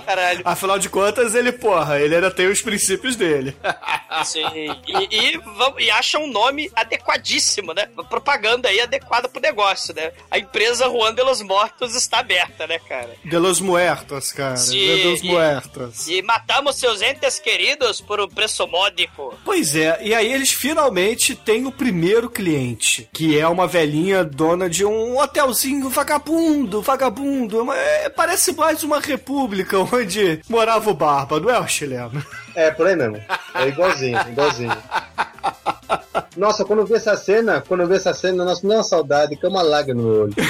Caralho. 0.04 0.42
Afinal 0.44 0.78
de 0.78 0.88
contas, 0.88 1.34
ele, 1.34 1.52
porra, 1.52 1.99
ele 2.02 2.14
ainda 2.16 2.30
tem 2.30 2.46
os 2.48 2.60
princípios 2.62 3.16
dele. 3.16 3.56
Sim. 4.24 4.44
E, 4.86 5.34
e, 5.34 5.40
e 5.84 5.90
acha 5.90 6.18
um 6.18 6.26
nome 6.30 6.70
adequadíssimo, 6.74 7.72
né? 7.72 7.88
Propaganda 8.08 8.68
aí 8.68 8.80
adequada 8.80 9.28
pro 9.28 9.40
negócio, 9.40 9.94
né? 9.94 10.12
A 10.30 10.38
empresa 10.38 10.88
Juan 10.88 11.14
de 11.14 11.22
los 11.22 11.42
Mortos 11.42 11.94
está 11.94 12.18
aberta, 12.20 12.66
né, 12.66 12.78
cara? 12.78 13.10
De 13.24 13.38
los 13.38 13.60
Muertos, 13.60 14.32
cara. 14.32 14.56
Sim, 14.56 14.78
De 14.78 15.04
los 15.04 15.20
e- 15.22 15.26
Muertos. 15.26 16.08
E 16.08 16.22
matamos 16.22 16.76
seus 16.76 17.00
entes 17.02 17.38
queridos 17.38 18.00
por 18.00 18.20
um 18.20 18.28
preço 18.28 18.66
módico. 18.66 19.34
Pois 19.44 19.74
é, 19.76 19.98
e 20.02 20.14
aí 20.14 20.32
eles 20.32 20.50
finalmente 20.50 21.34
têm 21.34 21.66
o 21.66 21.72
primeiro 21.72 22.28
cliente, 22.28 23.08
que 23.12 23.38
é 23.38 23.46
uma 23.46 23.66
velhinha 23.66 24.24
dona 24.24 24.68
de 24.68 24.84
um 24.84 25.18
hotelzinho 25.18 25.88
vagabundo, 25.88 26.82
vagabundo. 26.82 27.72
É, 27.72 28.08
parece 28.08 28.52
mais 28.52 28.82
uma 28.82 29.00
república 29.00 29.78
onde 29.78 30.40
morava 30.48 30.90
o 30.90 30.94
Barba, 30.94 31.40
não 31.40 31.50
é 31.50 31.58
o 31.58 31.68
chileno? 31.90 32.24
É, 32.54 32.70
por 32.70 32.86
aí 32.86 32.96
mesmo. 32.96 33.20
É 33.54 33.66
igualzinho, 33.66 34.18
igualzinho. 34.28 34.70
Nossa, 36.36 36.64
quando 36.64 36.80
eu 36.80 36.86
vi 36.86 36.94
essa 36.94 37.16
cena, 37.16 37.62
quando 37.66 37.80
eu 37.80 37.88
vi 37.88 37.96
essa 37.96 38.14
cena, 38.14 38.44
nossa, 38.44 38.62
me 38.62 38.68
deu 38.68 38.78
uma 38.78 38.84
saudade, 38.84 39.36
que 39.36 39.44
é 39.44 39.48
uma 39.48 39.62
lágrima 39.62 40.02
no 40.02 40.22
olho. 40.22 40.34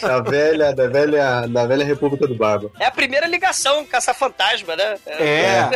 Da 0.00 0.20
velha, 0.20 0.74
da 0.74 0.88
velha, 0.88 1.46
da 1.46 1.66
velha 1.66 1.84
República 1.84 2.26
do 2.26 2.34
Barba. 2.34 2.70
É 2.78 2.86
a 2.86 2.90
primeira 2.90 3.26
ligação 3.26 3.84
caça-fantasma, 3.84 4.76
né? 4.76 4.96
É. 5.06 5.70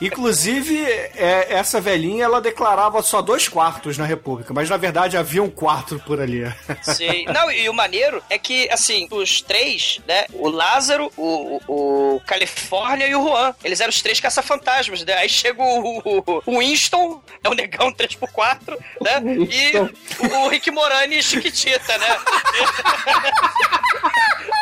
Inclusive, 0.00 0.82
é, 0.84 1.54
essa 1.54 1.80
velhinha, 1.80 2.24
ela 2.24 2.40
declarava 2.40 3.02
só 3.02 3.22
dois 3.22 3.48
quartos 3.48 3.96
na 3.96 4.04
República, 4.04 4.52
mas 4.52 4.68
na 4.68 4.76
verdade 4.76 5.16
havia 5.16 5.42
um 5.42 5.50
quarto 5.50 5.98
por 6.00 6.20
ali. 6.20 6.44
Sim. 6.82 7.24
Não, 7.26 7.50
e 7.50 7.68
o 7.68 7.74
maneiro 7.74 8.22
é 8.28 8.38
que, 8.38 8.68
assim, 8.70 9.08
os 9.10 9.40
três, 9.40 10.00
né? 10.06 10.26
O 10.32 10.48
Lázaro, 10.48 11.10
o, 11.16 11.60
o, 11.66 12.14
o 12.16 12.20
Califórnia 12.20 13.06
e 13.06 13.14
o 13.14 13.22
Juan. 13.22 13.54
Eles 13.64 13.80
eram 13.80 13.90
os 13.90 14.02
três 14.02 14.20
caça-fantasmas, 14.20 15.04
né? 15.04 15.14
Aí 15.14 15.28
chega 15.28 15.62
o, 15.62 15.98
o, 15.98 16.42
o 16.44 16.58
Winston, 16.58 17.22
é 17.42 17.48
o 17.48 17.54
negão 17.54 17.92
3x4, 18.20 18.78
né? 19.00 19.22
E 19.50 19.78
o, 19.78 20.44
o 20.44 20.48
Rick 20.48 20.70
Morani 20.70 21.18
e 21.18 21.22
Chiquitita, 21.22 21.98
né? 21.98 22.18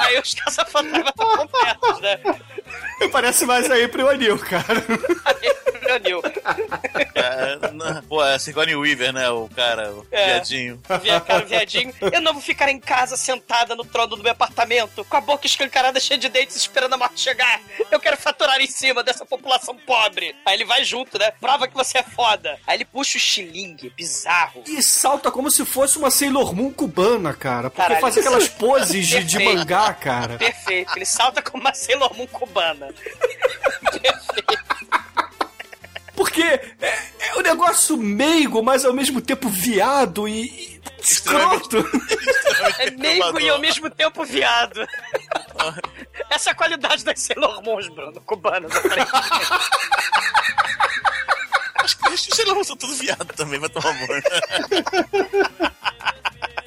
Aí 0.00 0.18
os 0.18 0.34
caça-fantasmas 0.34 1.08
estão 1.08 1.36
completos, 1.36 2.00
né? 2.00 2.20
Parece 3.10 3.46
mais 3.46 3.70
aí 3.70 3.88
pro 3.88 4.08
Anil, 4.08 4.38
cara. 4.38 4.84
Leonil. 5.84 6.22
É, 7.14 8.02
pô, 8.08 8.24
é 8.24 8.38
Sigourney 8.38 8.74
Weaver, 8.76 9.12
né? 9.12 9.28
O 9.30 9.48
cara, 9.54 9.92
o 9.92 10.06
É. 10.10 10.26
viadinho. 10.34 10.80
Via, 11.02 11.20
cara, 11.20 11.44
viadinho. 11.44 11.94
Eu 12.00 12.20
não 12.20 12.32
vou 12.32 12.42
ficar 12.42 12.68
em 12.70 12.78
casa 12.80 13.16
sentada 13.16 13.74
no 13.74 13.84
trono 13.84 14.16
do 14.16 14.22
meu 14.22 14.32
apartamento, 14.32 15.04
com 15.04 15.16
a 15.16 15.20
boca 15.20 15.46
escancarada 15.46 16.00
cheia 16.00 16.18
de 16.18 16.28
dentes, 16.28 16.56
esperando 16.56 16.94
a 16.94 16.96
morte 16.96 17.20
chegar. 17.20 17.60
Eu 17.90 18.00
quero 18.00 18.16
faturar 18.16 18.60
em 18.60 18.66
cima 18.66 19.02
dessa 19.02 19.24
população 19.24 19.76
pobre. 19.76 20.34
Aí 20.46 20.54
ele 20.54 20.64
vai 20.64 20.84
junto, 20.84 21.18
né? 21.18 21.30
Prova 21.40 21.68
que 21.68 21.74
você 21.74 21.98
é 21.98 22.02
foda. 22.02 22.58
Aí 22.66 22.76
ele 22.76 22.84
puxa 22.84 23.16
o 23.18 23.20
xilingue, 23.20 23.90
bizarro. 23.90 24.62
E 24.66 24.82
salta 24.82 25.30
como 25.30 25.50
se 25.50 25.64
fosse 25.64 25.98
uma 25.98 26.10
Sailor 26.10 26.54
Moon 26.54 26.72
cubana, 26.72 27.32
cara. 27.34 27.70
Porque 27.70 27.82
Caralho. 27.82 28.00
faz 28.00 28.18
aquelas 28.18 28.48
poses 28.48 29.06
de, 29.06 29.24
de 29.24 29.36
Perfeito. 29.38 29.58
mangá, 29.58 29.92
cara. 29.94 30.36
Perfeito. 30.38 30.92
Ele 30.96 31.04
salta 31.06 31.42
como 31.42 31.62
uma 31.62 31.74
Sailor 31.74 32.14
Moon 32.16 32.26
cubana. 32.26 32.88
Porque 36.24 36.42
é, 36.42 36.98
é 37.28 37.36
um 37.36 37.42
negócio 37.42 37.98
meigo, 37.98 38.62
mas 38.62 38.82
ao 38.82 38.94
mesmo 38.94 39.20
tempo 39.20 39.46
viado 39.46 40.26
e. 40.26 40.46
e 40.46 40.80
escroto. 41.02 41.84
É 42.78 42.90
meigo 42.92 43.38
e 43.38 43.50
ao 43.50 43.58
mesmo 43.58 43.90
tempo 43.90 44.24
viado. 44.24 44.88
Essa 46.30 46.48
é 46.48 46.52
a 46.52 46.54
qualidade 46.54 47.04
das 47.04 47.20
Sailor 47.20 47.62
Moons, 47.62 47.88
Bruno, 47.88 48.18
cubanas. 48.22 48.72
Acho 51.76 51.98
que 51.98 52.08
os 52.08 52.20
Sailor 52.22 52.54
Moon 52.54 52.64
são 52.64 52.76
tudo 52.76 52.94
viado 52.94 53.26
também, 53.36 53.60
vai 53.60 53.68
tomar 53.68 53.92
banho. 53.92 54.22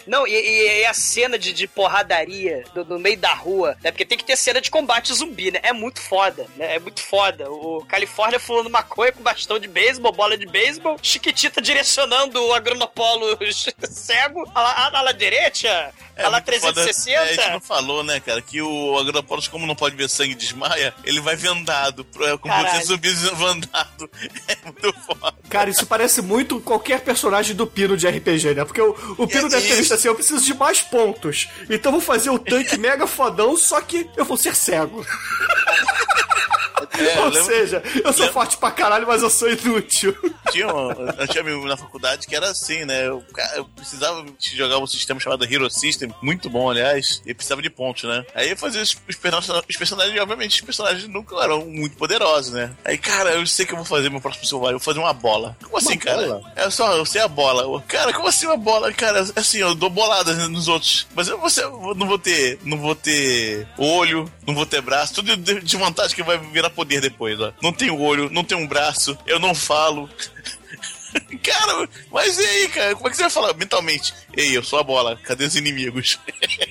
Não, 0.08 0.26
e, 0.28 0.32
e- 0.34 0.82
e 0.82 0.86
a 0.86 0.94
cena 0.94 1.38
de, 1.38 1.52
de 1.54 1.68
porradaria 1.68 2.64
do- 2.74 2.86
no 2.86 3.00
meio 3.00 3.18
da 3.18 3.34
rua, 3.34 3.78
né? 3.84 3.92
Porque 3.92 4.06
tem 4.06 4.18
que 4.18 4.24
ter 4.26 4.36
cena 4.38 4.62
de 4.62 4.72
combate 4.72 5.14
zumbi, 5.14 5.52
né? 5.52 5.60
É 5.64 5.74
muito 5.74 6.00
foda, 6.02 6.48
né? 6.56 6.76
É 6.76 6.80
muito 6.80 7.02
foda. 7.02 7.50
O 7.52 7.84
Califórnia 7.88 8.40
fulando 8.40 8.70
maconha 8.70 9.12
com 9.12 9.22
bastão 9.24 9.60
de 9.60 9.68
beisebol, 9.68 10.12
bola 10.12 10.38
de 10.38 10.46
beisebol, 10.46 10.98
Chiquitita 11.02 11.62
direcionando 11.62 12.42
o 12.44 12.54
agronopolo 12.54 13.38
cego, 13.90 14.50
a 14.56 14.62
la, 14.62 15.00
a 15.00 15.02
la 15.02 15.12
direita, 15.12 15.92
a 16.18 16.30
la 16.30 16.42
muito 16.42 16.60
foda. 16.60 16.74
360. 16.84 17.12
É, 17.12 17.18
a 17.20 17.26
gente 17.34 17.52
não 17.52 17.62
falou, 17.62 18.04
né, 18.04 18.20
cara, 18.20 18.42
que 18.42 18.62
o 18.62 18.98
Agropolis, 18.98 19.48
como 19.48 19.66
não 19.68 19.76
pode 19.76 19.96
ver 19.96 20.10
sangue 20.10 20.36
desmaia, 20.36 20.94
ele 21.04 21.20
vai 21.20 21.36
vendado. 21.36 22.04
pro- 22.06 22.40
Como 22.40 22.54
Caralho. 22.54 22.80
você 22.80 22.86
zumbis 22.86 23.22
vendado. 23.34 24.10
É 24.48 24.56
muito 24.66 24.94
foda. 25.02 25.36
Cara, 25.50 25.70
isso 25.70 25.86
parece 25.86 26.22
muito 26.22 26.60
qualquer 26.60 27.02
personagem 27.02 27.56
do 27.56 27.68
Pino 27.68 27.96
de 27.98 28.08
RPG, 28.08 28.54
né? 28.56 28.66
Porque 28.66 28.82
o, 28.82 28.96
o 29.18 29.28
Pino 29.28 29.50
deve 29.50 29.68
ter 29.68 29.76
visto 29.76 29.94
assim: 29.98 30.08
eu 30.08 30.16
preciso 30.16 30.44
de 30.44 30.54
mais 30.54 30.82
pontos. 30.82 31.50
Então 31.70 31.92
vou 31.92 32.02
fazer 32.02 32.30
o 32.30 32.40
tanque 32.40 32.78
mega 32.80 33.06
fodão, 33.06 33.58
só 33.58 33.82
que 33.82 34.10
eu 34.16 34.26
vou 34.26 34.38
ser 34.38 34.56
cego. 34.56 35.06
É, 36.98 37.20
Ou 37.20 37.26
lembro- 37.30 37.44
seja, 37.46 37.84
eu 38.04 38.14
sou 38.14 38.28
forte 38.32 38.58
pra 38.58 38.72
caralho, 38.72 39.08
mas 39.08 39.22
eu 39.22 39.30
sou 39.30 39.50
inútil. 39.50 40.16
Tinha 40.52 40.68
um, 40.74 40.90
eu 40.92 41.28
tinha 41.28 41.42
amigo 41.42 41.66
na 41.66 41.78
faculdade 41.78 42.26
que 42.28 42.36
era 42.36 42.50
assim, 42.50 42.86
né? 42.86 43.08
Eu, 43.08 43.24
eu 43.56 43.66
precisava 43.66 44.26
jogar 44.54 44.78
um 44.80 44.88
sistema 44.88 45.20
chamado 45.20 45.44
Hero 45.46 45.70
System, 45.70 46.14
muito 46.22 46.50
bom, 46.50 46.70
aliás, 46.70 47.22
e 47.26 47.34
precisava 47.34 47.62
de 47.62 47.70
pontos, 47.70 48.04
né? 48.04 48.26
Aí 48.34 48.50
eu 48.52 48.58
fazia 48.58 48.82
os, 48.82 48.96
os 49.08 49.16
personagens, 49.16 49.64
os 49.70 49.76
personagens, 49.78 50.20
obviamente, 50.20 50.56
os 50.56 50.62
personagens 50.62 51.08
nunca 51.08 51.36
eram 51.44 51.66
muito 51.66 51.96
poderosos, 51.98 52.54
né? 52.54 52.72
Aí, 52.86 52.98
cara, 52.98 53.32
eu 53.32 53.46
sei 53.48 53.66
que 53.66 53.74
eu 53.74 53.78
vou 53.78 53.86
fazer 53.86 54.10
meu 54.10 54.22
próximo 54.22 54.46
celular, 54.46 54.70
eu 54.72 54.80
vou 54.80 54.86
fazer 54.86 55.00
uma 55.00 55.14
bola. 55.14 55.56
Como 55.64 55.78
assim, 55.78 55.98
cara? 55.98 56.42
É 56.56 56.70
só, 56.70 56.94
eu 56.94 57.06
sei 57.06 57.22
a 57.22 57.28
bola. 57.28 57.64
Eu, 57.64 57.84
Cara, 57.88 58.14
como 58.14 58.28
assim 58.28 58.46
uma 58.46 58.58
bola? 58.58 58.92
Cara, 58.94 59.26
assim, 59.36 59.60
eu 59.60 59.74
dou 59.76 59.90
boladas 59.90 60.38
nos 60.50 60.68
outros. 60.68 61.08
Mas 61.16 61.28
eu 61.28 61.38
eu 61.58 61.96
não 61.96 62.08
vou 62.08 62.20
ter, 62.20 62.60
não 62.64 62.78
vou 62.78 62.94
ter 62.96 63.68
olho, 63.78 64.32
não 64.46 64.54
vou 64.54 64.66
ter 64.66 64.82
braço, 64.82 65.14
tudo 65.16 65.36
de 65.38 65.78
vantagem 65.78 66.16
que 66.16 66.24
vai 66.24 66.38
virar 66.38 66.67
poder 66.70 67.02
depois, 67.02 67.40
ó. 67.40 67.52
Não 67.62 67.72
tenho 67.74 68.00
olho, 68.00 68.30
não 68.30 68.44
tenho 68.44 68.62
um 68.62 68.68
braço, 68.68 69.18
eu 69.26 69.40
não 69.40 69.54
falo. 69.56 70.10
Cara, 71.42 71.90
mas 72.12 72.38
e 72.38 72.46
aí, 72.46 72.68
cara? 72.70 72.96
Como 72.96 73.08
é 73.08 73.10
que 73.10 73.16
você 73.16 73.24
vai 73.24 73.32
falar 73.32 73.54
mentalmente? 73.56 74.14
Ei, 74.36 74.56
eu 74.56 74.62
sou 74.62 74.78
a 74.78 74.84
bola, 74.84 75.18
cadê 75.24 75.46
os 75.46 75.56
inimigos? 75.56 76.20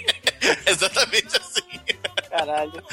Exatamente 0.66 1.36
assim. 1.36 1.80
Caralho. 2.30 2.84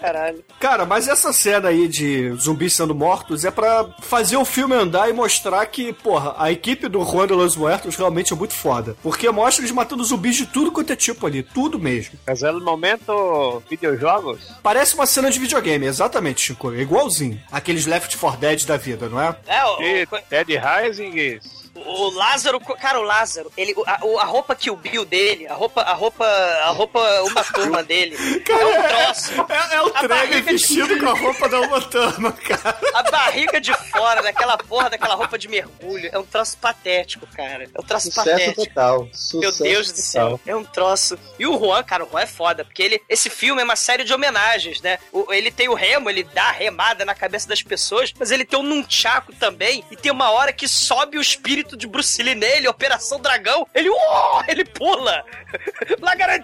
Caralho. 0.00 0.44
Cara, 0.58 0.84
mas 0.84 1.06
essa 1.06 1.32
cena 1.32 1.68
aí 1.68 1.86
de 1.86 2.30
zumbis 2.32 2.72
sendo 2.72 2.94
mortos 2.94 3.44
é 3.44 3.50
pra 3.50 3.88
fazer 4.00 4.36
o 4.36 4.44
filme 4.44 4.74
andar 4.74 5.08
e 5.08 5.12
mostrar 5.12 5.64
que, 5.66 5.92
porra, 5.92 6.34
a 6.38 6.50
equipe 6.50 6.88
do 6.88 7.04
Juan 7.04 7.26
de 7.26 7.32
los 7.34 7.56
Muertos 7.56 7.94
realmente 7.96 8.32
é 8.32 8.36
muito 8.36 8.54
foda. 8.54 8.96
Porque 9.02 9.30
mostra 9.30 9.62
eles 9.62 9.70
matando 9.72 10.02
zumbis 10.02 10.36
de 10.36 10.46
tudo 10.46 10.72
quanto 10.72 10.92
é 10.92 10.96
tipo 10.96 11.26
ali, 11.26 11.42
tudo 11.42 11.78
mesmo. 11.78 12.18
Mas 12.26 12.42
é 12.42 12.50
no 12.50 12.60
momento 12.60 13.62
videojogos? 13.70 14.40
Parece 14.62 14.94
uma 14.94 15.06
cena 15.06 15.30
de 15.30 15.38
videogame, 15.38 15.86
exatamente, 15.86 16.40
Chico. 16.40 16.72
É 16.72 16.80
igualzinho. 16.80 17.40
Aqueles 17.50 17.86
Left 17.86 18.16
4 18.16 18.40
Dead 18.40 18.64
da 18.64 18.76
vida, 18.76 19.08
não 19.08 19.20
é? 19.20 19.36
É, 19.46 19.64
o, 19.64 19.82
E 19.82 20.06
Ted 20.28 20.58
Rising. 20.58 21.40
O 21.74 22.10
Lázaro, 22.10 22.60
cara, 22.60 23.00
o 23.00 23.02
Lázaro, 23.02 23.50
ele, 23.56 23.74
a, 23.86 24.04
o- 24.04 24.18
a 24.18 24.24
roupa 24.24 24.54
que 24.54 24.70
o 24.70 24.76
Bill 24.76 25.04
dele, 25.06 25.46
a 25.46 25.54
roupa, 25.54 25.80
a 25.80 25.94
roupa, 25.94 26.24
a 26.26 26.68
roupa, 26.70 27.00
uma 27.22 27.42
turma 27.44 27.82
dele, 27.82 28.14
é 28.16 28.66
um 28.66 28.82
troço. 28.88 29.32
É, 29.48 29.76
é 29.76 29.82
o 29.82 29.86
A 29.86 29.90
Trevor 29.90 30.08
barriga 30.08 30.36
de- 30.36 30.42
vestido 30.42 30.98
com 30.98 31.08
a 31.08 31.14
roupa 31.18 31.48
da 31.48 31.60
uma 31.60 31.80
turma, 31.80 32.32
cara. 32.32 32.78
A 32.94 33.02
barriga 33.10 33.58
de 33.60 33.72
fora 33.90 34.22
daquela 34.22 34.58
porra, 34.58 34.90
daquela 34.90 35.14
roupa 35.14 35.38
de 35.38 35.48
mergulho, 35.48 36.10
é 36.12 36.18
um 36.18 36.24
troço 36.24 36.58
patético, 36.58 37.26
cara. 37.28 37.64
É 37.64 37.80
um 37.80 37.82
troço 37.82 38.08
Sucesso 38.10 38.28
patético. 38.30 38.66
total. 38.66 38.98
Meu 39.00 39.10
Sucesso 39.52 39.62
Deus 39.62 39.86
do 39.88 39.96
total. 39.96 40.04
céu, 40.04 40.40
é 40.46 40.54
um 40.56 40.64
troço. 40.64 41.18
E 41.38 41.46
o 41.46 41.58
Juan, 41.58 41.82
cara, 41.82 42.04
o 42.04 42.10
Juan 42.10 42.20
é 42.20 42.26
foda, 42.26 42.64
porque 42.66 42.82
ele, 42.82 43.02
esse 43.08 43.30
filme 43.30 43.62
é 43.62 43.64
uma 43.64 43.76
série 43.76 44.04
de 44.04 44.12
homenagens, 44.12 44.80
né? 44.82 44.98
O- 45.10 45.32
ele 45.32 45.50
tem 45.50 45.68
o 45.70 45.74
remo, 45.74 46.10
ele 46.10 46.22
dá 46.22 46.44
a 46.48 46.52
remada 46.52 47.04
na 47.04 47.14
cabeça 47.14 47.48
das 47.48 47.62
pessoas, 47.62 48.12
mas 48.18 48.30
ele 48.30 48.44
tem 48.44 48.58
um 48.58 48.62
nunchaku 48.62 49.32
também, 49.36 49.82
e 49.90 49.96
tem 49.96 50.12
uma 50.12 50.30
hora 50.30 50.52
que 50.52 50.68
sobe 50.68 51.16
o 51.16 51.20
espírito 51.20 51.61
de 51.76 51.86
Bruce 51.86 52.22
Lee 52.22 52.34
nele, 52.34 52.68
Operação 52.68 53.20
Dragão, 53.20 53.66
ele, 53.74 53.88
uó, 53.88 54.42
ele 54.48 54.64
pula. 54.64 55.24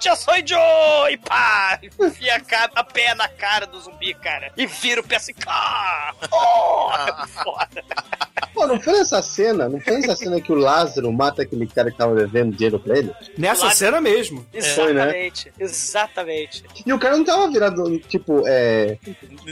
eu 0.07 0.17
sou 0.17 0.35
Joe! 0.45 1.13
E 1.13 1.17
pá! 1.19 1.79
Enfia 2.01 2.37
a, 2.37 2.41
ca- 2.41 2.71
a 2.75 2.85
pé 2.85 3.15
na 3.15 3.29
cara 3.29 3.67
do 3.67 3.81
zumbi, 3.81 4.15
cara. 4.15 4.53
E 4.57 4.67
vira 4.67 5.01
o 5.01 5.05
pé 5.05 5.17
assim, 5.17 5.33
ah! 5.47 6.13
Oh! 6.31 6.91
Foda. 7.43 7.83
Pô, 8.55 8.67
não 8.67 8.81
foi 8.81 8.93
nessa 8.95 9.21
cena? 9.23 9.69
Não 9.69 9.81
foi 9.81 9.99
nessa 9.99 10.17
cena 10.17 10.41
que 10.41 10.51
o 10.51 10.55
Lázaro 10.55 11.13
mata 11.13 11.43
aquele 11.43 11.67
cara 11.67 11.91
que 11.91 11.99
tava 11.99 12.15
devendo 12.15 12.57
dinheiro 12.57 12.79
pra 12.81 12.97
ele? 12.99 13.13
Nessa 13.37 13.67
Lá- 13.67 13.75
cena 13.75 14.01
mesmo. 14.01 14.47
Foi, 14.75 14.93
né? 14.93 15.03
Exatamente, 15.27 15.53
exatamente. 15.59 16.65
E 16.87 16.93
o 16.93 16.99
cara 16.99 17.17
não 17.17 17.25
tava 17.25 17.51
virado, 17.51 17.99
tipo, 18.01 18.43
é. 18.47 18.97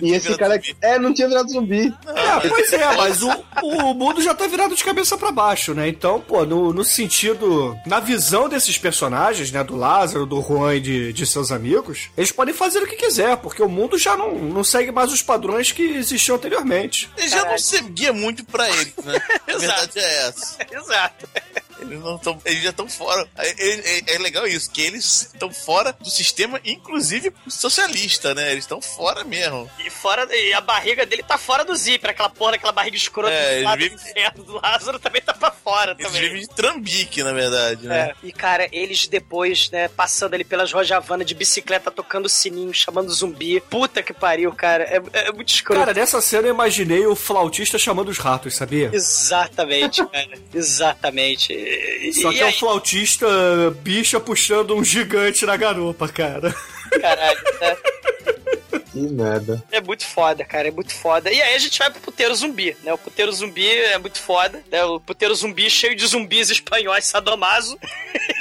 E 0.01 0.13
esse 0.13 0.37
cara. 0.37 0.61
É, 0.81 0.99
não 0.99 1.13
tinha 1.13 1.29
virado 1.29 1.49
zumbi. 1.51 1.95
É, 2.07 2.49
pois 2.49 2.73
é, 2.73 2.97
mas 2.97 3.23
o, 3.23 3.31
o 3.63 3.95
mundo 3.95 4.21
já 4.23 4.35
tá 4.35 4.47
virado 4.47 4.75
de 4.75 4.83
cabeça 4.85 5.17
pra 5.19 5.31
baixo, 5.33 5.56
né? 5.75 5.89
Então, 5.89 6.21
pô, 6.21 6.45
no, 6.45 6.73
no 6.73 6.85
sentido. 6.85 7.77
Na 7.87 8.01
visão 8.01 8.49
desses 8.49 8.79
personagens, 8.79 9.51
né? 9.51 9.63
Do 9.63 9.77
Lázaro, 9.77 10.27
do 10.27 10.41
Juan 10.41 10.77
e 10.77 10.81
de, 10.81 11.13
de 11.13 11.27
seus 11.27 11.51
amigos, 11.51 12.11
eles 12.17 12.33
podem 12.33 12.55
fazer 12.55 12.83
o 12.83 12.87
que 12.87 12.97
quiser, 12.97 13.37
porque 13.39 13.63
o 13.63 13.69
mundo 13.69 13.99
já 13.99 14.17
não, 14.17 14.35
não 14.35 14.65
segue 14.65 14.93
mais 14.93 15.13
os 15.13 15.23
padrões 15.23 15.73
que 15.73 15.83
existiam 15.83 16.37
anteriormente. 16.37 17.11
Ele 17.17 17.29
já 17.29 17.45
não 17.45 17.59
seguia 17.59 18.13
muito 18.13 18.45
pra 18.45 18.69
ele, 18.69 18.93
né? 19.05 19.21
A 19.47 19.59
verdade 19.59 19.99
é 19.99 20.29
essa. 20.29 20.59
Exato. 20.71 21.29
Eles, 21.81 22.01
não 22.01 22.19
tão, 22.19 22.41
eles 22.45 22.63
já 22.63 22.71
estão 22.71 22.89
fora. 22.89 23.29
É, 23.37 23.49
é- 23.49 24.15
é 24.15 24.19
legal 24.19 24.47
isso, 24.47 24.71
que 24.71 24.81
eles 24.83 25.31
estão 25.33 25.53
fora 25.53 25.93
do 25.93 26.09
sistema, 26.11 26.61
inclusive 26.65 27.33
socialista, 27.49 28.35
né? 28.35 28.51
Eles 28.53 28.65
estão 28.65 28.81
fora 28.81 29.25
mesmo. 29.25 29.71
E 29.85 29.91
fora. 29.91 30.27
E 30.35 30.53
a 30.53 30.61
barriga 30.61 31.05
dele 31.05 31.23
tá 31.23 31.37
fora 31.39 31.65
do 31.65 31.75
zíper, 31.75 32.11
aquela 32.11 32.29
porra, 32.29 32.55
aquela 32.55 32.73
barriga 32.73 32.97
escrota 32.97 33.33
É, 33.33 33.63
do 33.63 33.77
vive- 33.77 33.97
do 34.45 34.61
Lázaro 34.61 34.99
também 34.99 35.21
tá 35.23 35.35
pra 35.35 35.51
fora 35.51 35.93
Eles 35.99 36.07
também. 36.07 36.23
vivem 36.23 36.41
de 36.43 36.49
trambique, 36.49 37.23
na 37.23 37.33
verdade, 37.33 37.87
né? 37.87 38.11
É. 38.11 38.15
E, 38.23 38.33
cara, 38.33 38.69
eles 38.73 39.07
depois, 39.07 39.71
né, 39.71 39.89
passando 39.89 40.35
ali 40.35 40.45
pelas 40.45 40.73
ruas 40.73 40.87
de 40.87 40.95
Havana 40.95 41.25
de 41.25 41.35
bicicleta, 41.35 41.91
tocando 41.91 42.29
sininho, 42.29 42.73
chamando 42.73 43.13
zumbi. 43.13 43.61
Puta 43.61 44.03
que 44.03 44.13
pariu, 44.13 44.53
cara. 44.53 44.85
É, 44.85 45.27
é 45.29 45.33
muito 45.33 45.49
escroto. 45.53 45.81
Cara, 45.81 45.93
nessa 45.95 46.21
cena 46.21 46.49
eu 46.49 46.55
imaginei 46.55 47.07
o 47.07 47.15
flautista 47.17 47.79
chamando 47.79 48.09
os 48.09 48.19
ratos, 48.19 48.55
sabia? 48.55 48.91
Exatamente, 48.93 50.05
cara. 50.07 50.39
Exatamente. 50.55 51.53
E, 51.67 52.13
Só 52.15 52.31
que 52.31 52.41
é 52.41 52.45
o 52.45 52.47
aí, 52.47 52.53
flautista 52.53 53.27
bicha 53.83 54.21
puxando 54.21 54.77
um 54.77 54.85
gigante 54.85 55.45
na 55.45 55.57
garupa, 55.57 56.09
cara. 56.09 56.55
caralho, 57.01 57.41
né? 57.61 57.77
Que 58.97 59.13
merda. 59.13 59.63
É 59.71 59.79
muito 59.79 60.07
foda, 60.07 60.43
cara, 60.43 60.69
é 60.69 60.71
muito 60.71 60.95
foda. 60.95 61.31
E 61.31 61.43
aí 61.43 61.55
a 61.55 61.59
gente 61.59 61.79
vai 61.79 61.91
pro 61.91 62.01
puteiro 62.01 62.35
zumbi, 62.35 62.75
né? 62.83 62.95
O 62.95 62.99
puteiro 62.99 63.31
zumbi 63.31 63.69
é 63.69 63.99
muito 63.99 64.19
foda, 64.19 64.65
né? 64.73 64.83
O 64.87 64.99
puteiro 64.99 65.35
zumbi 65.35 65.69
cheio 65.69 65.95
de 65.95 66.07
zumbis 66.07 66.49
espanhóis 66.49 67.05
sadomaso. 67.05 67.79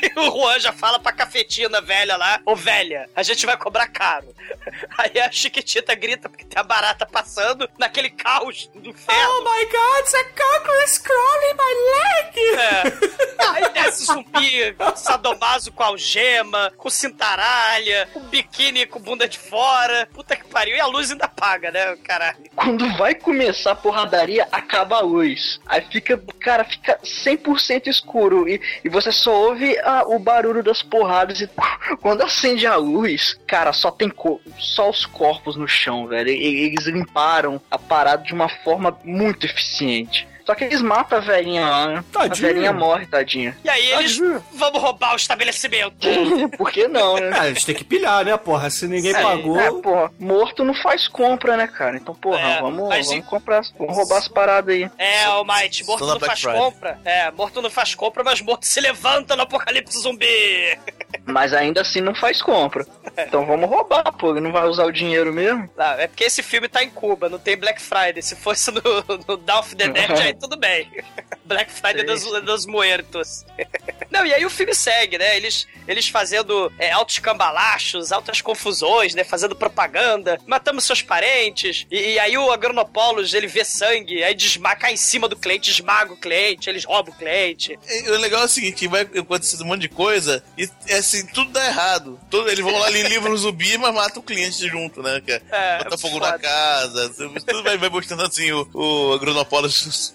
E 0.01 0.13
o 0.17 0.31
Juan 0.31 0.57
já 0.61 0.71
fala 0.71 0.97
pra 0.97 1.11
cafetina 1.11 1.81
velha 1.81 2.15
lá, 2.15 2.39
ô 2.45 2.55
velha, 2.55 3.09
a 3.13 3.21
gente 3.21 3.45
vai 3.45 3.57
cobrar 3.57 3.87
caro. 3.87 4.33
Aí 4.97 5.19
a 5.19 5.29
Chiquitita 5.29 5.93
grita 5.93 6.29
porque 6.29 6.45
tem 6.45 6.57
a 6.57 6.63
barata 6.63 7.05
passando 7.05 7.69
naquele 7.77 8.09
caos 8.09 8.69
do 8.73 8.89
inferno. 8.89 9.33
Oh 9.37 9.43
my 9.43 9.65
god, 9.65 9.99
it's 9.99 10.13
a 10.13 10.23
cockroach 10.23 11.01
crawling 11.01 11.55
my 11.57 11.73
leg! 11.91 12.39
É. 12.55 13.45
Aí 13.49 13.69
desce 13.73 14.05
zumbi, 14.05 14.75
sadomaso 14.95 15.71
com 15.73 15.83
algema, 15.83 16.71
com 16.77 16.89
cintaralha, 16.89 18.07
com 18.13 18.21
biquíni 18.21 18.85
com 18.85 19.01
bunda 19.01 19.27
de 19.27 19.37
fora. 19.37 20.07
Puta 20.13 20.35
que 20.35 20.44
pariu. 20.45 20.75
E 20.75 20.79
a 20.79 20.85
luz 20.87 21.11
ainda 21.11 21.25
apaga, 21.25 21.71
né, 21.71 21.95
caralho? 22.03 22.37
Quando 22.55 22.89
vai 22.97 23.13
começar 23.15 23.71
a 23.71 23.75
porradaria, 23.75 24.47
acaba 24.51 24.97
a 24.97 25.01
luz. 25.01 25.59
Aí 25.65 25.81
fica, 25.91 26.17
cara, 26.39 26.63
fica 26.63 26.99
100% 27.03 27.87
escuro. 27.87 28.47
E, 28.47 28.61
e 28.83 28.89
você 28.89 29.11
só 29.11 29.33
ouve 29.33 29.77
ah, 29.79 30.03
o 30.07 30.19
barulho 30.19 30.63
das 30.63 30.81
porradas. 30.81 31.41
E 31.41 31.49
quando 32.01 32.21
acende 32.23 32.65
a 32.65 32.75
luz, 32.75 33.37
cara, 33.47 33.73
só 33.73 33.91
tem 33.91 34.11
só 34.57 34.89
os 34.89 35.05
corpos 35.05 35.55
no 35.55 35.67
chão, 35.67 36.07
velho. 36.07 36.29
E- 36.29 36.65
Eles 36.65 36.85
limparam 36.85 37.61
a 37.69 37.77
parada 37.77 38.23
de 38.23 38.33
uma 38.33 38.49
forma 38.49 38.97
muito 39.03 39.45
eficiente. 39.45 40.27
Só 40.45 40.53
que 40.53 40.63
eles 40.63 40.81
matam 40.81 41.17
a 41.17 41.21
velhinha 41.21 41.67
lá, 41.67 41.87
né? 41.87 41.97
A 42.13 42.19
Tadinha. 42.19 42.47
velhinha 42.47 42.73
morre, 42.73 43.05
tadinha. 43.07 43.57
E 43.63 43.69
aí 43.69 43.91
eles 43.93 44.19
vamos 44.53 44.79
roubar 44.81 45.13
o 45.13 45.15
estabelecimento. 45.15 45.95
Por 46.57 46.71
que 46.71 46.87
não, 46.87 47.15
né? 47.17 47.31
Ah, 47.33 47.47
eles 47.47 47.63
têm 47.63 47.73
que 47.73 47.83
pilhar, 47.83 48.23
né, 48.23 48.37
porra? 48.37 48.69
Se 48.69 48.87
ninguém 48.87 49.13
É, 49.15 49.21
pagou. 49.21 49.59
É, 49.59 49.71
porra, 49.81 50.11
morto 50.19 50.63
não 50.63 50.73
faz 50.75 51.07
compra, 51.07 51.57
né, 51.57 51.67
cara? 51.67 51.97
Então, 51.97 52.13
porra, 52.13 52.39
É, 52.39 52.61
vamos, 52.61 52.77
vamos 53.07 53.25
comprar, 53.25 53.61
vamos 53.77 53.95
roubar 53.95 54.17
as 54.17 54.27
paradas 54.27 54.75
aí. 54.75 54.89
É, 54.97 55.27
o 55.29 55.43
Might, 55.43 55.83
morto 55.85 56.05
não 56.05 56.19
faz 56.19 56.39
Friday. 56.41 56.59
compra. 56.61 56.99
É, 57.03 57.31
morto 57.31 57.61
não 57.61 57.69
faz 57.69 57.95
compra, 57.95 58.23
mas 58.23 58.39
morto 58.41 58.65
se 58.67 58.79
levanta 58.79 59.35
no 59.35 59.41
apocalipse 59.43 59.97
zumbi. 59.99 60.25
Mas 61.27 61.53
ainda 61.53 61.81
assim 61.81 62.01
não 62.01 62.13
faz 62.13 62.39
compra. 62.41 62.85
Então 63.17 63.45
vamos 63.47 63.67
roubar, 63.69 64.11
pô. 64.13 64.31
Ele 64.31 64.41
não 64.41 64.51
vai 64.51 64.67
usar 64.67 64.85
o 64.85 64.91
dinheiro 64.91 65.33
mesmo? 65.33 65.67
Não, 65.75 65.85
é 65.93 66.07
porque 66.07 66.25
esse 66.25 66.43
filme 66.43 66.67
tá 66.67 66.83
em 66.83 66.89
Cuba, 66.89 67.29
não 67.29 67.39
tem 67.39 67.57
Black 67.57 67.81
Friday. 67.81 68.21
Se 68.21 68.35
fosse 68.35 68.69
no, 68.69 68.81
no 69.27 69.37
Dawn 69.37 69.59
of 69.59 69.75
the 69.75 69.87
Dead, 69.87 70.34
tudo 70.39 70.57
bem. 70.57 70.89
Black 71.45 71.71
Friday 71.71 71.99
Sim, 72.01 72.05
dos, 72.05 72.21
sim. 72.23 72.41
dos 72.41 72.65
muertos. 72.65 73.45
Não, 74.09 74.25
e 74.25 74.33
aí 74.33 74.45
o 74.45 74.49
filme 74.49 74.73
segue, 74.73 75.17
né? 75.17 75.35
Eles, 75.35 75.67
eles 75.87 76.07
fazendo 76.07 76.71
é, 76.79 76.91
altos 76.91 77.19
cambalachos, 77.19 78.11
altas 78.11 78.39
confusões, 78.41 79.13
né? 79.13 79.23
Fazendo 79.23 79.55
propaganda, 79.55 80.39
matamos 80.47 80.85
seus 80.85 81.01
parentes. 81.01 81.85
E, 81.91 82.13
e 82.13 82.19
aí 82.19 82.37
o 82.37 82.51
Agronopoulos, 82.51 83.33
ele 83.33 83.47
vê 83.47 83.65
sangue, 83.65 84.23
aí 84.23 84.33
desmaca 84.33 84.75
cai 84.85 84.93
em 84.93 84.97
cima 84.97 85.27
do 85.27 85.35
cliente, 85.35 85.71
esmaga 85.71 86.13
o 86.13 86.17
cliente, 86.17 86.69
eles 86.69 86.83
roubam 86.85 87.13
o 87.13 87.17
cliente. 87.17 87.77
E 87.87 88.09
O 88.09 88.17
legal 88.19 88.41
é 88.41 88.45
o 88.45 88.49
seguinte, 88.49 88.87
vai 88.87 89.01
acontecendo 89.01 89.63
um 89.63 89.67
monte 89.67 89.81
de 89.81 89.89
coisa 89.89 90.43
e 90.57 90.69
assim, 90.93 91.25
tudo 91.27 91.51
dá 91.51 91.65
errado. 91.65 92.19
Todo, 92.29 92.49
eles 92.49 92.63
vão 92.63 92.77
lá 92.77 92.87
ali, 92.87 93.03
livram 93.03 93.31
o 93.33 93.37
zumbi, 93.37 93.77
mas 93.77 93.93
matam 93.93 94.21
o 94.21 94.25
cliente 94.25 94.67
junto, 94.67 95.01
né? 95.01 95.21
Que 95.25 95.31
é, 95.31 95.41
É, 95.51 95.77
bota 95.83 95.97
fogo 95.97 96.19
foda. 96.19 96.31
na 96.31 96.39
casa, 96.39 97.09
tudo 97.45 97.63
vai, 97.63 97.77
vai 97.77 97.89
mostrando 97.89 98.23
assim 98.23 98.51
o, 98.51 98.67
o 98.73 99.13
Agronopoulos 99.13 100.13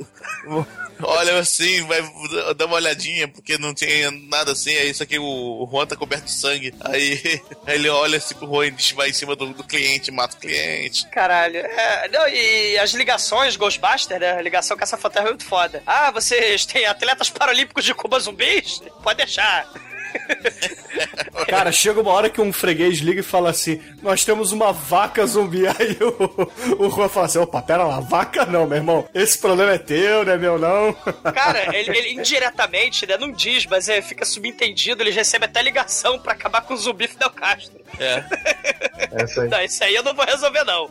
olha 1.03 1.39
assim, 1.39 1.87
vai 1.87 2.03
dar 2.57 2.67
uma 2.67 2.77
olhadinha, 2.77 3.29
porque 3.29 3.59
não 3.59 3.75
tinha 3.75 4.11
nada 4.11 4.53
assim, 4.53 4.75
aí 4.75 4.91
isso 4.91 5.03
aqui 5.03 5.19
o, 5.19 5.25
o 5.25 5.69
Juan 5.71 5.87
tá 5.87 5.97
coberto 5.97 6.27
de 6.27 6.33
sangue. 6.33 6.75
Aí, 6.81 7.41
ele 7.67 7.89
olha 7.89 8.19
assim 8.19 8.35
pro 8.35 8.47
Juan 8.47 8.67
e 8.67 8.95
vai 8.95 9.11
em 9.11 9.13
cima 9.13 9.35
do, 9.37 9.47
do 9.53 9.65
cliente, 9.65 10.11
mata 10.11 10.37
o 10.37 10.41
cliente. 10.41 11.07
Caralho. 11.09 11.59
É, 11.59 12.09
não, 12.09 12.29
e 12.29 12.79
as 12.79 12.93
ligações 12.93 13.57
Ghostbusters, 13.57 14.21
né? 14.21 14.33
A 14.33 14.43
ligação 14.43 14.77
com 14.77 14.83
essa 14.83 14.97
fantasma 14.97 15.29
é 15.29 15.33
muito 15.33 15.45
foda. 15.45 15.83
Ah, 15.87 16.11
vocês 16.11 16.65
têm 16.67 16.87
atletas 16.87 17.31
paralímpicos 17.31 17.85
de 17.85 17.95
Cuba 17.95 18.19
zumbis? 18.19 18.83
Pode 19.03 19.19
deixar. 19.19 19.69
Cara, 21.49 21.73
chega 21.73 22.01
uma 22.01 22.13
hora 22.13 22.31
que 22.31 22.41
um 22.41 22.53
freguês 22.53 22.99
liga 22.99 23.21
e 23.21 23.25
fala 23.25 23.51
assim: 23.51 23.81
Nós 24.03 24.25
temos 24.25 24.53
uma 24.53 24.73
vaca 24.73 25.25
zumbi. 25.27 25.67
Aí 25.67 25.97
o, 26.01 26.85
o 26.85 26.91
Juan 26.91 27.09
fala 27.09 27.27
assim: 27.27 27.39
opa, 27.39 27.63
pera 27.63 27.85
lá, 27.85 28.01
vaca 28.01 28.47
não, 28.47 28.67
meu 28.67 28.77
irmão. 28.77 29.09
Esse 29.15 29.39
problema 29.39 29.73
é 29.73 29.79
teu, 29.79 30.25
não 30.25 30.33
é 30.33 30.39
meu, 30.39 30.59
não. 30.59 30.93
Cara, 31.33 31.77
ele, 31.77 31.97
ele 31.97 32.13
indiretamente, 32.13 33.07
né? 33.07 33.17
Não 33.17 33.31
diz, 33.31 33.67
mas 33.67 33.89
é, 33.89 34.01
fica 34.03 34.25
subentendido. 34.25 35.03
Eles 35.03 35.15
recebem 35.15 35.49
até 35.49 35.63
ligação 35.63 36.19
pra 36.19 36.33
acabar 36.33 36.63
com 36.63 36.75
o 36.75 36.77
zumbi 36.77 37.09
Fidel 37.09 37.31
Castro. 37.31 37.81
É. 37.99 38.25
Essa 39.13 39.43
aí. 39.43 39.49
Não, 39.49 39.61
isso 39.63 39.85
aí 39.85 39.95
eu 39.95 40.03
não 40.03 40.15
vou 40.15 40.25
resolver, 40.25 40.65
não. 40.65 40.91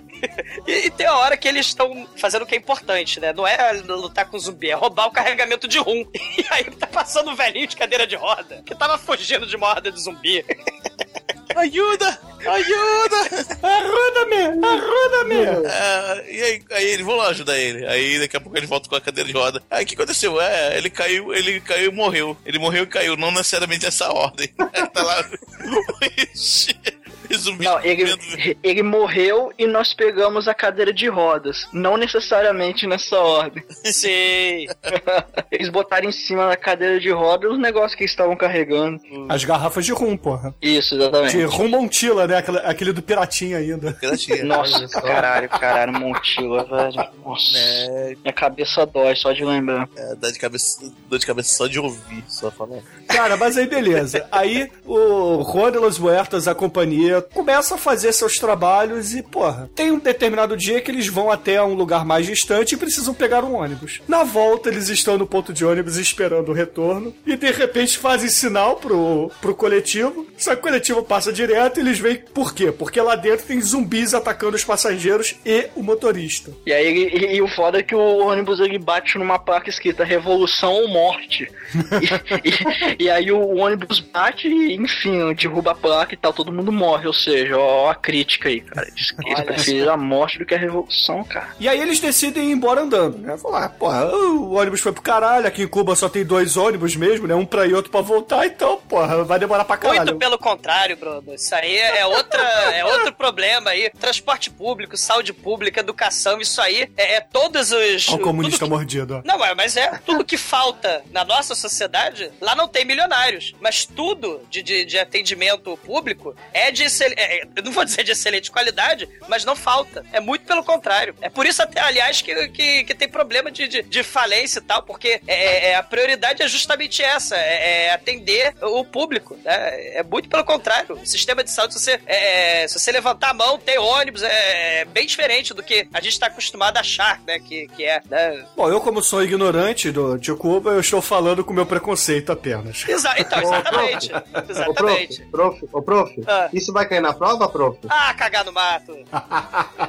E, 0.68 0.88
e 0.88 0.92
tem 0.92 1.06
a 1.06 1.16
hora 1.16 1.38
que 1.38 1.48
eles 1.48 1.68
estão 1.68 2.08
fazendo 2.18 2.44
o 2.44 2.46
que 2.46 2.56
é 2.56 2.58
importante, 2.58 3.20
né? 3.20 3.32
Não 3.34 3.48
é 3.48 3.72
lutar 3.88 4.26
com 4.26 4.38
o 4.38 4.40
zumbi, 4.40 4.70
é 4.70 4.76
roubar 4.76 5.08
o 5.08 5.12
carregamento 5.12 5.68
de 5.68 5.78
rum. 5.78 6.06
E 6.38 6.46
aí 6.52 6.64
tá 6.64 6.88
passando 6.88 7.30
um 7.30 7.36
velhinho 7.36 7.68
de 7.68 7.76
cadeira 7.76 8.08
de 8.08 8.16
roda 8.16 8.62
que 8.66 8.74
tava 8.74 8.98
fugindo 9.18 9.46
de 9.46 9.56
uma 9.56 9.68
horda 9.68 9.92
de 9.92 10.00
zumbi. 10.00 10.46
Ajuda! 11.56 12.20
Ajuda! 12.46 13.46
Ajuda-me! 13.64 14.66
Ajuda-me! 14.66 15.68
É, 15.68 16.34
e 16.34 16.42
aí, 16.42 16.64
aí 16.72 16.86
eles 16.86 17.06
vão 17.06 17.16
lá 17.16 17.30
ajudar 17.30 17.58
ele. 17.58 17.86
Aí 17.88 18.20
daqui 18.20 18.38
a 18.38 18.40
pouco 18.40 18.58
eles 18.58 18.70
voltam 18.70 18.90
com 18.90 18.96
a 18.96 19.02
cadeira 19.02 19.28
de 19.28 19.34
roda. 19.34 19.62
Aí 19.70 19.84
o 19.84 19.88
que 19.88 19.96
aconteceu? 19.96 20.40
É, 20.40 20.78
ele 20.78 20.90
caiu, 20.90 21.34
ele 21.34 21.60
caiu 21.60 21.92
e 21.92 21.94
morreu. 21.94 22.38
Ele 22.46 22.60
morreu 22.60 22.84
e 22.84 22.88
caiu, 22.88 23.18
não 23.18 23.32
necessariamente 23.32 23.84
nessa 23.84 24.12
ordem. 24.12 24.48
tá 24.94 25.04
lá. 25.04 25.30
Zumbi 27.38 27.66
Não, 27.66 27.80
ele, 27.84 28.58
ele 28.64 28.84
morreu 28.84 29.52
e 29.58 29.66
nós 29.68 29.94
pegamos 29.94 30.48
a 30.48 30.54
cadeira 30.54 30.92
de 30.94 31.08
rodas. 31.08 31.68
Não 31.72 31.98
necessariamente 31.98 32.86
nessa 32.88 33.18
ordem. 33.18 33.64
Sim. 33.86 34.66
Eles 35.52 35.70
botaram 35.70 36.08
em 36.08 36.12
cima 36.12 36.48
da 36.48 36.56
cadeira 36.56 37.00
de 37.00 37.10
rodas 37.12 37.52
os 37.52 37.60
negócios 37.60 37.96
que 37.96 38.04
eles 38.04 38.12
estavam 38.12 38.36
carregando. 38.36 39.00
As 39.28 39.44
garrafas 39.44 39.86
de 39.86 39.92
rum, 39.92 40.16
porra. 40.16 40.54
Isso, 40.62 40.96
exatamente. 40.96 41.38
De 41.38 41.44
rum 41.44 41.68
Montila, 41.68 42.28
né? 42.28 42.38
Aquele, 42.38 42.58
aquele 42.60 42.94
do 42.94 43.02
Piratinha 43.02 43.58
ainda. 43.58 43.92
Piratinha. 43.94 44.44
Nossa, 44.44 44.88
caralho, 45.02 45.50
caralho, 45.50 45.94
Montila, 45.94 46.64
velho. 46.66 47.10
Nossa. 47.26 47.58
É, 47.58 48.16
Minha 48.22 48.34
cabeça 48.34 48.86
dói 48.86 49.16
só 49.16 49.32
de 49.32 49.44
lembrar. 49.44 49.88
é, 49.96 50.16
dá 50.16 50.30
de 50.32 50.40
cabeça, 50.40 50.80
dor 51.10 51.20
de 51.20 51.26
cabeça 51.26 51.56
só 51.58 51.68
de 51.68 51.80
ouvir, 51.80 52.24
só 52.28 52.52
falar. 52.52 52.80
Cara, 53.08 53.36
mas 53.38 53.58
aí 53.58 53.68
beleza. 53.68 54.26
Aí 54.32 54.70
o 54.86 55.44
Juan 55.44 55.72
de 55.72 55.78
los 55.80 55.98
Muertos, 56.00 56.48
a 56.48 56.56
companhia, 56.56 57.19
começa 57.22 57.76
a 57.76 57.78
fazer 57.78 58.12
seus 58.14 58.36
trabalhos 58.36 59.14
e, 59.14 59.22
porra, 59.24 59.70
tem 59.76 59.92
um 59.92 60.00
determinado 60.00 60.56
dia 60.58 60.82
que 60.82 60.92
eles 60.92 61.08
vão 61.08 61.30
até 61.32 61.62
um 61.62 61.74
lugar 61.74 62.06
mais 62.06 62.26
distante 62.26 62.74
e 62.74 62.78
precisam 62.78 63.14
pegar 63.14 63.44
um 63.44 63.56
ônibus. 63.56 64.02
Na 64.08 64.24
volta, 64.24 64.70
eles 64.70 64.90
estão 64.90 65.18
no 65.18 65.28
ponto 65.28 65.54
de 65.54 65.66
ônibus 65.66 65.98
esperando 65.98 66.50
o 66.50 66.54
retorno 66.54 67.14
e 67.26 67.36
de 67.36 67.52
repente 67.52 67.98
fazem 67.98 68.30
sinal 68.30 68.78
pro, 68.78 69.32
pro 69.42 69.56
coletivo 69.56 70.28
Só 70.38 70.52
que 70.54 70.60
o 70.60 70.64
coletivo 70.64 71.04
passa 71.04 71.32
direto 71.34 71.78
e 71.80 71.82
eles 71.82 72.00
veem 72.00 72.24
por 72.34 72.54
quê? 72.54 72.72
Porque 72.72 73.00
lá 73.02 73.16
dentro 73.16 73.46
tem 73.46 73.62
zumbis 73.62 74.14
atacando 74.14 74.56
os 74.56 74.64
passageiros 74.64 75.36
e 75.46 75.68
o 75.76 75.84
motorista. 75.84 76.52
E 76.66 76.72
aí 76.74 77.10
e, 77.14 77.36
e 77.36 77.42
o 77.42 77.48
foda 77.48 77.80
é 77.80 77.84
que 77.84 77.96
o 77.96 78.20
ônibus 78.20 78.60
ele 78.60 78.78
bate 78.78 79.18
numa 79.18 79.38
placa 79.40 79.70
escrita 79.70 80.04
Revolução 80.04 80.74
ou 80.74 80.88
Morte. 80.88 81.50
e, 82.44 82.50
e- 82.50 83.04
e 83.06 83.10
aí 83.10 83.32
o 83.32 83.56
ônibus 83.58 84.00
bate 84.00 84.48
e, 84.48 84.76
enfim, 84.76 85.34
derruba 85.34 85.72
a 85.72 85.76
placa 85.76 86.14
e 86.14 86.18
tal, 86.18 86.34
todo 86.34 86.52
mundo 86.52 86.72
morre. 86.72 87.08
Ou 87.10 87.14
seja, 87.14 87.58
ó, 87.58 87.90
a 87.90 87.96
crítica 87.96 88.50
aí, 88.50 88.62
cara. 88.62 88.88
Diz 88.94 89.10
que 89.12 89.22
eles 89.26 89.36
Olha 89.40 89.46
preferiram 89.46 89.94
a 89.94 89.98
morte 89.98 90.38
do 90.38 90.46
que 90.46 90.54
a 90.54 90.58
revolução, 90.60 91.24
cara. 91.24 91.50
E 91.60 91.68
aí 91.68 91.82
eles 91.82 92.00
decidem 92.00 92.50
ir 92.50 92.52
embora 92.52 92.82
andando, 92.82 93.18
né? 93.18 93.36
Falar, 93.38 93.66
ah, 93.66 93.70
porra, 93.70 94.06
o 94.16 94.54
ônibus 94.54 94.80
foi 94.82 94.92
pro 94.92 95.02
caralho, 95.02 95.48
aqui 95.48 95.64
em 95.64 95.68
Cuba 95.68 95.96
só 95.96 96.08
tem 96.08 96.24
dois 96.24 96.56
ônibus 96.56 96.96
mesmo, 96.96 97.26
né? 97.28 97.34
Um 97.34 97.46
pra 97.46 97.66
ir, 97.66 97.74
outro 97.74 97.90
pra 97.92 98.02
voltar, 98.02 98.46
então, 98.46 98.78
porra, 98.88 99.24
vai 99.24 99.40
demorar 99.40 99.66
pra 99.66 99.76
caralho. 99.78 100.00
Muito 100.06 100.18
pelo 100.18 100.38
contrário, 100.38 100.96
Bruno. 100.98 101.34
Isso 101.34 101.54
aí 101.56 101.78
é, 101.78 102.06
outra, 102.06 102.42
é 102.42 102.86
outro 102.86 103.12
problema 103.14 103.72
aí. 103.72 103.90
Transporte 103.90 104.52
público, 104.52 104.96
saúde 104.96 105.34
pública, 105.34 105.80
educação, 105.80 106.40
isso 106.40 106.62
aí 106.62 106.90
é, 106.96 107.16
é 107.16 107.22
todos 107.22 107.72
os. 107.72 108.08
Olha 108.10 108.18
o 108.18 108.20
comunista 108.20 108.66
que- 108.66 108.70
mordido, 108.72 109.16
ó. 109.18 109.22
Não, 109.26 109.44
é, 109.44 109.56
mas 109.56 109.76
é 109.76 110.00
tudo 110.06 110.24
que 110.24 110.38
falta 110.38 111.02
na 111.12 111.26
nossa 111.26 111.56
sociedade. 111.56 112.32
Lá 112.40 112.56
não 112.56 112.68
tem 112.68 112.86
milionários, 112.86 113.56
mas 113.60 113.86
tudo 113.86 114.42
de, 114.50 114.62
de, 114.62 114.86
de 114.86 115.00
atendimento 115.00 115.76
público 115.78 116.36
é 116.54 116.72
de 116.72 116.90
excelente. 117.04 117.48
eu 117.56 117.64
não 117.64 117.72
vou 117.72 117.86
dizer 117.86 118.04
de 118.04 118.12
excelente 118.12 118.52
qualidade, 118.52 119.08
mas 119.28 119.46
não 119.46 119.56
falta. 119.56 120.04
É 120.12 120.20
muito 120.20 120.46
pelo 120.46 120.64
contrário. 120.64 121.16
É 121.22 121.30
por 121.30 121.46
isso, 121.46 121.62
até, 121.62 121.80
aliás, 121.82 122.22
que, 122.22 122.48
que, 122.50 122.84
que 122.84 122.94
tem 122.96 123.08
problema 123.08 123.52
de, 123.52 123.68
de, 123.68 123.82
de 123.84 124.04
falência 124.04 124.60
e 124.60 124.64
tal, 124.64 124.84
porque 124.84 125.22
é, 125.28 125.70
é- 125.72 125.76
a 125.76 125.84
prioridade 125.84 126.42
é 126.44 126.48
justamente 126.48 127.02
essa: 127.04 127.36
é, 127.36 127.86
é 127.88 127.94
atender 127.94 128.54
o 128.62 128.84
público. 128.84 129.38
Né? 129.44 129.98
É 129.98 130.04
muito 130.04 130.30
pelo 130.30 130.44
contrário. 130.44 130.96
O 130.96 131.06
sistema 131.06 131.44
de 131.44 131.52
saúde, 131.52 131.74
se 131.74 131.80
você, 131.80 132.00
é, 132.06 132.68
se 132.68 132.80
você 132.80 132.92
levantar 132.92 133.30
a 133.30 133.34
mão, 133.34 133.58
tem 133.58 133.78
ônibus, 133.78 134.24
é, 134.24 134.86
bem 134.86 135.06
diferente 135.06 135.54
do 135.54 135.64
que 135.64 135.88
a 135.94 136.02
gente 136.02 136.14
está 136.14 136.28
acostumado 136.28 136.78
a 136.78 136.82
achar, 136.82 137.22
né? 137.26 137.40
Que, 137.40 137.68
que 137.70 137.84
é. 137.86 138.02
Né? 138.10 138.46
Bom, 138.56 138.70
eu 138.70 138.82
como 138.82 139.02
sou 139.04 139.24
ignorante 139.24 139.92
do, 139.92 140.18
de 140.18 140.34
Cuba, 140.34 140.72
eu 140.72 140.80
estou 140.80 141.02
falando 141.02 141.44
com 141.44 141.52
o 141.52 141.56
meu 141.56 141.66
preconceito 141.66 142.32
apenas. 142.32 142.88
Exa 142.88 143.14
então, 143.18 143.42
exatamente. 143.42 144.12
Ô, 144.14 144.52
exatamente. 144.52 145.22
prof, 145.32 145.60
prof, 145.60 145.68
ô, 145.72 145.82
prof, 145.82 146.24
Ah. 146.28 146.50
isso 146.54 146.72
vai 146.74 146.88
cair 146.90 147.02
na 147.02 147.14
prova, 147.14 147.48
prof? 147.48 147.78
Ah, 147.90 148.14
cagar 148.14 148.44
no 148.44 148.52
mato. 148.52 148.98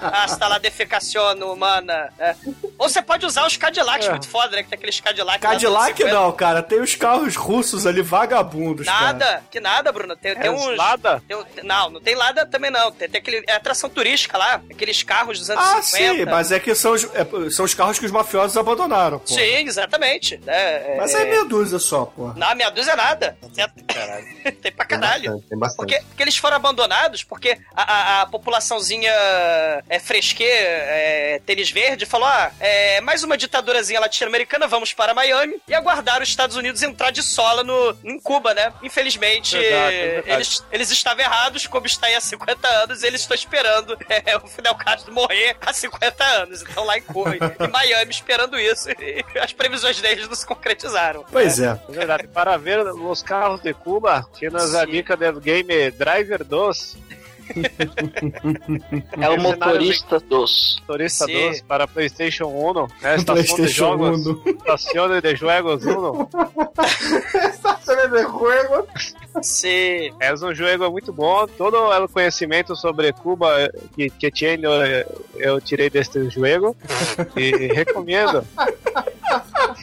Hasta 0.00 0.48
la 0.48 0.58
defecación 0.58 1.42
humana. 1.42 2.12
É. 2.18 2.34
Ou 2.78 2.88
você 2.88 3.02
pode 3.02 3.26
usar 3.26 3.46
os 3.46 3.56
Cadillacs, 3.56 4.08
muito 4.08 4.28
foda, 4.28 4.56
né? 4.56 4.62
Que 4.62 4.68
tem 4.70 4.76
aqueles 4.76 5.00
Cadillacs. 5.00 5.42
lá 5.42 5.50
Cadillac 5.50 5.96
50. 5.96 6.14
não, 6.14 6.32
cara. 6.32 6.62
Tem 6.62 6.80
os 6.80 6.94
carros 6.94 7.34
russos 7.36 7.86
ali, 7.86 8.00
vagabundos, 8.00 8.86
Nada, 8.86 9.24
cara. 9.24 9.42
que 9.50 9.60
nada, 9.60 9.90
Bruno. 9.92 10.16
Tem, 10.16 10.34
tem 10.34 10.46
É 10.46 10.50
uns. 10.50 10.76
Lada? 10.76 11.22
tem 11.26 11.36
não, 11.64 11.90
não 11.90 12.00
tem 12.00 12.14
Lada 12.14 12.46
também 12.46 12.70
não. 12.70 12.90
Tem, 12.92 13.08
tem 13.08 13.20
aquele. 13.20 13.44
É 13.48 13.54
atração 13.54 13.90
turística 13.90 14.38
lá. 14.38 14.60
Aqueles 14.70 15.02
carros 15.02 15.38
dos 15.38 15.50
anos 15.50 15.64
Ah, 15.64 15.82
50. 15.82 16.14
sim, 16.14 16.24
mas 16.24 16.52
é 16.52 16.60
que 16.60 16.74
são 16.74 16.92
os, 16.92 17.04
é, 17.04 17.50
são 17.50 17.64
os 17.64 17.74
carros 17.74 17.98
que 17.98 18.06
os 18.06 18.12
mafiosos 18.12 18.56
abandonaram, 18.56 19.18
pô. 19.18 19.26
Sim, 19.26 19.66
exatamente. 19.66 20.40
É, 20.46 20.96
Mas 20.96 21.12
é 21.14 21.24
meia 21.24 21.44
dúzia 21.44 21.78
só, 21.78 22.04
pô. 22.06 22.32
Não, 22.36 22.54
meia 22.54 22.70
dúzia 22.70 22.92
é 22.92 22.96
nada. 22.96 23.36
Tem, 23.54 23.66
tem 24.54 24.72
pra 24.72 24.84
caralho. 24.86 25.40
Tem 25.48 25.58
bastante. 25.58 25.76
Porque, 25.76 26.04
porque 26.18 26.24
eles 26.24 26.36
foram 26.36 26.56
abandonados, 26.56 27.22
porque 27.22 27.56
a, 27.76 27.82
a, 27.82 28.22
a 28.22 28.26
populaçãozinha 28.26 29.12
é, 29.88 30.00
fresquê, 30.00 30.50
é, 30.50 31.40
tênis 31.46 31.70
verde, 31.70 32.06
falou: 32.06 32.26
ah, 32.26 32.50
é, 32.58 33.00
mais 33.00 33.22
uma 33.22 33.36
ditadurazinha 33.36 34.00
latino-americana, 34.00 34.66
vamos 34.66 34.92
para 34.92 35.14
Miami 35.14 35.62
e 35.68 35.74
aguardar 35.74 36.20
os 36.20 36.28
Estados 36.28 36.56
Unidos 36.56 36.82
entrar 36.82 37.12
de 37.12 37.22
sola 37.22 37.62
no, 37.62 37.96
em 38.02 38.18
Cuba, 38.18 38.52
né? 38.52 38.72
Infelizmente, 38.82 39.56
Verdade, 39.56 39.96
verdade. 39.96 40.30
eles, 40.32 40.64
eles 40.72 40.90
estavam 40.90 41.22
errados, 41.22 41.68
Cuba 41.68 41.86
está 41.86 42.08
aí 42.08 42.16
há 42.16 42.20
50 42.20 42.66
anos, 42.66 43.02
e 43.04 43.06
eles 43.06 43.20
estão 43.20 43.36
esperando 43.36 43.96
é, 44.10 44.36
o 44.36 44.48
Fidel 44.48 44.74
Castro 44.74 45.12
morrer 45.12 45.56
há 45.60 45.72
50 45.72 46.24
anos. 46.24 46.62
Então 46.62 46.84
lá 46.84 46.98
em 46.98 47.02
Cuba, 47.02 47.36
em, 47.36 47.68
Miami, 47.70 48.10
esperando 48.10 48.58
isso. 48.58 48.90
E 48.90 49.24
as 49.38 49.52
previsões 49.52 50.00
deles 50.00 50.26
não 50.26 50.34
se 50.34 50.44
concretizaram. 50.44 51.24
Pois 51.30 51.60
é. 51.60 51.78
É 51.88 51.92
verdade. 51.92 52.26
Para 52.26 52.56
ver 52.56 52.80
os 52.80 53.22
carros 53.22 53.60
de 53.62 53.72
Cuba, 53.72 54.26
tienes 54.36 54.74
a 54.74 54.84
dica 54.84 55.16
do 55.16 55.40
game 55.40 55.92
Driver 56.08 56.44
2. 56.44 56.96
É 59.18 59.30
o 59.30 59.40
motorista 59.40 60.20
dos. 60.20 60.76
Motorista 60.80 61.24
Sim. 61.24 61.32
2 61.32 61.62
para 61.62 61.88
PlayStation 61.88 62.44
1, 62.44 62.74
né? 63.02 63.16
Estação 63.16 63.34
de 63.34 63.48
PlayStation 63.48 63.98
jogos. 63.98 64.26
1. 64.26 64.42
Estação 64.50 65.08
de 65.20 65.36
jogos 65.38 65.86
1. 65.86 66.28
Estação 67.48 67.96
de 67.96 68.22
juego. 68.22 68.88
Sim. 69.42 70.12
É 70.20 70.34
um 70.34 70.54
jogo 70.54 70.90
muito 70.90 71.10
bom. 71.10 71.46
Todo 71.46 71.76
o 71.78 72.08
conhecimento 72.08 72.76
sobre 72.76 73.14
Cuba 73.14 73.70
que, 73.94 74.10
que 74.10 74.30
tinha 74.30 74.54
eu, 74.54 75.22
eu 75.36 75.60
tirei 75.60 75.88
deste 75.88 76.28
jogo. 76.28 76.76
E 77.34 77.50
recomendo. 77.72 78.44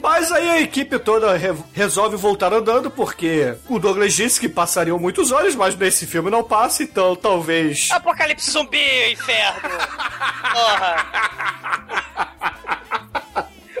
Mas 0.00 0.30
aí 0.30 0.48
a 0.50 0.60
equipe 0.60 0.98
toda 0.98 1.36
re- 1.36 1.54
resolve 1.72 2.16
voltar 2.16 2.52
andando, 2.52 2.90
porque 2.90 3.56
o 3.68 3.78
Douglas 3.78 4.12
disse 4.14 4.38
que 4.38 4.48
passariam 4.48 4.98
muitos 4.98 5.32
olhos, 5.32 5.54
mas 5.54 5.74
nesse 5.76 6.06
filme 6.06 6.30
não 6.30 6.44
passa, 6.44 6.82
então 6.82 7.16
talvez. 7.16 7.88
Apocalipse 7.90 8.50
zumbi, 8.50 9.12
inferno! 9.12 9.60
Porra! 10.52 11.06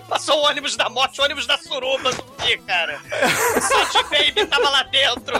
Passou 0.08 0.38
o 0.40 0.46
ônibus 0.46 0.76
da 0.76 0.88
morte, 0.88 1.20
o 1.20 1.24
ônibus 1.24 1.46
da 1.46 1.58
suruba 1.58 2.10
zumbi, 2.12 2.56
cara. 2.66 2.98
O 3.94 4.02
Baby 4.08 4.46
tava 4.46 4.70
lá 4.70 4.82
dentro, 4.84 5.34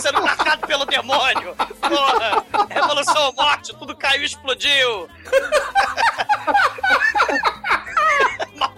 sendo 0.00 0.18
atacado 0.18 0.66
pelo 0.66 0.84
demônio. 0.86 1.54
Porra! 1.80 2.44
Revolução 2.68 3.32
morte, 3.36 3.74
tudo 3.78 3.96
caiu 3.96 4.22
e 4.22 4.26
explodiu. 4.26 5.08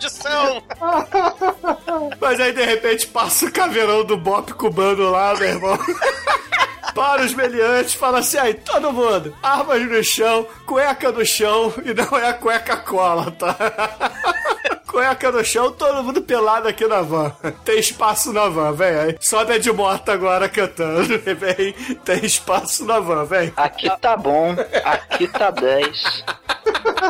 Maldição! 0.03 0.63
Mas 2.21 2.41
aí 2.41 2.53
de 2.53 2.65
repente 2.65 3.07
passa 3.07 3.47
o 3.47 3.53
caveirão 3.53 4.05
do 4.05 4.17
Bop 4.17 4.53
cubano 4.55 5.11
lá, 5.11 5.35
meu 5.35 5.49
irmão. 5.49 5.79
Para 6.95 7.23
os 7.23 7.33
meliantes, 7.33 7.95
fala 7.95 8.19
assim: 8.19 8.37
aí, 8.37 8.55
todo 8.55 8.93
mundo, 8.93 9.35
armas 9.43 9.83
no 9.89 10.05
chão, 10.05 10.47
cueca 10.67 11.11
no 11.11 11.25
chão, 11.25 11.73
e 11.85 11.95
não 11.95 12.19
é 12.19 12.29
a 12.29 12.35
cueca 12.35 12.77
cola, 12.77 13.31
tá? 13.31 13.57
Cueca 14.93 15.33
no 15.33 15.43
chão, 15.43 15.73
todo 15.73 16.05
mundo 16.05 16.21
pelado 16.21 16.69
aqui 16.69 16.87
na 16.87 17.01
van. 17.01 17.31
Tem 17.65 17.79
espaço 17.79 18.31
na 18.31 18.47
van, 18.51 18.73
vem 18.75 18.95
aí. 18.95 19.17
Só 19.21 19.43
Dead 19.43 19.67
Morto 19.69 20.11
agora 20.11 20.51
cantando, 20.51 21.19
vem. 21.19 21.73
Tem 22.05 22.23
espaço 22.23 22.85
na 22.85 23.01
van, 23.01 23.25
vem. 23.25 23.51
Aqui 23.57 23.89
tá 24.03 24.19
bom, 24.19 24.55
aqui 24.85 25.27
tá 25.29 25.51
10. 25.51 26.25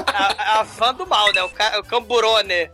A, 0.06 0.60
a 0.60 0.62
van 0.62 0.94
do 0.94 1.06
mal, 1.06 1.32
né? 1.32 1.42
O, 1.42 1.48
ca, 1.50 1.78
o 1.78 1.84
camburone. 1.84 2.70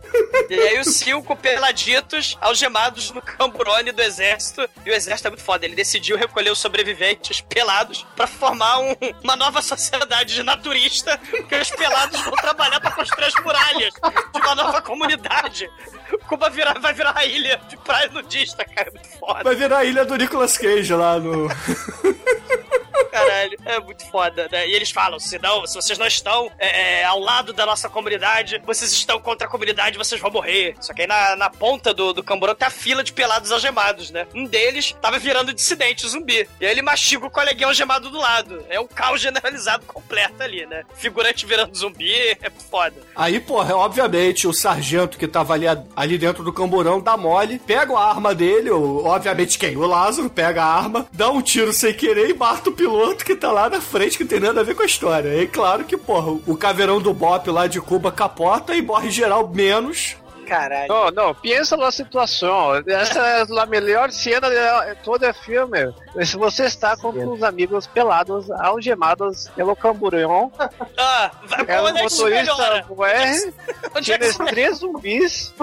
E 0.49 0.53
aí 0.53 0.79
os 0.79 0.95
cinco 0.95 1.35
peladitos 1.35 2.37
algemados 2.41 3.11
no 3.11 3.21
camburone 3.21 3.91
do 3.91 4.01
exército. 4.01 4.67
E 4.85 4.89
o 4.89 4.93
exército 4.93 5.27
é 5.27 5.31
muito 5.31 5.43
foda. 5.43 5.65
Ele 5.65 5.75
decidiu 5.75 6.17
recolher 6.17 6.49
os 6.51 6.59
sobreviventes 6.59 7.41
pelados 7.41 8.05
pra 8.15 8.25
formar 8.27 8.79
um- 8.79 8.95
uma 9.23 9.35
nova 9.35 9.61
sociedade 9.61 10.35
de 10.35 10.43
naturista. 10.43 11.17
Que 11.47 11.55
os 11.55 11.69
pelados 11.71 12.19
vão 12.21 12.33
trabalhar 12.33 12.79
pra 12.79 12.91
construir 12.91 13.25
as 13.25 13.35
muralhas 13.43 13.93
de 14.33 14.39
uma 14.39 14.55
nova 14.55 14.81
comunidade. 14.81 15.69
Cuba 16.27 16.49
virar, 16.49 16.79
vai 16.79 16.93
virar 16.93 17.11
uma 17.11 17.25
ilha 17.25 17.59
de 17.69 17.77
praia 17.77 18.07
nudista, 18.09 18.63
cara. 18.65 18.89
É 18.89 18.91
muito 18.91 19.19
foda. 19.19 19.43
Vai 19.43 19.55
virar 19.55 19.79
a 19.79 19.85
ilha 19.85 20.05
do 20.05 20.15
Nicolas 20.15 20.57
Cage 20.57 20.93
lá 20.93 21.19
no. 21.19 21.47
Caralho, 23.11 23.57
é 23.65 23.79
muito 23.79 24.05
foda, 24.09 24.47
né? 24.51 24.67
E 24.67 24.73
eles 24.73 24.91
falam: 24.91 25.19
se, 25.19 25.37
não, 25.39 25.65
se 25.65 25.75
vocês 25.75 25.97
não 25.97 26.07
estão 26.07 26.51
é, 26.57 27.01
é, 27.01 27.03
ao 27.05 27.19
lado 27.19 27.53
da 27.53 27.65
nossa 27.65 27.89
comunidade, 27.89 28.61
vocês 28.65 28.91
estão 28.91 29.19
contra 29.19 29.47
a 29.47 29.49
comunidade, 29.49 29.97
vocês 29.97 30.19
vão 30.21 30.31
morrer. 30.31 30.75
Só 30.79 30.93
que 30.93 31.01
aí 31.01 31.07
na, 31.07 31.35
na 31.35 31.49
ponta 31.49 31.93
do, 31.93 32.13
do 32.13 32.23
camburão 32.23 32.55
tem 32.55 32.67
a 32.67 32.71
fila 32.71 33.03
de 33.03 33.13
pelados 33.13 33.51
algemados, 33.51 34.09
né? 34.11 34.27
Um 34.33 34.45
deles 34.45 34.95
tava 35.01 35.17
virando 35.19 35.53
dissidente 35.53 36.07
zumbi. 36.07 36.47
E 36.59 36.65
aí 36.65 36.71
ele 36.71 36.81
mastiga 36.81 37.25
o 37.25 37.29
coleguinha 37.31 37.67
algemado 37.67 38.09
do 38.09 38.17
lado. 38.19 38.63
É 38.69 38.79
um 38.79 38.87
caos 38.87 39.21
generalizado 39.21 39.85
completo 39.85 40.41
ali, 40.43 40.65
né? 40.65 40.83
Figurante 40.95 41.45
virando 41.45 41.75
zumbi, 41.77 42.13
é 42.41 42.49
foda. 42.69 42.95
Aí, 43.15 43.39
porra, 43.39 43.75
obviamente, 43.75 44.47
o 44.47 44.53
sargento 44.53 45.17
que 45.17 45.27
tava 45.27 45.53
ali, 45.53 45.65
ali 45.95 46.17
dentro 46.17 46.43
do 46.43 46.53
camburão 46.53 46.99
dá 46.99 47.15
mole, 47.17 47.59
pega 47.59 47.93
a 47.97 48.09
arma 48.09 48.35
dele, 48.35 48.69
o- 48.69 49.05
obviamente 49.05 49.57
quem? 49.57 49.75
O 49.77 49.85
Lázaro 49.87 50.29
pega 50.29 50.63
a 50.63 50.65
arma, 50.73 51.07
dá 51.11 51.29
um 51.29 51.41
tiro 51.41 51.71
sem 51.73 51.93
querer 51.93 52.29
e 52.29 52.33
mata 52.33 52.69
o 52.69 52.73
piloto 52.73 52.88
que 53.25 53.35
tá 53.35 53.51
lá 53.51 53.69
na 53.69 53.81
frente, 53.81 54.17
que 54.17 54.25
tem 54.25 54.39
nada 54.39 54.61
a 54.61 54.63
ver 54.63 54.75
com 54.75 54.83
a 54.83 54.85
história. 54.85 55.41
E 55.41 55.47
claro 55.47 55.83
que, 55.83 55.97
porra, 55.97 56.31
o 56.45 56.57
caveirão 56.57 57.01
do 57.01 57.13
Bop 57.13 57.49
lá 57.49 57.67
de 57.67 57.79
Cuba 57.79 58.11
capota 58.11 58.75
e 58.75 58.81
morre 58.81 59.09
geral 59.09 59.47
menos. 59.47 60.15
Caralho. 60.49 60.87
Não, 60.87 61.11
não, 61.11 61.35
pensa 61.35 61.77
na 61.77 61.91
situação. 61.91 62.75
Essa 62.87 63.19
é 63.19 63.41
a 63.43 63.65
melhor 63.67 64.11
cena 64.11 64.49
de 64.49 64.95
todo 65.03 65.23
o 65.29 65.33
filme. 65.33 65.93
Se 66.25 66.35
você 66.35 66.65
está 66.65 66.97
com 66.97 67.09
os 67.09 67.43
amigos 67.43 67.85
pelados, 67.85 68.49
algemados 68.49 69.47
pelo 69.55 69.75
camburão, 69.75 70.51
Ah, 70.97 71.29
vai 71.45 71.65
é 71.67 71.81
o 71.81 71.87
é 71.89 72.03
motorista 72.03 72.83
R, 72.89 73.53
Onde 73.95 74.11
é 74.11 74.17
tinha 74.17 74.29
isso 74.29 74.43
três 74.45 74.77
zumbis 74.77 75.53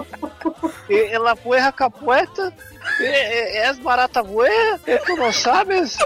e, 0.89 1.17
en 1.17 1.19
la 1.19 1.35
puerta 1.35 1.73
capueta, 1.73 2.53
e, 2.53 2.76
e, 2.76 2.76
es 3.01 3.79
barata 3.81 4.23
buena, 4.23 4.81
e 4.87 4.99
tu 4.99 5.17
não 5.17 5.33
sabes? 5.33 5.97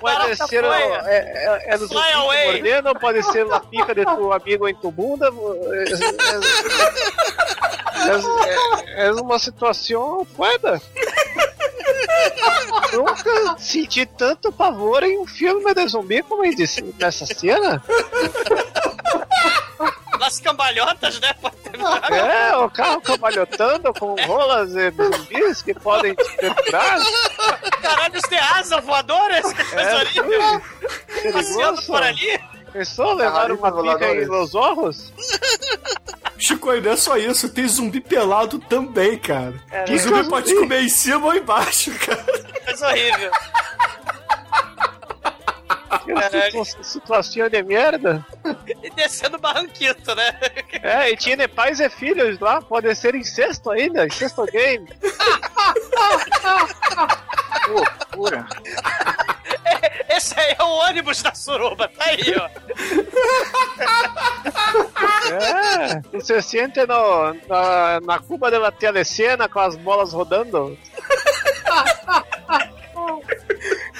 Pode 0.00 0.36
ser 0.48 0.64
é, 0.64 1.02
é, 1.06 1.74
é 1.74 1.78
do 1.78 1.88
Fly 1.88 1.96
zumbi 1.98 2.12
away. 2.12 2.52
mordendo, 2.52 2.94
pode 3.00 3.22
ser 3.32 3.44
la 3.46 3.60
pica 3.60 3.94
de 3.94 4.04
tu 4.04 4.32
amigo 4.32 4.68
em 4.68 4.74
tu 4.74 4.90
bunda. 4.90 5.30
É, 8.06 9.04
é, 9.04 9.06
é 9.08 9.12
uma 9.12 9.38
situação 9.38 10.26
foda. 10.36 10.80
Nunca 12.92 13.56
senti 13.58 14.06
tanto 14.06 14.52
pavor 14.52 15.02
em 15.02 15.18
um 15.18 15.26
filme 15.26 15.72
de 15.74 15.86
zumbi 15.88 16.22
como 16.22 16.44
em 16.44 16.54
desse- 16.54 16.94
nessa 16.98 17.26
cena. 17.26 17.82
Nas 20.18 20.40
cambalhotas, 20.40 21.20
né? 21.20 21.32
Pode 21.34 21.56
ter 21.56 21.78
É, 22.12 22.56
o 22.56 22.68
carro 22.70 23.00
cambalhotando 23.00 23.92
com 23.94 24.14
rolas 24.26 24.74
e 24.74 24.90
zumbis 24.90 25.62
que 25.62 25.74
podem 25.74 26.14
te 26.14 26.36
perfurar. 26.36 26.98
Caralho, 27.80 28.16
isso 28.16 28.28
tem 28.28 28.38
asa 28.38 28.80
voadora? 28.80 29.40
Que 29.42 29.64
coisa 29.64 29.80
É, 29.80 29.94
horrível. 29.96 30.62
Passeando 31.32 31.82
por 31.82 32.02
ali. 32.02 32.40
Pensou 32.72 33.14
levar 33.14 33.50
uma 33.50 33.82
pica 33.82 34.14
em 34.14 34.26
Los 34.26 34.54
Ojos? 34.54 35.12
Chico, 36.36 36.72
e 36.74 36.80
não 36.80 36.92
é 36.92 36.96
só 36.96 37.16
isso, 37.16 37.48
tem 37.48 37.66
zumbi 37.66 38.00
pelado 38.00 38.58
também, 38.58 39.18
cara. 39.18 39.54
É, 39.70 39.84
o 39.92 39.98
zumbi 39.98 40.22
né? 40.22 40.28
pode 40.28 40.54
comer 40.54 40.82
em 40.82 40.88
cima 40.88 41.26
ou 41.26 41.34
embaixo, 41.34 41.90
cara. 41.98 42.24
Coisa 42.64 42.88
horrível. 42.88 43.30
Situação 46.82 47.48
de 47.48 47.62
merda. 47.62 48.24
E 48.82 48.90
descendo 48.90 49.38
barranquito, 49.38 50.14
né? 50.14 50.38
É, 50.82 51.10
e 51.10 51.16
tinha 51.16 51.48
pais 51.48 51.80
e 51.80 51.88
filhos 51.88 52.38
lá, 52.38 52.60
pode 52.60 52.94
ser 52.94 53.14
incesto 53.14 53.70
ainda, 53.70 54.06
incesto 54.06 54.44
game. 54.46 54.88
Loucura. 57.68 58.46
Esse 60.08 60.38
aí 60.38 60.56
é 60.58 60.62
o 60.62 60.68
ônibus 60.68 61.22
da 61.22 61.34
suruba, 61.34 61.88
tá 61.88 62.04
aí, 62.04 62.34
ó. 62.36 62.48
É, 65.30 66.02
e 66.12 66.20
você 66.20 66.40
sente 66.40 66.80
no, 66.86 67.34
na, 67.46 68.00
na 68.00 68.18
cuba 68.18 68.50
da 68.50 68.72
telecena 68.72 69.48
com 69.48 69.60
as 69.60 69.76
bolas 69.76 70.12
rodando. 70.12 70.76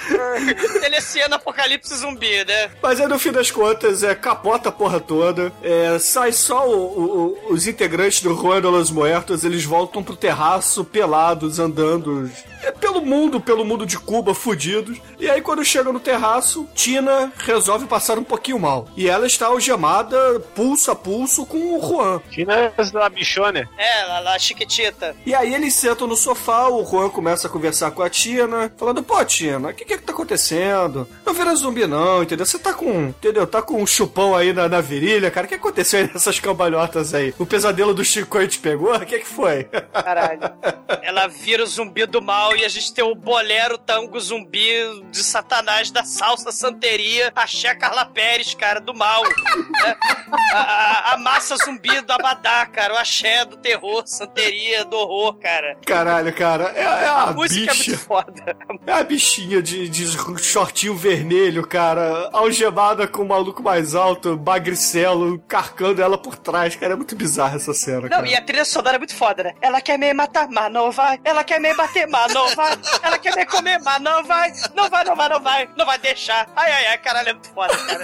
Telecena 0.81 1.35
Apocalipse 1.35 1.95
Zumbi, 1.95 2.43
né? 2.45 2.69
Mas 2.81 2.99
aí 2.99 3.07
no 3.07 3.19
fim 3.19 3.31
das 3.31 3.51
contas, 3.51 4.03
é 4.03 4.13
capota 4.15 4.69
a 4.69 4.71
porra 4.71 4.99
toda. 4.99 5.51
É, 5.61 5.97
sai 5.99 6.31
só 6.31 6.67
o- 6.67 7.37
o- 7.49 7.53
os 7.53 7.67
integrantes 7.67 8.21
do 8.21 8.33
Juan 8.35 8.61
de 8.61 8.67
los 8.67 8.91
Muertos, 8.91 9.43
eles 9.43 9.63
voltam 9.63 10.03
pro 10.03 10.15
terraço 10.15 10.83
pelados, 10.83 11.59
andando 11.59 12.29
é, 12.58 12.58
pelo 12.79 13.01
mundo, 13.01 13.39
pelo 13.39 13.65
mundo 13.65 13.85
de 13.85 13.97
Cuba, 13.97 14.33
fudidos. 14.33 14.97
E 15.19 15.29
aí 15.29 15.41
quando 15.41 15.63
chega 15.63 15.91
no 15.91 15.99
terraço, 15.99 16.67
Tina 16.73 17.31
resolve 17.37 17.85
passar 17.85 18.17
um 18.17 18.23
pouquinho 18.23 18.59
mal. 18.59 18.87
E 18.95 19.07
ela 19.07 19.27
está 19.27 19.47
algemada, 19.47 20.39
pulso 20.55 20.91
a 20.91 20.95
pulso, 20.95 21.45
com 21.45 21.77
o 21.77 21.81
Juan. 21.81 22.21
Tina 22.29 22.53
é 22.55 22.83
da 22.91 23.09
bichone. 23.09 23.67
É, 23.77 24.05
lá, 24.05 24.19
lá, 24.19 24.39
chiquitita. 24.39 25.15
E 25.25 25.33
aí 25.33 25.53
eles 25.53 25.73
sentam 25.73 26.07
no 26.07 26.15
sofá, 26.15 26.67
o 26.67 26.85
Juan 26.85 27.09
começa 27.09 27.47
a 27.47 27.49
conversar 27.49 27.91
com 27.91 28.01
a 28.01 28.09
Tina, 28.09 28.71
falando, 28.77 29.03
pô, 29.03 29.23
Tina, 29.25 29.69
o 29.69 29.73
que, 29.73 29.85
que 29.85 29.93
é 29.93 29.97
que 29.97 30.03
tá 30.03 30.13
acontecendo? 30.13 31.07
Não 31.25 31.33
vira 31.33 31.55
zumbi 31.55 31.85
não, 31.85 32.23
entendeu? 32.23 32.45
Você 32.45 32.59
tá 32.59 32.73
com, 32.73 33.05
entendeu? 33.05 33.45
Tá 33.45 33.61
com 33.61 33.81
um 33.81 33.87
chupão 33.87 34.35
aí 34.35 34.53
na, 34.53 34.67
na 34.67 34.81
virilha, 34.81 35.31
cara. 35.31 35.45
O 35.45 35.49
que 35.49 35.55
aconteceu 35.55 35.99
aí 35.99 36.09
nessas 36.11 36.39
cambalhotas 36.39 37.13
aí? 37.13 37.33
O 37.37 37.45
pesadelo 37.45 37.93
do 37.93 38.03
Chico 38.03 38.37
aí 38.37 38.47
te 38.47 38.59
pegou? 38.59 38.95
O 38.95 39.05
que 39.05 39.19
que 39.19 39.27
foi? 39.27 39.63
Caralho. 39.63 40.41
Ela 41.01 41.27
vira 41.27 41.63
o 41.63 41.67
zumbi 41.67 42.05
do 42.05 42.21
mal 42.21 42.48
e 42.55 42.65
a 42.65 42.69
gente 42.69 42.93
tem 42.93 43.03
o 43.03 43.15
bolero 43.15 43.77
tango 43.77 44.19
zumbi 44.19 44.73
de 45.11 45.23
satanás 45.23 45.91
da 45.91 46.03
salsa 46.03 46.51
santeria, 46.51 47.31
a 47.35 47.45
Xé 47.47 47.73
Carla 47.75 48.05
Pérez, 48.05 48.53
cara, 48.53 48.79
do 48.79 48.93
mal. 48.93 49.23
né? 49.23 49.95
A, 50.53 50.57
a- 50.59 51.13
a 51.13 51.17
massa 51.17 51.55
zumbi 51.57 52.01
do 52.01 52.11
Abadá, 52.13 52.65
cara, 52.65 52.93
o 52.93 52.97
axé 52.97 53.45
do 53.45 53.57
terror, 53.57 54.03
santeria 54.05 54.85
do 54.85 54.95
horror, 54.97 55.33
cara. 55.39 55.77
Caralho, 55.85 56.33
cara, 56.33 56.71
é, 56.75 56.81
é 56.81 57.07
A 57.07 57.23
a 57.23 57.33
música 57.33 57.71
é 57.71 57.73
bicha. 57.75 57.91
muito 57.91 58.03
foda. 58.05 58.57
É 58.85 58.91
a 58.93 59.03
bichinha 59.03 59.61
de, 59.61 59.87
de 59.89 60.05
shortinho 60.41 60.95
vermelho, 60.95 61.65
cara, 61.67 62.29
algemada 62.33 63.07
com 63.07 63.21
o 63.23 63.27
maluco 63.27 63.61
mais 63.63 63.95
alto, 63.95 64.37
magricelo, 64.43 65.39
carcando 65.47 66.01
ela 66.01 66.17
por 66.17 66.35
trás, 66.37 66.75
cara. 66.75 66.93
É 66.93 66.95
muito 66.95 67.15
bizarra 67.15 67.55
essa 67.57 67.73
cena, 67.73 68.01
Não, 68.01 68.09
cara. 68.09 68.27
e 68.27 68.35
a 68.35 68.41
trilha 68.41 68.65
sonora 68.65 68.95
é 68.95 68.99
muito 68.99 69.15
foda, 69.15 69.43
né? 69.43 69.53
Ela 69.61 69.81
quer 69.81 69.97
me 69.97 70.13
matar, 70.13 70.47
mas 70.49 70.71
não 70.71 70.91
vai. 70.91 71.19
Ela 71.23 71.43
quer 71.43 71.59
me 71.59 71.73
bater, 71.75 72.07
mas 72.07 72.33
não 72.33 72.38
vai. 72.55 72.77
Ela 73.03 73.17
quer 73.17 73.35
me 73.35 73.45
comer, 73.45 73.79
mas 73.79 74.01
não 74.01 74.23
vai. 74.23 74.53
Não 74.75 74.89
vai, 74.89 75.03
não 75.03 75.15
vai, 75.15 75.29
não 75.29 75.39
vai. 75.41 75.69
Não 75.77 75.85
vai 75.85 75.97
deixar. 75.99 76.47
Ai, 76.55 76.71
ai, 76.71 76.85
ai, 76.87 76.97
caralho, 76.97 77.29
é 77.29 77.33
muito 77.33 77.49
foda, 77.49 77.75
cara. 77.75 78.03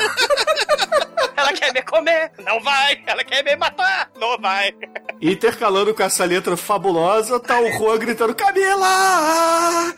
Ela 1.37 1.53
quer 1.53 1.73
me 1.73 1.81
comer, 1.81 2.31
não 2.45 2.59
vai. 2.61 3.03
Ela 3.05 3.23
quer 3.23 3.43
me 3.43 3.55
matar, 3.55 4.09
não 4.17 4.37
vai. 4.37 4.73
Intercalando 5.21 5.93
com 5.93 6.03
essa 6.03 6.25
letra 6.25 6.55
fabulosa, 6.55 7.39
tá 7.39 7.59
o 7.59 7.71
Juan 7.73 7.97
gritando: 7.97 8.33
Camila! 8.35 9.93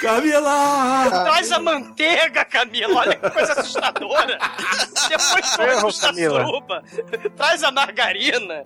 Camila! 0.00 1.06
Traz 1.24 1.52
a 1.52 1.58
manteiga, 1.58 2.44
Camila. 2.44 3.00
Olha 3.00 3.16
que 3.16 3.30
coisa 3.30 3.52
assustadora. 3.52 4.38
Depois 5.08 5.98
da 5.98 6.08
Camila. 6.08 6.44
suruba. 6.44 6.82
Traz 7.36 7.62
a 7.62 7.70
margarina. 7.70 8.64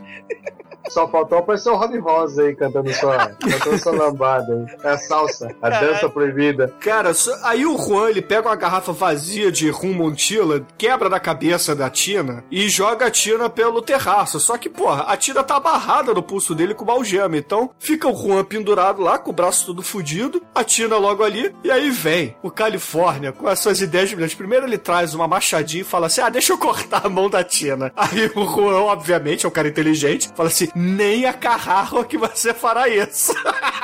Só 0.89 1.09
faltou 1.09 1.39
aparecer 1.39 1.71
o 1.71 1.77
Rob 1.77 1.99
Rosa 1.99 2.43
aí 2.43 2.55
cantando 2.55 2.93
sua, 2.93 3.29
cantando 3.29 3.79
sua 3.79 3.93
lambada 3.93 4.53
aí. 4.53 4.91
É 4.91 4.95
a 4.95 4.99
salsa, 5.15 5.47
a 5.63 5.71
Caralho. 5.71 5.89
dança 5.89 6.09
proibida. 6.09 6.75
Cara, 6.81 7.13
aí 7.43 7.65
o 7.65 7.77
Juan 7.79 8.11
ele 8.11 8.23
pega 8.23 8.49
uma 8.49 8.57
garrafa 8.57 8.93
vazia 8.93 9.51
de 9.51 9.71
rum 9.71 9.93
Montilla, 9.93 10.67
quebra 10.77 11.09
na 11.09 11.21
cabeça 11.21 11.75
da 11.75 11.89
Tina 11.89 12.45
e 12.51 12.69
joga 12.69 13.07
a 13.07 13.11
Tina 13.11 13.49
pelo 13.49 13.81
terraço. 13.81 14.41
Só 14.41 14.57
que, 14.59 14.69
porra, 14.69 15.05
a 15.05 15.17
Tina 15.17 15.43
tá 15.43 15.57
amarrada 15.57 16.13
no 16.13 16.23
pulso 16.23 16.55
dele 16.55 16.75
com 16.75 16.85
uma 16.85 16.95
algema. 16.95 17.37
Então 17.37 17.71
fica 17.79 18.09
o 18.09 18.17
Juan 18.17 18.45
pendurado 18.45 19.03
lá, 19.03 19.19
com 19.19 19.31
o 19.31 19.35
braço 19.35 19.67
todo 19.67 19.83
fudido, 19.83 20.43
a 20.55 20.65
Tina 20.65 20.97
logo 20.97 21.23
ali, 21.23 21.55
e 21.63 21.71
aí 21.71 21.91
vem 21.91 22.37
o 22.43 22.51
Califórnia 22.51 23.33
com 23.33 23.47
as 23.47 23.59
suas 23.59 23.81
ideias 23.81 24.11
brilhantes. 24.11 24.37
Primeiro 24.37 24.67
ele 24.67 24.79
traz 24.79 25.15
uma 25.15 25.29
machadinha 25.29 25.83
e 25.83 25.85
fala 25.85 26.07
assim: 26.07 26.21
ah, 26.21 26.29
deixa 26.29 26.53
eu 26.53 26.59
cortar 26.59 27.07
a 27.07 27.09
mão 27.09 27.31
da 27.31 27.45
Tina. 27.45 27.93
Aí 27.97 28.31
o 28.35 28.45
Juan, 28.45 28.81
obviamente, 28.83 29.45
é 29.45 29.49
um 29.49 29.53
cara 29.53 29.69
inteligente, 29.69 30.31
fala 30.35 30.49
assim: 30.49 30.69
nem 30.75 31.27
a 31.27 31.33
Carrarro 31.33 32.05
que 32.05 32.19
você 32.19 32.53
fará 32.53 32.89
isso. 32.89 33.33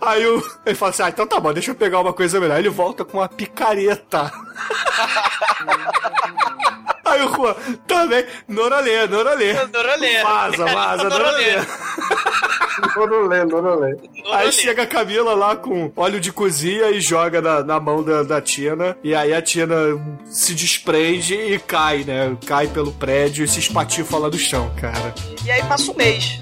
Aí 0.00 0.26
o, 0.26 0.42
ele 0.64 0.74
fala 0.74 0.90
assim: 0.90 1.02
ah, 1.02 1.08
então 1.08 1.26
tá 1.26 1.38
bom, 1.38 1.52
deixa 1.52 1.70
eu 1.70 1.74
pegar 1.74 2.00
uma 2.00 2.12
coisa 2.12 2.40
melhor. 2.40 2.58
Ele 2.58 2.70
volta 2.70 3.04
com 3.04 3.18
uma 3.18 3.28
picareta. 3.28 4.32
Aí 7.04 7.22
o 7.22 7.34
Juan, 7.34 7.54
também, 7.88 8.24
Norolê, 8.46 9.06
Norolê. 9.08 9.52
Norolê. 9.66 10.22
Vaza, 10.22 10.64
vaza, 10.64 11.08
Norolê. 11.10 11.56
Norolê, 12.96 13.44
Norolê. 13.44 13.96
Aí 14.32 14.52
chega 14.52 14.82
a 14.82 14.86
Camila 14.86 15.34
lá 15.34 15.56
com 15.56 15.90
óleo 15.96 16.20
de 16.20 16.32
cozinha 16.32 16.88
e 16.90 17.00
joga 17.00 17.42
na, 17.42 17.64
na 17.64 17.80
mão 17.80 18.02
da, 18.02 18.22
da 18.22 18.40
Tina. 18.40 18.96
E 19.02 19.12
aí 19.12 19.34
a 19.34 19.42
Tina 19.42 19.76
se 20.26 20.54
desprende 20.54 21.34
e 21.34 21.58
cai, 21.58 22.04
né? 22.04 22.36
Cai 22.46 22.68
pelo 22.68 22.92
prédio 22.92 23.44
e 23.44 23.48
se 23.48 23.58
espatifa 23.58 24.16
lá 24.16 24.28
do 24.28 24.38
chão, 24.38 24.70
cara. 24.80 25.12
E 25.44 25.50
aí 25.50 25.64
passa 25.64 25.90
um 25.90 25.96
mês. 25.96 26.40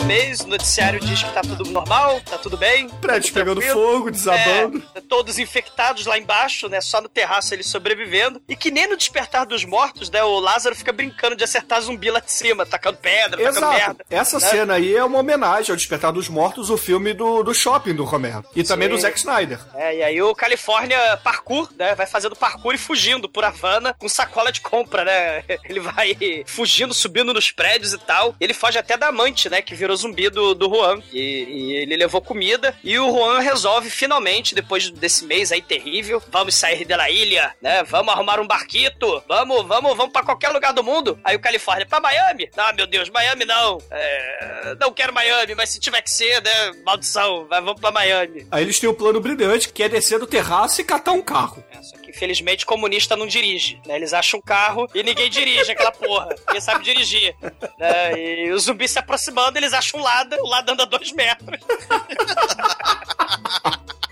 Um 0.00 0.04
mês, 0.04 0.40
o 0.40 0.48
noticiário 0.48 0.98
diz 0.98 1.22
que 1.22 1.30
tá 1.30 1.42
tudo 1.42 1.70
normal, 1.70 2.20
tá 2.22 2.38
tudo 2.38 2.56
bem. 2.56 2.88
Prédio 2.88 3.28
tudo 3.28 3.34
pegando 3.34 3.60
fogo, 3.60 4.10
desabando. 4.10 4.82
É, 4.94 5.00
todos 5.00 5.38
infectados 5.38 6.06
lá 6.06 6.16
embaixo, 6.16 6.68
né? 6.68 6.80
Só 6.80 7.00
no 7.00 7.08
terraço 7.08 7.52
eles 7.52 7.66
sobrevivendo. 7.66 8.40
E 8.48 8.56
que 8.56 8.70
nem 8.70 8.88
no 8.88 8.96
despertar 8.96 9.44
dos 9.44 9.64
mortos, 9.64 10.10
né? 10.10 10.22
O 10.22 10.40
Lázaro 10.40 10.74
fica 10.74 10.92
brincando 10.92 11.36
de 11.36 11.44
acertar 11.44 11.82
zumbi 11.82 12.10
lá 12.10 12.20
de 12.20 12.32
cima, 12.32 12.64
tacando 12.64 12.96
pedra, 12.96 13.36
tacando 13.36 13.58
Exato. 13.58 13.74
merda. 13.74 14.04
Essa 14.08 14.38
né? 14.38 14.46
cena 14.46 14.74
aí 14.74 14.96
é 14.96 15.04
uma 15.04 15.18
homenagem 15.18 15.70
ao 15.70 15.76
Despertar 15.76 16.12
dos 16.12 16.28
Mortos, 16.28 16.70
o 16.70 16.78
filme 16.78 17.12
do, 17.12 17.42
do 17.42 17.52
shopping 17.52 17.94
do 17.94 18.04
Romero. 18.04 18.44
E 18.56 18.64
também 18.64 18.88
Sim. 18.88 18.94
do 18.94 19.00
Zack 19.00 19.18
Snyder. 19.18 19.60
É, 19.74 19.96
e 19.96 20.02
aí 20.02 20.22
o 20.22 20.34
Califórnia 20.34 20.98
parkour, 21.18 21.68
né? 21.78 21.94
Vai 21.94 22.06
fazendo 22.06 22.34
parkour 22.34 22.74
e 22.74 22.78
fugindo 22.78 23.28
por 23.28 23.44
Havana 23.44 23.94
com 23.98 24.08
sacola 24.08 24.50
de 24.50 24.62
compra, 24.62 25.04
né? 25.04 25.44
Ele 25.68 25.80
vai 25.80 26.16
fugindo, 26.46 26.94
subindo 26.94 27.34
nos 27.34 27.52
prédios 27.52 27.92
e 27.92 27.98
tal. 27.98 28.34
Ele 28.40 28.54
foge 28.54 28.78
até 28.78 28.96
da 28.96 29.08
amante, 29.08 29.50
né? 29.50 29.60
Que 29.60 29.74
virou 29.74 29.89
zumbi 29.96 30.28
do, 30.30 30.54
do 30.54 30.68
Juan. 30.68 31.00
E, 31.12 31.20
e 31.20 31.72
ele 31.76 31.96
levou 31.96 32.20
comida. 32.20 32.76
E 32.82 32.98
o 32.98 33.10
Juan 33.10 33.40
resolve 33.40 33.90
finalmente, 33.90 34.54
depois 34.54 34.90
desse 34.90 35.24
mês 35.24 35.52
aí 35.52 35.62
terrível, 35.62 36.22
vamos 36.30 36.54
sair 36.54 36.84
da 36.84 37.10
ilha, 37.10 37.54
né? 37.60 37.82
Vamos 37.84 38.12
arrumar 38.12 38.40
um 38.40 38.46
barquito. 38.46 39.22
Vamos, 39.28 39.66
vamos, 39.66 39.96
vamos 39.96 40.12
pra 40.12 40.22
qualquer 40.22 40.50
lugar 40.50 40.72
do 40.72 40.84
mundo. 40.84 41.18
Aí 41.24 41.36
o 41.36 41.40
Califórnia, 41.40 41.86
pra 41.86 42.00
Miami? 42.00 42.50
Ah, 42.56 42.72
meu 42.72 42.86
Deus, 42.86 43.08
Miami 43.10 43.44
não. 43.44 43.78
É, 43.90 44.76
não 44.80 44.92
quero 44.92 45.12
Miami, 45.12 45.54
mas 45.54 45.70
se 45.70 45.80
tiver 45.80 46.02
que 46.02 46.10
ser, 46.10 46.42
né? 46.42 46.72
Maldição, 46.84 47.46
vamos 47.48 47.80
pra 47.80 47.90
Miami. 47.90 48.46
Aí 48.50 48.62
eles 48.62 48.78
têm 48.78 48.88
um 48.88 48.94
plano 48.94 49.20
brilhante, 49.20 49.68
que 49.72 49.82
é 49.82 49.88
descer 49.88 50.18
do 50.18 50.26
terraço 50.26 50.80
e 50.80 50.84
catar 50.84 51.12
um 51.12 51.22
carro. 51.22 51.62
É, 51.70 51.82
só 51.82 51.96
que 52.20 52.24
Infelizmente, 52.30 52.66
comunista 52.66 53.16
não 53.16 53.26
dirige. 53.26 53.80
Né? 53.86 53.96
Eles 53.96 54.12
acham 54.12 54.38
um 54.38 54.42
carro 54.42 54.86
e 54.94 55.02
ninguém 55.02 55.30
dirige 55.30 55.72
aquela 55.72 55.90
porra. 55.90 56.28
Ninguém 56.46 56.60
sabe 56.60 56.84
dirigir. 56.84 57.34
né? 57.78 58.12
E 58.12 58.52
os 58.52 58.64
zumbis 58.64 58.90
se 58.90 58.98
aproximando, 58.98 59.56
eles 59.58 59.72
acham 59.72 59.98
um 59.98 60.02
Lada, 60.02 60.36
o 60.42 60.46
Lada 60.46 60.72
anda 60.72 60.84
dois 60.84 61.12
metros. 61.12 61.58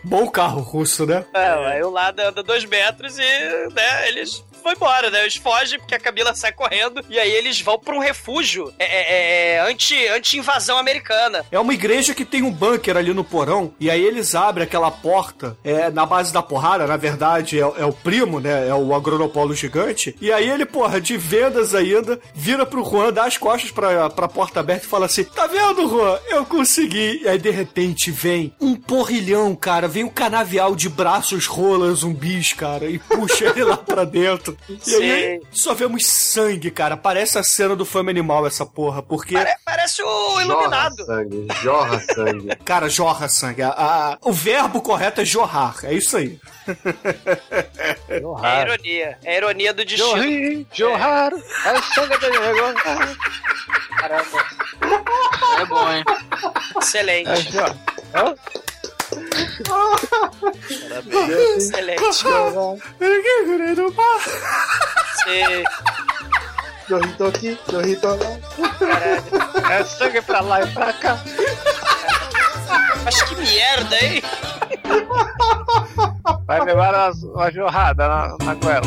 Bom 0.02 0.26
carro 0.30 0.62
russo, 0.62 1.04
né? 1.04 1.26
É, 1.34 1.84
o 1.84 1.90
Lada 1.90 2.30
anda 2.30 2.42
dois 2.42 2.64
metros 2.64 3.18
e, 3.18 3.68
né, 3.74 4.08
eles 4.08 4.42
vão 4.68 4.72
embora, 4.72 5.10
né? 5.10 5.22
Eles 5.22 5.36
fogem 5.36 5.78
porque 5.78 5.94
a 5.94 6.00
Camila 6.00 6.34
sai 6.34 6.52
correndo 6.52 7.04
e 7.08 7.18
aí 7.18 7.30
eles 7.30 7.60
vão 7.60 7.78
pra 7.78 7.94
um 7.94 7.98
refúgio 7.98 8.72
é, 8.78 8.84
é, 8.84 9.54
é, 9.54 9.70
anti, 9.70 10.06
anti-invasão 10.08 10.76
americana. 10.76 11.44
É 11.50 11.58
uma 11.58 11.72
igreja 11.72 12.14
que 12.14 12.24
tem 12.24 12.42
um 12.42 12.50
bunker 12.50 12.96
ali 12.96 13.14
no 13.14 13.24
porão, 13.24 13.72
e 13.80 13.90
aí 13.90 14.04
eles 14.04 14.34
abrem 14.34 14.64
aquela 14.64 14.90
porta 14.90 15.56
é, 15.64 15.90
na 15.90 16.04
base 16.04 16.32
da 16.32 16.42
porrada, 16.42 16.86
na 16.86 16.96
verdade 16.96 17.58
é, 17.58 17.62
é 17.62 17.84
o 17.84 17.92
primo, 17.92 18.40
né? 18.40 18.68
É 18.68 18.74
o 18.74 18.94
agronopolo 18.94 19.54
gigante. 19.54 20.14
E 20.20 20.32
aí 20.32 20.48
ele, 20.48 20.66
porra, 20.66 21.00
de 21.00 21.16
vendas 21.16 21.74
ainda, 21.74 22.20
vira 22.34 22.66
pro 22.66 22.84
Juan, 22.84 23.12
dá 23.12 23.24
as 23.24 23.36
costas 23.36 23.70
pra, 23.70 24.10
pra 24.10 24.28
porta 24.28 24.60
aberta 24.60 24.84
e 24.84 24.88
fala 24.88 25.06
assim: 25.06 25.24
Tá 25.24 25.46
vendo, 25.46 25.88
Juan? 25.88 26.18
Eu 26.28 26.44
consegui. 26.44 27.20
E 27.22 27.28
aí 27.28 27.38
de 27.38 27.50
repente 27.50 28.10
vem 28.10 28.52
um 28.60 28.74
porrilhão, 28.74 29.54
cara, 29.54 29.88
vem 29.88 30.04
um 30.04 30.08
canavial 30.08 30.74
de 30.74 30.88
braços 30.88 31.46
rolas 31.46 32.00
zumbis, 32.00 32.52
cara, 32.52 32.86
e 32.86 32.98
puxa 32.98 33.46
ele 33.46 33.64
lá 33.64 33.76
pra 33.76 34.04
dentro. 34.04 34.57
E 34.86 34.94
aí 34.94 35.40
só 35.50 35.72
vemos 35.74 36.04
sangue, 36.06 36.70
cara. 36.70 36.96
Parece 36.96 37.38
a 37.38 37.42
cena 37.42 37.74
do 37.74 37.84
Fama 37.86 38.10
Animal 38.10 38.46
essa 38.46 38.66
porra, 38.66 39.02
porque. 39.02 39.32
Pare- 39.34 39.56
parece 39.64 40.02
o 40.02 40.40
Iluminado. 40.40 40.96
Jorra 40.98 41.06
sangue, 41.06 41.46
jorra 41.62 42.00
sangue. 42.00 42.56
Cara, 42.64 42.88
jorra 42.88 43.28
sangue. 43.28 43.62
A- 43.62 43.70
a- 43.70 44.18
o 44.22 44.32
verbo 44.32 44.82
correto 44.82 45.20
é 45.22 45.24
jorrar. 45.24 45.76
É 45.84 45.94
isso 45.94 46.16
aí. 46.18 46.38
É 48.08 48.20
a 48.42 48.60
ironia. 48.62 49.18
É 49.24 49.32
a 49.32 49.36
ironia 49.38 49.72
do 49.72 49.84
destino. 49.84 50.08
Jorri, 50.08 50.66
jorrar, 50.72 51.32
a 51.34 51.82
sangue 51.94 52.18
do 52.18 52.30
negócio. 52.30 53.16
Caramba. 53.98 54.44
É 55.60 55.64
bom, 55.64 55.92
hein? 55.92 56.04
Excelente. 56.80 57.30
É, 57.58 58.34
Hã? 59.68 59.96
Excelente. 61.56 62.00
Você... 65.14 65.64
Jorrito 66.88 67.24
aqui, 67.26 67.58
jorrito 67.70 68.06
lá. 68.06 68.16
É 69.70 69.84
sangue 69.84 70.22
pra 70.22 70.40
lá 70.40 70.62
e 70.62 70.66
pra 70.72 70.92
cá. 70.94 71.18
Mas 73.08 73.22
que 73.22 73.36
merda, 73.36 74.04
hein? 74.04 74.22
Vai 76.46 76.60
levar 76.60 77.12
uma 77.12 77.50
jorrada 77.50 78.06
na, 78.06 78.36
na 78.44 78.54
goela. 78.54 78.86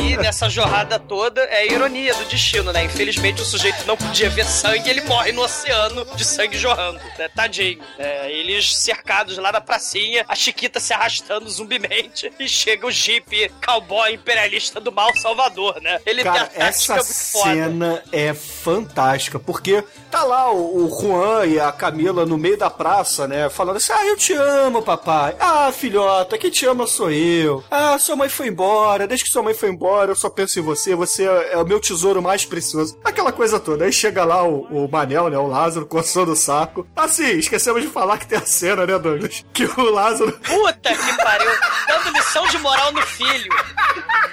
E 0.00 0.16
nessa 0.16 0.48
jorrada 0.48 0.98
toda 0.98 1.40
é 1.42 1.58
a 1.58 1.66
ironia 1.66 2.14
do 2.14 2.24
destino, 2.24 2.72
né? 2.72 2.84
Infelizmente 2.84 3.40
o 3.42 3.44
sujeito 3.44 3.86
não 3.86 3.96
podia 3.96 4.28
ver 4.30 4.44
sangue 4.44 4.88
e 4.88 4.90
ele 4.90 5.00
morre 5.02 5.32
no 5.32 5.42
oceano 5.42 6.04
de 6.16 6.24
sangue 6.24 6.58
jorrando. 6.58 7.00
Né? 7.18 7.28
Tadinho. 7.34 7.80
É, 7.98 8.30
eles 8.30 8.76
cercados 8.76 9.38
lá 9.38 9.52
na 9.52 9.60
pracinha, 9.60 10.24
a 10.28 10.34
Chiquita 10.34 10.80
se 10.80 10.92
arrastando 10.92 11.48
zumbimente 11.48 12.32
e 12.38 12.48
chega 12.48 12.86
o 12.86 12.90
Jeep 12.90 13.50
cowboy 13.64 14.14
imperialista 14.14 14.80
do 14.80 14.92
mal 14.92 15.14
Salvador, 15.16 15.80
né? 15.80 16.00
Ele 16.04 16.22
Cara, 16.22 16.46
tem 16.46 16.62
a 16.62 16.66
tática 16.66 16.68
essa 16.68 16.94
muito 16.94 17.14
foda. 17.14 17.54
cena 17.54 18.02
é 18.12 18.34
fantástica, 18.34 19.38
porque 19.38 19.84
tá 20.10 20.24
lá 20.24 20.50
o, 20.52 20.84
o 20.84 21.00
Juan 21.00 21.46
e 21.46 21.60
a 21.60 21.70
Camila 21.70 22.26
no 22.26 22.36
meio 22.36 22.58
da 22.58 22.70
praça, 22.70 23.07
né? 23.26 23.48
Falando 23.48 23.76
assim: 23.76 23.92
Ah, 23.92 24.06
eu 24.06 24.16
te 24.16 24.32
amo, 24.34 24.82
papai. 24.82 25.36
Ah, 25.40 25.70
filhota, 25.72 26.36
quem 26.38 26.50
te 26.50 26.66
ama 26.66 26.86
sou 26.86 27.10
eu. 27.10 27.64
Ah, 27.70 27.98
sua 27.98 28.16
mãe 28.16 28.28
foi 28.28 28.48
embora. 28.48 29.06
Desde 29.06 29.24
que 29.24 29.30
sua 29.32 29.42
mãe 29.42 29.54
foi 29.54 29.70
embora, 29.70 30.10
eu 30.10 30.16
só 30.16 30.28
penso 30.28 30.58
em 30.58 30.62
você. 30.62 30.94
Você 30.94 31.24
é, 31.24 31.52
é 31.52 31.58
o 31.58 31.66
meu 31.66 31.80
tesouro 31.80 32.20
mais 32.22 32.44
precioso. 32.44 32.98
Aquela 33.04 33.32
coisa 33.32 33.58
toda. 33.58 33.84
Aí 33.84 33.92
chega 33.92 34.24
lá 34.24 34.42
o, 34.44 34.62
o 34.70 34.88
Manel, 34.90 35.30
né? 35.30 35.38
O 35.38 35.46
Lázaro, 35.46 35.86
coçando 35.86 36.32
o 36.32 36.36
saco. 36.36 36.86
Assim, 36.96 37.38
esquecemos 37.38 37.82
de 37.82 37.88
falar 37.88 38.18
que 38.18 38.26
tem 38.26 38.38
a 38.38 38.46
cena, 38.46 38.86
né, 38.86 38.98
Douglas? 38.98 39.44
Que 39.52 39.64
o 39.64 39.90
Lázaro. 39.90 40.32
Puta 40.40 40.94
que 40.94 41.16
pariu, 41.22 41.50
dando 41.88 42.16
lição 42.16 42.46
de 42.48 42.58
moral 42.58 42.92
no 42.92 43.02
filho. 43.02 43.52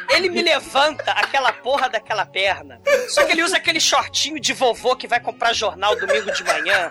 Ele 0.09 0.30
me 0.30 0.41
levanta 0.41 1.11
aquela 1.11 1.51
porra 1.51 1.89
daquela 1.89 2.26
perna. 2.26 2.80
Só 3.09 3.23
que 3.23 3.32
ele 3.34 3.43
usa 3.43 3.57
aquele 3.57 3.80
shortinho 3.80 4.39
de 4.39 4.53
vovô 4.53 4.95
que 4.95 5.07
vai 5.07 5.19
comprar 5.19 5.53
jornal 5.53 5.95
domingo 5.95 6.32
de 6.32 6.43
manhã. 6.43 6.89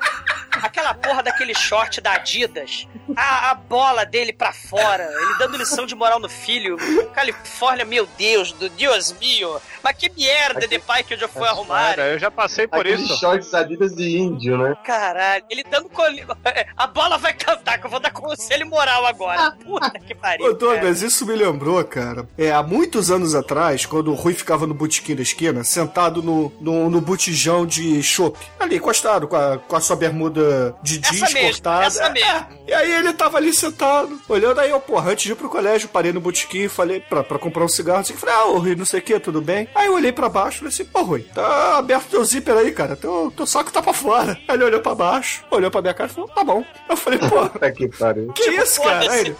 Aquela 0.62 0.94
porra 0.94 1.22
daquele 1.22 1.54
short 1.54 1.73
da 2.02 2.14
Adidas. 2.14 2.86
A, 3.16 3.50
a 3.50 3.54
bola 3.54 4.04
dele 4.04 4.32
pra 4.32 4.52
fora. 4.52 5.04
Ele 5.04 5.38
dando 5.38 5.56
lição 5.56 5.84
de 5.86 5.94
moral 5.94 6.18
no 6.18 6.28
filho. 6.28 6.76
Califórnia, 7.12 7.84
meu 7.84 8.06
Deus, 8.16 8.52
do 8.52 8.68
Deus 8.70 9.12
mio. 9.20 9.60
Mas 9.82 9.96
que 9.96 10.10
merda 10.10 10.66
de 10.66 10.78
pai 10.78 11.02
que 11.02 11.14
eu 11.14 11.18
já 11.18 11.28
fui 11.28 11.46
arrumar. 11.46 11.90
Cara, 11.90 12.08
eu 12.12 12.18
já 12.18 12.30
passei 12.30 12.66
por 12.66 12.80
Aqueles 12.80 13.02
isso. 13.02 13.18
shorts 13.18 13.52
adidas 13.52 13.94
de 13.94 14.16
índio, 14.18 14.56
né? 14.56 14.74
Caralho, 14.84 15.44
ele 15.50 15.64
dando 15.64 15.88
coli... 15.88 16.24
A 16.76 16.86
bola 16.86 17.18
vai 17.18 17.32
cantar, 17.34 17.78
que 17.78 17.86
eu 17.86 17.90
vou 17.90 18.00
dar 18.00 18.10
conselho 18.10 18.66
moral 18.66 19.06
agora. 19.06 19.52
Puta 19.52 19.98
que 19.98 20.14
pariu. 20.14 20.46
Ô, 20.46 20.52
Douglas, 20.54 21.02
isso 21.02 21.26
me 21.26 21.34
lembrou, 21.34 21.82
cara. 21.84 22.26
É, 22.36 22.50
há 22.50 22.62
muitos 22.62 23.10
anos 23.10 23.34
atrás, 23.34 23.84
quando 23.86 24.10
o 24.10 24.14
Rui 24.14 24.34
ficava 24.34 24.66
no 24.66 24.74
botequim 24.74 25.14
da 25.14 25.22
esquina, 25.22 25.62
sentado 25.64 26.22
no, 26.22 26.52
no, 26.60 26.90
no 26.90 27.00
botijão 27.00 27.66
de 27.66 28.02
chopp, 28.02 28.38
ali, 28.58 28.76
encostado, 28.76 29.28
com 29.28 29.36
a, 29.36 29.58
com 29.58 29.76
a 29.76 29.80
sua 29.80 29.96
bermuda 29.96 30.74
de 30.82 31.00
Essa 31.00 31.30
mesmo, 31.30 31.53
essa 31.86 32.10
mesmo. 32.10 32.46
E 32.66 32.72
aí 32.72 32.92
ele 32.92 33.12
tava 33.12 33.36
ali 33.36 33.52
sentado, 33.52 34.18
olhando 34.28 34.60
aí, 34.60 34.70
eu, 34.70 34.80
porra, 34.80 35.12
antes 35.12 35.24
de 35.24 35.32
ir 35.32 35.34
pro 35.34 35.48
colégio, 35.48 35.88
parei 35.88 36.12
no 36.12 36.20
botequim 36.20 36.68
falei 36.68 37.00
pra, 37.00 37.22
pra 37.22 37.38
comprar 37.38 37.64
um 37.64 37.68
cigarro, 37.68 38.00
assim, 38.00 38.14
falei, 38.14 38.34
ah, 38.34 38.46
ô 38.46 38.58
Rui, 38.58 38.74
não 38.74 38.84
sei 38.84 39.00
o 39.00 39.02
que, 39.02 39.18
tudo 39.20 39.40
bem? 39.40 39.68
Aí 39.74 39.86
eu 39.86 39.94
olhei 39.94 40.12
pra 40.12 40.28
baixo 40.28 40.56
e 40.56 40.58
falei 40.58 40.72
assim, 40.72 40.84
pô, 40.84 41.02
Rui, 41.02 41.22
tá 41.34 41.78
aberto 41.78 42.08
teu 42.08 42.24
zíper 42.24 42.56
aí, 42.56 42.72
cara, 42.72 42.96
teu, 42.96 43.32
teu 43.36 43.46
saco 43.46 43.72
tá 43.72 43.82
pra 43.82 43.92
fora. 43.92 44.38
Aí 44.48 44.56
ele 44.56 44.64
olhou 44.64 44.80
pra 44.80 44.94
baixo, 44.94 45.44
olhou 45.50 45.70
pra 45.70 45.82
minha 45.82 45.94
cara 45.94 46.10
e 46.10 46.14
falou, 46.14 46.28
tá 46.30 46.42
bom. 46.44 46.64
Eu 46.88 46.96
falei, 46.96 47.18
pô, 47.18 47.48
que 47.72 47.88
pariu. 47.88 48.32
que 48.32 48.50
isso, 48.50 48.82
cara? 48.82 49.10
Aí 49.10 49.20
ele, 49.20 49.36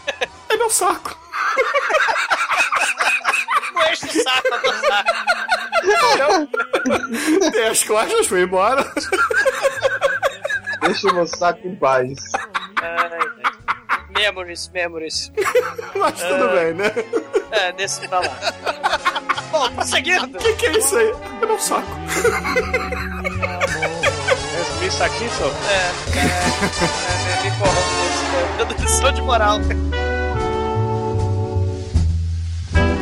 é 0.48 0.56
meu 0.56 0.70
saco. 0.70 1.18
Não 3.74 3.92
enche 3.92 4.06
o 4.06 4.22
saco, 4.22 4.48
eu 4.48 4.60
tô 4.60 4.72
saco. 4.86 5.10
Dei 7.52 7.66
as 7.66 7.84
costas, 7.84 8.26
fui 8.26 8.42
embora. 8.42 8.84
Deixa 10.86 11.08
o 11.08 11.14
meu 11.14 11.26
saco 11.26 11.66
em 11.66 11.76
paz. 11.76 12.18
Ai. 12.80 13.54
Memories, 14.16 14.70
memories. 14.72 15.32
Mas 15.96 16.22
tudo 16.22 16.48
bem, 16.50 16.74
né? 16.74 16.92
É, 17.50 17.72
desse 17.72 18.06
pra 18.06 18.20
lá. 18.20 18.36
Bom, 19.50 19.70
prosseguindo. 19.70 20.36
O 20.36 20.40
que, 20.40 20.52
que 20.54 20.66
é 20.66 20.78
isso 20.78 20.96
aí? 20.96 21.12
É 21.42 21.46
meu 21.46 21.58
saco. 21.58 21.88
Esse 24.60 24.86
isso 24.86 25.02
aqui, 25.02 25.28
só. 25.30 25.46
É, 25.46 26.18
é, 26.18 26.24
é, 27.38 27.42
me 27.42 27.50
corrompo. 27.58 28.56
Dando 28.58 28.82
lição 28.82 29.12
de 29.12 29.22
moral. 29.22 29.58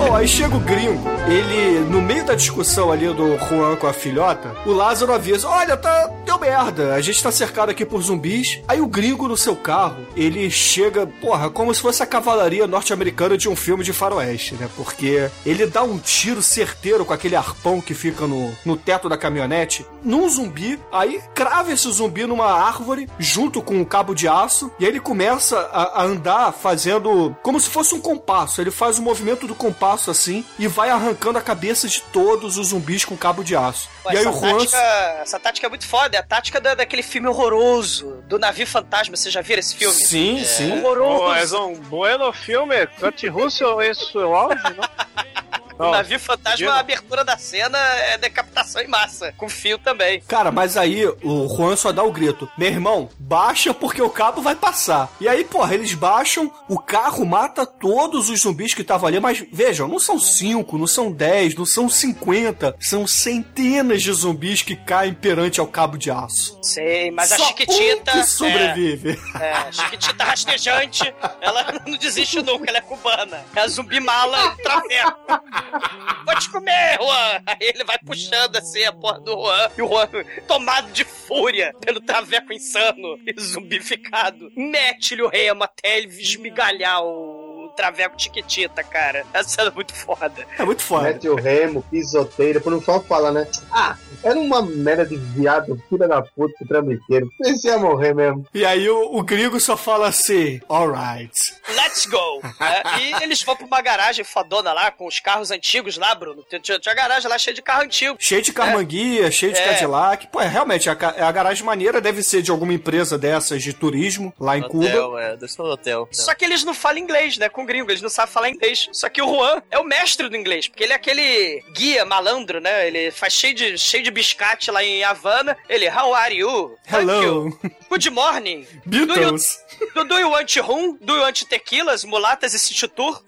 Bom, 0.05 0.17
aí 0.17 0.27
chega 0.27 0.57
o 0.57 0.59
gringo, 0.59 1.01
ele, 1.29 1.79
no 1.89 2.03
meio 2.03 2.25
da 2.25 2.35
discussão 2.35 2.91
ali 2.91 3.07
do 3.15 3.39
Juan 3.39 3.77
com 3.77 3.87
a 3.87 3.93
filhota, 3.93 4.53
o 4.67 4.73
Lázaro 4.73 5.13
avisa: 5.13 5.49
Olha, 5.49 5.77
tá. 5.77 6.11
Deu 6.25 6.39
merda, 6.39 6.95
a 6.95 7.01
gente 7.01 7.23
tá 7.23 7.31
cercado 7.31 7.71
aqui 7.71 7.85
por 7.85 8.01
zumbis. 8.01 8.61
Aí 8.67 8.81
o 8.81 8.87
gringo 8.87 9.29
no 9.29 9.37
seu 9.37 9.55
carro, 9.55 10.07
ele 10.17 10.51
chega, 10.51 11.07
porra, 11.07 11.51
como 11.51 11.75
se 11.75 11.81
fosse 11.81 12.03
a 12.03 12.07
cavalaria 12.07 12.67
norte-americana 12.67 13.37
de 13.37 13.49
um 13.49 13.57
filme 13.57 13.85
de 13.85 13.93
faroeste, 13.93 14.55
né? 14.55 14.69
Porque 14.77 15.29
ele 15.45 15.67
dá 15.67 15.83
um 15.83 15.99
tiro 15.99 16.43
certeiro 16.43 17.05
com 17.05 17.13
aquele 17.13 17.37
arpão 17.37 17.81
que 17.81 17.93
fica 17.93 18.27
no, 18.27 18.53
no 18.65 18.77
teto 18.77 19.09
da 19.09 19.17
caminhonete 19.17 19.85
num 20.03 20.29
zumbi, 20.29 20.79
aí 20.91 21.21
crava 21.35 21.73
esse 21.73 21.91
zumbi 21.91 22.25
numa 22.27 22.51
árvore 22.51 23.09
junto 23.19 23.61
com 23.61 23.75
um 23.75 23.85
cabo 23.85 24.15
de 24.15 24.27
aço, 24.27 24.71
e 24.79 24.85
aí 24.85 24.91
ele 24.91 25.01
começa 25.01 25.59
a, 25.73 26.01
a 26.01 26.05
andar 26.05 26.53
fazendo 26.53 27.37
como 27.43 27.61
se 27.61 27.69
fosse 27.69 27.95
um 27.95 28.01
compasso. 28.01 28.61
Ele 28.61 28.71
faz 28.71 28.99
o 28.99 29.03
movimento 29.03 29.47
do 29.47 29.55
compasso 29.55 29.92
assim 30.11 30.45
e 30.59 30.67
vai 30.67 30.91
arrancando 30.91 31.39
a 31.39 31.43
cabeça 31.43 31.87
de 31.89 32.01
todos 32.03 32.57
os 32.59 32.69
zumbis 32.69 33.05
com 33.05 33.17
cabo 33.17 33.43
de 33.45 33.55
aço. 33.57 33.89
Pô, 34.03 34.11
e 34.11 34.17
aí 34.17 34.19
essa, 34.19 34.31
o 34.31 34.41
Juan. 34.41 34.59
tática, 34.59 34.77
essa 35.23 35.39
tática 35.41 35.67
é 35.67 35.71
muito 35.71 35.87
foda. 35.87 36.17
É 36.17 36.21
a 36.21 36.23
tática 36.23 36.61
da, 36.61 36.75
daquele 36.75 37.03
filme 37.03 37.29
horroroso, 37.29 38.23
do 38.27 38.39
navio 38.39 38.67
fantasma. 38.67 39.17
Vocês 39.17 39.33
já 39.33 39.41
viram 39.41 39.61
esse 39.61 39.75
filme? 39.77 39.95
Sim, 39.95 40.41
É. 40.41 40.45
sim. 40.45 40.73
Oh, 40.83 40.87
Horroroso. 40.89 41.57
é 41.57 41.61
um 41.61 41.75
bueno 41.75 42.33
filme. 42.33 42.87
Kurt 42.99 43.23
Russell 43.29 43.81
em 43.83 43.95
seu 43.95 44.35
auge, 44.35 44.63
não? 44.77 44.89
O 45.79 45.91
navio 45.91 46.19
fantasma, 46.21 46.73
a 46.73 46.81
abertura 46.81 47.25
da 47.25 47.37
cena 47.37 47.79
é 47.79 48.19
decapitação 48.19 48.83
em 48.83 48.89
massa, 48.89 49.33
com 49.37 49.49
fio 49.49 49.79
também. 49.79 50.21
Cara, 50.29 50.51
mas 50.51 50.77
aí 50.77 51.07
o 51.07 51.49
Juan 51.49 51.77
só 51.77 51.93
dá 51.93 52.03
o 52.03 52.13
grito: 52.13 52.49
Meu 52.57 52.69
irmão, 52.69 53.09
baixa 53.19 53.73
porque 53.75 54.03
o 54.03 54.11
cabo 54.11 54.43
vai 54.43 54.55
passar. 54.55 55.11
E 55.21 55.29
aí, 55.29 55.45
porra, 55.45 55.75
eles 55.75 55.95
baixam, 55.95 56.53
o 56.69 56.79
carro 56.79 57.25
mata 57.25 57.67
todos 57.67 58.29
os 58.29 58.41
zumbis 58.41 58.75
que 58.75 58.83
estavam 58.83 59.09
ali, 59.09 59.21
mas 59.21 59.45
vejam, 59.53 59.89
não 59.89 59.99
são 59.99 60.19
5, 60.19 60.79
não 60.79 60.87
são 60.87 61.11
10, 61.11 61.55
não 61.55 61.67
são 61.67 61.89
50, 61.89 62.77
são 62.81 63.07
centenas 63.07 64.03
de 64.03 64.13
zumbis 64.13 64.63
que 64.63 64.77
caem 64.77 65.15
perante 65.15 65.61
ao 65.61 65.67
cabo 65.67 65.97
de 65.97 66.11
aço. 66.11 66.59
Sei, 66.63 67.11
mas 67.11 67.33
a 67.33 67.37
Só 67.37 67.47
Chiquitita. 67.47 68.13
um 68.17 68.21
que 68.21 68.27
sobrevive. 68.27 69.19
É, 69.41 69.45
é, 69.45 69.53
a 69.53 69.73
Chiquitita 69.73 70.25
rastejante, 70.25 71.15
ela 71.41 71.67
não 71.87 71.97
desiste 71.97 72.41
nunca, 72.43 72.65
ela 72.69 72.79
é 72.79 72.81
cubana. 72.81 73.45
É 73.55 73.61
a 73.61 73.69
zumbi 73.69 74.01
mala 74.01 74.57
traveco. 74.63 75.43
Vou 76.25 76.39
te 76.39 76.51
comer, 76.51 76.99
Juan! 77.01 77.43
Aí 77.47 77.57
ele 77.61 77.85
vai 77.85 77.99
puxando 77.99 78.57
assim 78.57 78.85
a 78.85 78.93
porra 78.93 79.21
do 79.21 79.33
Juan, 79.33 79.71
e 79.77 79.83
o 79.83 79.89
Juan, 79.89 80.09
tomado 80.47 80.93
de 80.93 81.05
fúria 81.05 81.75
pelo 81.81 82.01
traveco 82.01 82.53
insano 82.53 83.19
e 83.27 83.41
zumbificado, 83.41 84.51
mete-lhe 84.57 85.23
o 85.23 85.29
remo 85.29 85.65
até 85.65 85.99
ele 85.99 86.09
esmigalhar 86.09 87.03
o 87.03 87.32
traveco 87.73 88.15
Chiquitita, 88.21 88.83
cara. 88.85 89.25
Essa 89.33 89.49
cena 89.49 89.69
é 89.69 89.73
muito 89.73 89.95
foda. 89.95 90.47
É 90.59 90.65
muito 90.65 90.83
foda. 90.83 91.05
Mete 91.05 91.29
o 91.29 91.35
remo, 91.35 91.83
pisoteira, 91.91 92.61
por 92.61 92.71
não 92.73 92.83
só 92.83 93.01
fala, 93.01 93.31
né? 93.33 93.47
Ah, 93.71 93.97
era 94.23 94.39
uma 94.39 94.63
merda 94.63 95.05
de 95.07 95.17
viado, 95.17 95.81
filha 95.89 96.07
da 96.07 96.23
puta, 96.23 96.55
trambiqueiro. 96.67 97.29
Esse 97.45 97.67
ia 97.69 97.79
morrer 97.79 98.15
mesmo. 98.15 98.47
E 98.55 98.65
aí 98.65 98.89
o, 98.89 99.17
o 99.17 99.23
gringo 99.23 99.59
só 99.61 99.77
fala 99.77 100.09
assim: 100.09 100.61
alright. 100.69 101.33
Let's 101.69 102.07
go! 102.07 102.41
É, 102.63 103.01
e 103.01 103.23
eles 103.25 103.43
vão 103.43 103.57
pra 103.57 103.67
uma 103.67 103.83
garagem 103.83 104.25
fodona 104.25 104.73
lá, 104.73 104.91
com 104.93 105.07
os 105.07 105.19
carros 105.19 105.51
antigos 105.51 105.97
lá, 105.97 106.15
Bruno. 106.15 106.45
Tinha, 106.49 106.79
tinha, 106.79 106.95
garagem 106.95 107.29
lá 107.29 107.37
cheia 107.37 107.55
de 107.55 107.61
carro 107.61 107.83
antigo. 107.83 108.17
Cheio 108.21 108.41
de 108.41 108.53
carmanguia, 108.53 109.31
cheio 109.33 109.53
de 109.53 109.59
É. 109.59 109.65
Cadillac. 109.73 110.29
Pô, 110.29 110.41
é, 110.41 110.47
realmente, 110.47 110.89
a, 110.89 110.95
ca- 110.95 111.15
a 111.19 111.33
garagem 111.33 111.65
maneira 111.65 112.01
deve 112.01 112.23
ser 112.23 112.41
de 112.41 112.51
alguma 112.53 112.73
empresa 112.73 113.19
dessas 113.19 113.63
de 113.63 113.73
turismo 113.73 114.33
lá 114.39 114.57
em 114.57 114.63
Cuba. 114.63 114.87
Hotel, 114.87 115.19
é, 115.19 115.31
deve 115.37 115.49
ser 115.49 115.61
um 115.63 115.65
hotel. 115.67 116.09
Só 116.13 116.35
que 116.35 116.45
eles 116.45 116.63
não 116.65 116.73
falam 116.73 116.99
inglês, 116.99 117.37
né? 117.37 117.49
Com 117.49 117.62
gringo, 117.65 117.91
eles 117.91 118.03
não 118.03 118.09
sabem 118.09 118.33
falar 118.33 118.51
inglês. 118.51 118.89
Só 118.93 119.09
que 119.09 119.23
o 119.23 119.27
Juan 119.27 119.63
é 119.71 119.79
o 119.79 119.85
mestre 119.85 120.29
do 120.29 120.37
inglês, 120.37 120.69
porque 120.69 120.85
ele 120.85 120.93
é 120.93 120.97
aquele 120.97 121.63
guia 121.73 122.05
malandro, 122.05 122.61
né? 122.61 122.87
Ele 122.87 123.11
faz 123.11 123.35
cheio 123.35 123.55
de, 123.55 123.79
cheio 123.79 124.03
de 124.03 124.11
biscate 124.11 124.71
lá 124.71 124.83
em 124.83 125.05
Havana. 125.05 125.57
Ele, 125.69 125.89
how 125.89 126.15
are 126.15 126.35
you? 126.35 126.77
Hello. 126.91 127.23
you. 127.23 127.61
Good 127.89 128.11
morning. 128.11 128.67
Do 128.87 128.99
you, 128.99 129.07
Beatles. 129.07 129.59
do, 129.95 130.05
do 130.05 130.19
you 130.19 130.31
want 130.31 130.57
rum? 130.57 130.97
Do 131.01 131.15
you 131.15 131.23
want 131.23 131.43
tequilas, 131.45 132.05
mulatas 132.05 132.55
e 132.55 132.59
city 132.59 132.89
tour? 132.89 133.23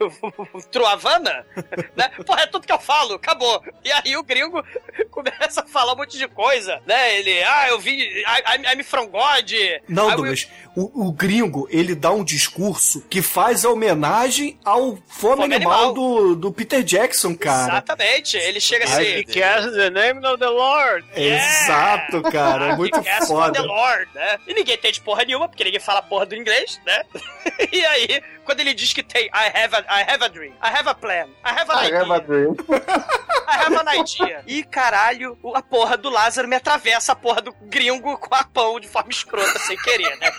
Tru 0.71 0.87
Havana? 0.87 1.45
né? 1.97 2.09
Porra, 2.25 2.43
é 2.43 2.47
tudo 2.47 2.67
que 2.67 2.73
eu 2.73 2.79
falo, 2.79 3.15
acabou. 3.15 3.63
E 3.85 3.93
aí 3.93 4.17
o 4.17 4.23
gringo 4.23 4.63
começa 5.11 5.61
a 5.61 5.67
falar 5.67 5.93
um 5.93 5.97
monte 5.97 6.17
de 6.17 6.29
coisa, 6.29 6.81
né? 6.87 7.19
Ele, 7.19 7.43
ah, 7.43 7.69
eu 7.69 7.79
vi, 7.79 8.23
I'm, 8.23 8.79
I'm 8.79 8.83
from 8.83 9.09
God. 9.09 9.53
Não, 9.89 10.11
Douglas, 10.11 10.49
o, 10.77 11.09
o 11.09 11.13
gringo, 11.13 11.69
ele 11.71 11.95
dá 11.95 12.11
um 12.11 12.25
discurso 12.25 13.03
que 13.09 13.23
faz 13.23 13.65
a 13.65 13.71
homenagem 13.71 14.24
ao 14.65 14.97
Fome, 15.07 15.43
Fome 15.43 15.55
Animal, 15.55 15.73
Animal. 15.73 15.93
Do, 15.95 16.37
do 16.37 16.53
Peter 16.53 16.83
Jackson, 16.83 17.35
cara. 17.37 17.73
Exatamente. 17.75 18.37
Ele 18.37 18.61
chega 18.61 18.85
I 18.85 18.89
assim. 19.25 19.43
ass 19.43 19.67
in 19.67 19.73
the 19.73 19.91
name 19.91 20.27
of 20.27 20.39
the 20.39 20.49
Lord. 20.49 21.07
Exato, 21.15 22.23
cara. 22.23 22.73
É 22.73 22.77
muito 22.77 22.97
ass 22.99 23.27
for 23.29 23.51
the 23.53 23.59
foda. 23.59 23.63
Lord, 23.63 24.09
né? 24.15 24.39
E 24.47 24.55
ninguém 24.55 24.75
entende 24.75 25.01
porra 25.01 25.25
nenhuma, 25.25 25.49
porque 25.49 25.65
ninguém 25.65 25.81
fala 25.81 26.03
porra 26.03 26.27
do 26.27 26.35
inglês, 26.35 26.81
né? 26.87 27.03
e 27.73 27.85
aí, 27.85 28.23
quando 28.45 28.61
ele 28.61 28.75
diz 28.75 28.93
que 28.93 29.03
tem 29.03 29.27
I 29.27 29.31
have 29.55 29.75
a, 29.77 29.81
I 30.01 30.03
have 30.11 30.25
a 30.25 30.29
dream, 30.29 30.53
I 30.63 30.69
have 30.69 30.89
a 30.89 30.95
plan, 30.95 31.27
I 31.45 31.51
have 31.51 31.71
an 31.71 31.77
I 31.83 31.87
idea, 31.87 31.99
have 32.03 32.13
a 32.13 32.19
dream. 32.21 32.57
I 33.47 33.57
have 33.57 33.77
an 33.77 34.01
idea. 34.01 34.43
E 34.47 34.65
caralho, 34.65 35.39
o- 35.43 35.55
a 35.57 35.63
porra 35.63 35.97
do 35.97 36.09
Lázaro 36.11 36.49
me 36.49 36.57
atravessa 36.57 37.13
a 37.13 37.17
porra 37.17 37.41
do 37.43 37.53
gringo 37.63 38.17
com 38.19 38.35
a 38.35 38.45
pão 38.45 38.81
de 38.81 38.89
forma 38.89 39.11
escrota, 39.11 39.59
sem 39.61 39.77
querer, 39.77 40.17
né? 40.19 40.31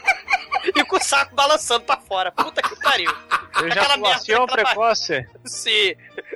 E 0.76 0.84
com 0.84 0.96
o 0.98 1.04
saco 1.04 1.36
balançando 1.36 1.86
pra 1.86 1.98
fora. 1.98 2.32
Puta 2.32 2.62
que 2.62 2.76
pariu. 2.82 3.12
Ejaculação 3.64 3.75
aquela 3.80 4.48
precoce. 4.48 5.26
Sim. 5.44 5.96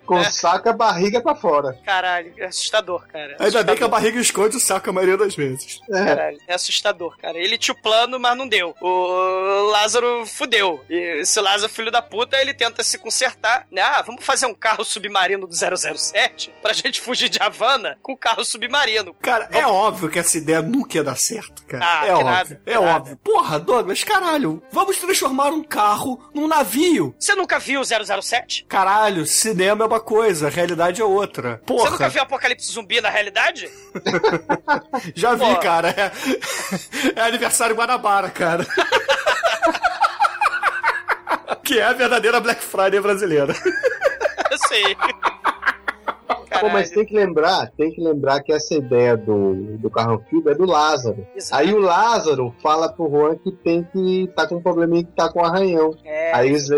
Com 0.10 0.24
saca 0.32 0.70
a 0.72 0.74
barriga 0.74 1.22
pra 1.22 1.36
fora. 1.36 1.78
Caralho, 1.86 2.34
é 2.38 2.46
assustador, 2.46 3.08
cara. 3.08 3.36
É 3.40 3.44
Ainda 3.46 3.64
bem 3.64 3.76
que 3.76 3.84
a 3.84 3.86
assustador. 3.86 3.90
barriga 3.90 4.20
esconde 4.20 4.58
o 4.58 4.60
saco 4.60 4.90
a 4.90 4.94
maioria 4.94 5.18
das 5.18 5.36
vezes. 5.36 5.80
Caralho, 5.90 6.38
é 6.48 6.54
assustador, 6.54 7.18
cara. 7.18 7.38
Ele 7.38 7.58
tinha 7.58 7.74
o 7.74 7.82
plano, 7.82 8.20
mas 8.20 8.38
não 8.38 8.48
deu. 8.48 8.76
O 8.82 9.70
Lázaro 9.72 10.26
fudeu. 10.26 10.84
E 10.90 11.22
esse 11.22 11.40
Lázaro, 11.40 11.72
filho 11.72 11.92
da 11.92 12.02
puta, 12.02 12.38
ele 12.38 12.54
tenta 12.54 12.84
se 12.84 12.98
consertar, 12.98 13.68
né? 13.72 13.82
Ah, 13.82 14.02
vamos 14.02 14.24
fazer 14.26 14.46
um 14.46 14.54
carro 14.54 14.84
submarino 14.84 15.48
do 15.48 15.54
007 15.54 16.54
pra 16.62 16.74
gente 16.74 17.02
fugir 17.02 17.30
de 17.30 17.40
Havana 17.42 17.98
com 18.02 18.16
carro 18.16 18.44
submarino. 18.44 19.14
Cara, 19.22 19.48
é 19.52 19.66
óbvio 19.66 20.10
que 20.10 20.20
essa 20.20 20.38
ideia 20.38 20.62
nunca 20.62 20.98
ia 20.98 21.04
dar 21.04 21.16
certo, 21.18 21.66
cara. 21.66 21.84
Ah, 21.86 22.04
é 22.04 22.08
que 22.08 22.12
óbvio. 22.14 22.26
nada, 22.32 22.62
é 22.66 22.74
nada. 22.74 22.96
óbvio. 22.96 23.18
Porra, 23.18 23.60
Douglas, 23.60 24.04
caralho. 24.04 24.62
Vamos 24.72 24.98
transformar 24.98 25.50
um 25.52 25.64
carro 25.64 26.30
num 26.34 26.48
navio. 26.48 27.16
Você 27.20 27.36
nunca 27.36 27.60
viu 27.60 27.82
o 27.82 27.86
007? 27.86 28.66
Caralho, 28.68 29.26
cinema 29.26 29.84
é 29.84 29.88
uma 29.88 29.99
coisa, 30.00 30.50
realidade 30.50 31.02
é 31.02 31.06
outra. 31.06 31.62
Porra. 31.66 31.86
Você 31.86 31.92
nunca 31.92 32.10
viu 32.10 32.22
Apocalipse 32.22 32.72
Zumbi 32.72 33.02
na 33.02 33.10
realidade? 33.10 33.70
Já 35.16 35.34
vi, 35.36 35.46
Pô. 35.46 35.56
cara. 35.58 35.90
É, 35.90 36.12
é 37.20 37.22
aniversário 37.24 37.76
Guanabara, 37.76 38.30
cara. 38.30 38.66
que 41.64 41.80
é 41.80 41.84
a 41.84 41.94
verdadeira 41.94 42.40
Black 42.40 42.64
Friday 42.64 43.00
brasileira. 43.00 43.56
Eu 44.50 44.58
sei. 44.68 44.98
Pô, 46.60 46.70
mas 46.70 46.92
tem 46.92 47.06
que 47.06 47.16
lembrar, 47.16 47.72
tem 47.78 47.92
que 47.92 48.02
lembrar 48.02 48.42
que 48.42 48.52
essa 48.52 48.76
ideia 48.76 49.16
do, 49.16 49.78
do 49.78 49.90
carro 49.90 50.16
anfíbio 50.16 50.52
é 50.52 50.56
do 50.56 50.66
Lázaro. 50.66 51.26
Exato. 51.36 51.62
Aí 51.62 51.74
o 51.74 51.80
Lázaro 51.80 52.54
fala 52.62 52.92
pro 52.92 53.10
Juan 53.10 53.36
que 53.36 53.52
tem 53.52 53.84
que 53.84 54.30
tá 54.36 54.48
com 54.48 54.56
um 54.56 54.62
probleminha 54.62 55.04
que 55.04 55.12
tá 55.12 55.32
com 55.32 55.44
arranhão. 55.44 55.96
É, 56.04 56.34
aí, 56.34 56.50
eles, 56.50 56.70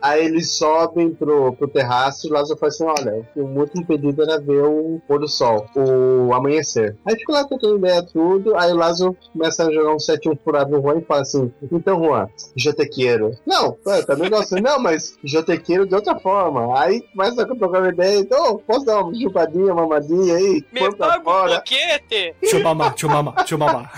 aí 0.00 0.24
eles 0.24 0.52
sobem 0.52 1.14
pro, 1.14 1.52
pro 1.54 1.68
terraço 1.68 2.26
e 2.26 2.30
o 2.30 2.34
Lázaro 2.34 2.58
fala 2.58 2.70
assim: 2.70 2.84
Olha, 2.84 3.28
o 3.36 3.48
meu 3.48 3.62
último 3.62 3.86
pedido 3.86 4.22
era 4.22 4.40
ver 4.40 4.64
o 4.64 5.00
pôr 5.08 5.18
do 5.18 5.28
sol, 5.28 5.66
o 5.74 6.34
amanhecer. 6.34 6.96
Aí 7.04 7.16
fica 7.16 7.32
lá 7.32 7.44
tentando 7.44 7.78
ideia 7.78 8.02
tudo. 8.02 8.56
Aí 8.56 8.72
o 8.72 8.76
Lázaro 8.76 9.16
começa 9.32 9.66
a 9.66 9.72
jogar 9.72 9.92
um 9.92 9.98
7-1 9.98 10.38
furado 10.44 10.70
no 10.70 10.82
Juan 10.82 10.98
e 10.98 11.04
fala 11.04 11.22
assim: 11.22 11.52
Então, 11.70 12.04
Juan, 12.04 12.28
jotequeiro. 12.56 13.32
Não, 13.46 13.76
eu 13.86 14.06
também 14.06 14.28
gosto. 14.28 14.60
Não, 14.60 14.78
mas 14.78 15.16
jotequeiro 15.24 15.86
de 15.86 15.94
outra 15.94 16.18
forma. 16.18 16.78
Aí 16.78 17.00
começa 17.12 17.42
a 17.42 17.46
trocar 17.46 17.80
uma 17.80 17.88
ideia. 17.88 18.18
Então, 18.18 18.58
posso 18.66 18.84
dar 18.84 18.91
uma 19.00 19.14
chupadinha, 19.14 19.74
mamadinha 19.74 20.36
aí? 20.36 20.64
Me 20.72 20.94
paga 20.94 21.20
um 21.20 21.24
fora. 21.24 21.54
boquete. 21.56 22.34
Deixa 22.40 22.56
eu 22.56 22.62
mamar, 22.62 22.90
deixa 22.90 23.06
eu 23.06 23.10
mamar, 23.10 23.34
deixa 23.36 23.54
eu 23.54 23.58
mamar. 23.58 23.92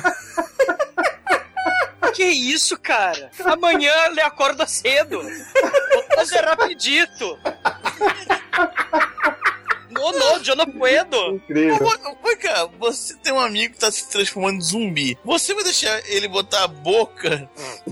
Que 2.15 2.25
isso, 2.25 2.79
cara? 2.79 3.31
Amanhã 3.45 3.93
ele 4.07 4.21
acorda 4.21 4.67
cedo. 4.69 5.21
Vou 5.21 6.05
fazer 6.15 6.45
rapidito. 6.45 7.37
No, 9.91 10.13
no, 10.13 10.43
eu 10.45 10.57
não 10.57 10.67
puedo. 10.67 11.17
Incrível. 11.37 11.79
Cara, 12.41 12.67
você 12.79 13.15
tem 13.17 13.33
um 13.33 13.41
amigo 13.41 13.73
que 13.75 13.81
tá 13.81 13.91
se 13.91 14.09
transformando 14.11 14.57
em 14.57 14.61
zumbi. 14.61 15.19
Você 15.25 15.55
vai 15.55 15.65
deixar 15.65 16.03
ele 16.09 16.29
botar 16.29 16.65
a 16.65 16.69
boca 16.69 17.49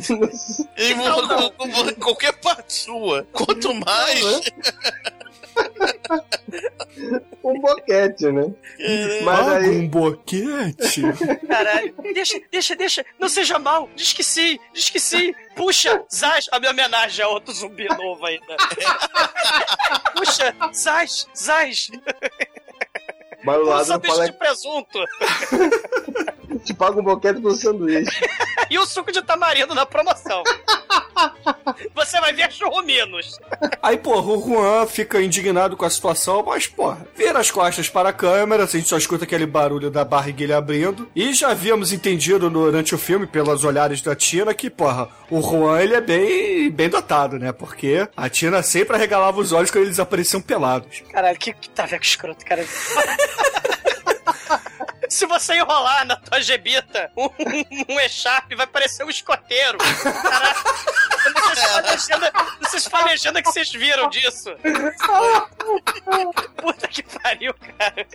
em 0.77 0.95
Não, 0.95 1.23
não. 1.23 1.51
qualquer 1.99 2.33
parte 2.35 2.73
sua? 2.75 3.27
Quanto 3.33 3.73
mais. 3.73 4.21
um 7.45 7.61
boquete, 7.61 8.31
né? 8.31 8.53
Mas 9.25 9.49
aí, 9.49 9.79
um 9.81 9.89
boquete? 9.89 11.03
Caralho. 11.49 11.95
Deixa, 12.15 12.41
deixa, 12.51 12.77
deixa. 12.77 13.07
Não 13.19 13.29
seja 13.29 13.59
mal. 13.59 13.89
Diz 13.95 14.13
que 14.13 14.23
sim, 14.23 14.59
diz 14.73 14.91
que 14.91 15.01
sim. 15.01 15.35
Puxa, 15.55 16.05
Zaz, 16.13 16.47
a 16.51 16.59
minha 16.59 16.73
homenagem 16.73 17.25
a 17.25 17.29
outro 17.29 17.53
zumbi 17.53 17.87
novo 17.89 18.25
ainda. 18.25 18.57
Puxa, 20.17 20.55
Zaz, 20.73 21.27
Zaz. 21.37 21.91
Mas 23.45 23.59
o 23.59 23.63
Um 23.63 23.67
Lázaro 23.67 24.03
sanduíche 24.03 24.15
fala 24.15 24.27
de 24.27 24.33
presunto. 24.39 24.99
te 26.65 26.75
paga 26.75 27.01
um 27.01 27.03
boquete 27.03 27.41
pro 27.41 27.53
sanduíche. 27.53 28.21
E 28.71 28.79
o 28.79 28.87
suco 28.87 29.13
de 29.13 29.23
tamarindo 29.23 29.75
na 29.75 29.85
promoção. 29.85 30.43
Você 31.95 32.21
vai 32.21 32.33
ver 32.33 32.51
churruminos. 32.51 33.39
Aí, 33.83 33.97
porra, 33.97 34.33
o 34.33 34.41
Juan 34.41 34.87
fica 34.87 35.21
indignado 35.21 35.77
com 35.77 35.85
a 35.85 35.91
situação, 35.91 36.43
mas, 36.43 36.67
porra, 36.67 37.07
vira 37.15 37.39
as 37.39 37.51
costas 37.51 37.89
para 37.89 38.09
a 38.09 38.13
câmera, 38.13 38.65
a 38.65 38.67
gente 38.67 38.89
só 38.89 38.97
escuta 38.97 39.25
aquele 39.25 39.47
barulho 39.47 39.91
da 39.91 40.05
barriguilha 40.05 40.57
abrindo. 40.57 41.09
E 41.15 41.33
já 41.33 41.51
havíamos 41.51 41.93
entendido 41.93 42.49
durante 42.49 42.95
o 42.95 42.99
filme, 42.99 43.27
pelos 43.27 43.65
olhares 43.65 44.01
da 44.01 44.17
Tina, 44.17 44.55
que, 44.55 44.71
porra, 44.71 45.09
o 45.31 45.41
Juan, 45.41 45.81
ele 45.81 45.95
é 45.95 46.01
bem, 46.01 46.71
bem 46.71 46.89
dotado, 46.89 47.39
né? 47.39 47.53
Porque 47.53 48.09
a 48.17 48.29
Tina 48.29 48.63
sempre 48.63 48.97
arregalava 48.97 49.41
os 49.41 49.53
olhos 49.53 49.71
quando 49.71 49.85
eles 49.85 50.01
apareciam 50.01 50.41
pelados. 50.41 51.03
Caralho, 51.13 51.39
que, 51.39 51.53
que 51.53 51.71
taveco 51.71 52.05
escroto, 52.05 52.45
cara. 52.45 52.65
Se 55.09 55.27
você 55.27 55.57
enrolar 55.57 56.07
na 56.07 56.17
tua 56.17 56.41
gebita 56.41 57.11
um, 57.17 57.29
um 57.89 58.01
E-Sharp, 58.01 58.53
vai 58.57 58.67
parecer 58.67 59.05
um 59.05 59.11
escoteiro. 59.11 59.79
Caraca. 59.79 60.63
Vocês 62.61 62.89
legenda 63.05 63.43
que 63.43 63.53
vocês 63.53 63.71
viram 63.71 64.09
disso. 64.09 64.55
Puta 66.57 66.89
que 66.89 67.03
pariu, 67.03 67.55
cara. 67.79 68.07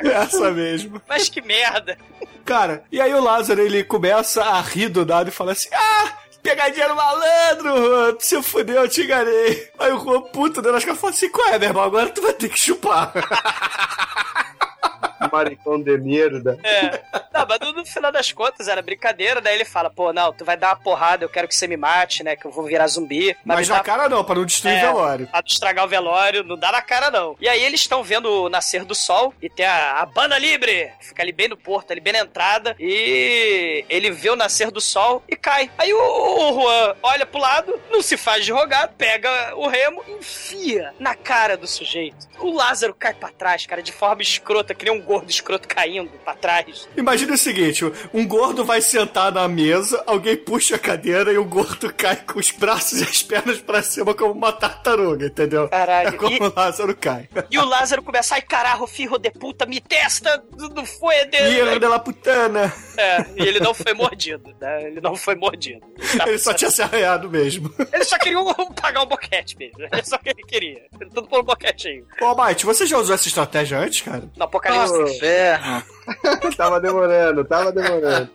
Essa 0.00 0.50
mesmo. 0.50 1.00
Mas 1.08 1.28
que 1.28 1.40
merda. 1.40 1.96
Cara, 2.44 2.82
e 2.90 3.00
aí 3.00 3.14
o 3.14 3.22
Lázaro, 3.22 3.60
ele 3.60 3.84
começa 3.84 4.42
a 4.42 4.60
rir 4.60 4.88
do 4.88 5.06
nada 5.06 5.28
e 5.28 5.32
fala 5.32 5.52
assim, 5.52 5.68
ah... 5.72 6.25
Pegadinha 6.46 6.86
no 6.86 6.94
malandro. 6.94 8.12
Tu 8.14 8.24
se 8.24 8.40
fudeu, 8.40 8.82
eu 8.82 8.88
te 8.88 9.02
enganei. 9.02 9.68
Aí 9.80 9.90
o 9.90 9.98
Juan, 9.98 10.22
puto, 10.32 10.62
dando 10.62 10.76
as 10.76 10.84
caras, 10.84 11.00
fala 11.00 11.12
assim: 11.12 11.28
qual 11.28 11.48
é, 11.48 11.58
meu 11.58 11.70
irmão? 11.70 11.82
Agora 11.82 12.08
tu 12.10 12.22
vai 12.22 12.32
ter 12.34 12.48
que 12.48 12.60
chupar. 12.60 13.12
Maricão 15.32 15.80
de 15.82 15.96
merda. 15.98 16.58
É. 16.62 17.00
Não, 17.32 17.46
mas 17.48 17.58
no, 17.74 17.84
final 17.86 18.10
das 18.12 18.32
contas 18.32 18.68
era 18.68 18.80
brincadeira, 18.82 19.40
daí 19.40 19.54
ele 19.54 19.64
fala, 19.64 19.90
pô, 19.90 20.12
não, 20.12 20.32
tu 20.32 20.44
vai 20.44 20.56
dar 20.56 20.68
uma 20.68 20.76
porrada, 20.76 21.24
eu 21.24 21.28
quero 21.28 21.46
que 21.48 21.54
você 21.54 21.66
me 21.66 21.76
mate, 21.76 22.22
né? 22.22 22.36
Que 22.36 22.46
eu 22.46 22.50
vou 22.50 22.64
virar 22.64 22.86
zumbi. 22.86 23.36
Mas 23.44 23.68
me 23.68 23.72
na 23.74 23.78
dá- 23.78 23.84
cara 23.84 24.08
não, 24.08 24.24
pra 24.24 24.34
não 24.34 24.44
destruir 24.44 24.74
É, 24.76 24.90
o 24.90 24.94
velório. 24.94 25.26
Pra 25.26 25.42
estragar 25.44 25.84
o 25.84 25.88
velório, 25.88 26.42
não 26.42 26.56
dá 26.56 26.72
na 26.72 26.82
cara, 26.82 27.10
não. 27.10 27.36
E 27.40 27.48
aí 27.48 27.62
eles 27.62 27.80
estão 27.80 28.02
vendo 28.02 28.26
o 28.44 28.48
nascer 28.48 28.84
do 28.84 28.94
sol 28.94 29.32
e 29.40 29.48
tem 29.48 29.66
a, 29.66 30.00
a 30.00 30.06
Banda 30.06 30.38
Libre, 30.38 30.90
fica 31.00 31.22
ali 31.22 31.32
bem 31.32 31.48
no 31.48 31.56
porto, 31.56 31.90
ali 31.90 32.00
bem 32.00 32.12
na 32.12 32.20
entrada, 32.20 32.74
e 32.78 33.84
ele 33.88 34.10
vê 34.10 34.30
o 34.30 34.36
nascer 34.36 34.70
do 34.70 34.80
sol 34.80 35.22
e 35.28 35.36
cai. 35.36 35.70
Aí 35.78 35.92
o, 35.92 35.98
o 35.98 36.60
Juan 36.62 36.94
olha 37.02 37.26
pro 37.26 37.40
lado, 37.40 37.80
não 37.90 38.02
se 38.02 38.16
faz 38.16 38.44
de 38.44 38.52
rogar, 38.52 38.92
pega 38.96 39.54
o 39.56 39.66
remo 39.68 40.02
e 40.08 40.12
enfia 40.12 40.92
na 40.98 41.14
cara 41.14 41.56
do 41.56 41.66
sujeito. 41.66 42.26
O 42.38 42.50
Lázaro 42.52 42.94
cai 42.94 43.14
pra 43.14 43.30
trás, 43.30 43.66
cara, 43.66 43.82
de 43.82 43.92
forma 43.92 44.22
escrota, 44.22 44.74
que 44.74 44.84
nem 44.84 44.94
um 44.94 44.95
gordo 45.00 45.30
escroto 45.30 45.66
caindo 45.68 46.10
pra 46.24 46.34
trás. 46.34 46.88
Imagina 46.96 47.34
o 47.34 47.38
seguinte: 47.38 47.84
um 48.12 48.26
gordo 48.26 48.64
vai 48.64 48.80
sentar 48.80 49.32
na 49.32 49.46
mesa, 49.48 50.02
alguém 50.06 50.36
puxa 50.36 50.76
a 50.76 50.78
cadeira 50.78 51.32
e 51.32 51.38
o 51.38 51.44
gordo 51.44 51.92
cai 51.94 52.16
com 52.16 52.38
os 52.38 52.50
braços 52.50 53.00
e 53.00 53.04
as 53.04 53.22
pernas 53.22 53.58
pra 53.58 53.82
cima 53.82 54.14
como 54.14 54.32
uma 54.32 54.52
tartaruga, 54.52 55.26
entendeu? 55.26 55.68
Caralho, 55.68 56.08
É 56.08 56.12
como 56.12 56.36
e- 56.36 56.40
o 56.42 56.52
Lázaro 56.54 56.96
cai. 56.96 57.28
E 57.50 57.58
o 57.58 57.64
Lázaro 57.64 58.02
começa, 58.02 58.34
ai 58.34 58.42
caralho, 58.42 58.86
filho 58.86 59.18
de 59.18 59.30
puta, 59.30 59.66
me 59.66 59.80
testa, 59.80 60.42
não 60.74 60.84
foi 60.84 61.14
Hierro 61.32 61.78
de 61.80 61.86
la 61.86 61.98
putana. 61.98 62.72
É, 62.96 63.24
e 63.36 63.42
ele 63.46 63.60
não 63.60 63.74
foi 63.74 63.92
mordido, 63.94 64.54
né? 64.60 64.84
Ele 64.84 65.00
não 65.00 65.14
foi 65.16 65.34
mordido. 65.34 65.80
Ele 66.26 66.38
só 66.38 66.52
tinha 66.54 66.70
se 66.70 66.80
arranhado 66.82 67.28
mesmo. 67.30 67.72
Ele 67.92 68.04
só 68.04 68.18
queria 68.18 68.40
um- 68.40 68.52
pagar 68.72 69.02
um 69.02 69.06
boquete 69.06 69.56
mesmo. 69.58 69.76
Ele 69.92 70.04
só 70.04 70.16
que 70.18 70.28
ele 70.30 70.42
queria. 70.42 70.82
Tudo 71.14 71.26
por 71.28 71.40
um 71.40 71.44
boquetinho. 71.44 72.04
Ô, 72.20 72.34
Mike, 72.44 72.64
você 72.64 72.86
já 72.86 72.98
usou 72.98 73.14
essa 73.14 73.28
estratégia 73.28 73.78
antes, 73.78 74.00
cara? 74.02 74.24
No 74.36 74.44
Apocalipse. 74.44 74.75
Ah, 74.78 75.10
Inferno. 75.10 75.82
tava 76.56 76.80
demorando, 76.80 77.44
tava 77.44 77.72
demorando. 77.72 78.30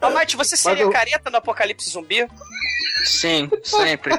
Ô, 0.00 0.10
Mate, 0.10 0.36
você 0.36 0.56
seria 0.56 0.82
eu- 0.84 0.90
careta 0.90 1.30
no 1.30 1.36
Apocalipse 1.38 1.88
Zumbi? 1.90 2.26
Sim, 3.04 3.50
sempre. 3.64 4.16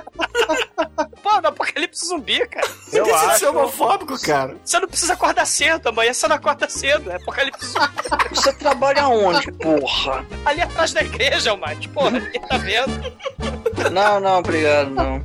Pô, 1.22 1.42
no 1.42 1.48
Apocalipse 1.48 2.06
Zumbi, 2.06 2.46
cara. 2.48 2.68
Você 2.68 3.00
Eu 3.00 3.04
precisa 3.06 3.28
acho- 3.32 3.40
ser 3.40 3.48
homofóbico, 3.48 4.20
cara. 4.22 4.56
Você 4.64 4.80
não 4.80 4.88
precisa 4.88 5.14
acordar 5.14 5.46
cedo, 5.46 5.88
amanhã 5.88 6.14
você 6.14 6.28
não 6.28 6.36
acorda 6.36 6.68
cedo. 6.68 7.12
É 7.12 7.16
Apocalipse 7.16 7.66
Zumbi. 7.66 7.88
Você 8.32 8.52
trabalha 8.54 9.08
onde, 9.08 9.52
porra? 9.54 10.26
Ali 10.46 10.62
atrás 10.62 10.92
da 10.92 11.02
igreja, 11.02 11.56
Mate. 11.56 11.88
Porra, 11.90 12.12
ninguém 12.12 12.42
tá 12.42 12.58
vendo. 12.58 13.14
Não, 13.92 14.20
não, 14.20 14.40
obrigado, 14.40 14.90
não. 14.90 15.24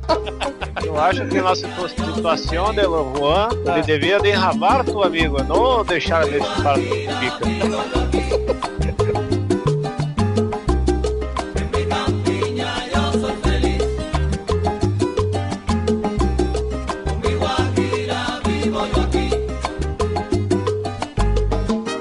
Eu 0.85 0.99
acho 0.99 1.25
que 1.27 1.41
na 1.41 1.55
situ- 1.55 1.89
situação 1.89 2.73
de 2.73 2.81
Juan, 2.83 3.49
ele 3.65 3.81
devia 3.81 4.19
de 4.19 4.29
enrabar 4.29 4.83
tu 4.85 5.03
amigo, 5.03 5.41
não 5.43 5.68
deixar 5.83 6.27
ele 6.27 6.39
para 6.39 6.73
pica. 7.19 7.59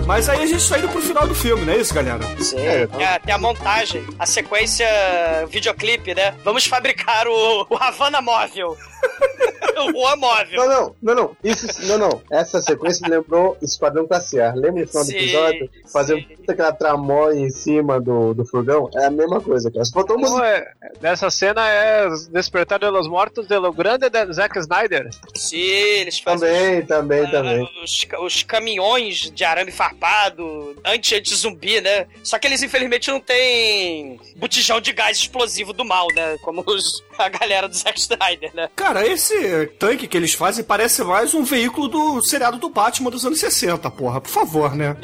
Mas 0.07 0.29
aí 0.29 0.43
a 0.43 0.47
gente 0.47 0.67
tá 0.69 0.79
indo 0.79 0.89
pro 0.89 1.03
final 1.03 1.27
do 1.29 1.35
filme, 1.35 1.65
não 1.67 1.73
é 1.73 1.77
isso, 1.77 1.95
galera? 1.95 2.19
Sim. 2.41 2.59
É, 2.59 2.89
É, 2.99 3.19
tem 3.19 3.35
a 3.35 3.39
montagem, 3.39 4.05
a 4.19 4.25
sequência 4.27 4.87
videoclipe, 5.49 6.15
né? 6.15 6.35
Vamos 6.43 6.67
fabricar 6.67 7.29
o, 7.29 7.67
o 7.69 7.77
Havana 7.77 8.21
móvel. 8.23 8.77
o 9.87 9.93
Juan 9.93 10.17
móvel. 10.17 10.57
Não, 10.67 10.69
não, 10.69 10.97
não, 11.03 11.15
não. 11.15 11.37
Isso, 11.45 11.67
não, 11.87 11.99
não. 11.99 12.23
Essa 12.31 12.61
sequência 12.61 13.07
me 13.09 13.15
lembrou 13.17 13.57
Esquadrão 13.63 14.07
Classe 14.07 14.41
A. 14.41 14.53
Lembra 14.55 14.83
no 14.83 14.87
final 14.89 15.05
do 15.05 15.11
episódio? 15.13 15.71
Fazendo 15.93 16.21
sim. 16.21 16.37
toda 16.37 16.53
aquela 16.53 16.73
tramóia 16.73 17.39
em 17.39 17.51
cima 17.51 18.01
do, 18.01 18.35
do 18.35 18.45
furgão? 18.45 18.91
É 18.95 19.07
a 19.07 19.11
mesma 19.11 19.41
coisa, 19.41 19.71
cara. 19.71 19.85
Só 19.85 19.93
faltou 19.93 20.17
uma 20.17 20.29
Não, 20.29 20.45
é, 20.45 20.71
nessa 21.01 21.31
cena 21.31 21.67
é 21.69 22.09
Despertar 22.31 22.79
de 22.79 22.89
los 22.91 23.09
Mortos 23.09 23.47
de 23.47 23.57
lo 23.59 23.73
grande 23.73 24.09
de 24.11 24.33
Zack 24.33 24.59
Snyder. 24.59 25.09
Sim, 25.35 25.57
eles 25.59 26.19
fazem 26.19 26.49
Também, 26.49 26.87
também, 26.87 27.25
Ah, 27.27 27.31
também. 27.31 27.71
Os, 27.83 28.07
os 28.23 28.43
caminhões 28.43 29.31
de 29.31 29.45
arame 29.45 29.71
farpado, 29.73 30.77
anti-anti-zumbi, 30.85 31.81
né? 31.81 32.07
Só 32.23 32.39
que 32.39 32.47
eles, 32.47 32.63
infelizmente, 32.63 33.11
não 33.11 33.21
têm 33.21 34.19
botijão 34.37 34.81
de 34.81 34.93
gás 34.93 35.19
explosivo 35.19 35.73
do 35.73 35.85
mal, 35.85 36.07
né? 36.15 36.37
Como 36.43 36.63
os- 36.67 37.03
a 37.19 37.29
galera 37.29 37.69
do 37.69 37.77
Zack 37.77 37.99
Snyder, 37.99 38.55
né? 38.55 38.69
Cara, 38.75 39.07
esse 39.07 39.67
tanque 39.79 40.07
que 40.07 40.17
eles 40.17 40.35
fazem 40.35 40.65
parece 40.65 41.03
mais 41.05 41.35
um 41.35 41.43
veículo 41.43 41.89
do 41.89 42.23
seriado 42.25 42.59
do 42.59 42.69
Batman 42.69 43.11
dos 43.11 43.25
anos 43.25 43.41
60, 43.41 43.91
porra. 43.91 44.21
Por 44.21 44.31
favor, 44.31 44.75
né? 44.75 44.97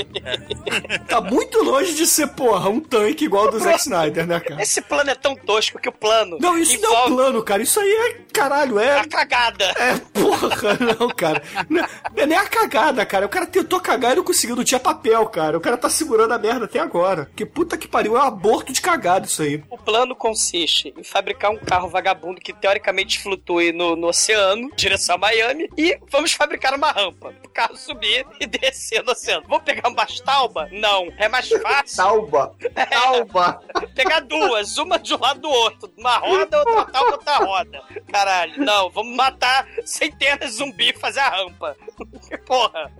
tá 1.08 1.20
muito 1.20 1.62
longe 1.62 1.94
de 1.94 2.06
ser, 2.06 2.28
porra, 2.28 2.68
um 2.70 2.80
tanque 2.80 3.24
igual 3.24 3.50
do 3.50 3.58
Zack 3.58 3.80
Snyder, 3.80 4.26
né, 4.26 4.40
cara? 4.40 4.62
Esse 4.62 4.80
plano 4.80 5.10
é 5.10 5.14
tão 5.14 5.34
tosco 5.36 5.78
que 5.78 5.88
o 5.88 5.92
plano. 5.92 6.38
Não, 6.40 6.56
isso 6.58 6.80
não 6.80 6.88
é 6.88 6.92
um 6.92 6.94
envolve 6.94 7.14
plano, 7.14 7.42
cara. 7.42 7.62
Isso 7.62 7.80
aí 7.80 7.90
é, 7.90 8.16
caralho, 8.32 8.78
é... 8.78 9.00
a 9.00 9.04
cagada. 9.06 9.64
É, 9.76 9.98
porra, 10.12 10.78
não, 10.98 11.08
cara. 11.08 11.42
Não 11.68 11.82
é- 11.82 11.88
não 12.14 12.22
é 12.22 12.26
nem 12.26 12.38
a 12.38 12.46
cagada, 12.46 13.04
cara. 13.04 13.26
O 13.26 13.28
cara 13.28 13.46
tentou 13.46 13.80
cagar 13.80 14.12
e 14.12 14.16
não 14.16 14.24
conseguiu, 14.24 14.56
não 14.56 14.64
tinha 14.64 14.80
papel, 14.80 15.26
cara. 15.26 15.56
O 15.58 15.60
cara 15.60 15.76
tá 15.76 15.88
segurando 15.88 16.32
a 16.32 16.38
merda 16.38 16.64
até 16.64 16.78
agora. 16.78 17.30
Que 17.34 17.44
puta 17.44 17.76
que 17.76 17.88
pariu, 17.88 18.16
é 18.16 18.20
um 18.20 18.26
aborto 18.26 18.72
de 18.72 18.80
cagada 18.80 19.26
isso 19.26 19.42
aí. 19.42 19.62
O 19.70 19.78
plano 19.78 20.14
consiste 20.14 20.94
em 20.96 21.04
fabricar 21.04 21.50
um 21.50 21.58
carro 21.58 21.88
vagabundo 21.88 22.03
que 22.42 22.52
teoricamente 22.52 23.18
flutue 23.18 23.72
no, 23.72 23.96
no 23.96 24.08
oceano, 24.08 24.70
direção 24.76 25.14
a 25.14 25.18
Miami, 25.18 25.68
e 25.76 25.98
vamos 26.10 26.32
fabricar 26.32 26.74
uma 26.74 26.90
rampa 26.90 27.32
pro 27.32 27.50
carro 27.50 27.76
subir 27.76 28.26
e 28.40 28.46
descer 28.46 29.02
no 29.02 29.12
oceano. 29.12 29.44
Vamos 29.48 29.64
pegar 29.64 29.88
umas 29.88 30.20
tauba? 30.20 30.68
Não. 30.72 31.08
É 31.16 31.28
mais 31.28 31.48
fácil 31.48 31.96
Talba! 31.96 32.54
Talba! 32.90 33.62
pegar 33.94 34.20
duas, 34.20 34.76
uma 34.78 34.98
de 34.98 35.14
um 35.14 35.18
lado 35.18 35.40
do 35.40 35.48
outro. 35.48 35.92
Uma 35.96 36.18
roda, 36.18 36.58
outra 36.58 36.84
tauba, 36.86 37.12
outra 37.12 37.36
roda. 37.36 37.82
Caralho, 38.10 38.64
não. 38.64 38.90
Vamos 38.90 39.14
matar 39.14 39.66
centenas 39.84 40.50
de 40.50 40.56
zumbi 40.56 40.90
e 40.90 40.98
fazer 40.98 41.20
a 41.20 41.30
rampa. 41.30 41.76
Porra. 42.46 42.92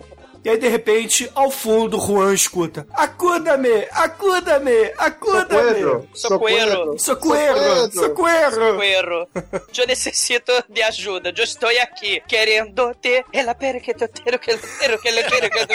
E 0.45 0.49
aí, 0.49 0.59
de 0.59 0.67
repente, 0.67 1.27
ao 1.33 1.49
fundo, 1.49 1.99
Juan 1.99 2.31
escuta: 2.31 2.85
Acuda-me! 2.93 3.87
Acuda-me! 3.91 4.93
Acuda-me! 4.95 6.07
Socorro. 6.13 6.99
Socorro! 6.99 7.89
Socorro! 7.91 8.75
Coelho, 8.75 9.27
eu 9.75 9.87
necessito 9.87 10.51
de 10.69 10.83
ajuda. 10.83 11.33
Eu 11.35 11.43
estou 11.43 11.67
aqui 11.81 12.21
querendo 12.27 12.93
ter. 13.01 13.25
Ela 13.33 13.55
pera 13.55 13.79
que 13.79 13.89
eu 13.89 13.95
quero 13.95 14.37
que 14.37 14.51
eu 14.51 14.59
quero 14.79 15.01
que 15.01 15.07
eu 15.09 15.23
quero 15.23 15.49
que 15.49 15.57
eu 15.57 15.65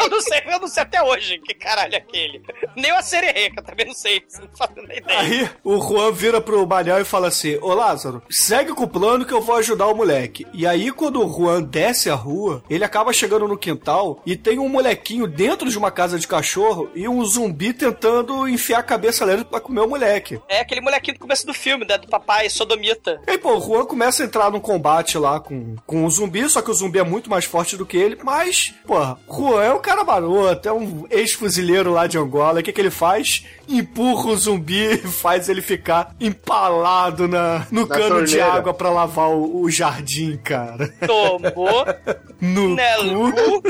Eu 0.00 0.08
não 0.08 0.20
sei, 0.22 0.42
eu 0.46 0.58
não 0.58 0.68
sei 0.68 0.82
até 0.82 1.02
hoje 1.02 1.38
que 1.40 1.52
caralho 1.52 1.94
é 1.94 1.98
aquele. 1.98 2.42
Nem 2.74 2.90
o 2.92 3.02
sererreca, 3.02 3.62
também 3.62 3.86
não 3.86 3.94
sei, 3.94 4.24
não 4.40 4.48
faço 4.56 4.72
nem 4.76 4.96
ideia. 4.96 5.20
Aí 5.20 5.50
o 5.62 5.78
Juan 5.78 6.10
vira 6.10 6.40
pro 6.40 6.66
Manel 6.66 7.00
e 7.00 7.04
fala 7.04 7.28
assim: 7.28 7.58
Ô 7.60 7.74
Lázaro, 7.74 8.22
segue 8.30 8.72
com 8.72 8.84
o 8.84 8.88
plano 8.88 9.26
que 9.26 9.34
eu 9.34 9.42
vou 9.42 9.56
ajudar 9.56 9.88
o 9.88 9.94
moleque. 9.94 10.46
E 10.54 10.66
aí, 10.66 10.90
quando 10.90 11.22
o 11.22 11.30
Juan 11.30 11.62
desce 11.62 12.08
a 12.08 12.14
rua, 12.14 12.64
ele 12.70 12.82
acaba 12.82 13.09
chegando 13.12 13.46
no 13.48 13.56
quintal 13.58 14.20
e 14.26 14.36
tem 14.36 14.58
um 14.58 14.68
molequinho 14.68 15.26
dentro 15.26 15.68
de 15.70 15.76
uma 15.78 15.90
casa 15.90 16.18
de 16.18 16.26
cachorro 16.26 16.88
e 16.94 17.08
um 17.08 17.24
zumbi 17.24 17.72
tentando 17.72 18.48
enfiar 18.48 18.78
a 18.78 18.82
cabeça 18.82 19.24
nele 19.26 19.44
pra 19.44 19.60
comer 19.60 19.80
o 19.80 19.88
moleque. 19.88 20.40
É 20.48 20.60
aquele 20.60 20.80
molequinho 20.80 21.16
do 21.16 21.20
começo 21.20 21.46
do 21.46 21.54
filme, 21.54 21.84
né? 21.86 21.98
Do 21.98 22.08
papai, 22.08 22.48
sodomita. 22.50 23.20
E 23.26 23.32
aí, 23.32 23.38
pô, 23.38 23.56
o 23.56 23.60
Juan 23.60 23.84
começa 23.84 24.22
a 24.22 24.26
entrar 24.26 24.50
num 24.50 24.60
combate 24.60 25.16
lá 25.18 25.40
com, 25.40 25.76
com 25.86 26.04
o 26.04 26.10
zumbi, 26.10 26.48
só 26.48 26.60
que 26.62 26.70
o 26.70 26.74
zumbi 26.74 26.98
é 26.98 27.04
muito 27.04 27.30
mais 27.30 27.44
forte 27.44 27.76
do 27.76 27.86
que 27.86 27.96
ele. 27.96 28.18
Mas, 28.22 28.74
porra, 28.86 29.18
Juan 29.28 29.62
é 29.62 29.72
um 29.72 29.80
cara 29.80 30.04
maroto, 30.04 30.68
é 30.68 30.72
um 30.72 31.06
ex-fuzileiro 31.10 31.92
lá 31.92 32.06
de 32.06 32.18
Angola. 32.18 32.60
O 32.60 32.62
que, 32.62 32.72
que 32.72 32.80
ele 32.80 32.90
faz? 32.90 33.44
Empurra 33.68 34.30
o 34.30 34.36
zumbi 34.36 34.94
e 34.94 34.98
faz 34.98 35.48
ele 35.48 35.62
ficar 35.62 36.14
empalado 36.20 37.28
na, 37.28 37.66
no 37.70 37.86
Na 37.86 37.94
cano 37.94 38.24
de 38.24 38.36
torneira. 38.36 38.52
água 38.52 38.74
pra 38.74 38.90
lavar 38.90 39.30
o, 39.30 39.62
o 39.62 39.70
jardim, 39.70 40.36
cara. 40.36 40.88
Tomou. 41.06 41.84
No 42.42 42.74
Nelo. 42.74 42.99
Cu. 43.08 43.62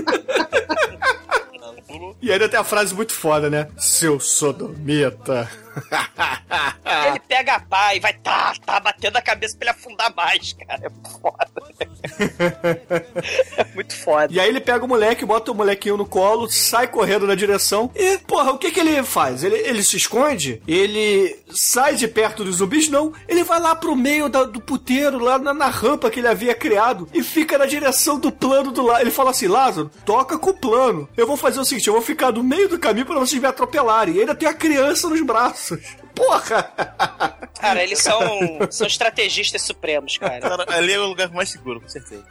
E 2.23 2.31
ainda 2.31 2.49
tem 2.49 2.61
a 2.61 2.65
frase 2.65 2.95
muito 2.95 3.13
foda, 3.13 3.49
né? 3.49 3.69
Seu 3.79 4.21
sodomita. 4.21 5.49
ele 7.09 7.21
pega 7.29 7.55
a 7.55 7.61
pá 7.61 7.95
e 7.95 8.01
vai 8.01 8.13
tá, 8.15 8.53
tá, 8.65 8.81
batendo 8.81 9.17
a 9.17 9.23
cabeça 9.23 9.57
pra 9.57 9.69
ele 9.71 9.77
afundar 9.79 10.15
mais, 10.15 10.53
cara. 10.55 10.87
É 10.87 10.89
muito 10.89 11.11
foda. 11.21 11.51
é 13.57 13.65
muito 13.75 13.97
foda. 13.97 14.29
E 14.33 14.41
aí 14.41 14.49
ele 14.49 14.61
pega 14.61 14.85
o 14.85 14.89
moleque, 14.89 15.25
bota 15.25 15.51
o 15.51 15.55
molequinho 15.55 15.97
no 15.97 16.07
colo, 16.07 16.49
sai 16.51 16.87
correndo 16.89 17.27
na 17.27 17.35
direção 17.35 17.91
e, 17.95 18.19
porra, 18.19 18.53
o 18.53 18.59
que 18.59 18.71
que 18.71 18.81
ele 18.81 19.03
faz? 19.03 19.45
Ele, 19.45 19.57
ele 19.57 19.83
se 19.83 19.97
esconde? 19.97 20.63
Ele 20.67 21.39
sai 21.53 21.95
de 21.95 22.07
perto 22.09 22.45
dos 22.45 22.57
zumbis? 22.57 22.89
Não. 22.89 23.13
Ele 23.29 23.45
vai 23.45 23.61
lá 23.61 23.75
pro 23.75 23.95
meio 23.97 24.29
da- 24.29 24.45
do 24.45 24.61
puteiro, 24.61 25.19
lá 25.19 25.39
na, 25.39 25.53
na 25.55 25.67
rampa 25.69 26.11
que 26.11 26.21
ele 26.21 26.29
havia 26.29 26.55
criado 26.55 27.09
e 27.13 27.23
fica 27.23 27.57
na 27.59 27.67
direção 27.67 28.19
do 28.19 28.31
plano 28.33 28.73
do 28.73 28.83
lado. 28.83 29.01
Ele 29.03 29.11
fala 29.11 29.31
assim, 29.31 29.47
Lázaro, 29.47 29.91
toca 30.05 30.39
com 30.39 30.51
o 30.51 30.55
plano. 30.55 31.09
Eu 31.17 31.27
vou 31.27 31.37
fazer 31.37 31.61
o 31.61 31.65
seguinte, 31.65 31.87
eu 31.87 31.93
vou 31.95 32.03
ficar 32.03 32.33
no 32.33 32.43
meio 32.43 32.69
do 32.69 32.79
caminho 32.79 33.07
pra 33.07 33.19
vocês 33.19 33.41
me 33.41 33.47
atropelarem. 33.49 34.17
E 34.17 34.21
ainda 34.21 34.35
tem 34.35 34.49
a 34.49 34.55
criança 34.55 35.09
nos 35.09 35.21
braços. 35.23 35.70
Porra! 36.15 36.73
Cara, 37.61 37.83
eles 37.83 37.99
são, 38.01 38.21
são 38.71 38.87
estrategistas 38.87 39.63
supremos, 39.63 40.17
cara. 40.19 40.41
Cara, 40.41 40.67
ali 40.75 40.93
é 40.93 40.99
o 40.99 41.07
lugar 41.07 41.31
mais 41.31 41.51
seguro, 41.51 41.81
com 41.81 41.89
certeza. 41.89 42.25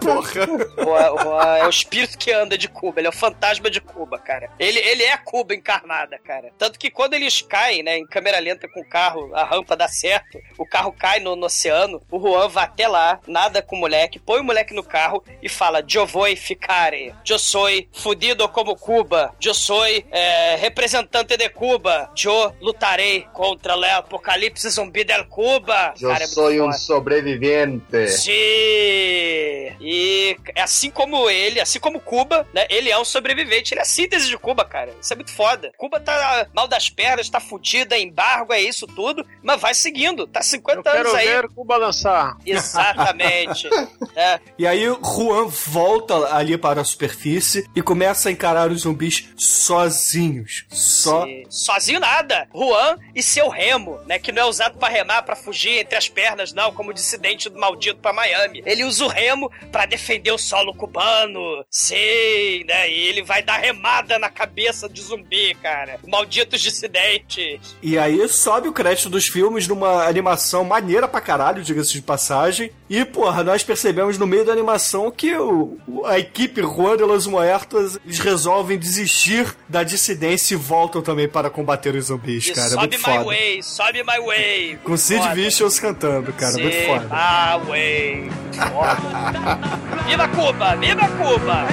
Porra! 0.00 1.12
O 1.12 1.18
Juan- 1.22 1.56
é 1.58 1.66
o 1.66 1.70
espírito 1.70 2.18
que 2.18 2.32
anda 2.32 2.56
de 2.58 2.68
Cuba, 2.68 3.00
ele 3.00 3.06
é 3.06 3.10
o 3.10 3.12
fantasma 3.12 3.70
de 3.70 3.80
Cuba, 3.80 4.18
cara. 4.18 4.50
Ele, 4.58 4.78
ele 4.78 5.02
é 5.02 5.12
a 5.12 5.18
Cuba 5.18 5.54
encarnada, 5.54 6.18
cara. 6.18 6.50
Tanto 6.58 6.78
que 6.78 6.90
quando 6.90 7.14
eles 7.14 7.42
caem, 7.42 7.82
né, 7.82 7.98
em 7.98 8.06
câmera 8.06 8.38
lenta 8.38 8.68
com 8.68 8.80
o 8.80 8.88
carro, 8.88 9.34
a 9.34 9.44
rampa 9.44 9.76
dá 9.76 9.88
certo, 9.88 10.38
o 10.56 10.66
carro 10.66 10.92
cai 10.92 11.20
no, 11.20 11.36
no 11.36 11.46
oceano, 11.46 12.02
o 12.10 12.18
Juan 12.18 12.48
vai 12.48 12.64
até 12.64 12.88
lá, 12.88 13.20
nada 13.26 13.62
com 13.62 13.76
o 13.76 13.78
moleque, 13.78 14.18
põe 14.18 14.40
o 14.40 14.44
moleque 14.44 14.74
no 14.74 14.82
carro 14.82 15.22
e 15.42 15.48
fala: 15.48 15.84
Eu 15.94 16.06
vou 16.06 16.28
ficare, 16.36 17.14
eu 17.28 17.38
sou 17.38 17.68
fudido 17.92 18.48
como 18.48 18.76
Cuba, 18.76 19.34
eu 19.44 19.54
sou 19.54 19.84
eh, 19.86 20.56
representante 20.56 21.36
de 21.36 21.48
Cuba, 21.48 22.10
eu 22.24 22.54
lutarei 22.60 23.26
contra 23.32 23.76
o 23.76 23.84
apocalipse 23.84 24.68
zumbi 24.70 25.04
del 25.04 25.26
Cuba. 25.26 25.94
Eu 26.00 26.10
é 26.10 26.26
sou 26.26 26.50
um 26.50 26.72
sobrevivente. 26.72 28.08
Sim! 28.08 29.67
E 29.80 30.36
assim 30.56 30.90
como 30.90 31.28
ele, 31.28 31.60
assim 31.60 31.78
como 31.78 32.00
Cuba, 32.00 32.46
né? 32.52 32.66
Ele 32.68 32.90
é 32.90 32.98
um 32.98 33.04
sobrevivente, 33.04 33.74
ele 33.74 33.80
é 33.80 33.82
a 33.82 33.86
síntese 33.86 34.28
de 34.28 34.38
Cuba, 34.38 34.64
cara. 34.64 34.94
Isso 35.00 35.12
é 35.12 35.16
muito 35.16 35.32
foda. 35.32 35.72
Cuba 35.76 36.00
tá 36.00 36.46
mal 36.54 36.66
das 36.68 36.88
pernas, 36.88 37.28
tá 37.28 37.40
fudida, 37.40 37.96
é 37.96 38.00
embargo, 38.00 38.52
é 38.52 38.60
isso 38.60 38.86
tudo, 38.86 39.26
mas 39.42 39.60
vai 39.60 39.74
seguindo. 39.74 40.26
Tá 40.26 40.42
50 40.42 40.88
Eu 40.88 41.00
anos 41.00 41.12
quero 41.12 41.16
aí. 41.16 41.42
ver 41.42 41.48
Cuba 41.48 41.76
lançar. 41.76 42.36
Exatamente. 42.44 43.68
é. 44.14 44.40
E 44.58 44.66
aí 44.66 44.88
o 44.88 44.98
Juan 45.02 45.46
volta 45.46 46.34
ali 46.34 46.56
para 46.56 46.80
a 46.80 46.84
superfície 46.84 47.68
e 47.74 47.82
começa 47.82 48.28
a 48.28 48.32
encarar 48.32 48.70
os 48.70 48.82
zumbis 48.82 49.28
sozinhos. 49.36 50.66
Só. 50.70 51.24
Sim. 51.24 51.44
Sozinho 51.48 52.00
nada. 52.00 52.48
Juan 52.54 52.98
e 53.14 53.22
seu 53.22 53.48
remo, 53.48 53.98
né? 54.06 54.18
Que 54.18 54.32
não 54.32 54.42
é 54.42 54.46
usado 54.46 54.78
pra 54.78 54.88
remar, 54.88 55.22
pra 55.22 55.36
fugir 55.36 55.78
entre 55.78 55.96
as 55.96 56.08
pernas, 56.08 56.52
não, 56.52 56.72
como 56.72 56.92
dissidente 56.92 57.48
do 57.48 57.58
maldito 57.58 58.00
pra 58.00 58.12
Miami. 58.12 58.62
Ele 58.64 58.84
usa 58.84 59.04
o 59.04 59.08
remo 59.08 59.50
pra 59.70 59.86
defender 59.86 60.32
o 60.32 60.38
solo 60.38 60.74
cubano. 60.74 61.64
Sim, 61.70 62.64
né? 62.66 62.90
E 62.90 63.06
ele 63.08 63.22
vai 63.22 63.42
dar 63.42 63.58
remada 63.58 64.18
na 64.18 64.28
cabeça 64.28 64.88
de 64.88 65.00
zumbi, 65.00 65.54
cara. 65.62 65.98
Malditos 66.06 66.60
dissidentes. 66.60 67.76
E 67.82 67.98
aí 67.98 68.26
sobe 68.28 68.68
o 68.68 68.72
crédito 68.72 69.08
dos 69.08 69.26
filmes 69.26 69.66
numa 69.66 70.04
animação 70.04 70.64
maneira 70.64 71.08
pra 71.08 71.20
caralho, 71.20 71.62
diga-se 71.62 71.92
de 71.92 72.02
passagem. 72.02 72.70
E, 72.90 73.04
porra, 73.04 73.44
nós 73.44 73.62
percebemos 73.62 74.16
no 74.16 74.26
meio 74.26 74.46
da 74.46 74.52
animação 74.52 75.10
que 75.10 75.34
o, 75.36 75.76
a 76.06 76.18
equipe 76.18 76.62
Juan 76.62 76.96
de 76.96 77.02
los 77.04 77.26
Muertos 77.26 77.98
eles 78.02 78.18
resolvem 78.18 78.78
desistir 78.78 79.54
da 79.68 79.82
dissidência 79.82 80.54
e 80.54 80.56
voltam 80.56 81.02
também 81.02 81.28
para 81.28 81.50
combater 81.50 81.94
os 81.94 82.06
zumbis, 82.06 82.46
E 82.48 82.52
cara. 82.54 82.66
É 82.68 82.70
sobe 82.70 82.80
muito 82.80 82.96
my 82.96 83.02
foda. 83.14 83.24
way, 83.26 83.62
sobe 83.62 84.02
my 84.04 84.20
way. 84.26 84.78
Com 84.82 84.96
Sid 84.96 85.20
Foda. 85.20 85.34
Vicious 85.34 85.78
cantando, 85.78 86.32
cara. 86.32 86.52
Sim, 86.52 86.62
Muito 86.62 86.86
foda. 86.86 87.08
My 87.08 87.68
way. 87.68 88.30
Foda. 88.52 89.58
viva 90.06 90.28
Cuba, 90.28 90.76
viva 90.76 91.08
Cuba. 91.08 91.68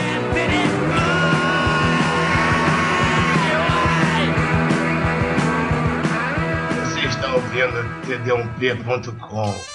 Você 6.83 7.07
está 7.07 7.33
ouvindo 7.33 7.83
td1p.com. 8.05 9.74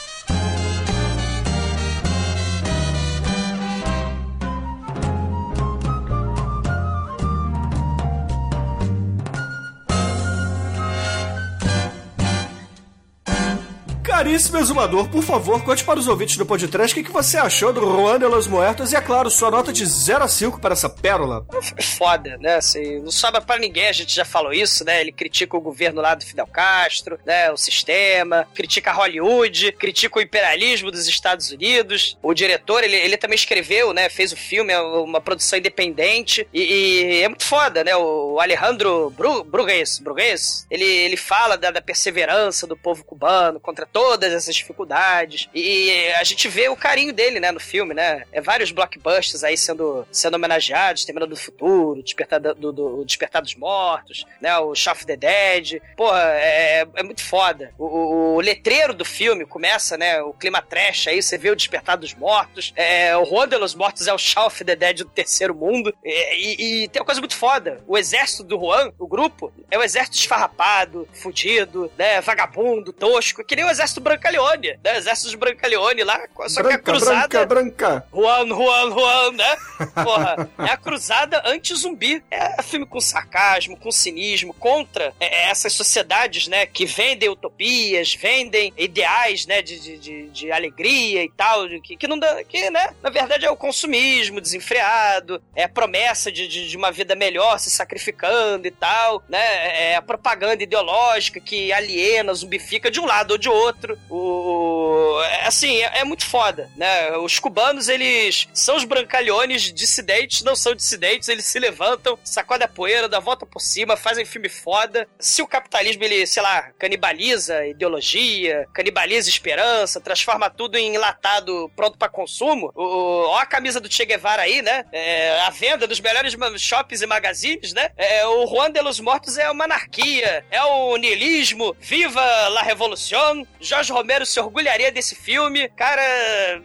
Caríssimo 14.21 14.59
exumador, 14.59 15.09
por 15.09 15.23
favor, 15.23 15.65
conte 15.65 15.83
para 15.83 15.99
os 15.99 16.07
ouvintes 16.07 16.37
do 16.37 16.45
podcast 16.45 16.93
o 16.93 17.03
que, 17.03 17.11
você 17.11 17.39
achou 17.39 17.73
do 17.73 17.81
Juan 17.81 18.19
de 18.19 18.27
los 18.27 18.47
Muertos 18.47 18.93
e, 18.93 18.97
é 18.97 19.01
claro, 19.01 19.31
sua 19.31 19.51
nota 19.51 19.73
de 19.73 19.83
0 19.87 20.23
a 20.23 20.29
5 20.29 20.61
para 20.61 20.75
essa 20.75 20.91
pérola. 20.91 21.47
É 21.75 21.83
foda, 21.83 22.37
né? 22.37 22.57
Assim, 22.57 23.01
não 23.01 23.11
sobra 23.11 23.41
pra 23.41 23.59
ninguém, 23.59 23.89
a 23.89 23.93
gente 23.93 24.15
já 24.15 24.27
falou 24.27 24.53
isso, 24.53 24.85
né? 24.85 25.01
Ele 25.01 25.11
critica 25.11 25.57
o 25.57 25.61
governo 25.61 26.03
lá 26.03 26.15
do 26.15 26.27
Fidel 26.27 26.47
Castro, 26.47 27.19
né? 27.25 27.51
O 27.51 27.57
sistema, 27.57 28.47
critica 28.55 28.93
Hollywood, 28.93 29.73
critica 29.73 30.19
o 30.19 30.23
imperialismo 30.23 30.91
dos 30.91 31.09
Estados 31.09 31.51
Unidos. 31.51 32.19
O 32.23 32.35
diretor, 32.35 32.85
ele, 32.85 32.97
ele 32.97 33.17
também 33.17 33.37
escreveu, 33.37 33.95
né? 33.95 34.11
Fez 34.11 34.33
o 34.33 34.37
filme, 34.37 34.71
é 34.71 34.81
uma 34.83 35.23
produção 35.23 35.59
independente. 35.59 36.47
E, 36.53 36.61
e 36.61 37.23
é 37.23 37.29
muito 37.29 37.47
foda, 37.47 37.83
né? 37.83 37.97
O 37.97 38.39
Alejandro 38.39 39.09
Bru, 39.17 39.43
Brugues, 39.45 39.99
Brugues, 39.99 40.67
ele, 40.71 40.85
ele 40.85 41.17
fala 41.17 41.57
da, 41.57 41.71
da 41.71 41.81
perseverança 41.81 42.67
do 42.67 42.77
povo 42.77 43.03
cubano 43.03 43.59
contra 43.59 43.87
todas 44.11 44.33
essas 44.33 44.57
dificuldades. 44.57 45.49
E 45.55 46.09
a 46.19 46.25
gente 46.25 46.49
vê 46.49 46.69
o 46.69 46.75
carinho 46.77 47.13
dele, 47.13 47.39
né, 47.39 47.53
no 47.53 47.61
filme, 47.61 47.95
né? 47.95 48.25
É 48.33 48.41
vários 48.41 48.73
blockbusters 48.73 49.45
aí 49.45 49.57
sendo, 49.57 50.05
sendo 50.11 50.35
homenageados, 50.35 51.05
Terminado 51.05 51.31
do 51.31 51.37
Futuro, 51.41 52.03
Despertar, 52.03 52.41
do, 52.41 52.73
do- 52.73 53.05
Despertar 53.05 53.41
dos 53.41 53.55
Mortos, 53.55 54.27
né? 54.41 54.59
O 54.59 54.73
of 54.73 55.07
the 55.07 55.17
Dead. 55.17 55.81
Porra, 55.97 56.21
é, 56.35 56.87
é 56.97 57.03
muito 57.05 57.23
foda. 57.23 57.73
O, 57.79 57.85
o- 57.85 58.41
letreiro 58.41 58.93
do 58.93 59.05
filme 59.05 59.47
começa, 59.47 59.97
né? 59.97 60.21
O 60.23 60.33
clima 60.33 60.61
trash 60.61 61.07
aí, 61.07 61.23
você 61.23 61.39
vê 61.39 61.51
o 61.51 61.57
Despertar 61.57 61.97
dos 61.97 62.13
Mortos. 62.15 62.73
É, 62.75 63.17
o 63.17 63.47
de 63.47 63.57
los 63.57 63.75
Mortos 63.77 64.09
é 64.09 64.13
o 64.13 64.17
of 64.17 64.65
the 64.65 64.75
Dead 64.75 64.99
do 64.99 65.05
terceiro 65.05 65.55
mundo. 65.55 65.95
É, 66.05 66.37
E, 66.37 66.83
e 66.85 66.89
tem 66.89 67.01
uma 67.01 67.07
coisa 67.07 67.21
muito 67.21 67.37
foda. 67.37 67.81
O 67.87 67.97
exército 67.97 68.43
do 68.43 68.59
Juan, 68.59 68.93
o 68.99 69.07
grupo, 69.07 69.53
é 69.71 69.79
o 69.79 69.83
exército 69.85 70.17
esfarrapado, 70.17 71.09
fudido, 71.13 71.91
né? 71.97 72.21
Vagabundo, 72.21 72.93
tosco, 72.93 73.45
que 73.45 73.55
nem 73.55 73.65
o 73.65 73.71
exército 73.71 74.00
Brancaleone, 74.01 74.79
né? 74.83 74.97
Exército 74.97 75.31
de 75.31 75.37
Brancaleone 75.37 76.05
lá, 76.05 76.21
só 76.49 76.61
que 76.61 76.61
a 76.61 76.63
branca, 76.63 76.83
cruzada... 76.83 77.47
branca, 77.47 77.47
branca. 77.47 78.07
Juan, 78.13 78.49
Juan, 78.49 78.91
Juan, 78.91 79.33
né? 79.33 79.57
Porra, 80.05 80.51
é 80.59 80.71
a 80.71 80.77
cruzada 80.77 81.43
anti-zumbi. 81.47 82.23
É 82.31 82.63
filme 82.63 82.87
com 82.87 83.01
sarcasmo, 83.01 83.77
com 83.77 83.91
cinismo, 83.91 84.55
contra 84.55 85.13
é, 85.19 85.51
essas 85.51 85.73
sociedades, 85.73 86.49
né? 86.49 86.67
Que 86.67 86.85
vendem 86.85 87.29
utopias, 87.29 88.15
vendem 88.15 88.73
ideais, 88.77 89.47
né? 89.47 89.63
De, 89.63 89.79
de, 89.79 89.99
de, 89.99 90.29
de 90.29 90.53
alegria 90.53 91.25
e 91.25 91.31
tal, 91.31 91.69
que, 91.83 91.97
que 91.97 92.07
não 92.07 92.19
dá. 92.19 92.43
Que, 92.45 92.71
né? 92.71 92.95
Na 93.03 93.11
verdade 93.11 93.47
é 93.47 93.51
o 93.51 93.57
consumismo 93.57 94.41
desenfreado, 94.41 95.43
é 95.55 95.65
a 95.65 95.69
promessa 95.69 96.31
de, 96.31 96.47
de, 96.47 96.69
de 96.69 96.77
uma 96.77 96.91
vida 96.91 97.15
melhor 97.15 97.59
se 97.59 97.71
sacrificando 97.71 98.67
e 98.67 98.71
tal, 98.71 99.23
né? 99.29 99.91
É 99.93 99.97
a 99.97 100.03
propaganda 100.03 100.63
ideológica 100.63 101.41
que 101.41 101.73
aliena, 101.73 102.35
zumbifica 102.35 102.91
de 102.91 103.01
um 103.01 103.07
lado 103.07 103.33
ou 103.33 103.39
de 103.39 103.49
outro. 103.49 103.80
O, 104.09 105.21
é, 105.23 105.47
assim, 105.47 105.79
é, 105.83 106.01
é 106.01 106.05
muito 106.05 106.25
foda, 106.27 106.71
né? 106.77 107.17
Os 107.19 107.39
cubanos, 107.39 107.89
eles 107.89 108.49
são 108.53 108.77
os 108.77 108.85
brancalhones 108.85 109.73
dissidentes, 109.73 110.43
não 110.43 110.55
são 110.55 110.75
dissidentes, 110.75 111.29
eles 111.29 111.45
se 111.45 111.59
levantam, 111.59 112.19
sacodem 112.25 112.65
a 112.65 112.69
poeira, 112.69 113.09
dá 113.09 113.19
a 113.19 113.21
volta 113.21 113.47
por 113.47 113.61
cima, 113.61 113.97
fazem 113.97 114.25
filme 114.25 114.49
foda. 114.49 115.09
Se 115.19 115.43
o 115.43 115.47
capitalismo, 115.47 116.05
ele, 116.05 116.27
sei 116.27 116.43
lá, 116.43 116.71
canibaliza 116.79 117.67
ideologia, 117.67 118.67
canibaliza 118.73 119.29
esperança, 119.29 120.01
transforma 120.01 120.51
tudo 120.51 120.77
em 120.77 120.95
enlatado 120.95 121.71
pronto 121.75 121.99
pra 121.99 122.09
consumo, 122.09 122.73
o, 122.75 123.27
ó 123.29 123.39
a 123.39 123.47
camisa 123.47 123.81
do 123.81 123.91
Che 123.91 124.05
Guevara 124.05 124.43
aí, 124.43 124.63
né? 124.63 124.85
É, 124.93 125.41
a 125.41 125.51
venda 125.51 125.87
dos 125.87 126.01
melhores 126.01 126.37
shoppings 126.59 127.03
e 127.03 127.07
magazines, 127.07 127.73
né? 127.73 127.91
É, 127.97 128.27
o 128.27 128.47
Juan 128.47 128.71
de 128.71 128.81
los 128.81 129.01
Mortos 129.01 129.39
é 129.39 129.51
uma 129.51 129.65
anarquia, 129.65 130.45
é 130.51 130.63
o 130.63 130.97
niilismo, 130.97 131.77
viva 131.81 132.49
la 132.49 132.63
revolução, 132.63 133.47
jo 133.61 133.70
Jorge 133.71 133.93
Romero 133.93 134.27
se 134.27 134.41
orgulharia 134.41 134.91
desse 134.91 135.15
filme. 135.15 135.69
Cara, 135.77 136.03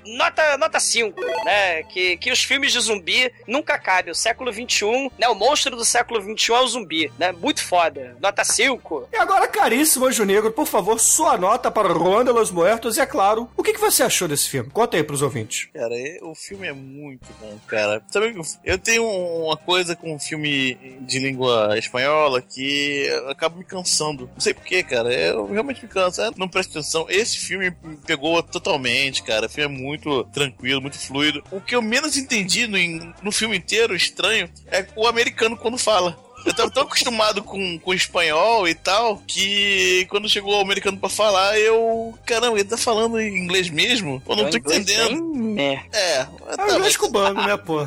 nota 0.08 0.58
nota 0.58 0.80
5, 0.80 1.22
né? 1.46 1.84
Que, 1.84 2.18
que 2.18 2.32
os 2.32 2.44
filmes 2.44 2.72
de 2.74 2.80
zumbi 2.80 3.32
nunca 3.48 3.78
cabem. 3.78 4.12
O 4.12 4.16
século 4.16 4.52
XXI, 4.52 5.12
né? 5.20 5.28
O 5.28 5.36
monstro 5.36 5.76
do 5.76 5.86
século 5.86 6.20
XXI 6.20 6.54
é 6.54 6.60
o 6.62 6.68
zumbi, 6.68 7.12
né? 7.20 7.32
Muito 7.32 7.64
foda. 7.64 8.18
Nota 8.20 8.44
5. 8.44 9.10
E 9.14 9.18
agora, 9.18 9.48
caríssimo 9.48 10.08
Anjo 10.08 10.26
Negro, 10.26 10.52
por 10.52 10.66
favor, 10.66 11.00
sua 11.00 11.38
nota 11.38 11.70
para 11.70 11.90
Ronda 11.90 12.32
Los 12.32 12.50
Muertos 12.50 12.98
e, 12.98 13.02
é 13.02 13.06
claro, 13.06 13.48
o 13.56 13.62
que, 13.62 13.74
que 13.74 13.80
você 13.80 14.02
achou 14.02 14.28
desse 14.28 14.50
filme? 14.50 14.72
Conta 14.72 14.98
aí 14.98 15.04
pros 15.04 15.22
ouvintes. 15.22 15.70
Cara, 15.74 15.94
o 16.24 16.34
filme 16.34 16.68
é 16.68 16.74
muito 16.74 17.28
bom, 17.40 17.56
cara. 17.68 18.02
Sabe, 18.10 18.36
eu 18.64 18.80
tenho 18.80 19.06
uma 19.06 19.58
coisa 19.58 19.96
com 19.96 20.16
um 20.16 20.20
filme 20.20 20.74
de 21.02 21.20
língua 21.20 21.78
espanhola 21.78 22.42
que 22.42 23.06
eu 23.08 23.30
acabo 23.30 23.60
me 23.60 23.64
cansando. 23.64 24.28
Não 24.34 24.42
sei 24.42 24.56
porquê, 24.56 24.82
cara. 24.82 25.14
Eu 25.14 25.46
realmente 25.46 25.84
me 25.84 25.88
canso. 25.88 26.20
Eu 26.20 26.34
não 26.36 26.50
presto 26.50 26.72
atenção. 26.72 26.95
Esse 27.10 27.38
filme 27.38 27.76
me 27.84 27.98
pegou 27.98 28.42
totalmente, 28.42 29.24
cara. 29.24 29.48
O 29.48 29.50
filme 29.50 29.76
é 29.76 29.80
muito 29.82 30.24
tranquilo, 30.26 30.82
muito 30.82 31.00
fluido. 31.00 31.44
O 31.52 31.60
que 31.60 31.76
eu 31.76 31.82
menos 31.82 32.18
entendi 32.18 32.68
no, 32.68 32.78
no 33.22 33.32
filme 33.32 33.58
inteiro, 33.58 33.96
estranho, 33.96 34.50
é 34.68 34.86
o 34.96 35.08
americano 35.08 35.58
quando 35.58 35.78
fala. 35.78 36.25
Eu 36.46 36.54
tava 36.54 36.70
tão 36.72 36.84
acostumado 36.84 37.44
com, 37.44 37.80
com 37.80 37.94
espanhol 37.94 38.68
e 38.68 38.76
tal, 38.76 39.18
que 39.28 40.06
quando 40.10 40.30
chegou 40.30 40.58
o 40.58 40.62
americano 40.62 40.98
pra 40.98 41.10
falar, 41.10 41.58
eu. 41.60 42.14
Caramba, 42.26 42.58
ele 42.60 42.70
tá 42.70 42.78
falando 42.78 43.20
em 43.20 43.36
inglês 43.38 43.70
mesmo? 43.70 44.22
Eu 44.28 44.36
não 44.36 44.50
tô 44.50 44.58
entendendo. 44.58 45.60
É. 45.60 45.80
É, 45.92 46.20
É 46.22 46.56
tá, 46.56 46.64
inglês 46.66 46.80
mas- 46.82 46.98
cubano, 46.98 47.42
né, 47.42 47.58
pô? 47.58 47.80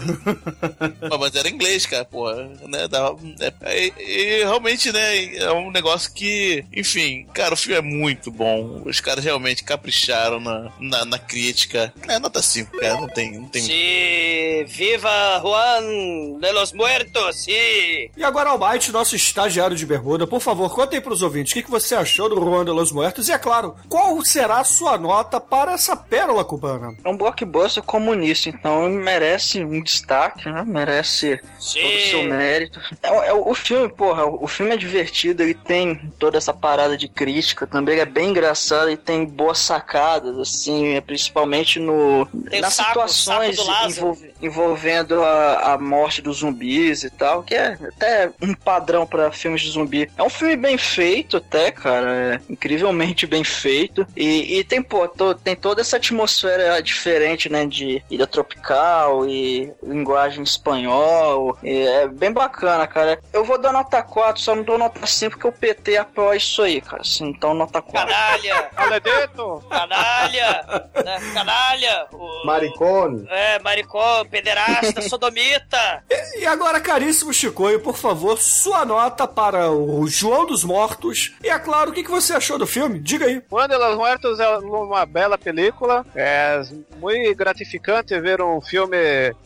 mas- 1.19 1.35
era 1.37 1.49
inglês, 1.49 1.87
cara, 1.87 2.05
porra. 2.05 2.51
Né, 2.67 2.89
dava- 2.89 3.19
é, 3.63 3.87
e, 3.87 3.93
e 3.99 4.39
realmente, 4.45 4.91
né, 4.93 5.37
é 5.37 5.53
um 5.53 5.71
negócio 5.71 6.13
que. 6.13 6.65
Enfim, 6.75 7.27
cara, 7.33 7.55
o 7.55 7.57
filme 7.57 7.79
é 7.79 7.83
muito 7.83 8.31
bom. 8.31 8.83
Os 8.85 9.01
caras 9.01 9.25
realmente 9.25 9.63
capricharam 9.65 10.41
na, 10.41 10.73
na, 10.81 11.05
na 11.05 11.19
crítica. 11.19 11.93
É 12.09 12.19
nota 12.19 12.43
5, 12.43 12.77
cara. 12.79 12.95
Não 13.01 13.09
tem. 13.09 13.33
Não 13.33 13.49
tem... 13.49 13.63
Sí, 13.63 14.65
viva 14.67 15.41
Juan 15.43 16.39
de 16.41 16.53
los 16.53 16.73
Muertos, 16.73 17.37
sí. 17.37 18.11
E 18.17 18.25
agora, 18.25 18.48
Almighty, 18.49 18.91
nosso 18.93 19.15
estagiário 19.17 19.77
de 19.77 19.85
bermuda, 19.87 20.27
por 20.27 20.41
favor, 20.41 20.73
conta 20.75 20.97
aí 20.97 21.01
pros 21.01 21.23
ouvintes 21.23 21.53
o 21.53 21.55
que, 21.55 21.63
que 21.63 21.71
você 21.71 21.95
achou 21.95 22.29
do 22.29 22.39
Ronda 22.41 22.73
Los 22.73 22.91
Muertos 22.93 23.29
e, 23.29 23.33
é 23.33 23.39
claro, 23.39 23.75
qual 23.89 24.23
será 24.25 24.59
a 24.61 24.65
sua 24.65 24.97
nota 24.99 25.41
para 25.41 25.73
essa 25.73 25.97
pérola 25.97 26.45
cubana? 26.45 26.95
É 27.05 27.09
um 27.09 27.17
blockbuster 27.17 27.83
comunista, 27.83 28.49
então 28.49 28.89
merece 28.89 29.63
um 29.65 29.83
destaque, 29.83 30.49
né? 30.51 30.65
Merece 30.67 31.39
todo 31.39 31.85
o 31.85 32.11
seu 32.11 32.23
mérito. 32.25 32.81
É, 33.03 33.29
é, 33.29 33.33
o 33.33 33.55
filme, 33.55 33.89
porra, 33.89 34.25
o 34.27 34.47
filme 34.47 34.73
é 34.73 34.77
divertido, 34.77 35.43
ele 35.43 35.55
tem 35.55 36.11
toda 36.19 36.39
essa 36.39 36.53
parada 36.55 36.97
de 36.97 37.09
crítica, 37.09 37.67
também 37.67 37.95
ele 37.95 38.03
é 38.03 38.07
bem 38.07 38.31
engraçado 38.31 38.91
e 38.91 38.97
tem 38.97 39.25
boas 39.25 39.59
sacadas, 39.59 40.39
assim, 40.39 41.01
principalmente 41.07 41.79
no 41.79 42.27
Tem 42.51 42.61
nas 42.61 42.75
saco, 42.75 42.89
situações 42.91 43.57
saco 43.57 43.67
do 43.69 43.73
Lázaro. 43.73 43.91
envol- 44.09 44.19
envolvendo 44.41 45.23
a, 45.23 45.75
a 45.75 45.79
morte 45.79 46.23
dos 46.23 46.39
zumbis 46.39 47.05
e 47.05 47.11
tal, 47.11 47.43
que 47.43 47.55
é 47.55 47.79
até 47.89 48.31
um 48.41 48.55
padrão 48.55 49.07
pra 49.07 49.31
filmes 49.33 49.61
de 49.63 49.71
zumbi. 49.71 50.11
É 50.17 50.23
um 50.23 50.31
filme 50.31 50.57
bem 50.57 50.79
feito, 50.79 51.37
até, 51.39 51.71
cara, 51.71 52.35
é 52.37 52.41
incrivelmente 52.53 53.27
bem 53.27 53.43
feito. 53.45 54.07
E, 54.17 54.59
e 54.59 54.65
tem, 54.65 54.83
pô, 54.83 55.07
to- 55.09 55.35
tem 55.35 55.57
toda 55.57 55.81
essa 55.81 55.97
atmosfera 55.97 56.81
diferente, 56.83 57.49
né, 57.49 57.67
de 57.67 58.03
ilha 58.11 58.27
tropical 58.27 59.27
e 59.29 59.73
linguagem 59.83 60.43
espanhol. 60.43 61.59
E 61.63 61.87
é 61.87 62.07
bem 62.09 62.33
bacana, 62.33 62.87
cara. 62.87 63.19
Eu 63.33 63.45
vou 63.45 63.59
dar 63.59 63.73
nota 63.73 64.03
4, 64.03 64.41
só 64.41 64.55
não 64.55 64.63
dou 64.63 64.79
nota 64.79 65.07
5 65.07 65.29
porque 65.39 65.49
o 65.49 65.53
PT 65.53 65.97
apoia 65.97 66.37
isso 66.37 66.63
aí, 66.63 66.81
cara. 66.81 67.03
Assim, 67.03 67.29
Então, 67.29 67.55
nota 67.55 67.83
4. 67.83 68.09
Canalha! 68.09 68.71
Aledeto! 68.77 69.65
Canalha! 69.69 70.65
né? 71.05 71.19
Canalha! 71.35 72.07
O- 72.13 72.47
Maricone. 72.47 73.27
É, 73.29 73.59
maricó, 73.59 74.25
pederasta, 74.25 75.03
sodomita! 75.03 76.05
E 76.39 76.47
agora, 76.47 76.81
caríssimo 76.81 77.33
Chicoio, 77.33 77.81
por 77.81 77.97
favor, 77.97 78.28
sua 78.37 78.85
nota 78.85 79.27
para 79.27 79.71
o 79.71 80.07
João 80.07 80.47
dos 80.47 80.65
Mortos. 80.65 81.35
E, 81.43 81.49
é 81.49 81.59
claro, 81.59 81.91
o 81.91 81.95
que, 81.95 82.03
você 82.03 82.35
achou 82.35 82.59
do 82.59 82.67
filme? 82.67 82.99
Diga 82.99 83.27
aí. 83.27 83.43
Juan 83.51 83.69
de 83.69 83.77
los 83.77 83.97
Muertos 83.97 84.41
é 84.41 84.59
uma 84.59 85.07
bela 85.07 85.39
película. 85.39 86.05
É 86.15 86.63
muito 87.01 87.37
gratificante 87.37 88.19
ver 88.21 88.41
um 88.43 88.61
filme 88.61 88.97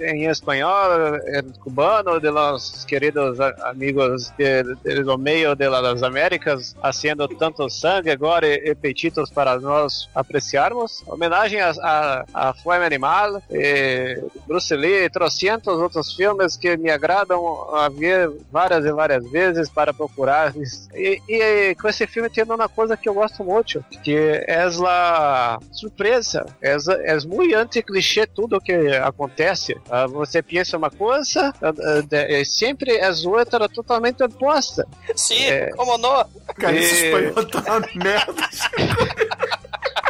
em 0.00 0.26
espanhol, 0.26 1.16
em 1.16 1.52
cubano, 1.60 2.20
de 2.20 2.30
los 2.30 2.84
queridos 2.84 3.38
amigos 3.64 4.32
de, 4.38 4.62
de, 4.82 5.02
do 5.02 5.18
meio 5.18 5.54
de 5.54 5.68
las 5.68 6.02
Américas, 6.02 6.74
haciendo 6.82 7.28
tanto 7.28 7.68
sangue, 7.68 8.16
gore 8.16 8.62
e 8.64 8.74
peititos 8.74 9.30
para 9.30 9.58
nós 9.58 10.08
apreciarmos. 10.14 11.02
Homenagem 11.06 11.60
a, 11.60 11.70
a, 11.80 12.24
a 12.34 12.54
Fome 12.54 12.84
Animal, 12.84 13.42
e 13.50 14.22
Bruce 14.46 14.74
Lee, 14.74 15.04
e 15.04 15.10
trocentos 15.10 15.78
outros 15.78 16.14
filmes 16.14 16.56
que 16.56 16.76
me 16.76 16.90
agradam 16.90 17.74
a 17.74 17.88
ver 17.88 18.30
várias 18.62 18.84
e 18.84 18.92
várias 18.92 19.30
vezes 19.30 19.68
para 19.68 19.92
procurar. 19.92 20.52
E, 20.94 21.20
e 21.28 21.74
com 21.74 21.88
esse 21.88 22.06
filme 22.06 22.28
tem 22.30 22.44
uma 22.44 22.68
coisa 22.68 22.96
que 22.96 23.08
eu 23.08 23.14
gosto 23.14 23.42
muito, 23.44 23.84
que 24.02 24.14
é 24.46 24.62
a 24.62 25.58
surpresa, 25.72 26.44
é, 26.60 26.76
é 27.04 27.18
muito 27.26 27.54
anti-clichê 27.56 28.26
tudo 28.26 28.60
que 28.60 28.72
acontece. 28.96 29.76
Ah, 29.90 30.06
Você 30.06 30.42
pensa 30.42 30.76
uma 30.76 30.90
coisa, 30.90 31.52
ah, 31.62 31.72
ah, 32.12 32.30
e 32.30 32.44
sempre 32.44 32.96
é 32.96 33.10
outra 33.26 33.68
totalmente 33.68 34.22
oposta. 34.22 34.86
Sim, 35.16 35.44
É. 35.46 35.70
como 35.70 35.96
não? 35.98 36.24
Cara, 36.56 36.76
esse 36.76 37.04
E- 37.04 37.06
espanhol 37.06 37.44
tá 37.50 37.80
merda. 37.94 38.42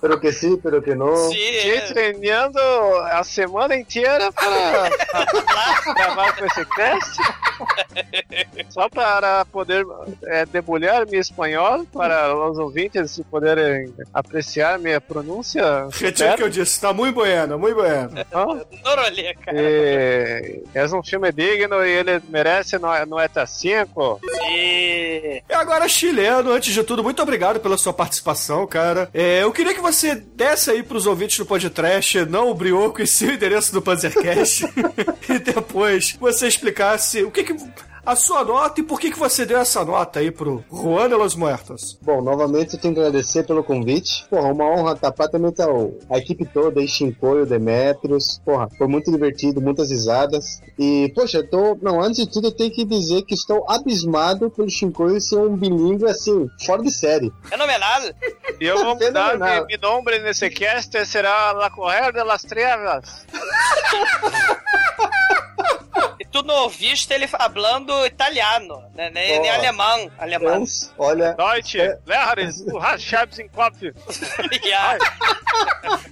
Pero 0.00 0.20
que 0.20 0.32
sim, 0.32 0.56
pero 0.56 0.80
que 0.80 0.94
não. 0.94 1.16
Sim, 1.16 1.34
Fiquei 1.34 1.76
é. 1.76 1.80
treinando 1.80 2.58
a 3.10 3.22
semana 3.24 3.76
inteira 3.76 4.30
para 4.32 4.90
gravar 5.94 6.36
com 6.36 6.44
esse 6.44 6.64
cast. 6.66 7.18
Só 8.70 8.88
para 8.88 9.44
poder 9.46 9.84
é, 10.24 10.46
debulhar 10.46 11.06
meu 11.06 11.20
espanhol, 11.20 11.84
para 11.92 12.34
os 12.34 12.58
ouvintes 12.58 13.20
poderem 13.30 13.92
apreciar 14.14 14.78
minha 14.78 15.00
pronúncia. 15.00 15.88
Retiro 15.92 16.32
o 16.32 16.36
que 16.36 16.42
eu 16.44 16.48
disse, 16.48 16.80
tá 16.80 16.92
muito 16.92 17.16
bueno, 17.16 17.58
muito 17.58 17.74
bueno. 17.74 18.10
Norolê, 18.84 19.34
cara. 19.34 19.60
e, 19.60 20.62
é 20.74 20.84
um 20.86 21.02
filme 21.02 21.32
digno 21.32 21.84
e 21.84 21.90
ele 21.90 22.22
merece 22.28 22.78
no, 22.78 22.88
no 23.06 23.20
ETA 23.20 23.46
5. 23.46 24.20
Sim. 24.22 24.48
E 24.48 25.42
agora, 25.52 25.88
chileno, 25.88 26.52
antes 26.52 26.72
de 26.72 26.82
tudo, 26.84 27.02
muito 27.02 27.20
obrigado 27.22 27.60
pela 27.60 27.76
sua 27.76 27.92
participação, 27.92 28.66
cara. 28.66 29.08
É, 29.12 29.42
eu 29.42 29.52
queria 29.52 29.74
que 29.74 29.80
você 29.80 29.87
desse 30.14 30.70
aí 30.70 30.82
pros 30.82 31.06
ouvintes 31.06 31.38
do 31.38 31.46
podcast, 31.46 32.24
não 32.26 32.50
o 32.50 32.54
brioco 32.54 33.02
e 33.02 33.06
sim 33.06 33.28
o 33.28 33.32
endereço 33.32 33.72
do 33.72 33.82
Panzercast. 33.82 34.64
e 35.28 35.38
depois 35.38 36.16
você 36.20 36.46
explicasse 36.46 37.22
o 37.22 37.30
que 37.30 37.44
que... 37.44 37.56
A 38.04 38.16
sua 38.16 38.44
nota 38.44 38.80
e 38.80 38.82
por 38.82 39.00
que, 39.00 39.10
que 39.10 39.18
você 39.18 39.44
deu 39.44 39.58
essa 39.58 39.84
nota 39.84 40.20
aí 40.20 40.30
pro 40.30 40.64
Juan 40.70 41.08
de 41.08 41.14
los 41.14 41.34
Muertos? 41.34 41.98
Bom, 42.02 42.22
novamente 42.22 42.74
eu 42.74 42.80
tenho 42.80 42.94
que 42.94 43.00
agradecer 43.00 43.44
pelo 43.44 43.62
convite. 43.62 44.26
Porra, 44.28 44.52
uma 44.52 44.64
honra 44.64 44.92
estar 44.92 45.12
praticamente 45.12 45.60
ao, 45.60 45.92
a 46.10 46.18
equipe 46.18 46.44
toda, 46.46 46.80
aí, 46.80 46.88
Shinkoio, 46.88 47.46
Demetrius. 47.46 48.40
Porra, 48.44 48.68
foi 48.76 48.86
muito 48.86 49.10
divertido, 49.10 49.60
muitas 49.60 49.90
risadas. 49.90 50.60
E, 50.78 51.12
poxa, 51.14 51.38
eu 51.38 51.48
tô. 51.48 51.78
Não, 51.82 52.00
antes 52.00 52.24
de 52.24 52.32
tudo 52.32 52.48
eu 52.48 52.52
tenho 52.52 52.70
que 52.70 52.84
dizer 52.84 53.22
que 53.22 53.34
estou 53.34 53.64
abismado 53.70 54.50
pelo 54.50 54.70
Shinkoio 54.70 55.20
ser 55.20 55.36
um 55.36 55.56
bilíngue 55.56 56.06
assim, 56.06 56.48
fora 56.64 56.82
de 56.82 56.90
série. 56.90 57.32
Fenomenal. 57.44 58.02
E 58.60 58.64
eu 58.64 58.84
vou 58.84 58.94
mudar 58.94 59.38
meu 59.38 59.78
nome 59.80 60.18
nesse 60.20 60.50
cast 60.50 61.04
será 61.06 61.52
La 61.52 61.70
Correr 61.70 62.12
de 62.12 62.22
las 62.24 62.42
Trevas. 62.42 63.26
Tu 66.30 66.42
não 66.42 66.54
ouviste 66.64 67.12
ele 67.12 67.26
falando 67.26 68.06
italiano, 68.06 68.82
né? 68.94 69.10
Nem, 69.10 69.40
nem 69.40 69.50
alemão. 69.50 70.10
Alemão. 70.18 70.62
Então, 70.62 70.88
olha. 70.98 71.32
Deutsche, 71.34 71.96
Lehrerin, 72.06 72.50
du 72.66 72.76
hast 72.78 73.04
Scheibs 73.04 73.38
im 73.38 73.48
Kopf. 73.48 73.80
Yeah. 74.64 74.98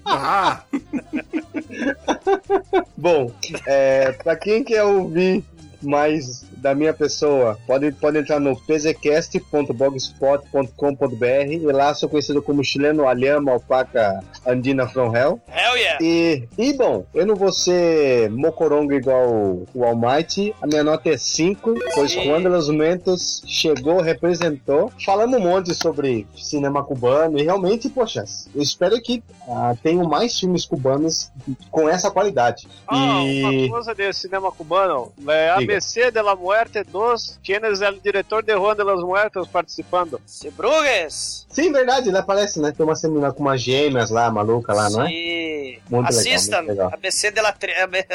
Ah, 0.04 0.62
Bom, 2.96 3.30
é, 3.66 4.12
pra 4.12 4.36
quem 4.36 4.64
quer 4.64 4.84
ouvir 4.84 5.44
mais 5.82 6.44
da 6.66 6.74
minha 6.74 6.92
pessoa, 6.92 7.56
pode, 7.64 7.92
pode 7.92 8.18
entrar 8.18 8.40
no 8.40 8.60
pzcast.blogspot.com.br 8.62 11.24
e 11.48 11.60
lá 11.60 11.94
sou 11.94 12.08
conhecido 12.08 12.42
como 12.42 12.64
chileno 12.64 13.06
Alhama 13.06 13.52
Alpaca 13.52 14.18
Andina 14.44 14.88
From 14.88 15.16
Hell. 15.16 15.40
Hell 15.46 15.76
yeah. 15.76 15.98
E, 16.02 16.48
e 16.58 16.72
bom, 16.72 17.06
eu 17.14 17.24
não 17.24 17.36
vou 17.36 17.52
ser 17.52 18.28
mocorongo 18.30 18.92
igual 18.92 19.64
o, 19.72 19.84
Almighty, 19.84 20.52
a 20.60 20.66
minha 20.66 20.82
nota 20.82 21.08
é 21.08 21.16
5, 21.16 21.72
pois 21.94 22.10
Sim. 22.10 22.24
quando 22.24 22.48
os 22.48 22.68
momentos 22.68 23.44
chegou, 23.46 24.00
representou. 24.00 24.90
Falamos 25.04 25.38
um 25.38 25.42
monte 25.42 25.72
sobre 25.72 26.26
cinema 26.36 26.82
cubano 26.82 27.38
e 27.38 27.44
realmente, 27.44 27.88
poxa, 27.88 28.24
eu 28.52 28.60
espero 28.60 29.00
que 29.00 29.22
ah, 29.48 29.72
tenham 29.80 30.08
mais 30.08 30.36
filmes 30.36 30.64
cubanos 30.64 31.30
com 31.70 31.88
essa 31.88 32.10
qualidade. 32.10 32.66
Ah, 32.88 33.22
e 33.22 33.66
uma 33.66 33.70
coisa 33.70 33.94
de 33.94 34.12
cinema 34.12 34.50
cubano. 34.50 35.12
É 35.28 35.50
ABC 35.50 36.10
de 36.10 36.20
la 36.20 36.34
Muerte 36.34 36.55
Muerte 36.56 36.84
2, 36.90 37.38
tienes 37.42 37.82
el 37.82 38.00
diretor 38.00 38.42
de 38.42 38.54
Juan 38.54 38.74
de 38.78 38.82
los 38.84 39.04
Muertos 39.04 39.46
participando. 39.48 40.18
Se 40.24 40.50
Bruges. 40.50 41.44
Sim, 41.50 41.70
verdade, 41.70 42.08
ele 42.08 42.16
aparece, 42.18 42.60
né? 42.60 42.72
Tem 42.72 42.84
uma 42.84 42.96
cena 42.96 43.30
com 43.32 43.42
umas 43.42 43.60
gêmeas 43.60 44.10
lá, 44.10 44.30
maluca 44.30 44.72
lá, 44.72 44.88
não 44.88 45.02
é? 45.04 45.08
Sim. 45.08 45.78
Muito 45.90 46.06
legal, 46.06 46.08
Assistam. 46.08 46.56
muito 46.58 46.68
legal. 46.70 46.90
ABC 46.94 47.30
de 47.30 47.40
la, 47.42 47.54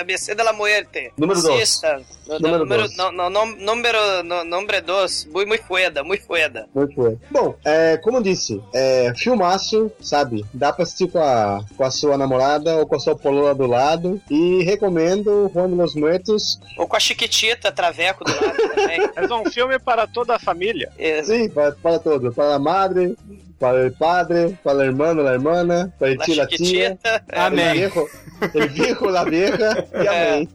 ABC 0.02 0.36
de 0.36 0.44
la 0.44 0.54
Muerte. 0.54 1.12
Número 1.18 1.40
dois. 1.42 1.62
Assistam. 1.62 2.02
No- 2.28 2.34
no- 2.34 2.40
Número 2.40 2.60
número, 2.66 2.82
dois. 2.84 2.98
no, 2.98 3.12
no, 3.12 3.30
no- 3.30 3.46
número, 3.58 4.24
no, 4.24 4.44
nombre 4.44 4.82
dos. 4.82 5.26
Muy, 5.32 5.46
muy 5.46 5.58
fueda, 5.60 6.04
muy 6.04 6.18
fueda. 6.18 6.68
Muito 6.74 6.96
bom. 6.96 7.18
Bom, 7.30 7.56
é, 7.66 7.98
como 7.98 8.18
eu 8.18 8.22
disse, 8.24 8.62
é, 8.74 9.12
filmaço, 9.16 9.92
sabe? 10.02 10.44
Dá 10.54 10.72
pra 10.74 10.84
assistir 10.84 11.10
com 11.10 11.20
a, 11.20 11.64
com 11.78 11.84
a 11.84 11.92
sua 11.92 12.18
namorada 12.18 12.76
ou 12.78 12.86
com 12.88 12.96
a 12.96 13.00
sua 13.00 13.16
polola 13.16 13.54
do 13.54 13.68
lado. 13.68 14.20
E 14.30 14.64
recomendo 14.64 15.50
Juan 15.54 15.70
de 15.70 15.76
los 15.76 15.96
Muertos. 15.96 16.60
Ou 16.78 16.88
com 16.88 16.96
a 16.96 17.00
Chiquitita, 17.00 17.72
Traveco 17.72 18.21
do 18.24 18.46
lado 18.46 18.58
também. 18.76 19.10
É 19.16 19.34
um 19.34 19.50
filme 19.50 19.80
para 19.80 20.08
toda 20.08 20.36
a 20.36 20.40
família. 20.40 20.92
Sim, 21.24 21.50
para, 21.50 21.72
para 21.74 22.00
todo. 22.00 22.32
Para 22.32 22.56
a 22.56 22.60
madre, 22.60 23.18
para 23.62 23.88
o 23.88 23.92
padre, 23.92 24.58
para 24.64 24.78
o 24.80 24.82
hermano, 24.82 25.28
a 25.28 25.34
hermana, 25.34 25.94
para 26.00 26.16
La 26.16 26.26
tio, 26.26 26.36
la 26.36 26.48
tia. 26.48 26.98
É. 27.04 27.22
El 27.46 27.52
viejo, 27.74 28.10
el 28.56 28.70
viejo, 28.70 29.10
la 29.12 29.24
vieja 29.24 29.86
e 29.94 30.08
amém. 30.08 30.50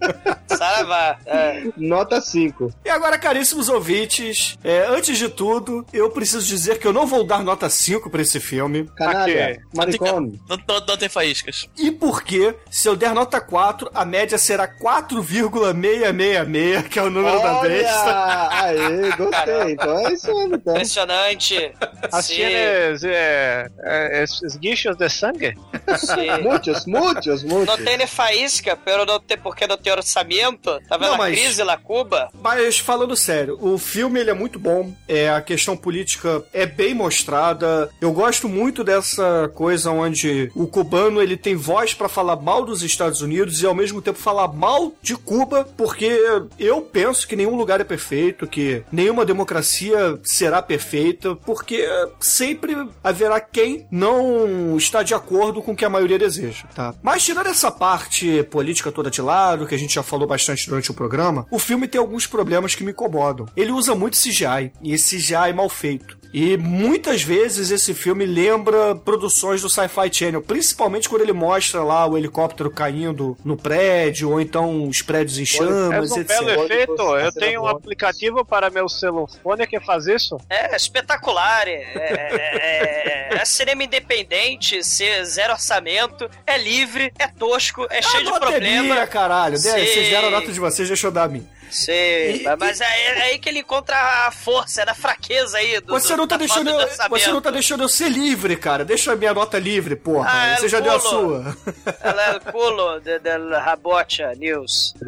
Saravá. 0.49 1.17
É. 1.25 1.63
Nota 1.77 2.21
5. 2.21 2.73
E 2.85 2.91
agora, 2.91 3.17
caríssimos 3.17 3.69
ouvintes, 3.69 4.59
é, 4.65 4.87
antes 4.89 5.17
de 5.17 5.29
tudo, 5.29 5.87
eu 5.93 6.11
preciso 6.11 6.45
dizer 6.45 6.81
que 6.81 6.87
eu 6.87 6.93
não 6.93 7.07
vou 7.07 7.23
dar 7.25 7.45
nota 7.45 7.71
5 7.71 8.11
pra 8.11 8.23
esse 8.23 8.41
filme. 8.41 8.91
Canalha, 8.97 9.63
maricone. 9.73 10.41
Não, 10.49 10.57
não, 10.57 10.81
não 10.87 10.97
tem 10.97 11.09
faíscas. 11.09 11.69
E 11.79 11.93
porque, 11.93 12.57
se 12.69 12.89
eu 12.89 12.97
der 12.97 13.15
nota 13.15 13.41
4, 13.41 13.89
a 13.95 14.05
média 14.05 14.37
será 14.37 14.67
4,666, 14.67 16.89
que 16.89 16.99
é 16.99 17.03
o 17.03 17.11
número 17.11 17.39
da 17.39 17.61
Olha! 17.61 17.69
besta. 17.69 18.49
Aê, 18.51 19.13
gostei. 19.17 19.73
Então 19.73 19.99
é 19.99 20.13
isso 20.13 20.35
mesmo, 20.35 20.57
então. 20.57 20.75
Impressionante. 20.75 21.73
Sim. 22.23 22.96
Eh, 23.05 23.69
eh, 23.83 24.25
esguichos 24.45 24.97
de 24.97 25.09
sangue? 25.09 25.55
Sim. 25.99 26.27
Muitos, 26.43 26.87
muitos, 26.87 27.43
muitos. 27.43 27.67
Não 27.79 27.85
tem 27.85 28.07
faísca, 28.07 28.77
pero 28.77 29.05
não 29.05 29.19
tem 29.21 29.37
porque 29.39 29.67
não 29.67 29.77
tem 29.77 29.93
orçamento. 29.93 30.79
Tá 30.89 30.97
vendo 30.97 31.09
Não, 31.09 31.15
a 31.15 31.19
mas- 31.19 31.39
crise 31.39 31.63
lá, 31.63 31.77
Cuba? 31.77 32.29
Mas 32.43 32.79
falando 32.79 33.17
sério, 33.17 33.59
o 33.61 33.79
filme 33.79 34.21
ele 34.21 34.31
é 34.31 34.35
muito 34.35 34.59
bom. 34.59 34.93
É 35.09 35.29
a 35.31 35.41
questão 35.41 35.77
política 35.77 36.43
é 36.53 36.67
bem 36.67 36.95
mostrada. 36.95 37.91
Eu 38.01 38.13
gosto 38.13 38.49
muito 38.49 38.85
dessa 38.85 39.51
coisa 39.55 39.91
onde 39.91 40.51
o 40.55 40.67
cubano 40.67 41.21
ele 41.23 41.37
tem 41.37 41.55
voz 41.57 41.95
pra 41.95 42.09
falar 42.09 42.37
mal 42.37 42.65
dos 42.65 42.83
Estados 42.83 43.21
Unidos 43.23 43.63
e 43.63 43.67
ao 43.67 43.75
mesmo 43.75 44.01
tempo 44.03 44.19
falar 44.19 44.49
mal 44.49 44.93
de 45.03 45.17
Cuba, 45.17 45.67
porque 45.77 46.19
eu 46.59 46.81
penso 46.83 47.27
que 47.27 47.37
nenhum 47.37 47.57
lugar 47.57 47.81
é 47.81 47.85
perfeito, 47.85 48.47
que 48.47 48.83
nenhuma 48.93 49.25
democracia 49.25 50.19
será 50.25 50.61
perfeita, 50.63 51.35
porque 51.35 51.87
sempre 52.21 52.77
haverá 53.03 53.41
quem 53.41 53.87
não 53.91 54.77
está 54.77 55.03
de 55.03 55.15
acordo 55.15 55.63
com 55.63 55.73
o 55.73 55.77
que 55.77 55.85
a 55.85 55.91
maioria 55.91 56.19
deseja, 56.19 56.67
tá? 56.75 56.95
Mas 57.03 57.25
tirando 57.25 57.49
essa 57.49 57.71
parte 57.71 58.43
política 58.45 58.93
toda 58.93 59.11
de 59.11 59.23
lado, 59.23 59.67
que 59.67 59.75
a 59.75 59.79
gente 59.79 59.95
já 59.95 60.03
falou 60.03 60.27
bastante 60.27 60.69
durante 60.69 60.91
o 60.91 60.95
programa, 60.95 61.47
o 61.51 61.59
filme 61.59 61.89
tem 61.89 62.01
alguns 62.01 62.27
problemas 62.27 62.75
que 62.75 62.85
me 62.85 62.93
incomodam. 62.93 63.47
Ele 63.57 63.73
usa 63.73 63.95
muito 63.95 64.19
CGI, 64.19 64.73
e 64.83 64.93
esse 64.93 65.17
CGI 65.17 65.51
é 65.51 65.53
mal 65.53 65.69
feito. 65.69 66.19
E 66.39 66.55
muitas 66.59 67.23
vezes 67.23 67.71
esse 67.71 67.95
filme 67.95 68.27
lembra 68.27 68.95
produções 68.95 69.63
do 69.63 69.71
Sci-Fi 69.71 70.13
Channel, 70.13 70.43
principalmente 70.43 71.09
quando 71.09 71.23
ele 71.23 71.33
mostra 71.33 71.83
lá 71.83 72.07
o 72.07 72.15
helicóptero 72.19 72.71
caindo 72.71 73.35
no 73.43 73.57
prédio, 73.57 74.33
ou 74.33 74.39
então 74.39 74.87
os 74.87 75.01
prédios 75.01 75.39
em 75.39 75.45
É 75.45 75.47
chamas, 75.47 76.13
um 76.13 76.21
etc. 76.21 76.29
belo 76.29 76.51
efeito. 76.65 77.03
Eu 77.17 77.33
tenho 77.33 77.63
um 77.63 77.67
aplicativo 77.67 78.45
para 78.45 78.69
meu 78.69 78.87
celofone 78.87 79.67
que 79.67 79.81
faz 79.81 80.07
isso. 80.07 80.37
É 80.51 80.77
espetacular. 80.77 81.67
É, 81.69 81.71
é- 81.73 83.29
é- 83.33 83.37
é 83.41 83.45
cinema 83.47 83.85
independente, 83.85 84.85
ser 84.85 85.25
zero 85.25 85.55
orçamento, 85.55 86.29
é 86.47 86.59
livre, 86.59 87.15
é 87.19 87.29
tosco, 87.29 87.87
é 87.89 88.03
cheio 88.03 88.25
de 88.25 88.31
é 88.31 88.39
problema. 88.39 89.07
caralho. 89.07 89.57
Sim. 89.57 89.71
Vocês 89.71 90.11
deram 90.11 90.29
a 90.29 90.33
nota 90.33 90.53
de 90.53 90.61
vocês, 90.61 90.87
deixa 90.87 91.07
eu 91.07 91.11
dar 91.11 91.25
a 91.25 91.29
minha. 91.67 91.73
Sei, 91.73 92.45
mas 92.59 92.81
é, 92.81 92.85
é 92.85 93.23
aí 93.23 93.39
que 93.39 93.49
ele 93.49 93.61
encontra 93.61 93.97
a 94.27 94.31
força, 94.31 94.83
é 94.83 94.87
da 94.87 94.95
fraqueza 94.95 95.59
aí. 95.59 95.81
Do, 95.81 95.93
Você 95.93 96.17
não, 96.17 96.27
tá 96.27 96.37
da 96.37 96.41
deixando 96.47 96.71
falta 96.71 97.05
eu, 97.05 97.09
você 97.09 97.33
não 97.33 97.41
tá 97.41 97.51
deixando 97.51 97.83
eu 97.83 97.89
ser 97.89 98.09
livre, 98.09 98.57
cara. 98.57 98.85
Deixa 98.85 99.13
a 99.13 99.17
minha 99.17 99.35
nota 99.35 99.59
livre, 99.59 99.97
porra. 99.97 100.29
Ah, 100.31 100.57
você 100.57 100.69
já 100.69 100.81
deu 100.81 100.93
a 100.93 101.01
culo. 101.01 101.11
sua. 101.11 101.57
Ela 102.01 102.23
é 102.23 102.37
o 102.37 102.41
culo 102.41 103.01
Rabocha 103.59 104.33
News. 104.37 104.95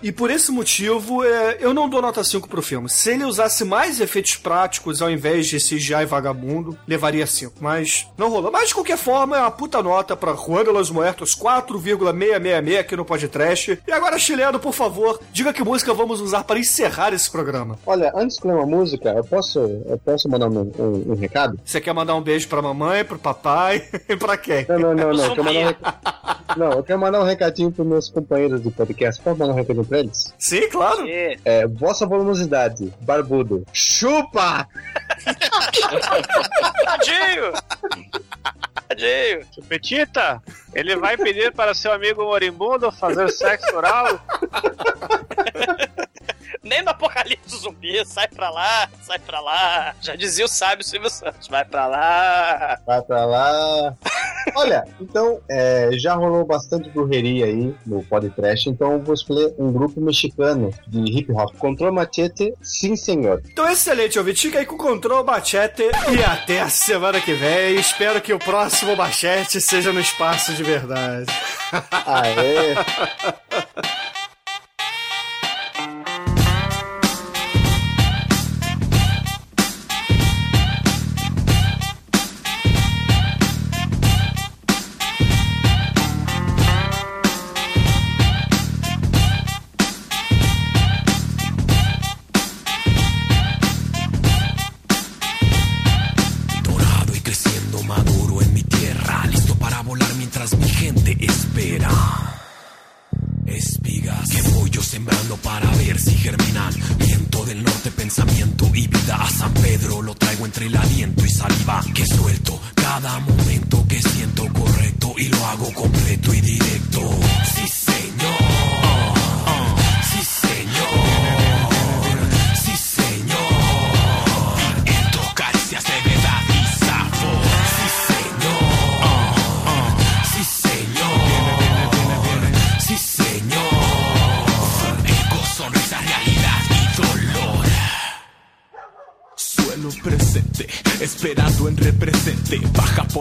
E 0.00 0.12
por 0.12 0.30
esse 0.30 0.52
motivo, 0.52 1.24
é, 1.24 1.56
eu 1.60 1.74
não 1.74 1.88
dou 1.88 2.00
nota 2.00 2.22
5 2.22 2.48
pro 2.48 2.62
filme. 2.62 2.88
Se 2.88 3.10
ele 3.10 3.24
usasse 3.24 3.64
mais 3.64 4.00
efeitos 4.00 4.36
práticos 4.36 5.02
ao 5.02 5.10
invés 5.10 5.48
de 5.48 5.58
CGI 5.58 6.04
vagabundo, 6.06 6.78
levaria 6.86 7.26
5. 7.26 7.54
Mas 7.60 8.06
não 8.16 8.28
rolou. 8.28 8.50
Mas 8.50 8.68
de 8.68 8.74
qualquer 8.74 8.96
forma, 8.96 9.36
é 9.36 9.40
uma 9.40 9.50
puta 9.50 9.82
nota 9.82 10.16
pra 10.16 10.34
Juan 10.34 10.62
de 10.62 10.70
los 10.70 10.90
Muertos 10.90 11.34
4,666 11.34 12.78
aqui 12.78 12.96
no 12.96 13.04
podcast. 13.04 13.80
E 13.86 13.92
agora, 13.92 14.18
chileno, 14.18 14.60
por 14.60 14.72
favor, 14.72 15.20
diga 15.32 15.47
que 15.52 15.62
música 15.64 15.92
vamos 15.94 16.20
usar 16.20 16.44
para 16.44 16.58
encerrar 16.58 17.12
esse 17.12 17.30
programa. 17.30 17.78
Olha, 17.86 18.10
antes 18.14 18.28
de 18.28 18.32
escolher 18.34 18.54
uma 18.54 18.66
música, 18.66 19.10
eu 19.10 19.24
posso, 19.24 19.58
eu 19.58 19.98
posso 20.04 20.28
mandar 20.28 20.48
um, 20.48 20.72
um- 20.78 21.12
um 21.12 21.14
recado? 21.14 21.58
Você 21.64 21.80
quer 21.80 21.92
mandar 21.92 22.14
um 22.14 22.20
beijo 22.22 22.48
pra 22.48 22.60
mamãe, 22.62 23.04
pro 23.04 23.18
papai 23.18 23.86
e 24.08 24.16
pra 24.16 24.36
quem? 24.36 24.66
Não, 24.68 24.78
não, 24.78 24.94
não, 24.94 25.12
não. 25.12 25.24
Eu 25.24 25.34
quero 25.34 25.44
mandar 25.44 25.60
um 25.60 25.64
rec- 25.64 25.78
Não, 26.56 26.72
eu 26.72 26.82
quero 26.82 26.98
mandar 26.98 27.20
um 27.20 27.24
recadinho 27.24 27.70
pros 27.72 27.86
meus 27.86 28.08
companheiros 28.08 28.60
do 28.60 28.70
podcast. 28.70 29.20
Posso 29.22 29.38
mandar 29.38 29.52
um 29.52 29.56
recadinho 29.56 29.84
pra 29.84 29.98
eles? 30.00 30.32
Sim, 30.38 30.68
claro. 30.70 31.04
É, 31.44 31.66
vossa 31.66 32.06
volumosidade, 32.06 32.92
barbudo. 33.00 33.64
Chupa! 33.72 34.66
Tadinho! 36.84 37.52
Tadinho! 38.88 39.46
Petita, 39.68 40.42
ele 40.74 40.96
vai 40.96 41.16
pedir 41.16 41.52
para 41.52 41.74
seu 41.74 41.92
amigo 41.92 42.22
moribundo 42.22 42.90
fazer 42.90 43.30
sexo 43.30 43.76
oral? 43.76 44.18
Nem 46.68 46.82
no 46.82 46.90
apocalipse 46.90 47.56
zumbi, 47.56 48.04
sai 48.04 48.28
pra 48.28 48.50
lá, 48.50 48.90
sai 49.00 49.18
pra 49.18 49.40
lá. 49.40 49.94
Já 50.02 50.14
dizia 50.14 50.44
o 50.44 50.48
sábio 50.48 50.84
Silvio 50.84 51.08
Santos, 51.08 51.48
vai 51.48 51.64
pra 51.64 51.86
lá. 51.86 52.78
Vai 52.86 53.00
pra 53.02 53.24
lá. 53.24 53.94
Olha, 54.54 54.84
então, 55.00 55.40
é, 55.48 55.90
já 55.92 56.14
rolou 56.14 56.44
bastante 56.44 56.90
brujeria 56.90 57.46
aí 57.46 57.74
no 57.86 58.02
podcast, 58.04 58.68
então 58.68 58.92
eu 58.92 59.02
vou 59.02 59.14
escolher 59.14 59.54
um 59.58 59.72
grupo 59.72 59.98
mexicano 60.00 60.70
de 60.86 61.00
hip 61.18 61.32
hop. 61.32 61.54
Control 61.56 61.92
Machete, 61.92 62.52
sim 62.60 62.96
senhor. 62.96 63.42
Então, 63.50 63.68
excelente, 63.68 64.18
ouvinte. 64.18 64.42
Fica 64.42 64.58
aí 64.58 64.66
com 64.66 64.74
o 64.74 64.78
Control 64.78 65.24
Machete 65.24 65.84
e 66.10 66.22
até 66.22 66.60
a 66.60 66.68
semana 66.68 67.20
que 67.20 67.32
vem. 67.32 67.76
Espero 67.76 68.20
que 68.20 68.32
o 68.32 68.38
próximo 68.38 68.94
Machete 68.94 69.60
seja 69.60 69.92
no 69.92 70.00
espaço 70.00 70.52
de 70.52 70.62
verdade. 70.62 71.32
Aê! 72.06 72.74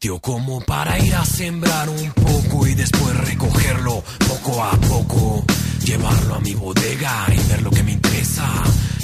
Sitio 0.00 0.18
como 0.18 0.60
para 0.62 0.98
ir 0.98 1.14
a 1.14 1.24
sembrar 1.26 1.86
un 1.90 2.10
poco 2.12 2.66
y 2.66 2.74
después 2.74 3.14
recogerlo 3.18 4.02
poco 4.28 4.64
a 4.64 4.70
poco. 4.88 5.44
Llevarlo 5.84 6.36
a 6.36 6.40
mi 6.40 6.54
bodega 6.54 7.26
y 7.28 7.48
ver 7.50 7.60
lo 7.60 7.70
que 7.70 7.82
me 7.82 7.92
interesa. 7.92 8.46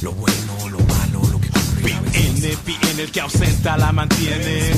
Lo 0.01 0.13
bueno, 0.13 0.71
lo 0.71 0.79
malo, 0.79 1.21
lo 1.31 1.39
que 1.39 1.49
Viene, 1.83 2.57
viene 2.65 3.03
el 3.03 3.11
que 3.11 3.21
ausenta 3.21 3.77
la 3.77 3.93
mantiene. 3.93 4.73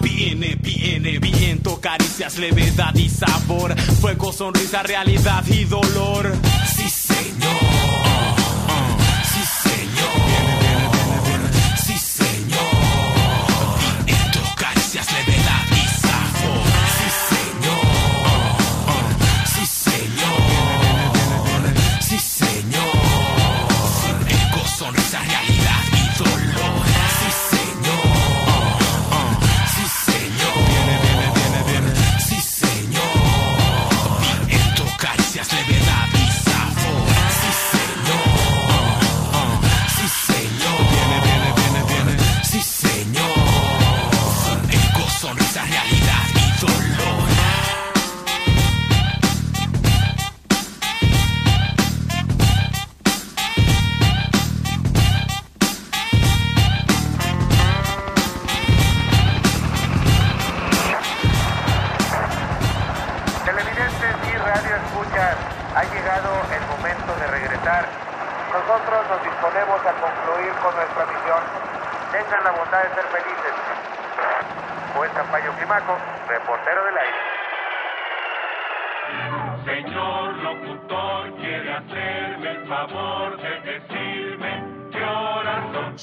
Viene, 0.00 0.54
viene, 0.60 1.18
viento, 1.18 1.80
caricias, 1.80 2.38
levedad 2.38 2.94
y 2.94 3.08
sabor. 3.08 3.76
Fuego, 4.00 4.32
sonrisa, 4.32 4.84
realidad 4.84 5.44
y 5.48 5.64
dolor. 5.64 6.32
Sí, 6.76 6.88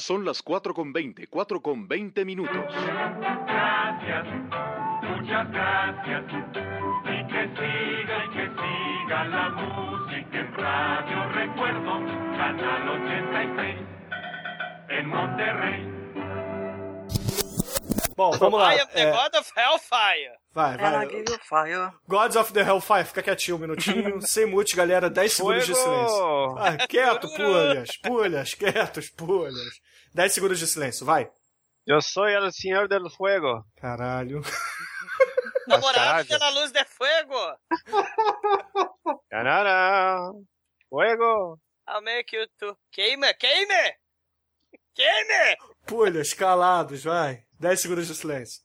son. 0.10 0.26
Las 0.26 0.41
4 0.41 0.73
con 0.73 0.91
20, 0.91 1.27
4 1.27 1.61
con 1.61 1.88
20 1.88 2.26
minutos. 2.26 2.65
Gracias, 3.45 4.26
muchas 5.03 5.52
gracias. 5.52 6.23
Y 7.06 7.27
que 7.27 7.44
siga 7.56 8.26
y 8.26 8.30
que 8.34 8.45
siga 8.60 9.23
la 9.26 9.49
música 9.49 10.40
en 10.40 10.53
Radio 10.56 11.30
Recuerdo, 11.30 11.91
Canal 12.38 12.90
86, 12.90 13.77
en 14.90 15.07
Monterrey. 15.07 15.99
Bom, 18.15 18.38
vamos 18.38 18.60
lá. 18.60 18.76
I 18.76 18.80
am 18.81 18.88
the 18.94 18.99
É, 18.99 19.11
God 19.11 19.36
of 19.36 19.49
Hellfire. 19.56 20.34
vai, 20.53 20.76
vai. 20.76 21.07
Gods 22.06 22.36
of 22.36 22.52
the 22.52 22.61
Hellfire, 22.61 23.06
fica 23.06 23.23
quietinho 23.23 23.56
um 23.56 23.60
minutinho. 23.61 24.22
Sem 24.27 24.45
mute, 24.45 24.76
galera. 24.76 25.10
10 25.10 25.31
segundos 25.31 25.65
de 25.65 25.73
silêncio. 25.73 26.57
Ah, 26.57 26.86
quieto, 26.86 27.30
pulhas, 27.38 27.95
pulhas, 28.03 28.53
quietos, 28.56 29.10
pulhas. 29.11 29.80
10 30.14 30.34
segundos 30.34 30.60
de 30.60 30.68
silêncio, 30.68 31.06
vai. 31.06 31.31
Eu 31.86 32.02
sou 32.02 32.27
el 32.27 32.52
Senhor 32.52 32.88
del 32.88 33.10
Fuego. 33.10 33.65
Caralho. 33.76 34.41
Namorado 35.68 36.27
de 36.27 36.38
la 36.38 36.49
luz 36.49 36.72
de 36.72 36.84
fuego. 36.86 37.57
Canara. 39.30 40.31
Fuego. 40.90 41.60
I'll 41.88 42.02
make 42.03 42.36
you 42.36 42.48
to... 42.60 42.77
Queime, 42.91 43.34
queime! 43.36 43.98
Queime! 44.95 45.57
Pulhas, 45.86 46.34
calados, 46.34 47.03
vai. 47.03 47.44
10 47.60 47.81
segundos 47.81 48.07
de 48.07 48.15
silêncio. 48.15 48.64